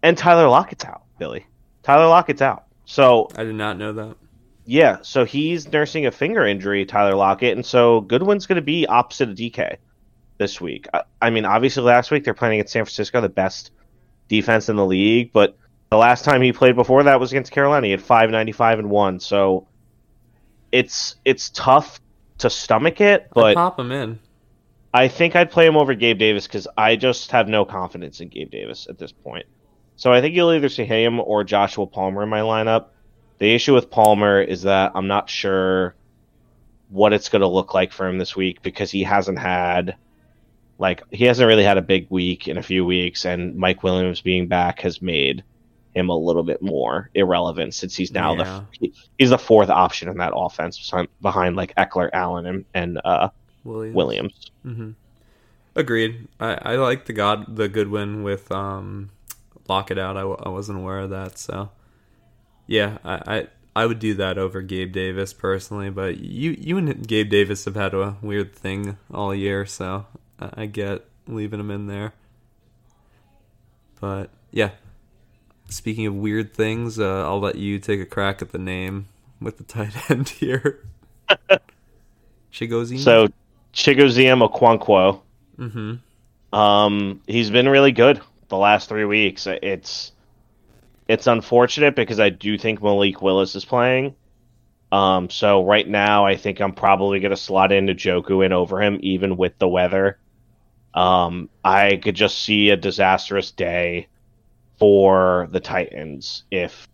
and 0.01 0.17
Tyler 0.17 0.47
Lockett's 0.47 0.85
out, 0.85 1.03
Billy. 1.17 1.45
Tyler 1.83 2.07
Lockett's 2.07 2.41
out. 2.41 2.65
So 2.85 3.29
I 3.35 3.43
did 3.43 3.55
not 3.55 3.77
know 3.77 3.93
that. 3.93 4.15
yeah, 4.65 4.97
so 5.01 5.25
he's 5.25 5.71
nursing 5.71 6.05
a 6.05 6.11
finger 6.11 6.45
injury, 6.45 6.85
Tyler 6.85 7.15
Lockett, 7.15 7.55
and 7.55 7.65
so 7.65 8.01
Goodwin's 8.01 8.45
going 8.45 8.57
to 8.57 8.61
be 8.61 8.85
opposite 8.85 9.29
of 9.29 9.35
DK 9.35 9.77
this 10.37 10.59
week. 10.59 10.87
I, 10.93 11.03
I 11.21 11.29
mean, 11.29 11.45
obviously 11.45 11.83
last 11.83 12.11
week 12.11 12.23
they're 12.23 12.33
playing 12.33 12.55
against 12.55 12.73
San 12.73 12.83
Francisco, 12.83 13.21
the 13.21 13.29
best 13.29 13.71
defense 14.27 14.67
in 14.67 14.75
the 14.75 14.85
league, 14.85 15.31
but 15.31 15.57
the 15.89 15.97
last 15.97 16.25
time 16.25 16.41
he 16.41 16.51
played 16.51 16.75
before 16.75 17.03
that 17.03 17.19
was 17.19 17.31
against 17.31 17.51
Carolina. 17.51 17.85
He 17.85 17.91
had 17.91 18.01
595 18.01 18.79
and 18.79 18.89
1. 18.89 19.19
So 19.19 19.67
it's 20.71 21.17
it's 21.23 21.51
tough 21.51 22.01
to 22.39 22.49
stomach 22.49 23.01
it, 23.01 23.23
I'd 23.23 23.29
but 23.33 23.55
pop 23.55 23.79
him 23.79 23.91
in. 23.91 24.19
I 24.93 25.07
think 25.07 25.35
I'd 25.35 25.51
play 25.51 25.65
him 25.65 25.75
over 25.75 25.95
Gabe 25.95 26.19
Davis 26.19 26.45
because 26.45 26.67
I 26.77 26.95
just 26.95 27.31
have 27.31 27.47
no 27.47 27.65
confidence 27.65 28.21
in 28.21 28.29
Gabe 28.29 28.51
Davis 28.51 28.87
at 28.87 28.97
this 28.97 29.11
point. 29.11 29.45
So 29.95 30.11
I 30.11 30.21
think 30.21 30.35
you'll 30.35 30.53
either 30.53 30.69
see 30.69 30.85
him 30.85 31.19
or 31.19 31.43
Joshua 31.43 31.87
Palmer 31.87 32.23
in 32.23 32.29
my 32.29 32.41
lineup. 32.41 32.87
The 33.39 33.53
issue 33.53 33.73
with 33.73 33.89
Palmer 33.89 34.41
is 34.41 34.63
that 34.63 34.91
I'm 34.95 35.07
not 35.07 35.29
sure 35.29 35.95
what 36.89 37.13
it's 37.13 37.29
going 37.29 37.41
to 37.41 37.47
look 37.47 37.73
like 37.73 37.91
for 37.91 38.07
him 38.07 38.19
this 38.19 38.35
week 38.35 38.61
because 38.61 38.91
he 38.91 39.03
hasn't 39.03 39.39
had 39.39 39.95
like 40.77 41.01
he 41.11 41.25
hasn't 41.25 41.47
really 41.47 41.63
had 41.63 41.77
a 41.77 41.81
big 41.81 42.07
week 42.09 42.47
in 42.47 42.57
a 42.57 42.63
few 42.63 42.85
weeks 42.85 43.25
and 43.25 43.55
Mike 43.55 43.81
Williams 43.83 44.21
being 44.21 44.47
back 44.47 44.81
has 44.81 45.01
made 45.01 45.43
him 45.95 46.09
a 46.09 46.17
little 46.17 46.43
bit 46.43 46.61
more 46.61 47.09
irrelevant 47.13 47.73
since 47.73 47.95
he's 47.95 48.11
now 48.11 48.35
Yeah. 48.35 48.63
the 48.81 48.91
he's 49.17 49.29
the 49.29 49.37
fourth 49.37 49.69
option 49.69 50.09
in 50.09 50.17
that 50.17 50.33
offense 50.35 50.91
behind- 51.21 51.55
like 51.55 51.75
Ekeler, 51.75 52.09
Allen 52.13 52.45
and, 52.45 52.65
and 52.73 53.01
uh, 53.05 53.29
Williams. 53.63 53.95
Williams. 53.95 54.51
hmm 54.63 54.91
Agreed. 55.75 56.27
I, 56.39 56.73
I 56.73 56.75
like 56.75 57.05
the 57.05 57.13
god 57.13 57.55
the 57.55 57.67
Goodwin 57.67 58.21
with 58.23 58.51
um 58.51 59.09
Lockett 59.67 59.97
out. 59.97 60.17
I, 60.17 60.21
w- 60.21 60.39
I 60.43 60.49
wasn't 60.49 60.77
aware 60.77 60.99
of 60.99 61.09
that, 61.11 61.37
so 61.39 61.69
yeah, 62.67 62.97
I, 63.03 63.13
I 63.37 63.47
I 63.75 63.85
would 63.87 63.97
do 63.97 64.13
that 64.15 64.37
over 64.37 64.61
Gabe 64.61 64.91
Davis 64.91 65.33
personally. 65.33 65.89
But 65.89 66.17
you 66.17 66.51
you 66.59 66.77
and 66.77 67.07
Gabe 67.07 67.29
Davis 67.29 67.65
have 67.65 67.73
had 67.75 67.93
a 67.95 68.17
weird 68.21 68.53
thing 68.53 68.97
all 69.11 69.33
year, 69.33 69.65
so 69.65 70.05
I 70.39 70.67
get 70.67 71.05
leaving 71.27 71.59
him 71.59 71.71
in 71.71 71.87
there. 71.87 72.13
But 73.99 74.29
yeah, 74.51 74.71
speaking 75.73 76.05
of 76.05 76.15
weird 76.15 76.53
things, 76.53 76.99
uh, 76.99 77.23
I'll 77.25 77.39
let 77.39 77.55
you 77.55 77.79
take 77.79 77.99
a 77.99 78.05
crack 78.05 78.41
at 78.41 78.51
the 78.51 78.57
name 78.57 79.07
with 79.41 79.57
the 79.57 79.63
tight 79.63 79.93
end 80.11 80.29
here. 80.29 80.79
Chigozine. 82.51 82.99
So 82.99 83.27
Chigoziem 83.73 84.47
Okonkwo, 84.47 85.21
mm-hmm. 85.57 86.57
um, 86.57 87.21
he's 87.27 87.49
been 87.49 87.67
really 87.67 87.91
good 87.91 88.21
the 88.49 88.57
last 88.57 88.87
three 88.87 89.05
weeks. 89.05 89.47
It's 89.47 90.11
it's 91.07 91.27
unfortunate 91.27 91.95
because 91.95 92.19
I 92.19 92.29
do 92.29 92.57
think 92.57 92.81
Malik 92.81 93.21
Willis 93.21 93.55
is 93.55 93.65
playing. 93.65 94.15
Um, 94.91 95.29
so 95.31 95.65
right 95.65 95.87
now 95.87 96.25
I 96.25 96.37
think 96.37 96.61
I'm 96.61 96.73
probably 96.73 97.19
gonna 97.19 97.35
slot 97.35 97.71
into 97.71 97.95
Njoku 97.95 98.45
in 98.45 98.53
over 98.53 98.81
him, 98.81 98.99
even 99.01 99.37
with 99.37 99.57
the 99.57 99.67
weather. 99.67 100.19
Um, 100.93 101.49
I 101.65 101.95
could 101.97 102.15
just 102.15 102.43
see 102.43 102.69
a 102.69 102.77
disastrous 102.77 103.49
day 103.49 104.07
for 104.79 105.47
the 105.51 105.59
Titans 105.59 106.43
if 106.51 106.87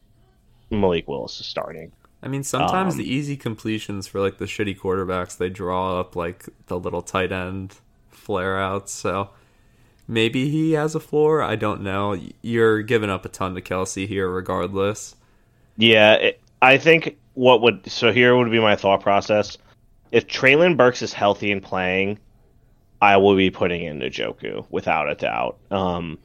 Malik 0.70 1.08
Willis 1.08 1.40
is 1.40 1.46
starting. 1.48 1.92
I 2.22 2.28
mean, 2.28 2.44
sometimes 2.44 2.96
Um, 2.96 3.00
the 3.00 3.12
easy 3.12 3.38
completions 3.38 4.08
for 4.08 4.20
like 4.20 4.38
the 4.38 4.46
shitty 4.46 4.78
quarterbacks, 4.78 5.38
they 5.38 5.50
draw 5.50 6.00
up 6.00 6.16
like 6.16 6.46
the 6.68 6.78
little 6.78 7.02
tight 7.02 7.32
end 7.32 7.76
flare 8.10 8.60
outs. 8.60 8.92
So 8.92 9.30
maybe 10.08 10.50
he 10.50 10.74
has 10.74 10.96
a 10.96 11.00
floor. 11.00 11.42
I 11.42 11.56
don't 11.56 11.82
know. 11.82 12.20
You're 12.42 12.82
giving 12.82 13.10
up 13.10 13.26
a 13.26 13.30
ton 13.30 13.56
to 13.56 13.62
Kelce 13.62 14.08
here, 14.08 14.30
regardless. 14.30 15.16
Yeah, 15.78 16.16
it, 16.16 16.42
I 16.62 16.78
think 16.78 17.18
what 17.36 17.62
would 17.62 17.90
so 17.90 18.12
here 18.12 18.36
would 18.36 18.52
be 18.52 18.60
my 18.60 18.76
thought 18.76 19.02
process. 19.02 19.58
If 20.12 20.28
Treylon 20.28 20.76
Burks 20.76 21.02
is 21.02 21.14
healthy 21.14 21.52
and 21.54 21.64
playing, 21.64 22.20
I 23.02 23.16
will 23.16 23.36
be 23.38 23.50
putting 23.50 23.84
in 23.84 24.00
Njoku 24.00 24.66
without 24.70 25.10
a 25.10 25.16
doubt. 25.16 25.58
Um, 25.72 26.18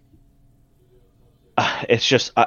it's 1.88 2.06
just 2.06 2.32
uh, 2.36 2.46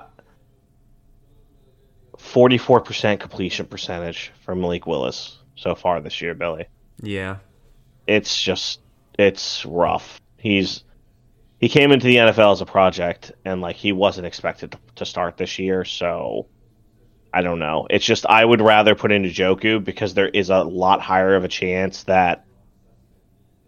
forty-four 2.18 2.82
percent 2.82 3.20
completion 3.20 3.66
percentage 3.66 4.32
for 4.44 4.56
Malik 4.56 4.86
Willis 4.88 5.40
so 5.56 5.76
far 5.76 6.02
this 6.02 6.22
year, 6.22 6.34
Billy. 6.34 6.68
Yeah, 7.02 7.38
It's 8.08 8.42
just 8.42 8.80
it's 9.18 9.66
rough. 9.66 10.22
He's 10.38 10.84
he 11.60 11.70
came 11.70 11.92
into 11.92 12.08
the 12.08 12.18
NFL 12.18 12.54
as 12.54 12.62
a 12.62 12.66
project, 12.66 13.32
and 13.46 13.62
like 13.62 13.76
he 13.76 13.92
wasn't 13.92 14.28
expected 14.28 14.72
to, 14.74 14.80
to 14.96 15.06
start 15.06 15.38
this 15.38 15.60
year, 15.60 15.86
so. 15.86 16.48
I 17.34 17.42
don't 17.42 17.60
know. 17.60 17.86
It's 17.90 18.06
just 18.06 18.26
I 18.26 18.44
would 18.44 18.62
rather 18.62 18.96
put 18.96 19.12
in 19.12 19.24
Njoku 19.24 19.84
because 19.84 20.14
there 20.14 20.30
is 20.30 20.50
a 20.50 20.64
lot 20.64 21.02
higher 21.02 21.36
of 21.36 21.44
a 21.44 21.50
chance 21.50 22.04
that 22.04 22.48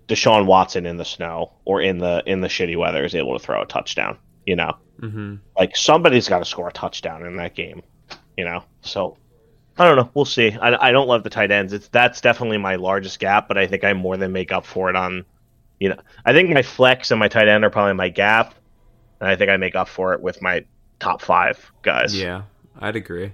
Deshaun 0.10 0.48
Watson 0.48 0.88
in 0.88 0.98
the 0.98 1.06
snow 1.06 1.54
or 1.66 1.82
in 1.82 2.00
the 2.00 2.24
in 2.26 2.42
the 2.42 2.48
shitty 2.48 2.76
weather 2.78 3.06
is 3.06 3.14
able 3.14 3.38
to 3.38 3.46
throw 3.46 3.62
a 3.62 3.66
touchdown. 3.66 4.18
You 4.46 4.56
know, 4.56 4.78
hmm 5.00 5.36
like 5.58 5.76
somebody's 5.76 6.28
got 6.28 6.40
to 6.40 6.46
score 6.46 6.70
a 6.70 6.72
touchdown 6.72 7.26
in 7.26 7.36
that 7.38 7.56
game. 7.56 7.84
You 8.38 8.46
know, 8.46 8.64
so 8.82 9.18
I 9.78 9.86
don't 9.86 9.96
know. 9.96 10.10
We'll 10.14 10.26
see. 10.26 10.52
I, 10.52 10.90
I 10.90 10.92
don't 10.92 11.08
love 11.08 11.24
the 11.24 11.30
tight 11.30 11.52
ends. 11.52 11.72
It's 11.72 11.88
that's 11.88 12.20
definitely 12.22 12.58
my 12.58 12.76
largest 12.76 13.20
gap, 13.20 13.48
but 13.48 13.58
I 13.58 13.66
think 13.66 13.84
I 13.84 13.94
more 13.94 14.18
than 14.18 14.32
make 14.32 14.52
up 14.52 14.66
for 14.66 14.90
it 14.90 14.96
on. 14.96 15.26
You 15.80 15.90
know, 15.90 16.00
I 16.26 16.34
think 16.34 16.50
my 16.50 16.62
flex 16.62 17.12
and 17.12 17.20
my 17.20 17.30
tight 17.30 17.48
end 17.48 17.64
are 17.64 17.70
probably 17.70 17.94
my 17.94 18.10
gap, 18.10 18.56
and 19.22 19.30
I 19.30 19.38
think 19.38 19.50
I 19.50 19.56
make 19.58 19.76
up 19.76 19.88
for 19.88 20.14
it 20.14 20.22
with 20.22 20.42
my 20.42 20.66
top 21.00 21.22
five 21.22 21.72
guys. 21.82 22.20
yeah, 22.20 22.44
I'd 22.78 22.98
agree. 22.98 23.32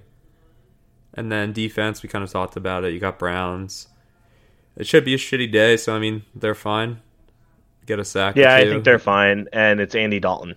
And 1.14 1.32
then 1.32 1.52
defense, 1.52 2.02
we 2.02 2.08
kind 2.08 2.22
of 2.22 2.30
talked 2.30 2.56
about 2.56 2.84
it. 2.84 2.92
You 2.92 3.00
got 3.00 3.18
Browns. 3.18 3.88
It 4.76 4.86
should 4.86 5.04
be 5.04 5.14
a 5.14 5.18
shitty 5.18 5.50
day, 5.50 5.76
so 5.76 5.96
I 5.96 5.98
mean 5.98 6.22
they're 6.34 6.54
fine. 6.54 7.00
Get 7.86 7.98
a 7.98 8.04
sack. 8.04 8.36
or 8.36 8.40
Yeah, 8.40 8.54
I 8.54 8.64
think 8.66 8.84
they're 8.84 8.98
fine, 8.98 9.48
and 9.52 9.80
it's 9.80 9.94
Andy 9.94 10.20
Dalton. 10.20 10.54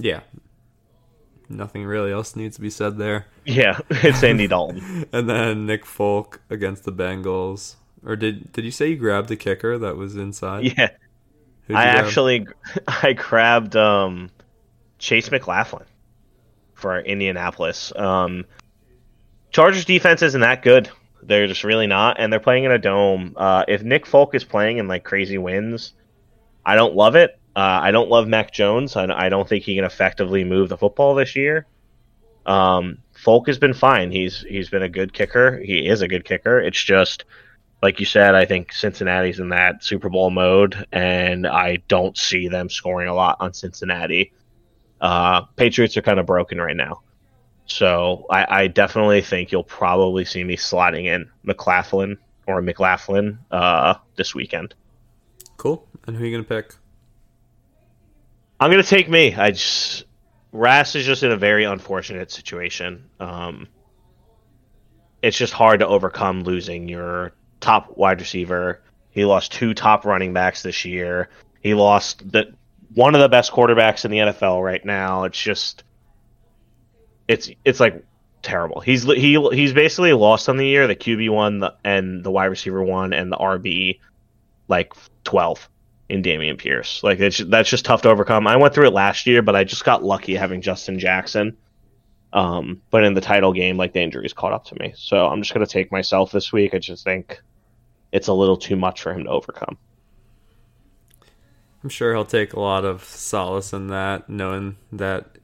Yeah. 0.00 0.20
Nothing 1.48 1.84
really 1.84 2.12
else 2.12 2.36
needs 2.36 2.56
to 2.56 2.62
be 2.62 2.70
said 2.70 2.96
there. 2.96 3.26
Yeah, 3.44 3.80
it's 3.90 4.22
Andy 4.22 4.46
Dalton. 4.46 5.06
And 5.12 5.28
then 5.28 5.66
Nick 5.66 5.84
Folk 5.84 6.40
against 6.48 6.84
the 6.84 6.92
Bengals. 6.92 7.74
Or 8.04 8.16
did 8.16 8.52
did 8.52 8.64
you 8.64 8.70
say 8.70 8.88
you 8.88 8.96
grabbed 8.96 9.28
the 9.28 9.36
kicker 9.36 9.76
that 9.78 9.96
was 9.96 10.16
inside? 10.16 10.64
Yeah, 10.64 10.90
I 11.68 11.92
grab? 11.92 12.04
actually 12.04 12.46
I 12.88 13.12
grabbed 13.12 13.76
um, 13.76 14.30
Chase 14.98 15.30
McLaughlin 15.30 15.84
for 16.74 17.00
Indianapolis. 17.00 17.92
Um, 17.96 18.44
Chargers 19.50 19.84
defense 19.84 20.22
isn't 20.22 20.40
that 20.40 20.62
good. 20.62 20.88
They're 21.22 21.48
just 21.48 21.64
really 21.64 21.88
not, 21.88 22.18
and 22.18 22.32
they're 22.32 22.40
playing 22.40 22.64
in 22.64 22.70
a 22.70 22.78
dome. 22.78 23.34
Uh, 23.36 23.64
if 23.68 23.82
Nick 23.82 24.06
Folk 24.06 24.34
is 24.34 24.44
playing 24.44 24.78
in 24.78 24.88
like 24.88 25.04
crazy 25.04 25.36
wins, 25.36 25.92
I 26.64 26.76
don't 26.76 26.94
love 26.94 27.16
it. 27.16 27.39
Uh, 27.60 27.78
I 27.82 27.90
don't 27.90 28.08
love 28.08 28.26
Mac 28.26 28.52
Jones. 28.52 28.96
I, 28.96 29.04
I 29.04 29.28
don't 29.28 29.46
think 29.46 29.64
he 29.64 29.74
can 29.74 29.84
effectively 29.84 30.44
move 30.44 30.70
the 30.70 30.78
football 30.78 31.14
this 31.14 31.36
year. 31.36 31.66
Um, 32.46 33.02
Folk 33.12 33.48
has 33.48 33.58
been 33.58 33.74
fine. 33.74 34.10
He's 34.10 34.40
he's 34.40 34.70
been 34.70 34.82
a 34.82 34.88
good 34.88 35.12
kicker. 35.12 35.58
He 35.58 35.86
is 35.86 36.00
a 36.00 36.08
good 36.08 36.24
kicker. 36.24 36.58
It's 36.58 36.82
just 36.82 37.26
like 37.82 38.00
you 38.00 38.06
said. 38.06 38.34
I 38.34 38.46
think 38.46 38.72
Cincinnati's 38.72 39.40
in 39.40 39.50
that 39.50 39.84
Super 39.84 40.08
Bowl 40.08 40.30
mode, 40.30 40.86
and 40.90 41.46
I 41.46 41.76
don't 41.86 42.16
see 42.16 42.48
them 42.48 42.70
scoring 42.70 43.08
a 43.08 43.14
lot 43.14 43.36
on 43.40 43.52
Cincinnati. 43.52 44.32
Uh, 44.98 45.42
Patriots 45.56 45.98
are 45.98 46.02
kind 46.02 46.18
of 46.18 46.24
broken 46.24 46.58
right 46.58 46.76
now, 46.76 47.02
so 47.66 48.24
I, 48.30 48.62
I 48.62 48.66
definitely 48.68 49.20
think 49.20 49.52
you'll 49.52 49.64
probably 49.64 50.24
see 50.24 50.42
me 50.44 50.56
sliding 50.56 51.04
in 51.04 51.28
McLaughlin 51.42 52.16
or 52.46 52.62
McLaughlin 52.62 53.38
uh, 53.50 53.96
this 54.16 54.34
weekend. 54.34 54.74
Cool. 55.58 55.86
And 56.06 56.16
who 56.16 56.24
are 56.24 56.26
you 56.26 56.32
gonna 56.38 56.62
pick? 56.62 56.74
I'm 58.60 58.70
gonna 58.70 58.82
take 58.82 59.08
me. 59.08 59.34
I 59.34 59.52
just 59.52 60.04
Ras 60.52 60.94
is 60.94 61.06
just 61.06 61.22
in 61.22 61.32
a 61.32 61.36
very 61.36 61.64
unfortunate 61.64 62.30
situation. 62.30 63.08
Um, 63.18 63.68
it's 65.22 65.36
just 65.36 65.54
hard 65.54 65.80
to 65.80 65.86
overcome 65.86 66.42
losing 66.42 66.86
your 66.86 67.32
top 67.60 67.96
wide 67.96 68.20
receiver. 68.20 68.82
He 69.10 69.24
lost 69.24 69.52
two 69.52 69.72
top 69.72 70.04
running 70.04 70.34
backs 70.34 70.62
this 70.62 70.84
year. 70.84 71.30
He 71.62 71.72
lost 71.72 72.30
the 72.30 72.52
one 72.94 73.14
of 73.14 73.22
the 73.22 73.28
best 73.28 73.50
quarterbacks 73.50 74.04
in 74.04 74.10
the 74.10 74.18
NFL 74.18 74.62
right 74.62 74.84
now. 74.84 75.24
It's 75.24 75.40
just 75.40 75.84
it's 77.28 77.50
it's 77.64 77.80
like 77.80 78.04
terrible. 78.42 78.80
He's 78.80 79.04
he 79.04 79.40
he's 79.52 79.72
basically 79.72 80.12
lost 80.12 80.50
on 80.50 80.58
the 80.58 80.66
year 80.66 80.86
the 80.86 80.96
QB 80.96 81.30
one 81.30 81.60
the, 81.60 81.74
and 81.82 82.22
the 82.22 82.30
wide 82.30 82.46
receiver 82.46 82.82
one 82.82 83.14
and 83.14 83.32
the 83.32 83.36
RB 83.36 84.00
like 84.68 84.92
twelve 85.24 85.66
in 86.10 86.22
Dameon 86.22 86.58
Pierce. 86.58 87.02
Like 87.02 87.20
it's 87.20 87.38
that's 87.38 87.70
just 87.70 87.84
tough 87.84 88.02
to 88.02 88.10
overcome. 88.10 88.46
I 88.46 88.56
went 88.56 88.74
through 88.74 88.88
it 88.88 88.92
last 88.92 89.26
year, 89.26 89.42
but 89.42 89.54
I 89.54 89.64
just 89.64 89.84
got 89.84 90.02
lucky 90.02 90.34
having 90.34 90.60
Justin 90.60 90.98
Jackson. 90.98 91.56
Um, 92.32 92.82
but 92.90 93.04
in 93.04 93.14
the 93.14 93.20
title 93.20 93.52
game, 93.52 93.76
like 93.76 93.92
the 93.92 94.00
injuries 94.00 94.32
caught 94.32 94.52
up 94.52 94.64
to 94.66 94.76
me, 94.78 94.92
so 94.96 95.26
I'm 95.26 95.40
just 95.40 95.54
gonna 95.54 95.66
take 95.66 95.90
myself 95.90 96.32
this 96.32 96.52
week. 96.52 96.74
I 96.74 96.78
just 96.78 97.04
think 97.04 97.40
it's 98.12 98.28
a 98.28 98.32
little 98.32 98.56
too 98.56 98.76
much 98.76 99.02
for 99.02 99.12
him 99.12 99.24
to 99.24 99.30
overcome. 99.30 99.78
I'm 101.82 101.90
sure 101.90 102.12
he'll 102.12 102.24
take 102.24 102.52
a 102.52 102.60
lot 102.60 102.84
of 102.84 103.04
solace 103.04 103.72
in 103.72 103.86
that, 103.88 104.28
knowing 104.28 104.76
that 104.92 105.38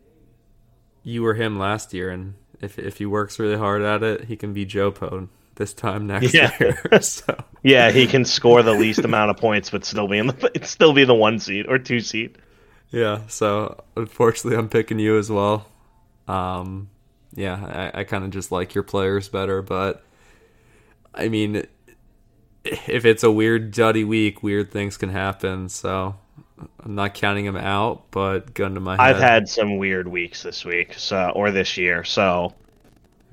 you 1.02 1.22
were 1.22 1.34
him 1.34 1.58
last 1.58 1.94
year, 1.94 2.10
and 2.10 2.34
if 2.60 2.78
if 2.78 2.98
he 2.98 3.06
works 3.06 3.38
really 3.38 3.56
hard 3.56 3.82
at 3.82 4.02
it, 4.02 4.24
he 4.24 4.36
can 4.36 4.52
be 4.52 4.64
Joe 4.64 4.90
Pone 4.90 5.28
this 5.56 5.74
time 5.74 6.06
next 6.06 6.34
Yeah. 6.34 6.50
year. 6.60 6.78
so 7.00 7.36
Yeah, 7.62 7.90
he 7.90 8.06
can 8.06 8.24
score 8.24 8.62
the 8.62 8.74
least 8.74 9.04
amount 9.04 9.30
of 9.30 9.36
points, 9.38 9.70
but 9.70 9.84
still 9.84 10.08
be 10.08 10.18
in 10.18 10.28
the 10.28 10.50
still 10.62 10.92
be 10.92 11.04
the 11.04 11.14
one 11.14 11.38
seed 11.38 11.66
or 11.68 11.78
two 11.78 12.00
seed. 12.00 12.38
yeah, 12.90 13.26
so 13.26 13.82
unfortunately, 13.96 14.58
I'm 14.58 14.68
picking 14.68 14.98
you 14.98 15.18
as 15.18 15.30
well. 15.30 15.66
Um, 16.28 16.88
yeah, 17.34 17.90
I, 17.94 18.00
I 18.00 18.04
kind 18.04 18.24
of 18.24 18.30
just 18.30 18.52
like 18.52 18.74
your 18.74 18.84
players 18.84 19.28
better, 19.28 19.62
but 19.62 20.04
I 21.14 21.28
mean, 21.28 21.66
if 22.64 23.04
it's 23.04 23.22
a 23.22 23.30
weird 23.30 23.72
duddy 23.72 24.04
week, 24.04 24.42
weird 24.42 24.70
things 24.70 24.96
can 24.96 25.10
happen. 25.10 25.68
So 25.68 26.16
I'm 26.80 26.94
not 26.94 27.14
counting 27.14 27.44
him 27.44 27.56
out, 27.56 28.10
but 28.10 28.54
gun 28.54 28.74
to 28.74 28.80
my 28.80 28.96
head, 28.98 28.98
I've 28.98 29.16
had 29.18 29.48
some 29.48 29.78
weird 29.78 30.08
weeks 30.08 30.42
this 30.42 30.64
week, 30.64 30.94
so 30.94 31.30
or 31.34 31.50
this 31.50 31.76
year. 31.76 32.04
So 32.04 32.54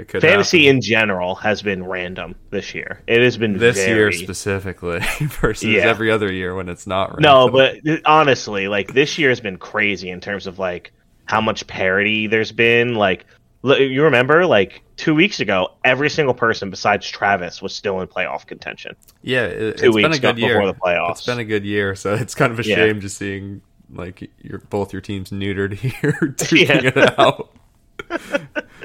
fantasy 0.08 0.64
happen. 0.66 0.78
in 0.78 0.82
general 0.82 1.36
has 1.36 1.62
been 1.62 1.84
random 1.86 2.36
this 2.50 2.74
year. 2.74 3.02
It 3.08 3.22
has 3.22 3.38
been 3.38 3.58
this 3.58 3.78
year 3.78 3.96
very- 3.96 4.14
specifically 4.14 5.00
versus 5.22 5.64
Yeah. 5.66 5.82
every 5.82 6.10
other 6.12 6.32
year 6.32 6.56
when 6.56 6.70
it's 6.70 6.88
not. 6.88 7.10
Random. 7.12 7.24
No, 7.24 7.50
but 7.50 7.88
uh, 7.88 7.98
honestly, 8.06 8.68
like 8.68 8.94
this 8.94 9.18
year 9.18 9.30
has 9.30 9.40
been 9.40 9.58
crazy 9.58 10.10
in 10.10 10.20
terms 10.22 10.48
of 10.48 10.58
like 10.60 10.92
how 11.26 11.40
much 11.42 11.66
parity 11.68 12.28
there's 12.28 12.52
been. 12.52 12.96
Like 12.96 13.26
you 13.64 14.04
remember, 14.04 14.46
like 14.46 14.82
two 14.98 15.16
weeks 15.16 15.40
ago, 15.40 15.70
every 15.86 16.10
single 16.10 16.34
person 16.34 16.70
besides 16.70 17.08
Travis 17.10 17.62
was 17.62 17.74
still 17.74 18.02
in 18.02 18.08
playoff 18.08 18.46
contention. 18.46 18.96
yeah, 19.22 19.44
it, 19.46 19.78
two 19.78 19.86
it's 19.88 19.96
been 19.96 20.04
weeks 20.12 20.18
a 20.18 20.22
good 20.22 20.36
before 20.36 20.50
year. 20.50 20.66
the 20.68 20.74
playoffs. 20.74 21.12
It's 21.12 21.26
been 21.26 21.40
a 21.40 21.46
good 21.46 21.64
year, 21.64 21.96
so 21.96 22.14
it's 22.16 22.36
kind 22.36 22.52
of 22.52 22.60
a 22.60 22.64
Yeah. 22.68 22.76
shame 22.76 23.00
just 23.00 23.18
seeing 23.18 23.62
like 23.94 24.30
your 24.42 24.60
both 24.70 24.92
your 24.92 25.02
teams 25.02 25.30
neutered 25.30 25.74
here, 25.76 26.14
duking 26.22 26.68
Yeah. 26.68 27.04
it 27.04 27.20
out. 27.20 27.52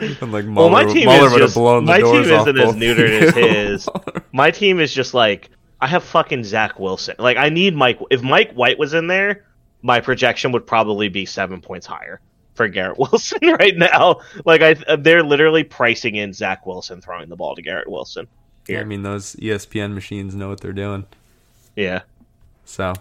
And 0.00 0.32
like 0.32 0.44
Well, 0.48 0.70
my 0.70 0.84
team 0.84 1.06
Muller 1.06 1.26
is 1.26 1.32
would 1.32 1.40
have 1.40 1.48
just 1.48 1.54
blown 1.54 1.84
the 1.84 1.92
my 1.92 1.98
team 1.98 2.12
doors 2.12 2.30
off 2.30 2.48
isn't 2.48 2.60
as 2.60 2.74
neutered 2.74 3.22
as 3.22 3.34
his. 3.34 3.88
My 4.32 4.50
team 4.50 4.78
is 4.78 4.92
just 4.92 5.14
like 5.14 5.50
I 5.80 5.86
have 5.86 6.04
fucking 6.04 6.44
Zach 6.44 6.78
Wilson. 6.78 7.16
Like 7.18 7.36
I 7.36 7.48
need 7.48 7.74
Mike. 7.74 7.98
If 8.10 8.22
Mike 8.22 8.52
White 8.52 8.78
was 8.78 8.94
in 8.94 9.06
there, 9.08 9.44
my 9.82 10.00
projection 10.00 10.52
would 10.52 10.66
probably 10.66 11.08
be 11.08 11.26
seven 11.26 11.60
points 11.60 11.86
higher 11.86 12.20
for 12.54 12.68
Garrett 12.68 12.98
Wilson 12.98 13.40
right 13.42 13.76
now. 13.76 14.20
Like 14.44 14.62
I, 14.62 14.96
they're 14.96 15.22
literally 15.22 15.64
pricing 15.64 16.16
in 16.16 16.32
Zach 16.32 16.66
Wilson 16.66 17.00
throwing 17.00 17.28
the 17.28 17.36
ball 17.36 17.54
to 17.56 17.62
Garrett 17.62 17.88
Wilson. 17.88 18.28
Yeah, 18.68 18.80
I 18.80 18.84
mean 18.84 19.02
those 19.02 19.34
ESPN 19.36 19.94
machines 19.94 20.34
know 20.34 20.48
what 20.48 20.60
they're 20.60 20.72
doing. 20.72 21.06
Yeah. 21.74 22.02
So 22.64 22.92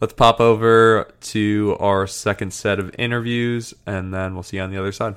let's 0.00 0.12
pop 0.12 0.40
over 0.40 1.10
to 1.20 1.76
our 1.80 2.06
second 2.06 2.52
set 2.52 2.78
of 2.78 2.94
interviews, 2.98 3.72
and 3.86 4.12
then 4.12 4.34
we'll 4.34 4.42
see 4.42 4.58
you 4.58 4.62
on 4.62 4.70
the 4.70 4.78
other 4.78 4.92
side. 4.92 5.16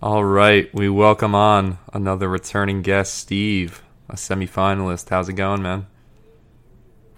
All 0.00 0.24
right, 0.24 0.72
we 0.72 0.88
welcome 0.88 1.34
on 1.34 1.78
another 1.92 2.28
returning 2.28 2.82
guest, 2.82 3.14
Steve, 3.14 3.82
a 4.08 4.14
semifinalist. 4.14 5.08
How's 5.08 5.28
it 5.28 5.32
going, 5.32 5.62
man? 5.62 5.86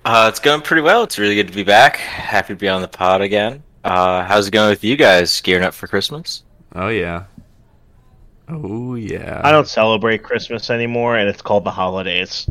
Uh, 0.05 0.29
it's 0.31 0.41
going 0.41 0.63
pretty 0.63 0.81
well. 0.81 1.03
It's 1.03 1.19
really 1.19 1.35
good 1.35 1.49
to 1.49 1.55
be 1.55 1.65
back. 1.65 1.97
Happy 1.99 2.55
to 2.55 2.59
be 2.59 2.69
on 2.69 2.81
the 2.81 2.89
pod 2.89 3.21
again. 3.21 3.63
Uh, 3.85 4.25
how's 4.25 4.49
it 4.49 4.53
going 4.53 4.71
with 4.71 4.83
you 4.83 4.97
guys? 4.97 5.41
Gearing 5.43 5.65
up 5.65 5.75
for 5.75 5.87
Christmas? 5.87 6.43
Oh 6.75 6.89
yeah, 6.89 7.25
Oh 8.49 8.95
yeah. 8.95 9.43
I 9.45 9.53
don't 9.53 9.69
celebrate 9.69 10.23
Christmas 10.23 10.71
anymore, 10.71 11.19
and 11.19 11.29
it's 11.29 11.43
called 11.43 11.65
the 11.65 11.71
holidays. 11.71 12.49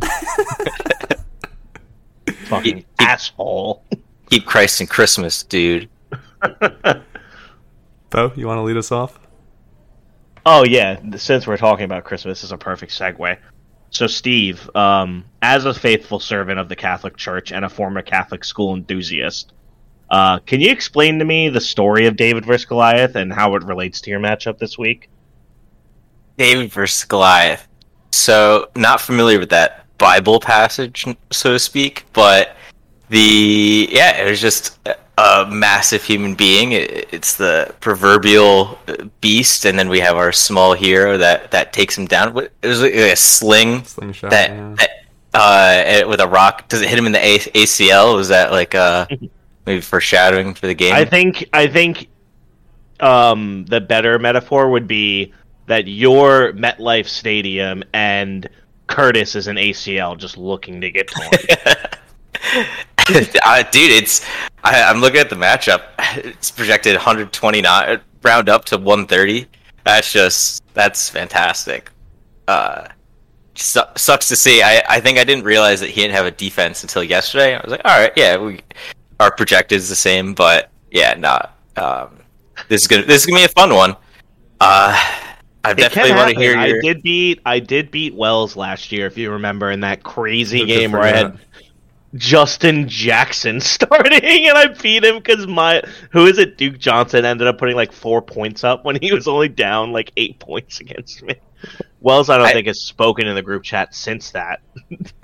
Fucking 2.46 2.86
asshole. 3.00 3.84
Keep 4.30 4.46
Christ 4.46 4.80
in 4.80 4.88
Christmas, 4.88 5.42
dude. 5.42 5.90
Bo, 8.10 8.32
you 8.36 8.48
want 8.48 8.58
to 8.58 8.64
lead 8.64 8.78
us 8.78 8.92
off? 8.92 9.20
Oh 10.46 10.64
yeah, 10.64 11.00
since 11.18 11.46
we're 11.46 11.58
talking 11.58 11.86
about 11.86 12.06
Christmas, 12.06 12.40
this 12.40 12.46
is 12.46 12.52
a 12.52 12.58
perfect 12.58 12.94
segue. 12.94 13.38
So, 13.90 14.08
Steve, 14.08 14.70
um, 14.76 15.26
as 15.42 15.66
a 15.66 15.74
faithful 15.74 16.20
servant 16.20 16.60
of 16.60 16.70
the 16.70 16.76
Catholic 16.76 17.18
Church 17.18 17.52
and 17.52 17.66
a 17.66 17.70
former 17.70 18.02
Catholic 18.02 18.44
school 18.44 18.76
enthusiast, 18.76 19.54
uh, 20.10 20.40
can 20.40 20.62
you 20.62 20.72
explain 20.72 21.20
to 21.20 21.26
me 21.26 21.50
the 21.50 21.62
story 21.62 22.06
of 22.06 22.16
David 22.16 22.46
versus 22.46 22.66
Goliath 22.66 23.16
and 23.16 23.32
how 23.32 23.56
it 23.56 23.64
relates 23.64 24.00
to 24.02 24.10
your 24.10 24.20
matchup 24.20 24.58
this 24.58 24.78
week? 24.78 25.10
David 26.38 26.72
versus 26.72 27.04
Goliath. 27.04 27.68
So, 28.12 28.70
not 28.76 29.02
familiar 29.02 29.40
with 29.40 29.50
that 29.50 29.86
Bible 29.98 30.40
passage, 30.40 31.06
so 31.32 31.54
to 31.54 31.60
speak, 31.60 32.06
but 32.14 32.56
the 33.10 33.90
yeah, 33.92 34.22
it 34.22 34.30
was 34.30 34.40
just 34.40 34.80
a 35.18 35.48
massive 35.50 36.04
human 36.04 36.36
being. 36.36 36.72
It's 36.72 37.38
the 37.38 37.74
proverbial 37.80 38.80
beast, 39.22 39.66
and 39.66 39.78
then 39.78 39.90
we 39.90 40.00
have 40.00 40.16
our 40.16 40.32
small 40.32 40.74
hero 40.74 41.18
that 41.18 41.52
that 41.52 41.74
takes 41.74 41.98
him 41.98 42.06
down. 42.06 42.38
It 42.38 42.68
was 42.68 42.82
like 42.82 42.94
a 42.94 43.16
sling 43.16 43.84
Slingshot. 43.84 44.30
that, 44.30 44.52
yeah. 44.52 44.76
that 44.78 44.90
uh 45.34 46.08
with 46.08 46.20
a 46.22 46.28
rock. 46.28 46.68
Does 46.70 46.82
it 46.82 46.90
hit 46.90 47.00
him 47.00 47.06
in 47.06 47.12
the 47.12 47.26
A- 47.26 47.40
ACL? 47.40 48.16
Was 48.16 48.30
that 48.30 48.52
like 48.52 48.76
uh 48.76 49.08
maybe 49.66 49.82
foreshadowing 49.82 50.54
for 50.54 50.68
the 50.68 50.76
game? 50.76 50.94
I 50.94 51.06
think 51.06 51.50
I 51.52 51.68
think 51.68 52.10
um, 53.00 53.66
the 53.66 53.82
better 53.82 54.18
metaphor 54.20 54.70
would 54.70 54.88
be 54.88 55.34
that 55.68 55.88
your 55.88 56.54
MetLife 56.54 57.08
Stadium 57.08 57.84
and 57.94 58.48
Curtis 58.88 59.36
is 59.36 59.48
an 59.48 59.58
ACL 59.58 60.18
just 60.18 60.38
looking 60.38 60.82
to 60.82 60.90
get 60.92 61.08
torn. 61.08 61.30
uh, 63.46 63.64
dude, 63.72 63.92
it's 63.92 64.26
I, 64.64 64.84
I'm 64.84 65.00
looking 65.00 65.20
at 65.20 65.30
the 65.30 65.36
matchup. 65.36 65.84
It's 66.18 66.52
projected 66.52 66.96
129, 66.96 68.02
round 68.24 68.50
up 68.50 68.66
to 68.66 68.78
130. 68.78 69.48
That's 69.84 70.12
just 70.12 70.64
that's 70.74 71.10
fantastic. 71.10 71.90
Uh, 72.48 72.88
su- 73.56 73.82
sucks 73.96 74.28
to 74.30 74.36
see. 74.36 74.62
I, 74.62 74.84
I 74.90 75.00
think 75.00 75.18
I 75.18 75.24
didn't 75.24 75.46
realize 75.46 75.80
that 75.80 75.90
he 75.90 76.02
didn't 76.02 76.16
have 76.16 76.26
a 76.26 76.32
defense 76.32 76.84
until 76.84 77.04
yesterday. 77.04 77.56
I 77.56 77.62
was 77.62 77.72
like, 77.72 77.82
all 77.86 78.00
right, 78.00 78.12
yeah, 78.16 78.38
we 78.38 78.62
our 79.20 79.32
projected 79.32 79.78
is 79.78 79.90
the 79.90 79.96
same, 79.96 80.34
but 80.34 80.70
yeah, 80.92 81.14
not. 81.16 81.58
Um, 81.76 82.20
this 82.68 82.82
is 82.82 82.88
gonna 82.88 83.04
this 83.04 83.22
is 83.22 83.26
gonna 83.26 83.40
be 83.40 83.46
a 83.46 83.50
fun 83.50 83.74
one. 83.74 83.96
Uh, 84.60 85.00
I 85.64 85.72
It 85.72 85.78
definitely 85.78 86.12
want 86.14 86.34
to 86.34 86.36
hear 86.36 86.52
your. 86.52 86.78
I 86.78 86.82
did 86.82 87.04
beat 87.04 87.42
I 87.46 87.60
did 87.60 87.92
beat 87.92 88.16
Wells 88.16 88.56
last 88.56 88.92
year, 88.92 89.06
if 89.06 89.18
you 89.18 89.32
remember, 89.32 89.72
in 89.72 89.82
that 89.82 90.04
crazy 90.04 90.66
game 90.66 90.92
where 90.92 91.04
I 91.04 91.16
had. 91.16 91.40
Justin 92.16 92.88
Jackson 92.88 93.60
starting, 93.62 94.48
and 94.48 94.58
I 94.58 94.68
beat 94.68 95.04
him 95.04 95.18
because 95.18 95.46
my 95.48 95.82
who 96.12 96.26
is 96.26 96.38
it? 96.38 96.58
Duke 96.58 96.78
Johnson 96.78 97.26
ended 97.26 97.48
up 97.48 97.58
putting 97.58 97.76
like 97.76 97.92
four 97.92 98.22
points 98.22 98.64
up 98.64 98.86
when 98.86 98.98
he 99.02 99.12
was 99.14 99.28
only 99.28 99.50
down 99.50 99.92
like 99.92 100.12
eight 100.18 100.40
points 100.40 100.80
against 100.82 101.22
me. 101.24 101.36
Wells, 102.02 102.30
I 102.30 102.38
don't 102.38 102.48
I- 102.48 102.54
think 102.54 102.68
has 102.68 102.82
spoken 102.82 103.28
in 103.28 103.36
the 103.36 103.42
group 103.42 103.64
chat 103.64 103.94
since 103.94 104.32
that. 104.32 104.62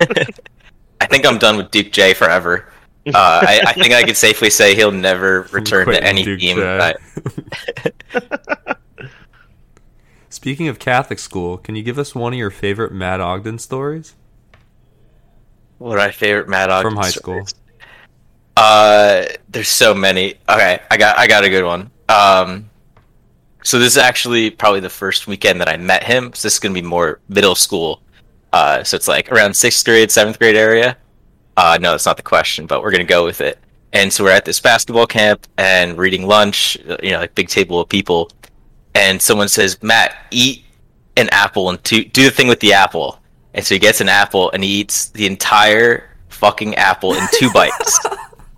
I 1.00 1.06
think 1.06 1.26
I'm 1.26 1.38
done 1.38 1.56
with 1.56 1.70
Duke 1.70 1.92
J 1.92 2.14
forever. 2.14 2.68
Uh, 3.06 3.10
I, 3.14 3.60
I 3.66 3.72
think 3.74 3.92
I 3.92 4.02
could 4.02 4.16
safely 4.16 4.48
say 4.48 4.74
he'll 4.74 4.90
never 4.90 5.42
return 5.52 5.86
to 5.88 6.02
any 6.02 6.22
Duke 6.24 6.40
team. 6.40 6.56
J. 6.56 6.94
I- 8.14 8.76
Speaking 10.30 10.68
of 10.68 10.78
Catholic 10.78 11.18
school, 11.18 11.56
can 11.58 11.76
you 11.76 11.82
give 11.82 11.98
us 11.98 12.14
one 12.14 12.32
of 12.32 12.38
your 12.38 12.50
favorite 12.50 12.92
Matt 12.92 13.20
Ogden 13.20 13.58
stories 13.58 14.14
What 15.78 15.94
are 15.94 16.06
my 16.06 16.10
favorite 16.10 16.48
Mad 16.48 16.82
from 16.82 16.96
high 16.96 17.10
stories? 17.10 17.50
school? 17.50 17.60
Uh, 18.56 19.24
there's 19.48 19.68
so 19.68 19.94
many. 19.94 20.34
Okay, 20.48 20.80
I 20.90 20.96
got 20.96 21.18
I 21.18 21.26
got 21.26 21.44
a 21.44 21.50
good 21.50 21.64
one. 21.64 21.90
Um, 22.08 22.70
so 23.62 23.78
this 23.78 23.92
is 23.92 23.98
actually 23.98 24.50
probably 24.50 24.80
the 24.80 24.90
first 24.90 25.26
weekend 25.26 25.60
that 25.60 25.68
I 25.68 25.76
met 25.76 26.04
him. 26.04 26.32
So 26.34 26.46
this 26.46 26.54
is 26.54 26.58
gonna 26.60 26.74
be 26.74 26.82
more 26.82 27.20
middle 27.28 27.54
school. 27.54 28.00
Uh, 28.52 28.84
so 28.84 28.96
it's 28.96 29.08
like 29.08 29.32
around 29.32 29.54
sixth 29.54 29.84
grade, 29.84 30.10
seventh 30.10 30.38
grade 30.38 30.56
area. 30.56 30.96
Uh, 31.56 31.78
no, 31.80 31.90
that's 31.90 32.06
not 32.06 32.16
the 32.16 32.22
question, 32.22 32.66
but 32.66 32.82
we're 32.82 32.92
gonna 32.92 33.04
go 33.04 33.24
with 33.24 33.40
it. 33.40 33.58
And 33.92 34.12
so 34.12 34.24
we're 34.24 34.30
at 34.30 34.44
this 34.44 34.60
basketball 34.60 35.06
camp 35.06 35.46
and 35.56 35.96
we're 35.96 36.06
eating 36.06 36.26
lunch. 36.26 36.76
You 37.02 37.12
know, 37.12 37.18
like 37.18 37.34
big 37.34 37.48
table 37.48 37.80
of 37.80 37.88
people, 37.88 38.30
and 38.94 39.20
someone 39.20 39.48
says, 39.48 39.82
"Matt, 39.82 40.14
eat 40.30 40.64
an 41.16 41.28
apple 41.30 41.70
and 41.70 41.82
two, 41.82 42.04
do 42.04 42.24
the 42.24 42.30
thing 42.30 42.46
with 42.48 42.60
the 42.60 42.72
apple." 42.72 43.18
And 43.54 43.64
so 43.64 43.74
he 43.74 43.78
gets 43.78 44.00
an 44.00 44.08
apple 44.08 44.50
and 44.50 44.62
he 44.64 44.80
eats 44.80 45.08
the 45.10 45.26
entire 45.26 46.10
fucking 46.28 46.74
apple 46.74 47.14
in 47.14 47.26
two 47.38 47.50
bites. 47.54 47.98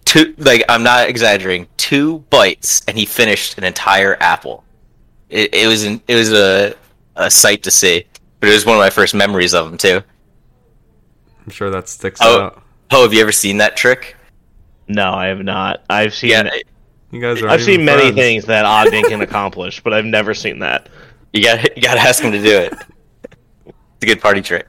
Two, 0.05 0.35
like 0.39 0.65
I'm 0.69 0.83
not 0.83 1.09
exaggerating, 1.09 1.69
two 1.77 2.21
bites, 2.31 2.83
and 2.89 2.97
he 2.99 3.05
finished 3.05 3.59
an 3.59 3.65
entire 3.65 4.17
apple. 4.23 4.65
It, 5.29 5.55
it 5.55 5.67
was 5.67 5.85
an, 5.85 6.01
it 6.09 6.15
was 6.15 6.33
a 6.33 6.75
a 7.17 7.31
sight 7.31 7.63
to 7.65 7.71
see, 7.71 8.05
but 8.41 8.49
it 8.49 8.53
was 8.53 8.65
one 8.67 8.77
of 8.77 8.81
my 8.81 8.91
first 8.91 9.15
memories 9.15 9.55
of 9.55 9.67
him 9.71 9.77
too. 9.79 10.03
I'm 11.45 11.51
sure 11.51 11.71
that 11.71 11.89
sticks 11.89 12.21
Oh. 12.23 12.41
out. 12.43 12.63
Oh, 12.91 13.03
have 13.03 13.13
you 13.13 13.21
ever 13.21 13.33
seen 13.33 13.59
that 13.59 13.77
trick? 13.77 14.17
No, 14.89 15.13
I 15.13 15.27
have 15.27 15.43
not. 15.43 15.83
I've 15.91 16.15
seen 16.15 16.31
Yeah, 16.31 16.51
You 17.11 17.21
guys 17.21 17.43
are. 17.43 17.49
I've 17.49 17.63
seen 17.63 17.85
many 17.85 18.13
things 18.13 18.45
that 18.47 18.65
Ogden 18.65 19.05
can 19.05 19.21
accomplish, 19.23 19.83
but 19.83 19.93
I've 19.93 20.05
never 20.05 20.35
seen 20.35 20.61
that. 20.61 20.89
you 21.33 21.43
got 21.43 21.77
you 21.77 21.83
got 21.83 21.95
to 21.95 22.01
ask 22.01 22.23
him 22.23 22.33
to 22.33 22.43
do 22.43 22.57
it. 22.57 22.73
It's 23.67 24.03
a 24.03 24.07
good 24.07 24.21
party 24.21 24.41
trick. 24.43 24.67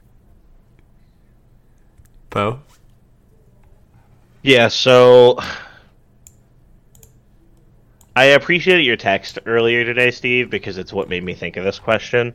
Yeah, 4.42 4.68
so 4.68 5.38
I 8.16 8.24
appreciated 8.24 8.84
your 8.84 8.96
text 8.96 9.38
earlier 9.46 9.84
today, 9.84 10.10
Steve, 10.10 10.50
because 10.50 10.78
it's 10.78 10.92
what 10.92 11.08
made 11.08 11.24
me 11.24 11.34
think 11.34 11.56
of 11.56 11.64
this 11.64 11.78
question. 11.78 12.34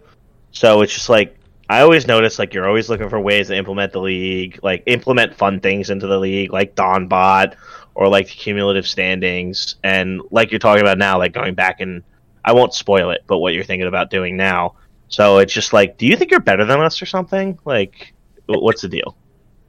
So 0.52 0.82
it's 0.82 0.94
just 0.94 1.10
like 1.10 1.36
I 1.70 1.82
always 1.82 2.08
notice 2.08 2.40
like 2.40 2.54
you're 2.54 2.68
always 2.68 2.90
looking 2.90 3.10
for 3.10 3.20
ways 3.20 3.48
to 3.48 3.56
implement 3.56 3.94
the 3.94 4.00
league, 4.00 4.60
like 4.62 4.84
implement 4.86 5.36
fun 5.36 5.60
things 5.60 5.90
into 5.90 6.08
the 6.08 6.20
league, 6.20 6.52
like 6.52 6.76
Donbot 6.76 7.56
or 7.96 8.08
like 8.08 8.28
the 8.28 8.34
cumulative 8.34 8.88
standings, 8.88 9.76
and 9.84 10.22
like 10.32 10.52
you're 10.52 10.60
talking 10.60 10.82
about 10.82 10.98
now, 10.98 11.18
like 11.18 11.34
going 11.34 11.56
back 11.56 11.80
and 11.80 12.04
I 12.46 12.54
won't 12.54 12.74
spoil 12.74 13.12
it, 13.12 13.24
but 13.28 13.40
what 13.40 13.54
you're 13.54 13.64
thinking 13.64 13.88
about 13.88 14.10
doing 14.10 14.36
now. 14.36 14.76
So 15.08 15.38
it's 15.38 15.54
just 15.54 15.74
like, 15.74 15.98
do 15.98 16.06
you 16.06 16.18
think 16.18 16.32
you're 16.32 16.40
better 16.40 16.66
than 16.66 16.82
us 16.82 17.02
or 17.02 17.06
something? 17.06 17.58
Like, 17.66 18.14
what's 18.48 18.82
the 18.82 18.90
deal? 18.90 19.16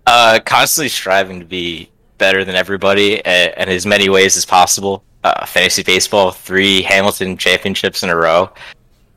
Uh, 0.07 0.39
constantly 0.45 0.89
striving 0.89 1.41
to 1.41 1.47
be 1.47 1.91
better 2.19 2.45
than 2.45 2.55
everybody 2.55 3.21
a- 3.25 3.55
in 3.61 3.69
as 3.69 3.87
many 3.87 4.09
ways 4.09 4.37
as 4.37 4.45
possible. 4.45 5.03
Uh, 5.23 5.47
fantasy 5.47 5.83
baseball, 5.83 6.31
three 6.31 6.83
Hamilton 6.83 7.37
championships 7.37 8.03
in 8.03 8.11
a 8.11 8.17
row. 8.17 8.51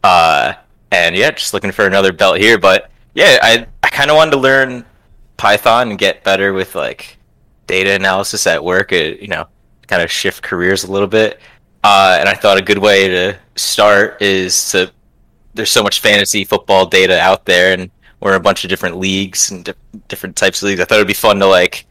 Uh, 0.03 0.53
and 0.91 1.15
yeah, 1.15 1.31
just 1.31 1.53
looking 1.53 1.71
for 1.71 1.85
another 1.85 2.13
belt 2.13 2.37
here. 2.37 2.57
But 2.57 2.89
yeah, 3.13 3.37
I 3.41 3.67
I 3.83 3.89
kind 3.89 4.09
of 4.09 4.15
wanted 4.15 4.31
to 4.31 4.37
learn 4.37 4.85
Python 5.35 5.89
and 5.89 5.99
get 5.99 6.23
better 6.23 6.53
with 6.53 6.75
like 6.75 7.17
data 7.67 7.91
analysis 7.93 8.47
at 8.47 8.63
work. 8.63 8.93
It, 8.93 9.19
you 9.19 9.27
know, 9.27 9.47
kind 9.87 10.01
of 10.01 10.09
shift 10.09 10.43
careers 10.43 10.85
a 10.85 10.91
little 10.91 11.07
bit. 11.07 11.41
Uh, 11.83 12.17
and 12.19 12.29
I 12.29 12.33
thought 12.33 12.57
a 12.57 12.61
good 12.61 12.77
way 12.77 13.07
to 13.09 13.37
start 13.55 14.21
is 14.21 14.71
to 14.71 14.91
there's 15.53 15.71
so 15.71 15.83
much 15.83 15.99
fantasy 15.99 16.45
football 16.45 16.85
data 16.85 17.19
out 17.19 17.45
there, 17.45 17.73
and 17.73 17.89
in 18.21 18.33
a 18.33 18.39
bunch 18.39 18.63
of 18.63 18.69
different 18.69 18.97
leagues 18.97 19.51
and 19.51 19.65
di- 19.65 19.73
different 20.07 20.35
types 20.35 20.61
of 20.61 20.67
leagues. 20.67 20.81
I 20.81 20.85
thought 20.85 20.95
it'd 20.95 21.07
be 21.07 21.13
fun 21.13 21.39
to 21.39 21.47
like 21.47 21.85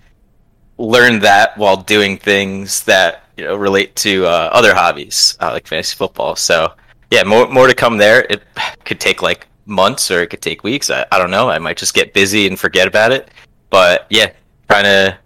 learn 0.78 1.20
that 1.20 1.56
while 1.56 1.76
doing 1.76 2.18
things 2.18 2.84
that 2.84 3.24
you 3.36 3.44
know 3.44 3.56
relate 3.56 3.94
to 3.96 4.26
uh, 4.26 4.50
other 4.52 4.74
hobbies 4.74 5.36
uh, 5.40 5.50
like 5.52 5.66
fantasy 5.66 5.96
football. 5.96 6.36
So 6.36 6.72
yeah, 7.10 7.22
more 7.24 7.48
more 7.48 7.66
to 7.66 7.74
come 7.74 7.98
there. 7.98 8.26
It 8.28 8.42
could 8.84 9.00
take 9.00 9.22
like 9.22 9.46
months 9.66 10.10
or 10.10 10.22
it 10.22 10.28
could 10.28 10.42
take 10.42 10.64
weeks. 10.64 10.90
I, 10.90 11.06
I 11.12 11.18
don't 11.18 11.30
know. 11.30 11.48
I 11.48 11.58
might 11.58 11.76
just 11.76 11.94
get 11.94 12.12
busy 12.12 12.46
and 12.46 12.58
forget 12.58 12.88
about 12.88 13.12
it. 13.12 13.30
But 13.70 14.06
yeah, 14.10 14.32
trying 14.68 14.84
to 14.84 15.18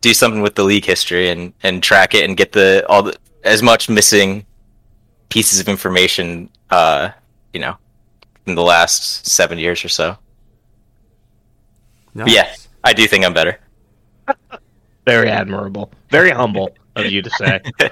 do 0.00 0.12
something 0.14 0.42
with 0.42 0.54
the 0.54 0.64
league 0.64 0.84
history 0.84 1.30
and 1.30 1.52
and 1.62 1.82
track 1.82 2.14
it 2.14 2.24
and 2.24 2.36
get 2.36 2.52
the 2.52 2.84
all 2.88 3.02
the 3.02 3.16
as 3.44 3.62
much 3.62 3.88
missing 3.88 4.46
pieces 5.28 5.60
of 5.60 5.68
information. 5.68 6.48
Uh, 6.70 7.10
you 7.52 7.60
know, 7.60 7.76
in 8.46 8.54
the 8.54 8.62
last 8.62 9.26
seven 9.26 9.58
years 9.58 9.84
or 9.84 9.88
so. 9.88 10.16
But 12.14 12.30
yeah, 12.30 12.54
I 12.84 12.92
do 12.92 13.06
think 13.06 13.24
I'm 13.24 13.34
better. 13.34 13.58
Very 15.06 15.30
admirable, 15.30 15.90
very 16.10 16.30
humble 16.30 16.70
of 16.96 17.06
you 17.06 17.22
to 17.22 17.30
say. 17.30 17.60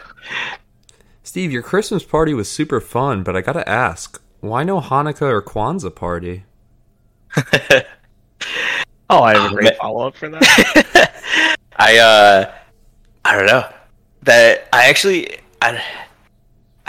Steve, 1.22 1.50
your 1.52 1.62
Christmas 1.62 2.04
party 2.04 2.34
was 2.34 2.50
super 2.50 2.80
fun, 2.80 3.22
but 3.22 3.36
I 3.36 3.40
gotta 3.40 3.68
ask, 3.68 4.20
why 4.40 4.62
no 4.62 4.80
Hanukkah 4.80 5.22
or 5.22 5.42
Kwanzaa 5.42 5.94
party? 5.94 6.44
Oh, 9.12 9.24
I 9.24 9.36
have 9.36 9.50
a 9.50 9.54
great 9.54 9.64
man. 9.64 9.74
follow 9.80 10.06
up 10.06 10.14
for 10.14 10.28
that. 10.28 11.58
I 11.76 11.98
uh 11.98 12.52
I 13.24 13.36
don't 13.36 13.46
know. 13.46 13.68
That 14.22 14.68
I 14.72 14.88
actually 14.88 15.36
I 15.60 15.82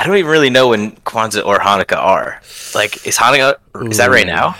I 0.01 0.03
I 0.03 0.07
don't 0.07 0.17
even 0.17 0.31
really 0.31 0.49
know 0.49 0.69
when 0.69 0.91
Kwanzaa 0.97 1.45
or 1.45 1.59
Hanukkah 1.59 1.97
are. 1.97 2.41
Like, 2.73 3.05
is 3.05 3.17
Hanukkah 3.17 3.55
is 3.91 3.97
that 3.97 4.09
right 4.09 4.25
now? 4.25 4.55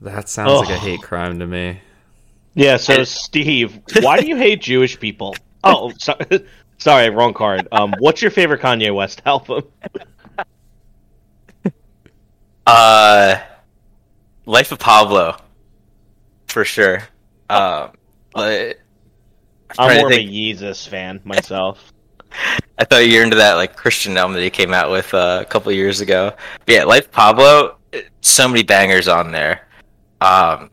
That 0.00 0.30
sounds 0.30 0.50
like 0.60 0.70
a 0.70 0.74
Oh. 0.74 0.78
hate 0.78 1.02
crime 1.02 1.38
to 1.40 1.46
me. 1.46 1.80
Yeah, 2.54 2.78
so 2.78 3.04
Steve, 3.04 3.78
why 4.00 4.18
do 4.18 4.26
you 4.26 4.36
hate 4.36 4.62
Jewish 4.62 4.98
people? 4.98 5.36
Oh, 5.64 5.92
so, 5.96 6.16
sorry, 6.78 7.08
wrong 7.10 7.34
card. 7.34 7.68
Um, 7.70 7.94
what's 8.00 8.20
your 8.20 8.32
favorite 8.32 8.60
Kanye 8.62 8.92
West 8.94 9.22
album? 9.26 9.62
Uh, 12.66 13.38
Life 14.46 14.72
of 14.72 14.78
Pablo, 14.78 15.36
for 16.46 16.64
sure. 16.64 16.98
Um, 17.50 17.90
but 18.32 18.78
I'm 19.78 19.88
I'm 19.88 19.88
trying 19.88 19.88
to 19.90 20.00
more 20.02 20.06
of 20.06 20.12
a 20.12 20.16
think- 20.16 20.30
Yeezus 20.30 20.86
fan 20.88 21.20
myself. 21.24 21.92
I 22.78 22.84
thought 22.84 23.06
you 23.06 23.18
were 23.18 23.24
into 23.24 23.36
that 23.36 23.54
like 23.54 23.76
Christian 23.76 24.16
album 24.16 24.34
that 24.34 24.42
he 24.42 24.50
came 24.50 24.72
out 24.72 24.90
with 24.90 25.12
uh, 25.14 25.38
a 25.42 25.44
couple 25.44 25.70
years 25.72 26.00
ago. 26.00 26.32
But 26.66 26.74
yeah, 26.74 26.84
Life 26.84 27.10
Pablo, 27.12 27.76
so 28.20 28.48
many 28.48 28.62
bangers 28.62 29.08
on 29.08 29.30
there. 29.32 29.68
Um, 30.20 30.70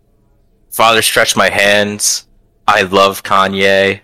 Father 0.72 1.02
Stretch 1.02 1.36
My 1.36 1.49
Hands. 1.49 2.27
I 2.68 2.84
love 2.84 3.23
Kanye. 3.23 3.95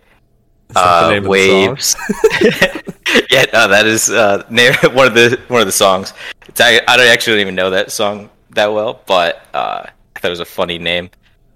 Is 0.69 0.73
that 0.73 1.01
the 1.01 1.07
Uh, 1.07 1.09
name 1.09 1.17
of 1.19 1.23
the 1.23 1.29
waves. 1.29 1.95
yeah, 3.31 3.45
no, 3.53 3.67
that 3.67 3.85
is 3.85 4.09
uh, 4.09 4.43
name 4.49 4.73
one 4.93 5.07
of 5.07 5.13
the 5.13 5.39
one 5.47 5.61
of 5.61 5.67
the 5.67 5.71
songs. 5.71 6.13
It's 6.47 6.59
I, 6.59 6.81
I 6.87 6.97
don't 6.97 7.07
actually 7.07 7.33
don't 7.33 7.41
even 7.41 7.55
know 7.55 7.69
that 7.69 7.91
song 7.91 8.29
that 8.51 8.71
well, 8.73 9.01
but 9.05 9.45
uh, 9.53 9.83
I 10.15 10.19
thought 10.19 10.27
it 10.27 10.29
was 10.29 10.39
a 10.39 10.45
funny 10.45 10.77
name. 10.77 11.09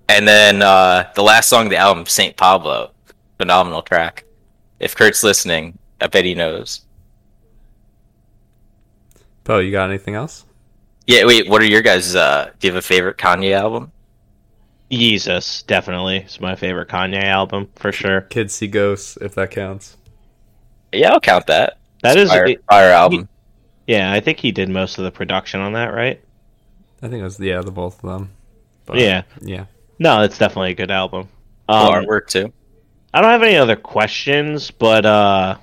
And 0.08 0.28
then 0.28 0.62
uh, 0.62 1.12
the 1.16 1.22
last 1.24 1.50
song 1.50 1.66
of 1.66 1.70
the 1.70 1.78
album, 1.78 2.06
Saint 2.06 2.36
Pablo, 2.38 2.92
phenomenal 3.38 3.82
track. 3.82 4.26
If 4.80 4.96
Kurt's 4.96 5.24
listening, 5.24 5.78
I 6.02 6.08
bet 6.08 6.26
he 6.26 6.34
knows. 6.36 6.82
Po, 9.44 9.60
you 9.60 9.72
got 9.72 9.90
anything 9.90 10.16
else? 10.16 10.46
Yeah, 11.08 11.26
wait, 11.26 11.50
what 11.50 11.62
are 11.62 11.66
your 11.66 11.82
guys? 11.82 12.16
Uh, 12.16 12.52
do 12.60 12.68
you 12.68 12.74
have 12.74 12.84
a 12.84 12.86
favorite 12.86 13.18
Kanye 13.18 13.54
album? 13.54 13.92
Jesus, 14.92 15.64
definitely. 15.64 16.18
It's 16.18 16.40
my 16.40 16.56
favorite 16.56 16.88
Kanye 16.90 17.24
album 17.24 17.70
for 17.76 17.92
sure. 17.92 18.22
Kids 18.22 18.54
See 18.54 18.68
Ghosts, 18.68 19.18
if 19.22 19.36
that 19.36 19.52
counts. 19.52 19.98
Yeah, 20.92 21.12
I'll 21.14 21.20
count 21.20 21.48
that. 21.48 21.78
That 22.04 22.18
is, 22.18 22.30
fire, 22.30 22.48
fire 22.70 22.92
album. 22.92 23.28
yeah. 23.88 24.12
I 24.12 24.20
think 24.20 24.40
he 24.40 24.52
did 24.52 24.70
most 24.70 24.98
of 24.98 25.04
the 25.04 25.12
production 25.12 25.60
on 25.62 25.74
that, 25.74 25.94
right? 25.94 26.22
I 27.02 27.08
think 27.08 27.22
it 27.22 27.24
was 27.24 27.40
yeah, 27.40 27.62
the 27.62 27.72
both 27.72 28.04
of 28.04 28.10
them. 28.10 28.32
But, 28.86 28.98
Yeah. 28.98 29.24
yeah. 29.42 29.66
No, 30.00 30.22
it's 30.22 30.38
definitely 30.38 30.72
a 30.72 30.76
good 30.76 30.92
album. 30.92 31.28
Cool 31.68 31.78
Um, 31.78 31.94
artwork 32.06 32.28
too. 32.28 32.52
I 33.14 33.22
don't 33.22 33.30
have 33.32 33.44
any 33.44 33.58
other 33.58 33.76
questions, 33.76 34.72
but 34.72 35.06
uh, 35.06 35.58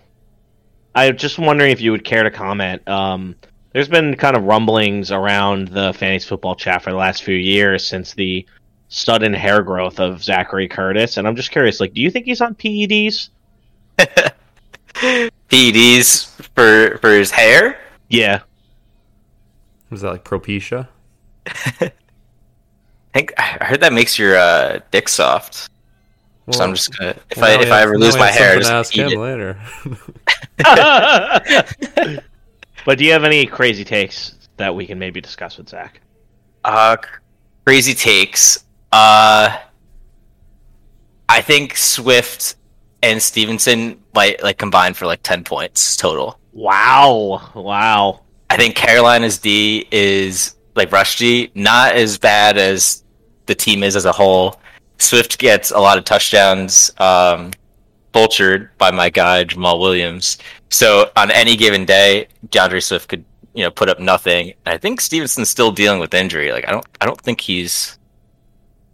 I'm 0.96 1.16
just 1.16 1.38
wondering 1.38 1.70
if 1.70 1.80
you 1.80 1.92
would 1.92 2.04
care 2.04 2.22
to 2.22 2.30
comment. 2.30 2.86
Um, 2.88 3.36
there's 3.72 3.88
been 3.88 4.16
kind 4.16 4.34
of 4.34 4.44
rumblings 4.44 5.12
around 5.12 5.68
the 5.68 5.92
fantasy 5.92 6.26
football 6.26 6.54
chat 6.56 6.82
for 6.82 6.90
the 6.90 6.96
last 6.96 7.22
few 7.22 7.34
years 7.36 7.86
since 7.86 8.14
the 8.14 8.46
sudden 8.88 9.34
hair 9.34 9.62
growth 9.62 10.00
of 10.00 10.24
Zachary 10.24 10.66
Curtis, 10.66 11.18
and 11.18 11.28
I'm 11.28 11.36
just 11.36 11.50
curious, 11.50 11.80
like, 11.80 11.92
do 11.92 12.00
you 12.00 12.10
think 12.10 12.24
he's 12.24 12.40
on 12.40 12.54
PEDs? 12.54 13.28
PEDs 15.50 16.24
for 16.54 16.96
for 16.98 17.10
his 17.10 17.30
hair. 17.30 17.78
Yeah, 18.08 18.40
Was 19.90 20.00
that 20.00 20.10
like 20.12 20.24
Propecia? 20.24 20.88
I 21.46 21.92
think 23.12 23.34
I 23.38 23.42
heard 23.64 23.80
that 23.80 23.92
makes 23.92 24.18
your 24.18 24.36
uh, 24.36 24.80
dick 24.90 25.08
soft. 25.08 25.68
so 26.50 26.64
I'm 26.64 26.74
just 26.74 26.96
gonna 26.96 27.14
if 27.30 27.42
I 27.42 27.60
if 27.60 27.70
I 27.70 27.82
ever 27.82 27.98
lose 27.98 28.16
my 28.16 28.30
hair, 28.30 28.56
just 28.56 28.70
ask 28.70 28.96
eat 28.96 29.00
him 29.02 29.12
it. 29.12 29.18
later. 29.18 29.60
but 30.58 32.22
do 32.98 33.04
you 33.04 33.12
have 33.12 33.24
any 33.24 33.46
crazy 33.46 33.84
takes 33.84 34.48
that 34.56 34.74
we 34.74 34.86
can 34.86 34.98
maybe 34.98 35.20
discuss 35.20 35.58
with 35.58 35.68
Zach? 35.68 36.00
Uh, 36.64 36.96
crazy 37.64 37.94
takes. 37.94 38.64
Uh, 38.92 39.58
I 41.28 41.40
think 41.40 41.76
Swift 41.76 42.56
and 43.02 43.22
Stevenson 43.22 44.00
might 44.14 44.42
like 44.42 44.58
combine 44.58 44.94
for 44.94 45.06
like 45.06 45.22
ten 45.22 45.44
points 45.44 45.96
total. 45.96 46.38
Wow, 46.52 47.50
wow. 47.54 48.22
I 48.48 48.56
think 48.56 48.74
Carolina's 48.74 49.38
D 49.38 49.86
is 49.90 50.56
like 50.74 50.92
rush 50.92 51.18
D, 51.18 51.50
not 51.54 51.94
as 51.94 52.16
bad 52.16 52.56
as 52.56 53.04
the 53.46 53.54
team 53.54 53.82
is 53.82 53.96
as 53.96 54.04
a 54.04 54.12
whole. 54.12 54.60
Swift 54.98 55.38
gets 55.38 55.70
a 55.70 55.78
lot 55.78 55.98
of 55.98 56.04
touchdowns, 56.04 56.90
um, 56.98 57.52
vultured 58.16 58.70
by 58.78 58.90
my 58.90 59.10
guy 59.10 59.44
Jamaal 59.44 59.80
Williams. 59.80 60.38
So 60.70 61.10
on 61.16 61.30
any 61.30 61.56
given 61.56 61.84
day, 61.84 62.28
DeAndre 62.48 62.82
Swift 62.82 63.08
could 63.08 63.24
you 63.54 63.64
know 63.64 63.70
put 63.70 63.88
up 63.88 64.00
nothing. 64.00 64.54
And 64.64 64.74
I 64.74 64.78
think 64.78 65.00
Stevenson's 65.00 65.50
still 65.50 65.72
dealing 65.72 66.00
with 66.00 66.14
injury. 66.14 66.52
Like 66.52 66.66
I 66.68 66.72
don't 66.72 66.86
I 67.00 67.06
don't 67.06 67.20
think 67.20 67.40
he's 67.40 67.98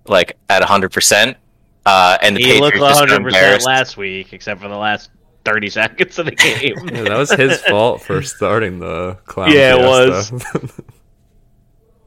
like 0.07 0.37
at 0.49 0.63
hundred 0.65 0.93
percent. 0.93 1.37
Uh, 1.85 2.17
and 2.23 2.37
the 2.37 2.43
He 2.43 2.61
looked 2.61 2.75
Patriots 2.75 2.99
just 2.99 3.09
got 3.09 3.21
100 3.21 3.25
percent 3.25 3.65
last 3.65 3.97
week, 3.97 4.33
except 4.33 4.61
for 4.61 4.69
the 4.69 4.77
last 4.77 5.11
30 5.45 5.69
seconds 5.81 6.17
of 6.19 6.27
the 6.27 6.31
game. 6.31 6.77
Yeah, 6.93 7.03
that 7.03 7.19
was 7.19 7.33
his 7.33 7.61
fault 7.69 8.03
for 8.03 8.23
starting 8.23 8.79
the 8.79 9.19
clown. 9.25 9.51
Yeah, 9.51 9.77
it 9.77 9.81
was. 9.81 10.33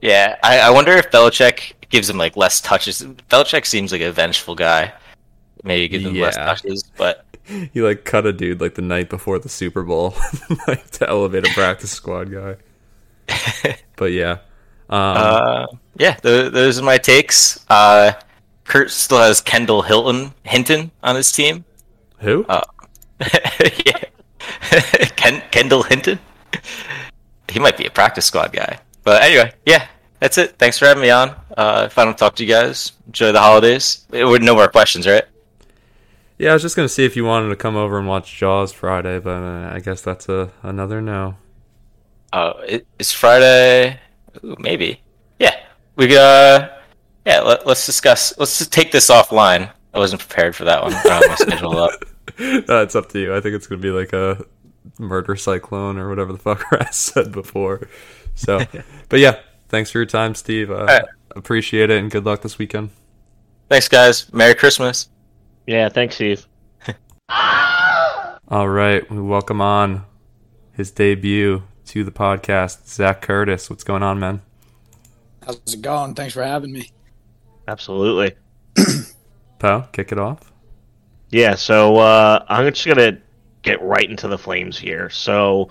Yeah, 0.01 0.37
I, 0.43 0.59
I 0.59 0.69
wonder 0.69 0.91
if 0.91 1.09
Belichick 1.09 1.73
gives 1.89 2.07
him 2.07 2.17
like 2.17 2.37
less 2.37 2.61
touches. 2.61 3.01
Belichick 3.01 3.65
seems 3.65 3.91
like 3.91 4.01
a 4.01 4.11
vengeful 4.11 4.53
guy. 4.53 4.93
Maybe 5.65 5.87
give 5.89 6.13
less 6.13 6.35
Yeah. 6.37 6.45
touches, 6.45 6.83
but 6.95 7.25
he 7.73 7.81
like 7.81 8.05
cut 8.05 8.25
a 8.25 8.31
dude 8.31 8.61
like 8.61 8.75
the 8.75 8.81
night 8.81 9.09
before 9.09 9.39
the 9.39 9.49
Super 9.49 9.83
Bowl, 9.83 10.15
like 10.67 10.89
to 10.91 11.09
elevate 11.09 11.45
a 11.45 11.51
practice 11.53 11.91
squad 11.99 12.31
guy. 12.31 12.55
But 13.97 14.11
yeah, 14.11 14.37
um, 14.89 15.17
uh, 15.17 15.65
yeah, 15.97 16.13
th- 16.15 16.51
those 16.53 16.79
are 16.79 16.83
my 16.83 16.97
takes. 16.97 17.65
Uh, 17.69 18.13
Kurt 18.65 18.91
still 18.91 19.17
has 19.19 19.41
Kendall 19.41 19.81
Hilton 19.81 20.33
Hinton 20.43 20.91
on 21.03 21.15
his 21.15 21.31
team. 21.31 21.65
who? 22.19 22.45
uh, 22.47 22.61
yeah, 23.85 24.03
Ken- 25.15 25.43
Kendall 25.51 25.83
Hinton. 25.83 26.19
He 27.49 27.59
might 27.59 27.77
be 27.77 27.85
a 27.85 27.89
practice 27.91 28.25
squad 28.25 28.51
guy. 28.53 28.79
But 29.03 29.21
anyway, 29.23 29.53
yeah, 29.65 29.87
that's 30.19 30.37
it. 30.37 30.57
Thanks 30.57 30.77
for 30.77 30.85
having 30.85 31.01
me 31.01 31.09
on. 31.11 31.29
Uh, 31.55 31.83
if 31.87 31.97
I 31.97 32.03
don't 32.05 32.17
talk 32.17 32.35
to 32.35 32.43
you 32.43 32.49
guys, 32.49 32.91
enjoy 33.07 33.31
the 33.31 33.39
holidays. 33.39 34.05
There 34.09 34.27
were 34.27 34.39
no 34.39 34.55
more 34.55 34.67
questions, 34.67 35.07
right? 35.07 35.23
Yeah, 36.37 36.51
I 36.51 36.53
was 36.53 36.61
just 36.61 36.75
gonna 36.75 36.89
see 36.89 37.05
if 37.05 37.15
you 37.15 37.25
wanted 37.25 37.49
to 37.49 37.55
come 37.55 37.75
over 37.75 37.97
and 37.97 38.07
watch 38.07 38.35
Jaws 38.37 38.71
Friday, 38.71 39.19
but 39.19 39.41
uh, 39.41 39.71
I 39.73 39.79
guess 39.79 40.01
that's 40.01 40.27
a 40.29 40.51
another 40.63 41.01
no. 41.01 41.37
Oh, 42.33 42.59
it, 42.67 42.87
it's 42.99 43.11
Friday. 43.11 43.99
Ooh, 44.43 44.55
maybe. 44.59 45.01
Yeah, 45.39 45.55
we 45.95 46.05
uh, 46.17 46.69
yeah. 47.25 47.41
Let, 47.41 47.65
let's 47.65 47.85
discuss. 47.85 48.37
Let's 48.37 48.57
just 48.57 48.73
take 48.73 48.91
this 48.91 49.09
offline. 49.09 49.71
I 49.93 49.99
wasn't 49.99 50.21
prepared 50.21 50.55
for 50.55 50.65
that 50.65 50.83
one. 50.83 50.93
I 50.93 51.27
my 51.27 51.35
schedule 51.35 51.77
up. 51.77 51.91
no, 52.39 52.81
it's 52.81 52.95
up 52.95 53.09
to 53.09 53.19
you. 53.19 53.35
I 53.35 53.39
think 53.39 53.55
it's 53.55 53.67
gonna 53.67 53.81
be 53.81 53.91
like 53.91 54.11
a 54.13 54.43
murder 54.99 55.35
cyclone 55.35 55.97
or 55.97 56.09
whatever 56.09 56.33
the 56.33 56.39
fuck 56.39 56.65
I 56.71 56.89
said 56.91 57.31
before. 57.31 57.87
So, 58.35 58.65
but 59.09 59.19
yeah, 59.19 59.39
thanks 59.69 59.91
for 59.91 59.99
your 59.99 60.05
time, 60.05 60.35
Steve. 60.35 60.69
Uh, 60.69 60.85
right. 60.85 61.05
Appreciate 61.35 61.89
it, 61.89 61.99
and 61.99 62.11
good 62.11 62.25
luck 62.25 62.41
this 62.41 62.57
weekend. 62.57 62.89
Thanks, 63.69 63.87
guys. 63.87 64.31
Merry 64.33 64.55
Christmas. 64.55 65.09
Yeah, 65.67 65.89
thanks, 65.89 66.15
Steve. 66.15 66.45
All 68.47 68.69
right, 68.69 69.09
we 69.09 69.21
welcome 69.21 69.61
on 69.61 70.05
his 70.73 70.91
debut 70.91 71.63
to 71.85 72.03
the 72.03 72.11
podcast, 72.11 72.87
Zach 72.87 73.21
Curtis. 73.21 73.69
What's 73.69 73.83
going 73.83 74.03
on, 74.03 74.19
man? 74.19 74.41
How's 75.45 75.73
it 75.73 75.81
going? 75.81 76.13
Thanks 76.13 76.33
for 76.33 76.43
having 76.43 76.71
me. 76.71 76.91
Absolutely. 77.67 78.35
Poe, 79.59 79.87
kick 79.91 80.11
it 80.11 80.19
off. 80.19 80.51
Yeah, 81.29 81.55
so 81.55 81.97
uh, 81.97 82.45
I'm 82.47 82.71
just 82.71 82.85
gonna 82.85 83.17
get 83.61 83.81
right 83.81 84.09
into 84.09 84.27
the 84.27 84.37
flames 84.37 84.77
here. 84.77 85.09
So 85.09 85.69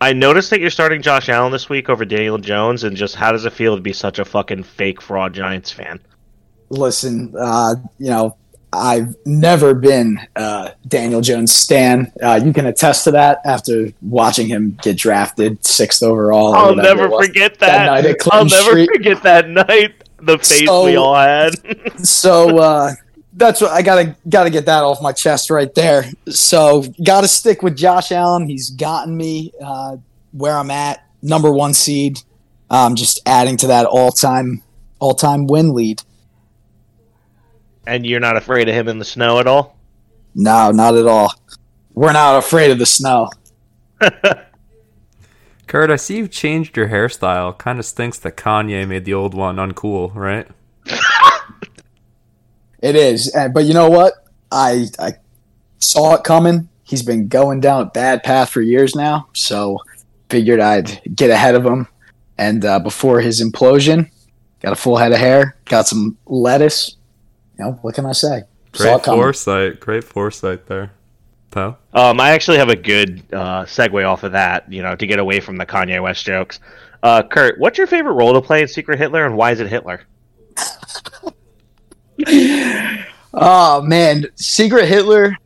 I 0.00 0.12
noticed 0.12 0.50
that 0.50 0.60
you're 0.60 0.70
starting 0.70 1.02
Josh 1.02 1.28
Allen 1.28 1.52
this 1.52 1.68
week 1.68 1.88
over 1.88 2.04
Daniel 2.04 2.38
Jones, 2.38 2.84
and 2.84 2.96
just 2.96 3.14
how 3.14 3.32
does 3.32 3.44
it 3.44 3.52
feel 3.52 3.74
to 3.76 3.82
be 3.82 3.92
such 3.92 4.18
a 4.18 4.24
fucking 4.24 4.62
fake 4.62 5.00
fraud 5.00 5.32
Giants 5.34 5.72
fan? 5.72 6.00
Listen, 6.68 7.34
uh, 7.38 7.76
you 7.98 8.10
know, 8.10 8.36
I've 8.76 9.16
never 9.24 9.74
been 9.74 10.20
uh, 10.36 10.70
Daniel 10.86 11.20
Jones 11.20 11.54
stan. 11.54 12.12
Uh, 12.22 12.40
you 12.42 12.52
can 12.52 12.66
attest 12.66 13.04
to 13.04 13.10
that 13.12 13.40
after 13.44 13.88
watching 14.02 14.46
him 14.46 14.78
get 14.82 14.96
drafted 14.96 15.64
sixth 15.64 16.02
overall. 16.02 16.54
I'll 16.54 16.74
never 16.76 17.08
forget 17.08 17.58
that 17.60 18.02
that. 18.02 18.16
I'll 18.32 18.44
never 18.44 18.70
Street. 18.70 18.90
forget 18.94 19.22
that 19.22 19.48
night. 19.48 19.94
The 20.20 20.38
face 20.38 20.66
So- 20.66 20.84
we 20.84 20.96
all 20.96 21.14
had. 21.14 21.54
so 22.06 22.58
uh, 22.60 22.92
that's 23.34 23.60
what 23.60 23.70
I 23.70 23.82
gotta 23.82 24.16
gotta 24.28 24.50
get 24.50 24.66
that 24.66 24.82
off 24.82 25.02
my 25.02 25.12
chest 25.12 25.50
right 25.50 25.74
there. 25.74 26.04
So 26.28 26.84
gotta 27.04 27.28
stick 27.28 27.62
with 27.62 27.76
Josh 27.76 28.10
Allen. 28.12 28.48
He's 28.48 28.70
gotten 28.70 29.16
me 29.16 29.52
uh, 29.62 29.96
where 30.32 30.56
I'm 30.56 30.70
at, 30.70 31.04
number 31.22 31.52
one 31.52 31.74
seed. 31.74 32.20
Um, 32.70 32.94
just 32.96 33.20
adding 33.26 33.56
to 33.58 33.66
that 33.68 33.86
all 33.86 34.10
time 34.10 34.62
all 34.98 35.14
time 35.14 35.46
win 35.46 35.72
lead. 35.74 36.02
And 37.86 38.04
you're 38.06 38.20
not 38.20 38.36
afraid 38.36 38.68
of 38.68 38.74
him 38.74 38.88
in 38.88 38.98
the 38.98 39.04
snow 39.04 39.38
at 39.38 39.46
all? 39.46 39.76
No, 40.34 40.70
not 40.70 40.96
at 40.96 41.06
all. 41.06 41.32
We're 41.94 42.12
not 42.12 42.38
afraid 42.38 42.70
of 42.70 42.78
the 42.78 42.86
snow. 42.86 43.30
Kurt, 45.66 45.90
I 45.90 45.96
see 45.96 46.18
you've 46.18 46.30
changed 46.30 46.76
your 46.76 46.88
hairstyle. 46.88 47.56
Kind 47.56 47.78
of 47.78 47.84
stinks 47.84 48.18
that 48.20 48.36
Kanye 48.36 48.86
made 48.86 49.04
the 49.04 49.14
old 49.14 49.34
one 49.34 49.56
uncool, 49.56 50.14
right? 50.14 50.46
It 52.82 52.94
is, 52.94 53.32
but 53.52 53.64
you 53.64 53.74
know 53.74 53.88
what? 53.88 54.12
I 54.52 54.86
I 54.98 55.14
saw 55.78 56.14
it 56.14 56.24
coming. 56.24 56.68
He's 56.84 57.02
been 57.02 57.26
going 57.26 57.60
down 57.60 57.82
a 57.82 57.86
bad 57.86 58.22
path 58.22 58.50
for 58.50 58.60
years 58.60 58.94
now, 58.94 59.28
so 59.32 59.80
figured 60.28 60.60
I'd 60.60 61.00
get 61.14 61.30
ahead 61.30 61.54
of 61.54 61.64
him. 61.64 61.88
And 62.38 62.64
uh, 62.64 62.78
before 62.78 63.20
his 63.20 63.42
implosion, 63.42 64.10
got 64.60 64.72
a 64.72 64.76
full 64.76 64.96
head 64.96 65.12
of 65.12 65.18
hair, 65.18 65.56
got 65.64 65.88
some 65.88 66.16
lettuce. 66.26 66.95
You 67.58 67.64
know, 67.64 67.72
what 67.82 67.94
can 67.94 68.06
I 68.06 68.12
say? 68.12 68.42
Great 68.72 69.04
foresight. 69.04 69.80
Great 69.80 70.04
foresight 70.04 70.66
there. 70.66 70.92
Poe? 71.50 71.76
Um, 71.94 72.20
I 72.20 72.30
actually 72.30 72.58
have 72.58 72.68
a 72.68 72.76
good 72.76 73.22
uh, 73.32 73.64
segue 73.64 74.06
off 74.06 74.22
of 74.24 74.32
that. 74.32 74.70
You 74.70 74.82
know, 74.82 74.94
to 74.94 75.06
get 75.06 75.18
away 75.18 75.40
from 75.40 75.56
the 75.56 75.66
Kanye 75.66 76.02
West 76.02 76.24
jokes. 76.24 76.60
Uh, 77.02 77.22
Kurt, 77.22 77.58
what's 77.58 77.78
your 77.78 77.86
favorite 77.86 78.14
role 78.14 78.34
to 78.34 78.42
play 78.42 78.62
in 78.62 78.68
Secret 78.68 78.98
Hitler, 78.98 79.24
and 79.24 79.36
why 79.36 79.52
is 79.52 79.60
it 79.60 79.68
Hitler? 79.68 80.02
Oh 83.38 83.82
man, 83.82 84.26
Secret 84.34 84.88
Hitler. 84.88 85.36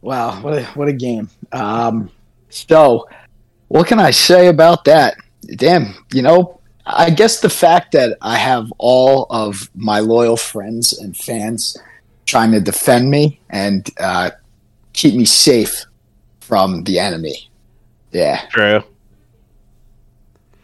Wow, 0.00 0.42
what 0.42 0.58
a 0.58 0.64
what 0.74 0.88
a 0.88 0.92
game. 0.92 1.30
Um, 1.52 2.10
so, 2.48 3.08
what 3.68 3.86
can 3.86 4.00
I 4.00 4.10
say 4.10 4.48
about 4.48 4.84
that? 4.86 5.16
Damn, 5.56 5.94
you 6.12 6.22
know, 6.22 6.59
I 6.96 7.10
guess 7.10 7.40
the 7.40 7.50
fact 7.50 7.92
that 7.92 8.16
I 8.22 8.36
have 8.36 8.72
all 8.78 9.26
of 9.30 9.70
my 9.74 10.00
loyal 10.00 10.36
friends 10.36 10.92
and 10.98 11.16
fans 11.16 11.76
trying 12.26 12.52
to 12.52 12.60
defend 12.60 13.10
me 13.10 13.40
and 13.50 13.88
uh, 13.98 14.30
keep 14.92 15.14
me 15.14 15.24
safe 15.24 15.84
from 16.40 16.84
the 16.84 16.98
enemy. 16.98 17.48
Yeah, 18.12 18.42
True. 18.50 18.82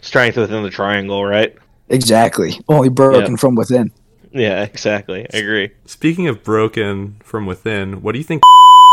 Strength 0.01 0.37
within 0.37 0.63
the 0.63 0.71
triangle, 0.71 1.25
right? 1.25 1.55
exactly. 1.89 2.61
Only 2.69 2.89
broken 2.89 3.33
Yeah. 3.33 3.37
from 3.37 3.55
within. 3.55 3.93
Yeah, 4.33 4.63
exactly. 4.63 5.27
I 5.33 5.39
agree. 5.39 5.71
Speaking 5.87 6.27
of 6.29 6.43
broken 6.45 7.17
from 7.25 7.47
within, 7.47 8.03
what 8.03 8.13
do 8.13 8.19
you 8.19 8.25
think 8.25 8.43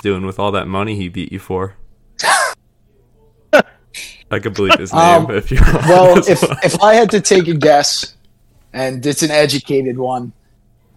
he's 0.02 0.10
doing 0.12 0.26
with 0.26 0.40
all 0.40 0.52
that 0.52 0.68
money 0.68 0.96
he 0.96 1.10
beat 1.10 1.32
you 1.32 1.40
for? 1.40 1.76
I 4.34 4.40
could 4.40 4.54
believe 4.54 4.78
his 4.80 4.94
name 4.94 5.02
Um, 5.02 5.32
if 5.32 5.52
you 5.52 5.60
Well, 5.62 6.18
if 6.28 6.44
if 6.64 6.82
I 6.82 6.96
had 6.96 7.10
to 7.12 7.22
take 7.22 7.48
a 7.48 7.54
guess, 7.54 8.16
and 8.74 9.06
it's 9.06 9.24
an 9.24 9.32
educated 9.32 9.98
one, 9.98 10.34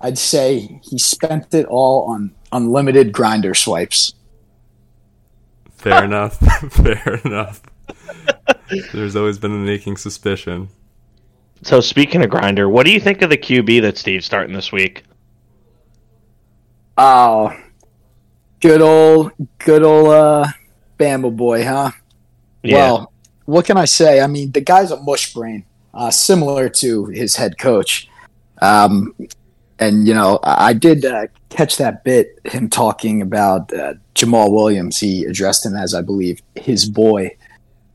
I'd 0.00 0.18
say 0.18 0.80
he 0.82 0.98
spent 0.98 1.52
it 1.54 1.66
all 1.66 2.06
on 2.10 2.32
unlimited 2.52 3.12
Grindr 3.12 3.56
swipes. 3.56 4.14
fair 5.76 6.04
enough, 6.04 6.38
fair 6.70 7.20
enough. 7.24 7.62
There's 8.92 9.14
always 9.14 9.38
been 9.38 9.52
a 9.52 9.58
making 9.58 9.98
suspicion. 9.98 10.68
So 11.62 11.80
speaking 11.80 12.22
of 12.24 12.30
Grindr, 12.30 12.70
what 12.70 12.86
do 12.86 12.92
you 12.92 13.00
think 13.00 13.22
of 13.22 13.30
the 13.30 13.36
QB 13.38 13.82
that 13.82 13.96
Steve's 13.96 14.26
starting 14.26 14.54
this 14.54 14.72
week? 14.72 15.04
Oh, 16.98 17.56
good 18.60 18.80
old, 18.80 19.32
good 19.58 19.82
old 19.82 20.08
uh, 20.08 20.46
Bama 20.98 21.34
boy, 21.34 21.64
huh? 21.64 21.90
Well, 22.64 23.12
what 23.46 23.64
can 23.64 23.76
I 23.76 23.86
say? 23.86 24.20
I 24.20 24.26
mean, 24.26 24.52
the 24.52 24.60
guy's 24.60 24.90
a 24.90 25.00
mush 25.00 25.32
brain, 25.32 25.64
uh, 25.94 26.10
similar 26.10 26.68
to 26.68 27.06
his 27.06 27.36
head 27.36 27.58
coach. 27.58 28.08
Um, 28.60 29.14
and 29.78 30.06
you 30.06 30.14
know, 30.14 30.38
I 30.42 30.72
did 30.72 31.04
uh, 31.04 31.26
catch 31.48 31.76
that 31.78 32.04
bit 32.04 32.38
him 32.44 32.68
talking 32.68 33.22
about 33.22 33.72
uh, 33.72 33.94
Jamaal 34.14 34.52
Williams. 34.52 34.98
He 34.98 35.24
addressed 35.24 35.64
him 35.64 35.74
as, 35.74 35.94
I 35.94 36.02
believe, 36.02 36.42
his 36.54 36.88
boy. 36.88 37.36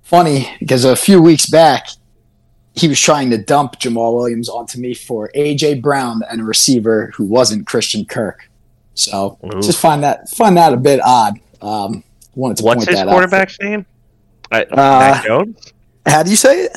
Funny 0.03 0.49
because 0.59 0.83
a 0.83 0.95
few 0.95 1.21
weeks 1.21 1.49
back, 1.49 1.87
he 2.73 2.87
was 2.87 2.99
trying 2.99 3.29
to 3.31 3.37
dump 3.37 3.79
Jamaal 3.79 4.13
Williams 4.15 4.49
onto 4.49 4.79
me 4.79 4.93
for 4.93 5.31
AJ 5.35 5.81
Brown 5.81 6.21
and 6.29 6.41
a 6.41 6.43
receiver 6.43 7.11
who 7.15 7.25
wasn't 7.25 7.67
Christian 7.67 8.05
Kirk. 8.05 8.49
So 8.93 9.37
Ooh. 9.43 9.61
just 9.61 9.79
find 9.79 10.03
that 10.03 10.29
find 10.29 10.57
that 10.57 10.73
a 10.73 10.77
bit 10.77 10.99
odd. 11.03 11.39
Um, 11.61 12.03
wanted 12.35 12.57
to 12.57 12.63
What's 12.63 12.85
point 12.85 12.89
his 12.89 12.99
that 12.99 13.07
quarterback's 13.07 13.59
name? 13.59 13.85
I, 14.51 14.63
Uh, 14.63 14.75
Mac 14.75 15.25
Jones. 15.25 15.73
How 16.05 16.23
do 16.23 16.29
you 16.29 16.35
say 16.35 16.65
it? 16.65 16.71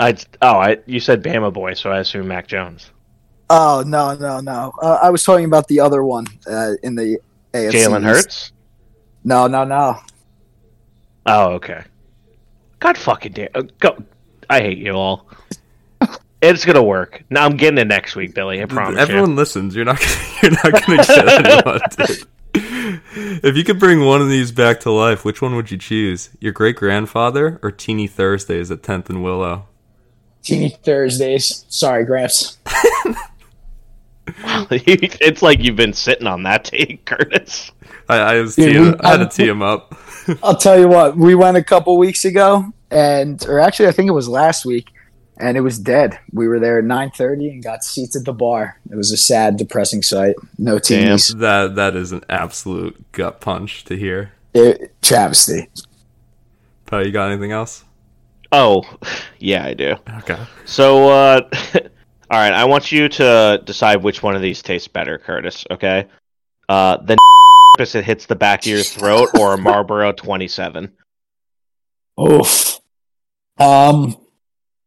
I 0.00 0.16
oh, 0.40 0.56
I 0.56 0.78
you 0.86 0.98
said 1.00 1.22
Bama 1.22 1.52
boy, 1.52 1.74
so 1.74 1.90
I 1.90 1.98
assume 2.00 2.28
Mac 2.28 2.48
Jones. 2.48 2.90
Oh 3.50 3.84
no 3.86 4.14
no 4.14 4.40
no! 4.40 4.72
Uh, 4.82 4.98
I 5.02 5.10
was 5.10 5.22
talking 5.22 5.44
about 5.44 5.68
the 5.68 5.78
other 5.80 6.02
one 6.02 6.26
uh, 6.46 6.72
in 6.82 6.94
the 6.94 7.18
AFC. 7.52 7.72
Jalen 7.72 8.02
Hurts. 8.02 8.52
No 9.24 9.46
no 9.46 9.64
no. 9.64 9.98
Oh, 11.26 11.52
okay. 11.52 11.84
God 12.80 12.98
fucking 12.98 13.32
damn. 13.32 13.48
uh, 13.54 13.62
Go. 13.78 14.02
I 14.50 14.60
hate 14.60 14.78
you 14.78 14.92
all. 14.92 15.28
It's 16.42 16.64
gonna 16.64 16.82
work. 16.82 17.22
Now 17.30 17.44
I'm 17.44 17.56
getting 17.56 17.78
it 17.78 17.86
next 17.86 18.16
week, 18.16 18.34
Billy. 18.34 18.60
I 18.60 18.64
promise 18.64 18.98
Everyone 18.98 19.36
listens. 19.36 19.76
You're 19.76 19.84
not. 19.84 20.00
You're 20.42 20.50
not 20.50 20.84
going 20.84 20.98
to 20.98 21.06
get 21.06 21.46
anyone. 21.46 21.80
Dude. 21.96 22.26
If 23.14 23.56
you 23.56 23.64
could 23.64 23.78
bring 23.78 24.04
one 24.04 24.20
of 24.22 24.28
these 24.28 24.50
back 24.52 24.80
to 24.80 24.90
life, 24.90 25.24
which 25.24 25.40
one 25.42 25.54
would 25.56 25.70
you 25.70 25.78
choose? 25.78 26.30
Your 26.40 26.52
great 26.52 26.76
grandfather 26.76 27.60
or 27.62 27.70
Teeny 27.70 28.06
Thursdays 28.06 28.70
at 28.70 28.82
Tenth 28.82 29.08
and 29.10 29.22
Willow? 29.22 29.66
Teeny 30.42 30.70
Thursdays. 30.70 31.64
Sorry, 31.68 32.04
Gramps. 32.04 32.58
it's 34.70 35.42
like 35.42 35.62
you've 35.62 35.76
been 35.76 35.92
sitting 35.92 36.26
on 36.26 36.42
that 36.44 36.64
take, 36.64 37.04
Curtis. 37.04 37.70
I, 38.08 38.16
I 38.16 38.40
was 38.40 38.56
Yeah, 38.58 38.66
teeing, 38.66 38.82
we- 38.92 38.98
I 39.00 39.08
had 39.16 39.30
to 39.30 39.36
tee 39.36 39.48
him 39.48 39.62
up. 39.62 39.94
I'll 40.42 40.56
tell 40.56 40.78
you 40.78 40.88
what. 40.88 41.16
We 41.16 41.34
went 41.34 41.56
a 41.56 41.64
couple 41.64 41.96
weeks 41.98 42.24
ago, 42.24 42.64
and 42.90 43.44
or 43.46 43.58
actually, 43.58 43.88
I 43.88 43.92
think 43.92 44.08
it 44.08 44.12
was 44.12 44.28
last 44.28 44.64
week, 44.64 44.90
and 45.38 45.56
it 45.56 45.60
was 45.60 45.78
dead. 45.78 46.18
We 46.32 46.48
were 46.48 46.60
there 46.60 46.78
at 46.78 46.84
nine 46.84 47.10
thirty 47.10 47.48
and 47.48 47.62
got 47.62 47.84
seats 47.84 48.16
at 48.16 48.24
the 48.24 48.32
bar. 48.32 48.80
It 48.90 48.96
was 48.96 49.12
a 49.12 49.16
sad, 49.16 49.56
depressing 49.56 50.02
sight. 50.02 50.36
No 50.58 50.78
Damn. 50.78 51.08
teams. 51.08 51.34
That 51.34 51.74
that 51.76 51.96
is 51.96 52.12
an 52.12 52.24
absolute 52.28 53.12
gut 53.12 53.40
punch 53.40 53.84
to 53.84 53.96
hear. 53.96 54.32
It, 54.54 54.94
travesty. 55.00 55.68
Poe, 56.86 57.00
you 57.00 57.10
got 57.10 57.30
anything 57.30 57.52
else? 57.52 57.84
Oh, 58.52 58.84
yeah, 59.38 59.64
I 59.64 59.72
do. 59.72 59.96
Okay. 60.18 60.38
So, 60.66 61.08
uh, 61.08 61.40
all 61.74 61.80
right, 62.30 62.52
I 62.52 62.66
want 62.66 62.92
you 62.92 63.08
to 63.08 63.62
decide 63.64 64.02
which 64.02 64.22
one 64.22 64.36
of 64.36 64.42
these 64.42 64.60
tastes 64.60 64.88
better, 64.88 65.16
Curtis. 65.16 65.64
Okay, 65.70 66.06
uh, 66.68 66.98
the 66.98 67.16
as 67.78 67.94
it 67.94 68.04
hits 68.04 68.26
the 68.26 68.36
back 68.36 68.60
of 68.60 68.66
your 68.66 68.82
throat, 68.82 69.30
or 69.38 69.54
a 69.54 69.58
Marlboro 69.58 70.12
Twenty 70.12 70.48
Seven. 70.48 70.92
Oof. 72.20 72.78
Um, 73.58 74.16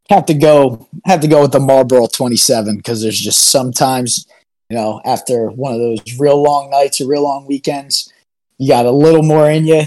have 0.09 0.25
to 0.27 0.33
go. 0.33 0.87
Have 1.05 1.21
to 1.21 1.27
go 1.27 1.41
with 1.41 1.51
the 1.51 1.59
Marlboro 1.59 2.07
Twenty 2.07 2.35
Seven 2.35 2.77
because 2.77 3.01
there's 3.01 3.19
just 3.19 3.49
sometimes, 3.49 4.27
you 4.69 4.77
know, 4.77 5.01
after 5.05 5.49
one 5.49 5.73
of 5.73 5.79
those 5.79 6.19
real 6.19 6.41
long 6.41 6.69
nights 6.69 7.01
or 7.01 7.07
real 7.07 7.23
long 7.23 7.45
weekends, 7.47 8.11
you 8.57 8.69
got 8.69 8.85
a 8.85 8.91
little 8.91 9.23
more 9.23 9.49
in 9.49 9.65
you. 9.65 9.85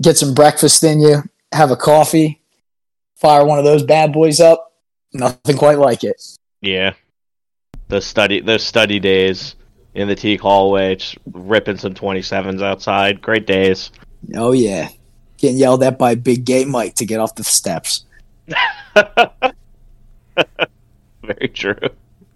Get 0.00 0.16
some 0.16 0.34
breakfast 0.34 0.82
in 0.82 1.00
you. 1.00 1.22
Have 1.52 1.70
a 1.70 1.76
coffee. 1.76 2.40
Fire 3.16 3.44
one 3.44 3.58
of 3.58 3.64
those 3.64 3.82
bad 3.82 4.12
boys 4.12 4.40
up. 4.40 4.72
Nothing 5.12 5.58
quite 5.58 5.78
like 5.78 6.04
it. 6.04 6.22
Yeah, 6.62 6.94
the 7.88 8.00
study, 8.00 8.40
those 8.40 8.62
study 8.62 9.00
days 9.00 9.56
in 9.94 10.08
the 10.08 10.14
teak 10.14 10.40
hallway, 10.40 10.94
just 10.94 11.18
ripping 11.32 11.76
some 11.76 11.94
Twenty 11.94 12.22
Sevens 12.22 12.62
outside. 12.62 13.20
Great 13.20 13.46
days. 13.46 13.90
Oh 14.34 14.52
yeah, 14.52 14.88
getting 15.36 15.58
yelled 15.58 15.82
at 15.82 15.98
by 15.98 16.14
Big 16.14 16.44
Gay 16.44 16.64
Mike 16.64 16.94
to 16.96 17.04
get 17.04 17.20
off 17.20 17.34
the 17.34 17.44
steps. 17.44 18.06
Very 21.22 21.48
true. 21.48 21.74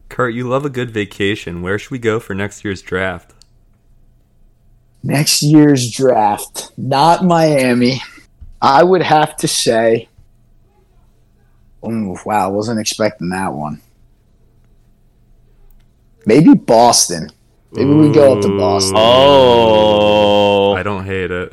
Kurt, 0.09 0.35
you 0.35 0.49
love 0.49 0.65
a 0.65 0.71
good 0.71 0.91
vacation. 0.91 1.63
Where 1.63 1.79
should 1.79 1.91
we 1.91 1.99
go 1.99 2.21
for 2.21 2.35
next 2.35 2.65
year's 2.65 2.83
draft? 2.83 3.33
Next 5.03 5.43
year's 5.43 5.91
draft, 5.91 6.71
not 6.77 7.25
Miami. 7.25 8.01
I 8.63 8.83
would 8.83 9.03
have 9.03 9.37
to 9.39 9.49
say, 9.49 10.09
Ooh, 11.87 12.17
wow, 12.25 12.51
wasn't 12.51 12.81
expecting 12.81 13.29
that 13.31 13.53
one. 13.53 13.83
Maybe 16.27 16.55
Boston. 16.55 17.31
Maybe 17.73 17.93
we 17.93 18.13
go 18.13 18.37
up 18.37 18.43
to 18.43 18.57
Boston. 18.57 18.95
Oh, 18.97 20.73
I 20.73 20.83
don't 20.83 21.05
hate 21.05 21.31
it. 21.31 21.53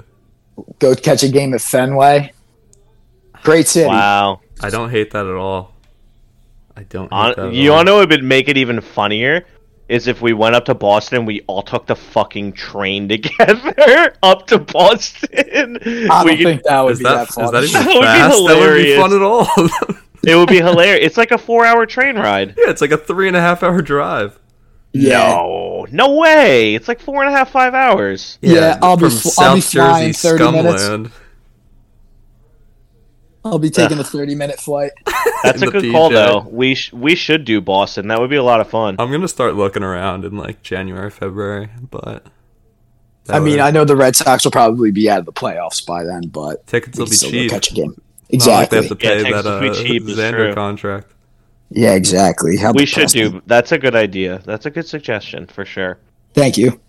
Go 0.79 0.95
catch 0.95 1.23
a 1.23 1.29
game 1.29 1.53
at 1.53 1.61
Fenway. 1.61 2.31
Great 3.43 3.67
city. 3.67 3.87
wow. 3.87 4.39
I 4.63 4.69
don't 4.69 4.89
hate 4.89 5.11
that 5.11 5.25
at 5.25 5.35
all. 5.35 5.73
I 6.75 6.83
don't. 6.83 7.03
Hate 7.05 7.11
On, 7.11 7.29
that 7.29 7.39
at 7.39 7.53
you 7.53 7.71
want 7.71 7.87
to 7.87 7.91
know 7.91 7.97
what 7.99 8.09
would 8.09 8.23
make 8.23 8.47
it 8.49 8.57
even 8.57 8.81
funnier? 8.81 9.45
Is 9.89 10.07
if 10.07 10.21
we 10.21 10.31
went 10.31 10.55
up 10.55 10.63
to 10.65 10.73
Boston, 10.73 11.17
and 11.19 11.27
we 11.27 11.41
all 11.47 11.61
took 11.61 11.85
the 11.85 11.97
fucking 11.97 12.53
train 12.53 13.09
together 13.09 14.13
up 14.23 14.47
to 14.47 14.59
Boston. 14.59 15.77
I 15.83 16.23
we 16.23 16.31
don't 16.31 16.37
could- 16.37 16.43
think 16.45 16.63
that 16.63 16.79
would 16.81 16.97
be 16.97 17.03
that, 17.03 17.27
that, 17.27 17.29
is 17.29 17.35
fun. 17.35 17.51
that 17.53 17.63
even 17.65 17.83
That 17.83 17.93
would 17.93 18.01
be 18.01 18.07
fast? 18.07 18.47
That 18.47 18.69
would 18.69 18.83
be 18.83 18.95
fun 18.95 19.13
at 19.13 19.21
all. 19.21 19.47
it 20.23 20.35
would 20.37 20.47
be 20.47 20.57
hilarious. 20.59 21.05
It's 21.07 21.17
like 21.17 21.31
a 21.31 21.37
four-hour 21.37 21.85
train 21.87 22.15
ride. 22.15 22.49
yeah, 22.57 22.69
it's 22.69 22.79
like 22.79 22.91
a 22.91 22.97
three 22.97 23.27
and 23.27 23.35
a 23.35 23.41
half 23.41 23.63
hour 23.63 23.81
drive. 23.81 24.39
yeah. 24.93 25.33
No, 25.35 25.87
no 25.91 26.15
way. 26.15 26.73
It's 26.75 26.87
like 26.87 27.01
four 27.01 27.21
and 27.23 27.33
a 27.33 27.37
half, 27.37 27.51
five 27.51 27.73
hours. 27.73 28.37
Yeah, 28.41 28.79
I'll 28.81 28.95
be 28.95 29.09
from 29.09 29.11
fl- 29.11 29.41
I'll 29.41 29.55
be 29.55 29.61
South 29.61 29.73
flying 29.89 30.13
Jersey, 30.13 30.29
30 30.37 30.51
minutes. 30.51 31.15
Scumland. 33.43 33.51
I'll 33.53 33.59
be 33.59 33.69
taking 33.69 33.99
a 33.99 34.03
30 34.03 34.35
minute 34.35 34.59
flight. 34.59 34.91
That's 35.43 35.61
a 35.61 35.65
the 35.65 35.71
good 35.71 35.91
call, 35.91 36.09
though. 36.09 36.47
We 36.49 36.75
sh- 36.75 36.93
we 36.93 37.15
should 37.15 37.45
do 37.45 37.61
Boston. 37.61 38.07
That 38.07 38.19
would 38.19 38.29
be 38.29 38.35
a 38.35 38.43
lot 38.43 38.59
of 38.61 38.69
fun. 38.69 38.95
I'm 38.99 39.11
gonna 39.11 39.27
start 39.27 39.55
looking 39.55 39.83
around 39.83 40.25
in 40.25 40.37
like 40.37 40.61
January, 40.63 41.09
February, 41.09 41.69
but 41.89 42.25
that 43.25 43.35
I 43.35 43.39
mean, 43.39 43.55
way- 43.57 43.61
I 43.61 43.71
know 43.71 43.85
the 43.85 43.95
Red 43.95 44.15
Sox 44.15 44.43
will 44.43 44.51
probably 44.51 44.91
be 44.91 45.09
out 45.09 45.19
of 45.19 45.25
the 45.25 45.33
playoffs 45.33 45.85
by 45.85 46.03
then, 46.03 46.27
but 46.27 46.65
tickets 46.67 46.97
will 46.97 47.05
we 47.05 47.09
be 47.09 47.09
can 47.11 47.17
still 47.17 47.31
cheap. 47.31 47.51
catch 47.51 47.71
a 47.71 47.73
game. 47.73 48.01
It's 48.29 48.45
not 48.47 48.53
like 48.53 48.71
Exactly. 48.73 48.79
they 48.79 48.87
have 48.87 48.97
to 48.97 49.05
Yeah, 49.05 49.09
pay 49.09 49.23
tickets 49.23 49.43
that 49.43 49.53
will 49.53 49.61
be 49.61 49.69
uh, 49.69 49.73
cheap, 49.83 50.03
Xander 50.03 50.31
true. 50.45 50.53
contract. 50.53 51.07
yeah, 51.69 51.93
exactly. 51.95 52.57
How 52.57 52.71
We 52.71 52.85
should 52.85 53.07
depressing. 53.07 53.31
do. 53.31 53.41
That's 53.45 53.71
a 53.73 53.77
good 53.77 53.95
idea. 53.95 54.41
That's 54.45 54.65
a 54.65 54.69
good 54.69 54.87
suggestion 54.87 55.47
for 55.47 55.65
sure. 55.65 55.97
Thank 56.33 56.57
you. 56.57 56.79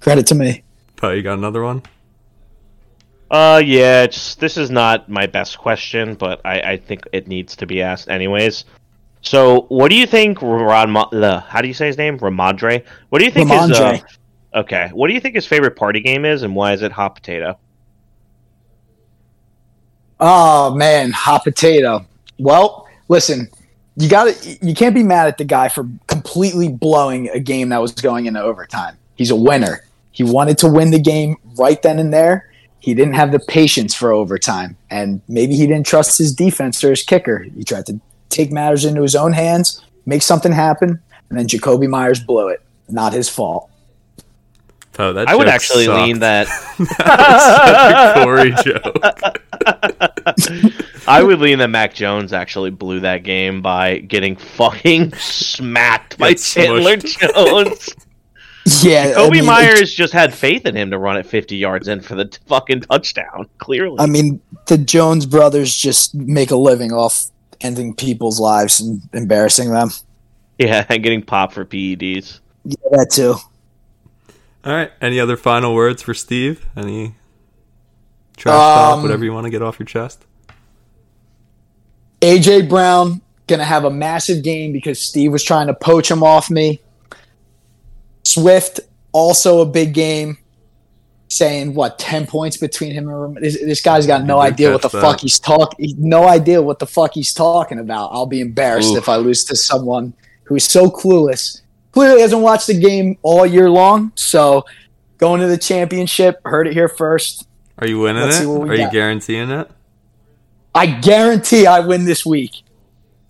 Credit 0.00 0.26
to 0.26 0.34
me. 0.34 0.62
But 1.00 1.16
you 1.16 1.22
got 1.22 1.38
another 1.38 1.62
one? 1.62 1.82
Uh, 3.32 3.62
yeah. 3.64 4.02
It's 4.02 4.36
this 4.36 4.56
is 4.56 4.70
not 4.70 5.08
my 5.08 5.26
best 5.26 5.58
question, 5.58 6.14
but 6.14 6.40
I, 6.44 6.60
I 6.60 6.76
think 6.76 7.08
it 7.12 7.26
needs 7.26 7.56
to 7.56 7.66
be 7.66 7.82
asked 7.82 8.08
anyways. 8.08 8.64
So, 9.22 9.62
what 9.68 9.88
do 9.88 9.96
you 9.96 10.06
think? 10.06 10.42
Ron, 10.42 10.96
uh, 10.96 11.40
how 11.40 11.62
do 11.62 11.68
you 11.68 11.74
say 11.74 11.86
his 11.86 11.96
name? 11.96 12.18
Ramadre. 12.18 12.84
What 13.08 13.18
do 13.20 13.24
you 13.24 13.30
think 13.30 13.50
is? 13.50 13.80
Uh, 13.80 13.92
Ramondre. 13.92 14.04
okay. 14.54 14.90
What 14.92 15.08
do 15.08 15.14
you 15.14 15.20
think 15.20 15.34
his 15.34 15.46
favorite 15.46 15.76
party 15.76 16.00
game 16.00 16.24
is, 16.24 16.42
and 16.42 16.54
why 16.54 16.72
is 16.72 16.82
it 16.82 16.92
hot 16.92 17.14
potato? 17.14 17.58
Oh 20.20 20.74
man, 20.74 21.12
hot 21.12 21.44
potato. 21.44 22.04
Well, 22.38 22.86
listen, 23.08 23.48
you 23.96 24.08
got 24.08 24.34
to 24.34 24.58
You 24.66 24.74
can't 24.74 24.94
be 24.94 25.02
mad 25.02 25.28
at 25.28 25.38
the 25.38 25.44
guy 25.44 25.68
for 25.68 25.88
completely 26.06 26.68
blowing 26.68 27.28
a 27.30 27.40
game 27.40 27.70
that 27.70 27.80
was 27.80 27.92
going 27.92 28.26
into 28.26 28.42
overtime. 28.42 28.98
He's 29.14 29.30
a 29.30 29.36
winner. 29.36 29.84
He 30.10 30.24
wanted 30.24 30.58
to 30.58 30.68
win 30.68 30.90
the 30.90 31.00
game 31.00 31.36
right 31.56 31.80
then 31.80 31.98
and 31.98 32.12
there. 32.12 32.51
He 32.82 32.94
didn't 32.94 33.14
have 33.14 33.30
the 33.30 33.38
patience 33.38 33.94
for 33.94 34.12
overtime, 34.12 34.76
and 34.90 35.20
maybe 35.28 35.54
he 35.54 35.68
didn't 35.68 35.86
trust 35.86 36.18
his 36.18 36.34
defense 36.34 36.82
or 36.82 36.90
his 36.90 37.04
kicker. 37.04 37.38
He 37.38 37.62
tried 37.62 37.86
to 37.86 38.00
take 38.28 38.50
matters 38.50 38.84
into 38.84 39.02
his 39.02 39.14
own 39.14 39.32
hands, 39.32 39.80
make 40.04 40.20
something 40.20 40.50
happen, 40.50 41.00
and 41.30 41.38
then 41.38 41.46
Jakobi 41.46 41.88
Meyers 41.88 42.18
blew 42.18 42.48
it. 42.48 42.60
Not 42.88 43.12
his 43.12 43.28
fault. 43.28 43.70
Oh, 44.98 45.12
that 45.12 45.28
I 45.28 45.36
would 45.36 45.46
actually 45.46 45.84
sucked. 45.84 46.02
lean 46.02 46.18
that. 46.18 46.48
Such 46.76 48.16
a 48.16 48.24
Corey 48.24 48.50
joke. 48.64 48.96
I 51.08 51.22
would 51.22 51.38
lean 51.38 51.60
that 51.60 51.68
Mac 51.68 51.94
Jones 51.94 52.32
actually 52.32 52.70
blew 52.70 52.98
that 53.00 53.22
game 53.22 53.62
by 53.62 53.98
getting 53.98 54.34
fucking 54.34 55.14
smacked 55.14 56.18
by 56.18 56.30
Get 56.30 56.40
Chandler 56.40 56.96
smushed. 56.96 57.34
Jones. 57.34 57.94
Yeah, 58.82 59.14
Kobe 59.14 59.26
I 59.26 59.30
mean, 59.40 59.46
Meyers 59.46 59.92
just 59.92 60.12
had 60.12 60.32
faith 60.32 60.66
in 60.66 60.76
him 60.76 60.90
to 60.92 60.98
run 60.98 61.16
it 61.16 61.26
50 61.26 61.56
yards 61.56 61.88
in 61.88 62.00
for 62.00 62.14
the 62.14 62.26
t- 62.26 62.38
fucking 62.46 62.82
touchdown. 62.82 63.46
Clearly, 63.58 63.96
I 63.98 64.06
mean, 64.06 64.40
the 64.66 64.78
Jones 64.78 65.26
brothers 65.26 65.76
just 65.76 66.14
make 66.14 66.52
a 66.52 66.56
living 66.56 66.92
off 66.92 67.24
ending 67.60 67.92
people's 67.94 68.38
lives 68.38 68.80
and 68.80 69.02
embarrassing 69.12 69.70
them. 69.72 69.88
yeah, 70.58 70.84
and 70.88 71.02
getting 71.02 71.22
popped 71.22 71.54
for 71.54 71.64
PEDs. 71.64 72.38
Yeah, 72.64 72.76
that 72.92 73.10
too. 73.10 73.34
All 74.64 74.72
right. 74.72 74.92
Any 75.00 75.18
other 75.18 75.36
final 75.36 75.74
words 75.74 76.00
for 76.02 76.14
Steve? 76.14 76.64
Any 76.76 77.16
trash 78.36 78.54
talk, 78.54 78.94
Um, 78.98 79.02
whatever 79.02 79.24
you 79.24 79.32
want 79.32 79.44
to 79.44 79.50
get 79.50 79.60
off 79.62 79.80
your 79.80 79.86
chest? 79.86 80.24
AJ 82.20 82.68
Brown 82.68 83.20
gonna 83.48 83.64
have 83.64 83.84
a 83.84 83.90
massive 83.90 84.44
game 84.44 84.72
because 84.72 85.00
Steve 85.00 85.32
was 85.32 85.42
trying 85.42 85.66
to 85.66 85.74
poach 85.74 86.08
him 86.10 86.22
off 86.22 86.48
me. 86.50 86.80
Swift 88.24 88.80
also 89.12 89.60
a 89.60 89.66
big 89.66 89.94
game, 89.94 90.38
saying 91.28 91.74
what 91.74 91.98
ten 91.98 92.26
points 92.26 92.56
between 92.56 92.92
him 92.92 93.08
and 93.08 93.36
this, 93.36 93.60
this 93.60 93.80
guy's 93.80 94.06
got 94.06 94.24
no 94.24 94.38
idea 94.40 94.70
what 94.70 94.82
the 94.82 94.88
that. 94.88 95.00
fuck 95.00 95.20
he's 95.20 95.38
talking. 95.38 95.94
No 95.98 96.26
idea 96.26 96.62
what 96.62 96.78
the 96.78 96.86
fuck 96.86 97.14
he's 97.14 97.34
talking 97.34 97.78
about. 97.78 98.10
I'll 98.12 98.26
be 98.26 98.40
embarrassed 98.40 98.92
Oof. 98.92 98.98
if 98.98 99.08
I 99.08 99.16
lose 99.16 99.44
to 99.44 99.56
someone 99.56 100.14
who's 100.44 100.64
so 100.64 100.90
clueless. 100.90 101.60
Clearly 101.92 102.22
hasn't 102.22 102.42
watched 102.42 102.68
the 102.68 102.78
game 102.78 103.18
all 103.22 103.44
year 103.44 103.68
long. 103.68 104.12
So 104.14 104.64
going 105.18 105.40
to 105.40 105.46
the 105.46 105.58
championship, 105.58 106.40
heard 106.44 106.66
it 106.66 106.72
here 106.72 106.88
first. 106.88 107.46
Are 107.78 107.86
you 107.86 107.98
winning 107.98 108.22
let's 108.22 108.36
it? 108.36 108.40
see 108.40 108.46
what 108.46 108.62
we 108.62 108.70
Are 108.70 108.74
you 108.74 108.90
guaranteeing 108.90 109.50
it? 109.50 109.70
I 110.74 110.86
guarantee 110.86 111.66
I 111.66 111.80
win 111.80 112.04
this 112.04 112.24
week. 112.24 112.62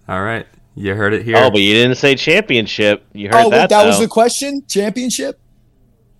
All 0.08 0.22
right. 0.22 0.46
You 0.74 0.94
heard 0.94 1.12
it 1.12 1.24
here. 1.24 1.36
Oh, 1.36 1.50
but 1.50 1.60
you 1.60 1.74
didn't 1.74 1.96
say 1.96 2.14
championship. 2.14 3.04
You 3.12 3.28
heard 3.28 3.36
oh, 3.46 3.50
that? 3.50 3.60
wait, 3.62 3.68
that 3.70 3.86
was 3.86 3.98
the 3.98 4.08
question. 4.08 4.64
Championship. 4.66 5.38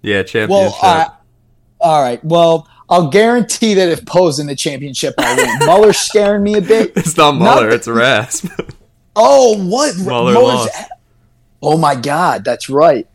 yeah, 0.03 0.23
championship. 0.23 0.51
Well, 0.51 0.79
uh, 0.83 1.09
all 1.81 2.03
right. 2.03 2.23
Well, 2.24 2.69
I'll 2.89 3.09
guarantee 3.09 3.74
that 3.74 3.89
if 3.89 4.05
Poe's 4.05 4.39
in 4.39 4.47
the 4.47 4.55
championship, 4.57 5.15
I 5.19 5.35
win. 5.35 5.59
Muller's 5.66 5.99
scaring 5.99 6.43
me 6.43 6.55
a 6.55 6.61
bit. 6.61 6.93
it's 6.97 7.16
not 7.16 7.33
not 7.37 7.57
Muller, 7.57 7.70
the- 7.70 7.74
it's 7.77 7.89
Rasp. 7.89 8.47
Oh, 9.15 9.62
what? 9.69 9.95
Muller 9.99 10.33
Muller's- 10.33 10.70
lost. 10.74 10.91
Oh 11.61 11.77
my 11.77 11.95
God, 11.95 12.45
that's 12.47 12.70
right. 12.70 13.07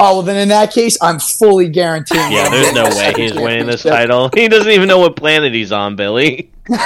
Oh, 0.00 0.14
well, 0.14 0.22
then 0.22 0.36
in 0.36 0.48
that 0.48 0.72
case, 0.72 0.96
I'm 1.00 1.20
fully 1.20 1.68
guaranteeing. 1.68 2.32
Yeah, 2.32 2.48
there's 2.48 2.72
no 2.72 2.84
way 2.84 3.12
he's 3.14 3.34
winning 3.34 3.66
this 3.66 3.82
title. 3.82 4.30
He 4.34 4.48
doesn't 4.48 4.72
even 4.72 4.88
know 4.88 4.98
what 4.98 5.14
planet 5.14 5.52
he's 5.52 5.70
on, 5.70 5.94
Billy. 5.94 6.50
All 6.70 6.78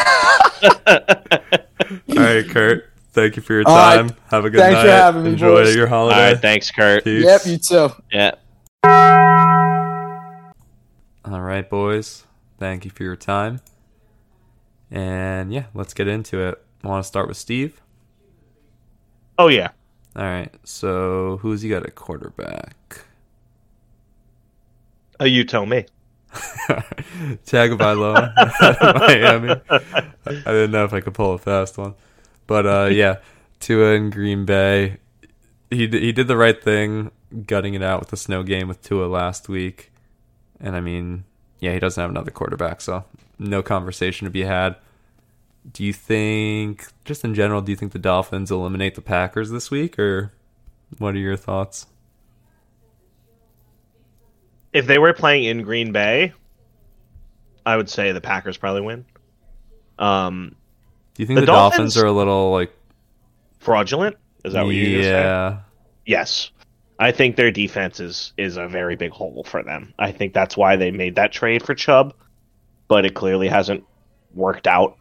right, 2.15 2.47
Kurt. 2.49 2.93
Thank 3.17 3.35
you 3.37 3.41
for 3.43 3.55
your 3.55 3.63
All 3.67 3.75
right. 3.75 3.97
time. 3.97 4.11
Have 4.29 4.45
a 4.45 4.51
good 4.51 4.61
Thanks 4.61 4.75
night. 4.77 4.83
for 4.83 4.91
having 4.91 5.23
me, 5.25 5.31
Enjoy 5.31 5.65
boys. 5.65 5.75
your 5.75 5.87
holiday. 5.87 6.33
right, 6.33 6.39
thanks, 6.39 6.71
Kurt. 6.71 7.03
Peace. 7.03 7.25
Yep, 7.25 7.47
you 7.47 7.57
too. 7.57 7.89
Yeah. 8.13 8.33
All 11.25 11.41
right, 11.41 11.69
boys. 11.69 12.25
Thank 12.59 12.85
you 12.85 12.91
for 12.91 13.05
your 13.05 13.17
time. 13.17 13.61
And 14.91 15.51
yeah, 15.51 15.65
let's 15.73 15.95
get 15.95 16.09
into 16.09 16.41
it. 16.41 16.63
I 16.85 16.89
want 16.89 17.05
to 17.05 17.09
start 17.09 17.27
with 17.29 17.39
Steve. 17.39 17.81
Oh 19.39 19.49
yeah. 19.49 19.71
All 20.15 20.23
right. 20.25 20.55
So, 20.65 21.39
who's 21.41 21.63
he 21.63 21.71
got 21.71 21.85
at 21.85 21.95
quarterback? 21.95 23.01
Oh, 25.19 25.25
you 25.25 25.45
tell 25.45 25.65
me. 25.65 25.87
Tagovailoa, 27.47 28.35
Miami. 29.01 29.55
I 29.71 30.51
didn't 30.53 30.71
know 30.71 30.85
if 30.85 30.93
I 30.93 31.01
could 31.01 31.15
pull 31.15 31.33
a 31.33 31.39
fast 31.39 31.79
one, 31.79 31.95
but 32.47 32.67
uh, 32.67 32.87
yeah, 32.93 33.17
Tua 33.61 33.93
in 33.95 34.11
Green 34.11 34.45
Bay. 34.45 34.99
He 35.71 35.87
d- 35.87 36.01
he 36.01 36.13
did 36.13 36.29
the 36.29 36.37
right 36.37 36.63
thing, 36.63 37.11
gutting 37.47 37.75
it 37.75 37.83
out 37.83 38.01
with 38.01 38.11
the 38.11 38.17
snow 38.17 38.43
game 38.43 38.69
with 38.69 38.83
Tua 38.83 39.07
last 39.07 39.49
week, 39.49 39.93
and 40.61 40.77
I 40.77 40.81
mean, 40.81 41.25
yeah, 41.59 41.73
he 41.73 41.79
doesn't 41.79 42.01
have 42.01 42.11
another 42.11 42.31
quarterback, 42.31 42.81
so 42.81 43.05
no 43.39 43.63
conversation 43.63 44.25
to 44.27 44.31
be 44.31 44.45
had. 44.45 44.77
Do 45.73 45.83
you 45.83 45.93
think, 45.93 46.87
just 47.05 47.25
in 47.25 47.35
general, 47.35 47.61
do 47.61 47.73
you 47.73 47.77
think 47.77 47.93
the 47.93 47.99
Dolphins 47.99 48.53
eliminate 48.53 48.95
the 48.95 49.01
Packers 49.01 49.51
this 49.51 49.71
week, 49.71 49.99
or 49.99 50.33
what 50.99 51.15
are 51.15 51.19
your 51.19 51.37
thoughts? 51.37 51.87
If 54.73 54.87
they 54.87 54.99
were 54.99 55.13
playing 55.13 55.45
in 55.45 55.63
Green 55.63 55.91
Bay, 55.91 56.33
I 57.65 57.77
would 57.77 57.91
say 57.91 58.13
the 58.13 58.21
Packers 58.21 58.57
probably 58.57 58.83
win. 58.83 59.05
Um, 59.99 60.55
Do 61.17 61.23
you 61.23 61.27
think 61.27 61.37
The 61.37 61.41
the, 61.43 61.47
Dolphins, 61.47 61.95
Dolphins- 61.95 61.97
are 61.97 62.07
a 62.07 62.13
little 62.13 62.53
like, 62.53 62.73
fraudulent? 63.59 64.17
Is 64.45 64.53
that 64.53 64.65
what 64.65 64.73
say? 64.73 65.03
yeah? 65.03 65.61
Yes. 66.05 66.51
I 66.99 67.11
think 67.11 67.37
their 67.37 67.51
defense 67.51 68.01
is 68.01 68.33
is 68.37 68.57
a 68.59 68.69
very 68.69 68.97
big 68.97 69.13
hole 69.13 69.45
for 69.45 69.63
them. 69.63 69.95
I 69.99 70.13
think 70.13 70.35
that's 70.35 70.57
why 70.57 70.77
they 70.77 70.91
made 70.91 71.15
that 71.17 71.33
trade 71.33 71.63
for 71.63 71.75
Chubb, 71.75 72.15
but 72.89 73.05
it 73.05 73.15
clearly 73.15 73.49
hasn't 73.49 73.85
worked 74.35 74.67
out 74.67 74.97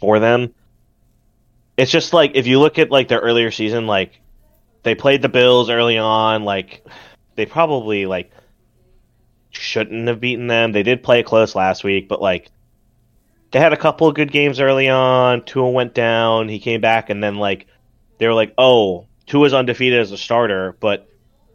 for 0.00 0.18
them. 0.18 0.54
It's 1.76 1.90
just 1.90 2.12
like 2.12 2.32
if 2.34 2.46
you 2.46 2.58
look 2.58 2.78
at 2.78 2.90
like 2.90 3.08
their 3.08 3.20
earlier 3.20 3.50
season, 3.50 3.86
like 3.86 4.20
they 4.82 4.94
played 4.94 5.22
the 5.22 5.28
Bills 5.28 5.70
early 5.70 5.98
on, 5.98 6.44
like 6.44 6.84
they 7.36 7.46
probably 7.46 8.06
like 8.06 8.30
shouldn't 9.50 10.08
have 10.08 10.20
beaten 10.20 10.46
them. 10.48 10.72
They 10.72 10.82
did 10.82 11.02
play 11.02 11.22
close 11.22 11.54
last 11.54 11.84
week, 11.84 12.08
but 12.08 12.20
like 12.20 12.50
they 13.50 13.58
had 13.58 13.72
a 13.72 13.76
couple 13.76 14.06
of 14.06 14.14
good 14.14 14.30
games 14.30 14.60
early 14.60 14.88
on. 14.88 15.44
Tua 15.44 15.70
went 15.70 15.94
down, 15.94 16.48
he 16.48 16.58
came 16.58 16.80
back, 16.80 17.10
and 17.10 17.22
then 17.22 17.36
like 17.36 17.66
they 18.18 18.26
were 18.26 18.34
like, 18.34 18.54
"Oh, 18.58 19.06
Tua's 19.26 19.54
undefeated 19.54 20.00
as 20.00 20.12
a 20.12 20.18
starter," 20.18 20.76
but 20.80 21.08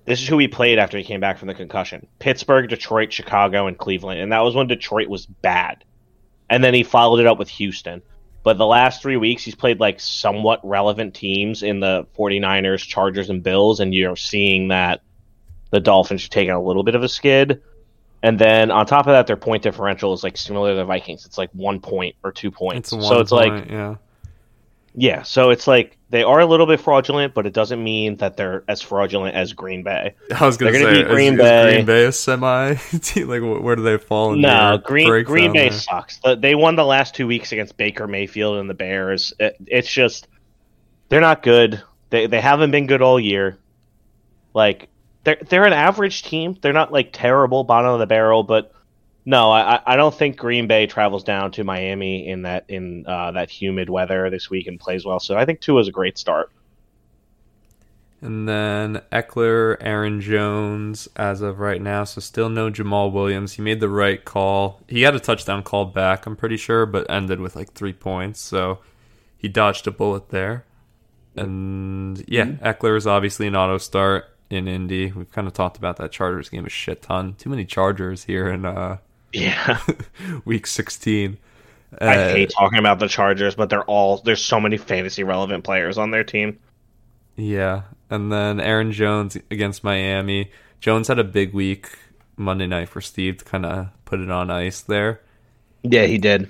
this 0.05 0.21
is 0.21 0.27
who 0.27 0.37
he 0.37 0.47
played 0.47 0.79
after 0.79 0.97
he 0.97 1.03
came 1.03 1.19
back 1.19 1.37
from 1.37 1.47
the 1.47 1.53
concussion: 1.53 2.07
Pittsburgh, 2.19 2.69
Detroit, 2.69 3.13
Chicago, 3.13 3.67
and 3.67 3.77
Cleveland, 3.77 4.19
and 4.19 4.31
that 4.31 4.43
was 4.43 4.55
when 4.55 4.67
Detroit 4.67 5.07
was 5.07 5.25
bad. 5.25 5.83
And 6.49 6.63
then 6.63 6.73
he 6.73 6.83
followed 6.83 7.19
it 7.19 7.27
up 7.27 7.39
with 7.39 7.49
Houston. 7.49 8.01
But 8.43 8.57
the 8.57 8.65
last 8.65 9.01
three 9.01 9.15
weeks, 9.15 9.43
he's 9.43 9.55
played 9.55 9.79
like 9.79 10.01
somewhat 10.01 10.59
relevant 10.63 11.15
teams 11.15 11.63
in 11.63 11.79
the 11.79 12.05
49ers, 12.17 12.85
Chargers, 12.85 13.29
and 13.29 13.41
Bills, 13.41 13.79
and 13.79 13.93
you're 13.93 14.17
seeing 14.17 14.67
that 14.67 15.01
the 15.71 15.79
Dolphins 15.79 16.25
are 16.25 16.29
taking 16.29 16.51
a 16.51 16.61
little 16.61 16.83
bit 16.83 16.95
of 16.95 17.03
a 17.03 17.09
skid. 17.09 17.61
And 18.23 18.39
then 18.39 18.71
on 18.71 18.85
top 18.85 19.05
of 19.05 19.11
that, 19.11 19.27
their 19.27 19.35
point 19.37 19.61
differential 19.63 20.13
is 20.13 20.23
like 20.23 20.37
similar 20.37 20.71
to 20.71 20.75
the 20.77 20.85
Vikings. 20.85 21.25
It's 21.25 21.37
like 21.37 21.49
one 21.51 21.79
point 21.81 22.15
or 22.23 22.31
two 22.31 22.49
points. 22.49 22.91
It's 22.91 23.03
one 23.03 23.03
so 23.13 23.19
it's 23.19 23.31
like 23.31 23.51
point, 23.51 23.69
yeah. 23.69 23.95
Yeah, 24.95 25.23
so 25.23 25.49
it's 25.49 25.65
like 25.67 25.97
they 26.11 26.21
are 26.21 26.39
a 26.39 26.45
little 26.45 26.67
bit 26.67 26.79
fraudulent, 26.79 27.33
but 27.33 27.47
it 27.47 27.53
doesn't 27.53 27.83
mean 27.83 28.15
that 28.17 28.37
they're 28.37 28.63
as 28.67 28.79
fraudulent 28.79 29.35
as 29.35 29.51
Green 29.51 29.81
Bay. 29.83 30.13
I 30.39 30.45
was 30.45 30.55
going 30.55 30.71
to 30.71 30.79
say, 30.79 31.01
is- 31.01 31.07
Green 31.07 31.33
is 31.33 31.39
Bay. 31.39 31.73
Green 31.73 31.85
Bay 31.85 32.05
a 32.05 32.11
semi? 32.11 32.75
Like, 33.25 33.41
where 33.63 33.75
do 33.75 33.81
they 33.81 33.97
fall? 33.97 34.33
In 34.33 34.41
No, 34.41 34.79
Green 34.85 35.23
Green 35.23 35.51
Bay 35.51 35.69
there? 35.69 35.77
sucks. 35.79 36.19
The- 36.19 36.35
They 36.35 36.53
won 36.53 36.75
the 36.75 36.85
last 36.85 37.15
two 37.15 37.25
weeks 37.25 37.51
against 37.51 37.75
Baker 37.75 38.07
Mayfield 38.07 38.57
and 38.57 38.69
the 38.69 38.75
Bears. 38.75 39.33
It, 39.39 39.57
it's 39.65 39.91
just 39.91 40.27
they're 41.09 41.19
not 41.21 41.41
good. 41.41 41.81
They 42.11 42.27
they 42.27 42.39
haven't 42.39 42.69
been 42.69 42.85
good 42.85 43.01
all 43.01 43.19
year. 43.19 43.57
Like 44.53 44.89
they're 45.23 45.37
they're 45.49 45.65
an 45.65 45.73
average 45.73 46.23
team. 46.23 46.57
They're 46.61 46.73
not 46.73 46.91
like 46.91 47.09
terrible, 47.13 47.63
bottom 47.63 47.91
of 47.91 47.99
the 47.99 48.07
barrel, 48.07 48.43
but 48.43 48.73
no, 49.25 49.51
I 49.51 49.75
I- 49.75 49.93
I 49.93 49.95
don't 49.95 50.13
think 50.13 50.37
Green 50.37 50.67
Bay 50.67 50.87
travels 50.87 51.23
down 51.23 51.51
to 51.53 51.63
Miami 51.63 52.27
in 52.27 52.43
that 52.43 52.65
in 52.67 53.05
uh, 53.07 53.31
that 53.31 53.49
humid 53.49 53.89
weather 53.89 54.29
this 54.29 54.49
week 54.49 54.67
and 54.67 54.79
plays 54.79 55.05
well. 55.05 55.19
So 55.19 55.37
I 55.37 55.45
think 55.45 55.61
Tua 55.61 55.81
is 55.81 55.87
a 55.87 55.91
great 55.91 56.17
start. 56.17 56.51
And 58.21 58.47
then 58.47 59.01
Ekeler, 59.11 59.75
Aaron 59.81 60.21
Jones, 60.21 61.09
as 61.17 61.41
of 61.41 61.59
right 61.59 61.81
now. 61.81 62.05
So 62.05 62.21
still 62.21 62.47
no 62.47 62.71
Jamaal 62.71 63.11
Williams. 63.11 63.53
He 63.53 63.61
made 63.61 63.81
the 63.81 63.89
right 63.89 64.23
call. 64.23 64.79
He 64.87 65.01
had 65.01 65.13
a 65.13 65.19
touchdown 65.19 65.61
call 65.61 65.85
back, 65.85 66.25
I'm 66.25 66.37
pretty 66.37 66.55
sure, 66.55 66.85
but 66.85 67.09
ended 67.09 67.41
with 67.41 67.55
like 67.57 67.73
three 67.73 67.91
points. 67.91 68.39
So 68.39 68.79
he 69.37 69.49
dodged 69.49 69.87
a 69.87 69.91
bullet 69.91 70.29
there. 70.29 70.63
And 71.35 72.23
yeah, 72.27 72.45
Ekeler 72.45 72.95
is 72.95 73.05
obviously 73.07 73.45
an 73.47 73.57
auto 73.57 73.77
start 73.77 74.25
in 74.53 74.67
Indy. 74.67 75.11
We've 75.11 75.31
kind 75.31 75.47
of 75.47 75.53
talked 75.53 75.77
about 75.77 75.97
that 75.97 76.11
Chargers 76.11 76.49
game 76.49 76.65
a 76.65 76.69
shit 76.69 77.01
ton. 77.01 77.33
Too 77.35 77.49
many 77.49 77.65
Chargers 77.65 78.23
here 78.23 78.47
in 78.47 78.65
uh, 78.65 78.97
Yeah, 79.31 79.79
week 80.45 80.67
16. 80.67 81.37
I 82.01 82.05
Uh, 82.15 82.29
hate 82.29 82.49
talking 82.57 82.79
about 82.79 82.99
the 82.99 83.07
Chargers, 83.07 83.55
but 83.55 83.69
they're 83.69 83.83
all 83.83 84.17
there's 84.17 84.41
so 84.43 84.59
many 84.59 84.77
fantasy 84.77 85.23
relevant 85.23 85.63
players 85.63 85.97
on 85.97 86.11
their 86.11 86.23
team. 86.23 86.59
Yeah, 87.35 87.83
and 88.09 88.31
then 88.31 88.59
Aaron 88.59 88.91
Jones 88.91 89.37
against 89.51 89.83
Miami. 89.83 90.51
Jones 90.79 91.07
had 91.07 91.19
a 91.19 91.23
big 91.23 91.53
week 91.53 91.89
Monday 92.35 92.67
night 92.67 92.89
for 92.89 93.01
Steve 93.01 93.37
to 93.37 93.45
kind 93.45 93.65
of 93.65 93.87
put 94.05 94.19
it 94.19 94.29
on 94.31 94.49
ice 94.51 94.81
there. 94.81 95.21
Yeah, 95.83 96.05
he 96.05 96.17
did. 96.17 96.49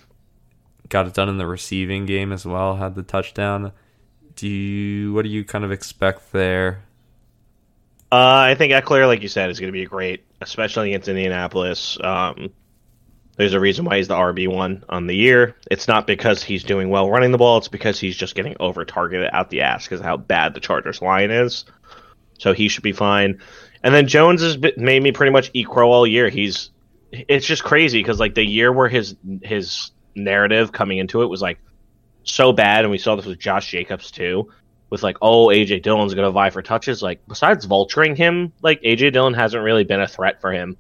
Got 0.90 1.08
it 1.08 1.14
done 1.14 1.30
in 1.30 1.38
the 1.38 1.48
receiving 1.48 2.06
game 2.06 2.32
as 2.32 2.46
well. 2.46 2.76
Had 2.76 2.96
the 2.96 3.04
touchdown. 3.04 3.72
Do 4.36 4.48
you? 4.48 5.14
What 5.14 5.24
do 5.24 5.30
you 5.30 5.44
kind 5.44 5.64
of 5.64 5.72
expect 5.72 6.32
there? 6.32 6.84
Uh, 8.14 8.45
I 8.52 8.53
think 8.53 8.72
Ekeler, 8.73 9.07
like 9.07 9.23
you 9.23 9.27
said, 9.27 9.49
is 9.49 9.60
going 9.60 9.73
to 9.73 9.80
be 9.80 9.85
great, 9.85 10.23
especially 10.40 10.90
against 10.90 11.07
Indianapolis. 11.07 11.98
Um, 11.99 12.52
there's 13.38 13.56
a 13.56 13.60
reason 13.60 13.85
why 13.85 13.98
he's 13.98 14.07
the 14.07 14.14
RB 14.14 14.48
one 14.48 14.84
on 14.88 15.07
the 15.07 15.15
year. 15.15 15.56
It's 15.72 15.88
not 15.88 16.06
because 16.06 16.44
he's 16.44 16.64
doing 16.64 16.90
well 16.90 17.10
running 17.10 17.31
the 17.31 17.40
ball; 17.40 17.57
it's 17.57 17.69
because 17.69 17.99
he's 17.99 18.15
just 18.15 18.35
getting 18.35 18.56
over 18.60 18.85
targeted 18.85 19.31
out 19.34 19.49
the 19.49 19.61
ass 19.61 19.85
because 19.85 19.99
how 19.99 20.18
bad 20.18 20.53
the 20.53 20.60
Chargers 20.60 21.02
line 21.02 21.31
is. 21.31 21.65
So 22.38 22.53
he 22.53 22.68
should 22.68 22.84
be 22.84 22.91
fine. 22.91 23.41
And 23.84 23.95
then 23.95 24.07
Jones 24.07 24.44
has 24.44 24.60
made 24.77 25.02
me 25.02 25.11
pretty 25.11 25.31
much 25.31 25.52
crow 25.65 25.91
all 25.91 26.06
year. 26.06 26.30
He's 26.30 26.69
it's 27.11 27.48
just 27.48 27.64
crazy 27.64 27.98
because 27.99 28.19
like 28.19 28.35
the 28.35 28.45
year 28.45 28.72
where 28.72 28.90
his 28.90 29.15
his 29.41 29.90
narrative 30.14 30.72
coming 30.72 30.99
into 30.99 31.23
it 31.23 31.31
was 31.31 31.41
like 31.41 31.57
so 32.26 32.53
bad, 32.53 32.85
and 32.85 32.91
we 32.91 32.99
saw 32.99 33.15
this 33.15 33.26
with 33.26 33.40
Josh 33.40 33.72
Jacobs 33.72 34.11
too 34.11 34.52
with 34.94 35.02
like, 35.02 35.18
oh, 35.24 35.48
AJ 35.48 35.82
Dillon's 35.82 36.14
gonna 36.14 36.30
vie 36.30 36.52
for 36.52 36.61
touches. 36.61 37.02
Like, 37.02 37.20
besides 37.28 37.65
vulturing 37.65 38.15
him, 38.15 38.53
like 38.61 38.80
AJ 38.84 39.11
Dillon 39.14 39.34
hasn't 39.34 39.64
really 39.64 39.84
been 39.84 39.99
a 39.99 40.07
threat 40.07 40.40
for 40.40 40.53
him. 40.53 40.78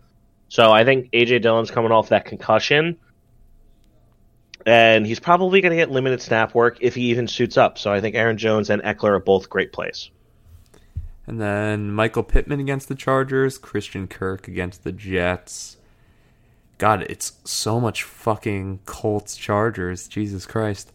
So 0.49 0.71
I 0.71 0.85
think 0.85 1.09
AJ 1.13 1.41
Dillon's 1.41 1.71
coming 1.71 1.91
off 1.91 2.09
that 2.09 2.25
concussion, 2.25 2.99
and 4.67 5.03
he's 5.03 5.19
probably 5.19 5.61
gonna 5.61 5.77
get 5.77 5.89
limited 5.89 6.21
snap 6.21 6.53
work 6.53 6.77
if 6.79 6.93
he 6.93 7.09
even 7.09 7.27
suits 7.27 7.57
up. 7.57 7.79
So 7.79 7.91
I 7.91 8.01
think 8.01 8.15
Aaron 8.15 8.37
Jones 8.37 8.69
and 8.69 8.83
Ekeler 8.83 9.13
are 9.13 9.19
both 9.19 9.49
great 9.49 9.73
plays. 9.73 10.11
And 11.25 11.41
then 11.41 11.91
Michael 11.91 12.21
Pittman 12.21 12.59
against 12.59 12.89
the 12.89 12.95
Chargers. 12.95 13.57
Christian 13.57 14.07
Kirk 14.07 14.47
against 14.47 14.83
the 14.83 14.91
Jets. 14.91 15.77
God, 16.77 17.01
it's 17.09 17.33
so 17.45 17.79
much 17.79 18.03
fucking 18.03 18.81
Colts 18.85 19.35
Chargers. 19.35 20.07
Jesus 20.07 20.45
Christ. 20.45 20.93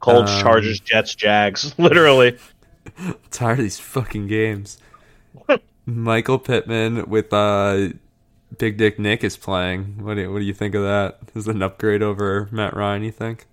Colts, 0.00 0.30
Um, 0.32 0.42
Chargers, 0.42 0.80
Jets, 0.80 1.14
Jags, 1.14 1.74
literally. 1.78 2.36
I'm 2.98 3.14
tired 3.30 3.58
of 3.58 3.64
these 3.64 3.78
fucking 3.78 4.26
games. 4.26 4.78
Michael 5.86 6.38
Pittman 6.38 7.08
with 7.08 7.32
uh, 7.32 7.88
Big 8.58 8.76
Dick 8.76 8.98
Nick 8.98 9.22
is 9.24 9.36
playing. 9.36 10.02
What 10.04 10.14
do 10.14 10.22
you, 10.22 10.32
what 10.32 10.38
do 10.40 10.44
you 10.44 10.54
think 10.54 10.74
of 10.74 10.82
that? 10.82 11.18
Is 11.34 11.46
it 11.48 11.54
an 11.54 11.62
upgrade 11.62 12.02
over 12.02 12.48
Matt 12.50 12.74
Ryan? 12.74 13.04
You 13.04 13.12
think? 13.12 13.46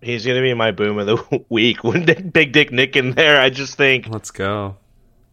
He's 0.00 0.26
gonna 0.26 0.40
be 0.42 0.52
my 0.54 0.72
boom 0.72 0.98
of 0.98 1.06
the 1.06 1.44
week. 1.48 1.84
When 1.84 2.04
Big 2.04 2.52
Dick 2.52 2.72
Nick 2.72 2.96
in 2.96 3.12
there, 3.12 3.40
I 3.40 3.50
just 3.50 3.76
think 3.76 4.08
Let's 4.08 4.30
go. 4.32 4.76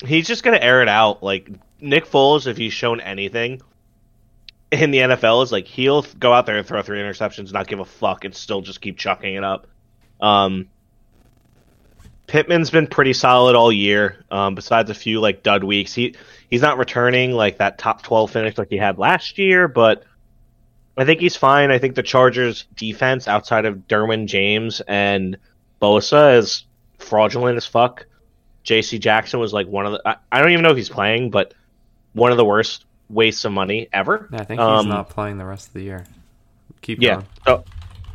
he's 0.06 0.28
just 0.28 0.44
gonna 0.44 0.60
air 0.62 0.82
it 0.84 0.88
out. 0.88 1.24
Like 1.24 1.50
Nick 1.82 2.06
Foles, 2.06 2.46
if 2.46 2.56
he's 2.56 2.72
shown 2.74 3.00
anything 3.02 3.62
in 4.72 4.92
the 4.92 5.00
NFL, 5.00 5.44
is 5.44 5.52
like 5.52 5.66
he'll 5.66 6.04
go 6.20 6.32
out 6.34 6.46
there 6.46 6.58
and 6.58 6.68
throw 6.68 6.84
three 6.84 7.00
interceptions, 7.00 7.52
not 7.52 7.66
give 7.68 7.80
a 7.80 7.86
fuck, 7.86 8.26
and 8.26 8.36
still 8.36 8.62
just 8.62 8.80
keep 8.80 8.98
chucking 8.98 9.34
it 9.34 9.44
up. 9.44 9.66
Um, 10.20 10.68
Pittman's 12.28 12.70
been 12.70 12.88
pretty 12.88 13.14
solid 13.14 13.56
all 13.56 13.72
year. 13.72 14.24
Um, 14.30 14.54
besides 14.56 14.90
a 14.90 14.94
few 14.94 15.20
like 15.20 15.41
dud 15.41 15.64
weeks, 15.64 15.94
he 15.94 16.16
he's 16.50 16.62
not 16.62 16.78
returning 16.78 17.32
like 17.32 17.58
that 17.58 17.78
top 17.80 18.04
twelve 18.04 18.32
finish 18.32 18.58
like 18.58 18.70
he 18.70 18.78
had 18.78 18.98
last 19.00 19.38
year, 19.40 19.68
but 19.68 20.04
I 20.96 21.06
think 21.06 21.22
he's 21.22 21.36
fine. 21.36 21.72
I 21.72 21.80
think 21.80 21.96
the 21.96 22.04
Chargers 22.04 22.66
defense 22.76 23.28
outside 23.28 23.66
of 23.66 23.88
Derwin 23.88 24.28
James 24.28 24.82
and 24.88 25.38
Bosa 25.82 26.38
is 26.38 26.66
fraudulent 27.00 27.58
as 27.58 27.66
fuck. 27.66 28.06
J.C. 28.64 29.00
Jackson 29.00 29.40
was 29.40 29.54
like 29.54 29.68
one 29.68 29.88
of 29.88 29.94
the. 29.94 30.02
I, 30.08 30.18
I 30.32 30.41
don't 30.41 30.52
even 30.52 30.62
know 30.62 30.72
if 30.72 30.78
he's 30.78 30.90
playing, 30.90 31.32
but 31.32 31.54
one 32.14 32.32
of 32.32 32.38
the 32.38 32.46
worst 32.46 32.86
wastes 33.10 33.44
of 33.46 33.54
money 33.54 33.88
ever. 33.91 34.30
I 34.32 34.44
think 34.44 34.60
he's 34.60 34.68
Um, 34.70 34.90
not 34.90 35.10
playing 35.10 35.40
the 35.40 35.46
rest 35.46 35.70
of 35.70 35.74
the 35.74 35.82
year. 35.84 36.06
Keep 36.82 37.02
Yeah. 37.02 37.16
going. 37.16 37.26
So 37.48 37.64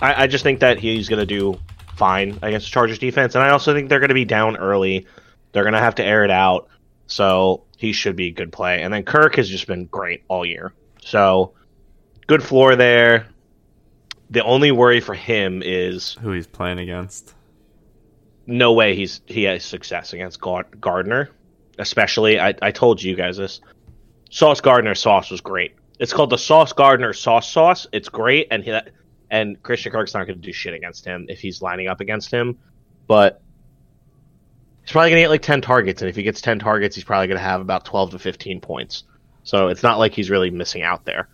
I, 0.00 0.24
I 0.24 0.26
just 0.28 0.44
think 0.44 0.60
that 0.60 0.78
he's 0.78 1.08
going 1.08 1.18
to 1.18 1.26
do 1.26 1.58
fine 1.96 2.38
against 2.42 2.66
the 2.66 2.70
Chargers 2.70 2.98
defense, 2.98 3.34
and 3.34 3.44
I 3.44 3.50
also 3.50 3.74
think 3.74 3.88
they're 3.88 4.00
going 4.00 4.08
to 4.08 4.14
be 4.14 4.24
down 4.24 4.56
early. 4.56 5.06
They're 5.52 5.64
going 5.64 5.74
to 5.74 5.80
have 5.80 5.96
to 5.96 6.04
air 6.04 6.24
it 6.24 6.30
out, 6.30 6.68
so 7.06 7.64
he 7.76 7.92
should 7.92 8.16
be 8.16 8.28
a 8.28 8.32
good 8.32 8.52
play. 8.52 8.82
And 8.82 8.92
then 8.92 9.04
Kirk 9.04 9.36
has 9.36 9.48
just 9.48 9.66
been 9.66 9.86
great 9.86 10.24
all 10.28 10.44
year, 10.44 10.72
so 11.00 11.54
good 12.26 12.42
floor 12.42 12.76
there. 12.76 13.26
The 14.30 14.42
only 14.42 14.72
worry 14.72 15.00
for 15.00 15.14
him 15.14 15.62
is 15.64 16.14
Who 16.20 16.32
he's 16.32 16.46
playing 16.46 16.78
against? 16.78 17.34
no 18.46 18.72
way 18.72 18.94
he's 18.94 19.20
he 19.26 19.44
has 19.44 19.64
success 19.64 20.12
against 20.12 20.40
Gardner. 20.40 21.30
Especially, 21.78 22.38
I, 22.38 22.54
I 22.62 22.70
told 22.70 23.02
you 23.02 23.16
guys 23.16 23.36
this. 23.36 23.60
Sauce 24.30 24.60
Gardner 24.60 24.94
sauce 24.94 25.30
was 25.30 25.40
great. 25.40 25.74
It's 25.98 26.12
called 26.12 26.30
the 26.30 26.38
Sauce 26.38 26.72
Gardner 26.72 27.12
sauce 27.12 27.50
sauce. 27.50 27.86
It's 27.92 28.08
great, 28.08 28.48
and 28.50 28.62
he, 28.62 28.78
and 29.34 29.60
Christian 29.64 29.90
Kirk's 29.90 30.14
not 30.14 30.28
going 30.28 30.40
to 30.40 30.46
do 30.46 30.52
shit 30.52 30.74
against 30.74 31.04
him 31.04 31.26
if 31.28 31.40
he's 31.40 31.60
lining 31.60 31.88
up 31.88 32.00
against 32.00 32.30
him. 32.30 32.56
But 33.08 33.42
he's 34.82 34.92
probably 34.92 35.10
going 35.10 35.18
to 35.18 35.24
get 35.24 35.30
like 35.30 35.42
ten 35.42 35.60
targets, 35.60 36.02
and 36.02 36.08
if 36.08 36.14
he 36.14 36.22
gets 36.22 36.40
ten 36.40 36.60
targets, 36.60 36.94
he's 36.94 37.04
probably 37.04 37.26
going 37.26 37.38
to 37.38 37.44
have 37.44 37.60
about 37.60 37.84
twelve 37.84 38.12
to 38.12 38.18
fifteen 38.20 38.60
points. 38.60 39.02
So 39.42 39.68
it's 39.68 39.82
not 39.82 39.98
like 39.98 40.14
he's 40.14 40.30
really 40.30 40.50
missing 40.50 40.82
out 40.82 41.04
there. 41.04 41.28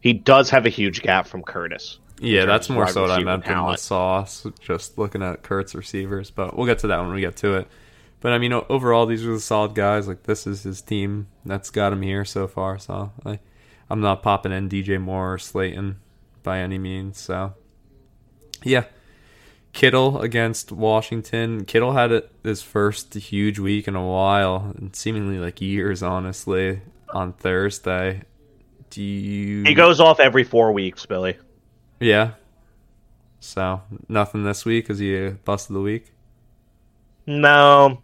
He 0.00 0.12
does 0.12 0.50
have 0.50 0.66
a 0.66 0.68
huge 0.68 1.00
gap 1.00 1.26
from 1.26 1.42
Curtis. 1.42 1.98
Yeah, 2.20 2.44
that's 2.44 2.68
more 2.68 2.86
so 2.88 3.02
what 3.02 3.10
I 3.10 3.22
meant 3.22 3.46
than 3.46 3.56
the 3.56 3.76
sauce. 3.76 4.46
Just 4.60 4.98
looking 4.98 5.22
at 5.22 5.42
Kurt's 5.42 5.74
receivers, 5.74 6.30
but 6.30 6.56
we'll 6.56 6.66
get 6.66 6.80
to 6.80 6.88
that 6.88 7.00
when 7.00 7.14
we 7.14 7.22
get 7.22 7.36
to 7.36 7.54
it. 7.54 7.68
But 8.20 8.32
I 8.32 8.38
mean, 8.38 8.52
overall, 8.52 9.06
these 9.06 9.24
are 9.24 9.32
the 9.32 9.40
solid 9.40 9.74
guys. 9.74 10.06
Like 10.06 10.24
this 10.24 10.46
is 10.46 10.62
his 10.62 10.82
team 10.82 11.28
that's 11.46 11.70
got 11.70 11.94
him 11.94 12.02
here 12.02 12.26
so 12.26 12.46
far. 12.46 12.78
So 12.78 13.12
I, 13.24 13.40
I'm 13.88 14.00
not 14.00 14.22
popping 14.22 14.52
in 14.52 14.68
DJ 14.68 15.00
Moore 15.00 15.34
or 15.34 15.38
Slayton 15.38 15.96
by 16.46 16.60
any 16.60 16.78
means. 16.78 17.18
So 17.18 17.52
yeah, 18.62 18.84
Kittle 19.74 20.22
against 20.22 20.72
Washington. 20.72 21.66
Kittle 21.66 21.92
had 21.92 22.12
it 22.12 22.30
his 22.42 22.62
first 22.62 23.12
huge 23.12 23.58
week 23.58 23.86
in 23.86 23.94
a 23.94 24.06
while, 24.06 24.72
and 24.78 24.96
seemingly 24.96 25.38
like 25.38 25.60
years, 25.60 26.02
honestly. 26.02 26.80
On 27.10 27.32
Thursday, 27.32 28.22
do 28.90 29.02
you? 29.02 29.62
He 29.62 29.74
goes 29.74 30.00
off 30.00 30.18
every 30.18 30.42
four 30.42 30.72
weeks, 30.72 31.06
Billy. 31.06 31.36
Yeah. 32.00 32.32
So 33.38 33.82
nothing 34.08 34.42
this 34.42 34.64
week. 34.64 34.90
Is 34.90 34.98
he 34.98 35.16
a 35.16 35.30
bust 35.30 35.70
of 35.70 35.74
the 35.74 35.80
week? 35.80 36.12
No, 37.26 38.02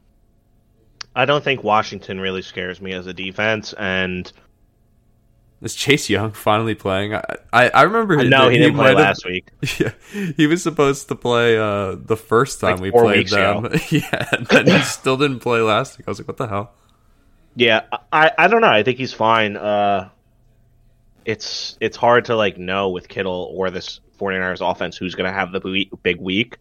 I 1.16 1.24
don't 1.24 1.43
think 1.43 1.64
Washington 1.64 2.20
really 2.20 2.43
scares 2.43 2.81
me 2.81 2.93
as 2.93 3.06
a 3.06 3.12
defense, 3.12 3.73
and 3.73 4.31
Is 5.62 5.74
Chase 5.76 6.10
Young 6.10 6.32
finally 6.32 6.74
playing? 6.74 7.14
I 7.14 7.22
I, 7.52 7.68
I 7.70 7.82
remember. 7.82 8.16
no, 8.24 8.44
that 8.47 8.52
he 8.52 8.59
didn't 8.59 8.74
play 8.74 8.94
might 8.94 8.98
have- 8.98 9.06
last 9.06 9.24
week. 9.24 9.48
Yeah, 9.78 9.93
he 10.36 10.47
was 10.47 10.62
supposed 10.62 11.09
to 11.09 11.14
play 11.14 11.56
uh, 11.56 11.94
the 11.97 12.16
first 12.16 12.60
time 12.60 12.72
Like 12.76 12.82
we 12.82 12.90
played 12.90 13.28
them. 13.28 13.66
ago. 13.66 13.76
yeah, 13.90 14.28
and 14.32 14.47
then 14.48 14.66
he 14.66 14.80
still 14.82 15.16
didn't 15.16 15.40
play 15.40 15.60
last 15.60 15.98
week. 15.98 16.09
I 16.09 16.10
was 16.10 16.18
like, 16.18 16.26
what 16.28 16.36
the 16.36 16.48
hell? 16.48 16.72
Yeah, 17.55 17.82
I 18.12 18.32
I 18.36 18.48
don't 18.48 18.60
know. 18.60 18.68
I 18.70 18.82
think 18.82 18.98
he's 18.98 19.12
fine. 19.12 19.56
Uh, 19.56 20.09
it's 21.24 21.76
it's 21.80 21.97
hard 21.97 22.24
to 22.26 22.36
like 22.36 22.59
know 22.59 22.89
with 22.90 23.09
Kittle 23.09 23.52
or 23.55 23.70
this 23.70 24.01
49ers 24.18 24.68
offense 24.68 24.97
who's 24.97 25.14
going 25.14 25.30
to 25.30 25.32
have 25.39 25.52
the 25.52 25.60
big 25.60 25.90
big 26.02 26.20
week. 26.20 26.59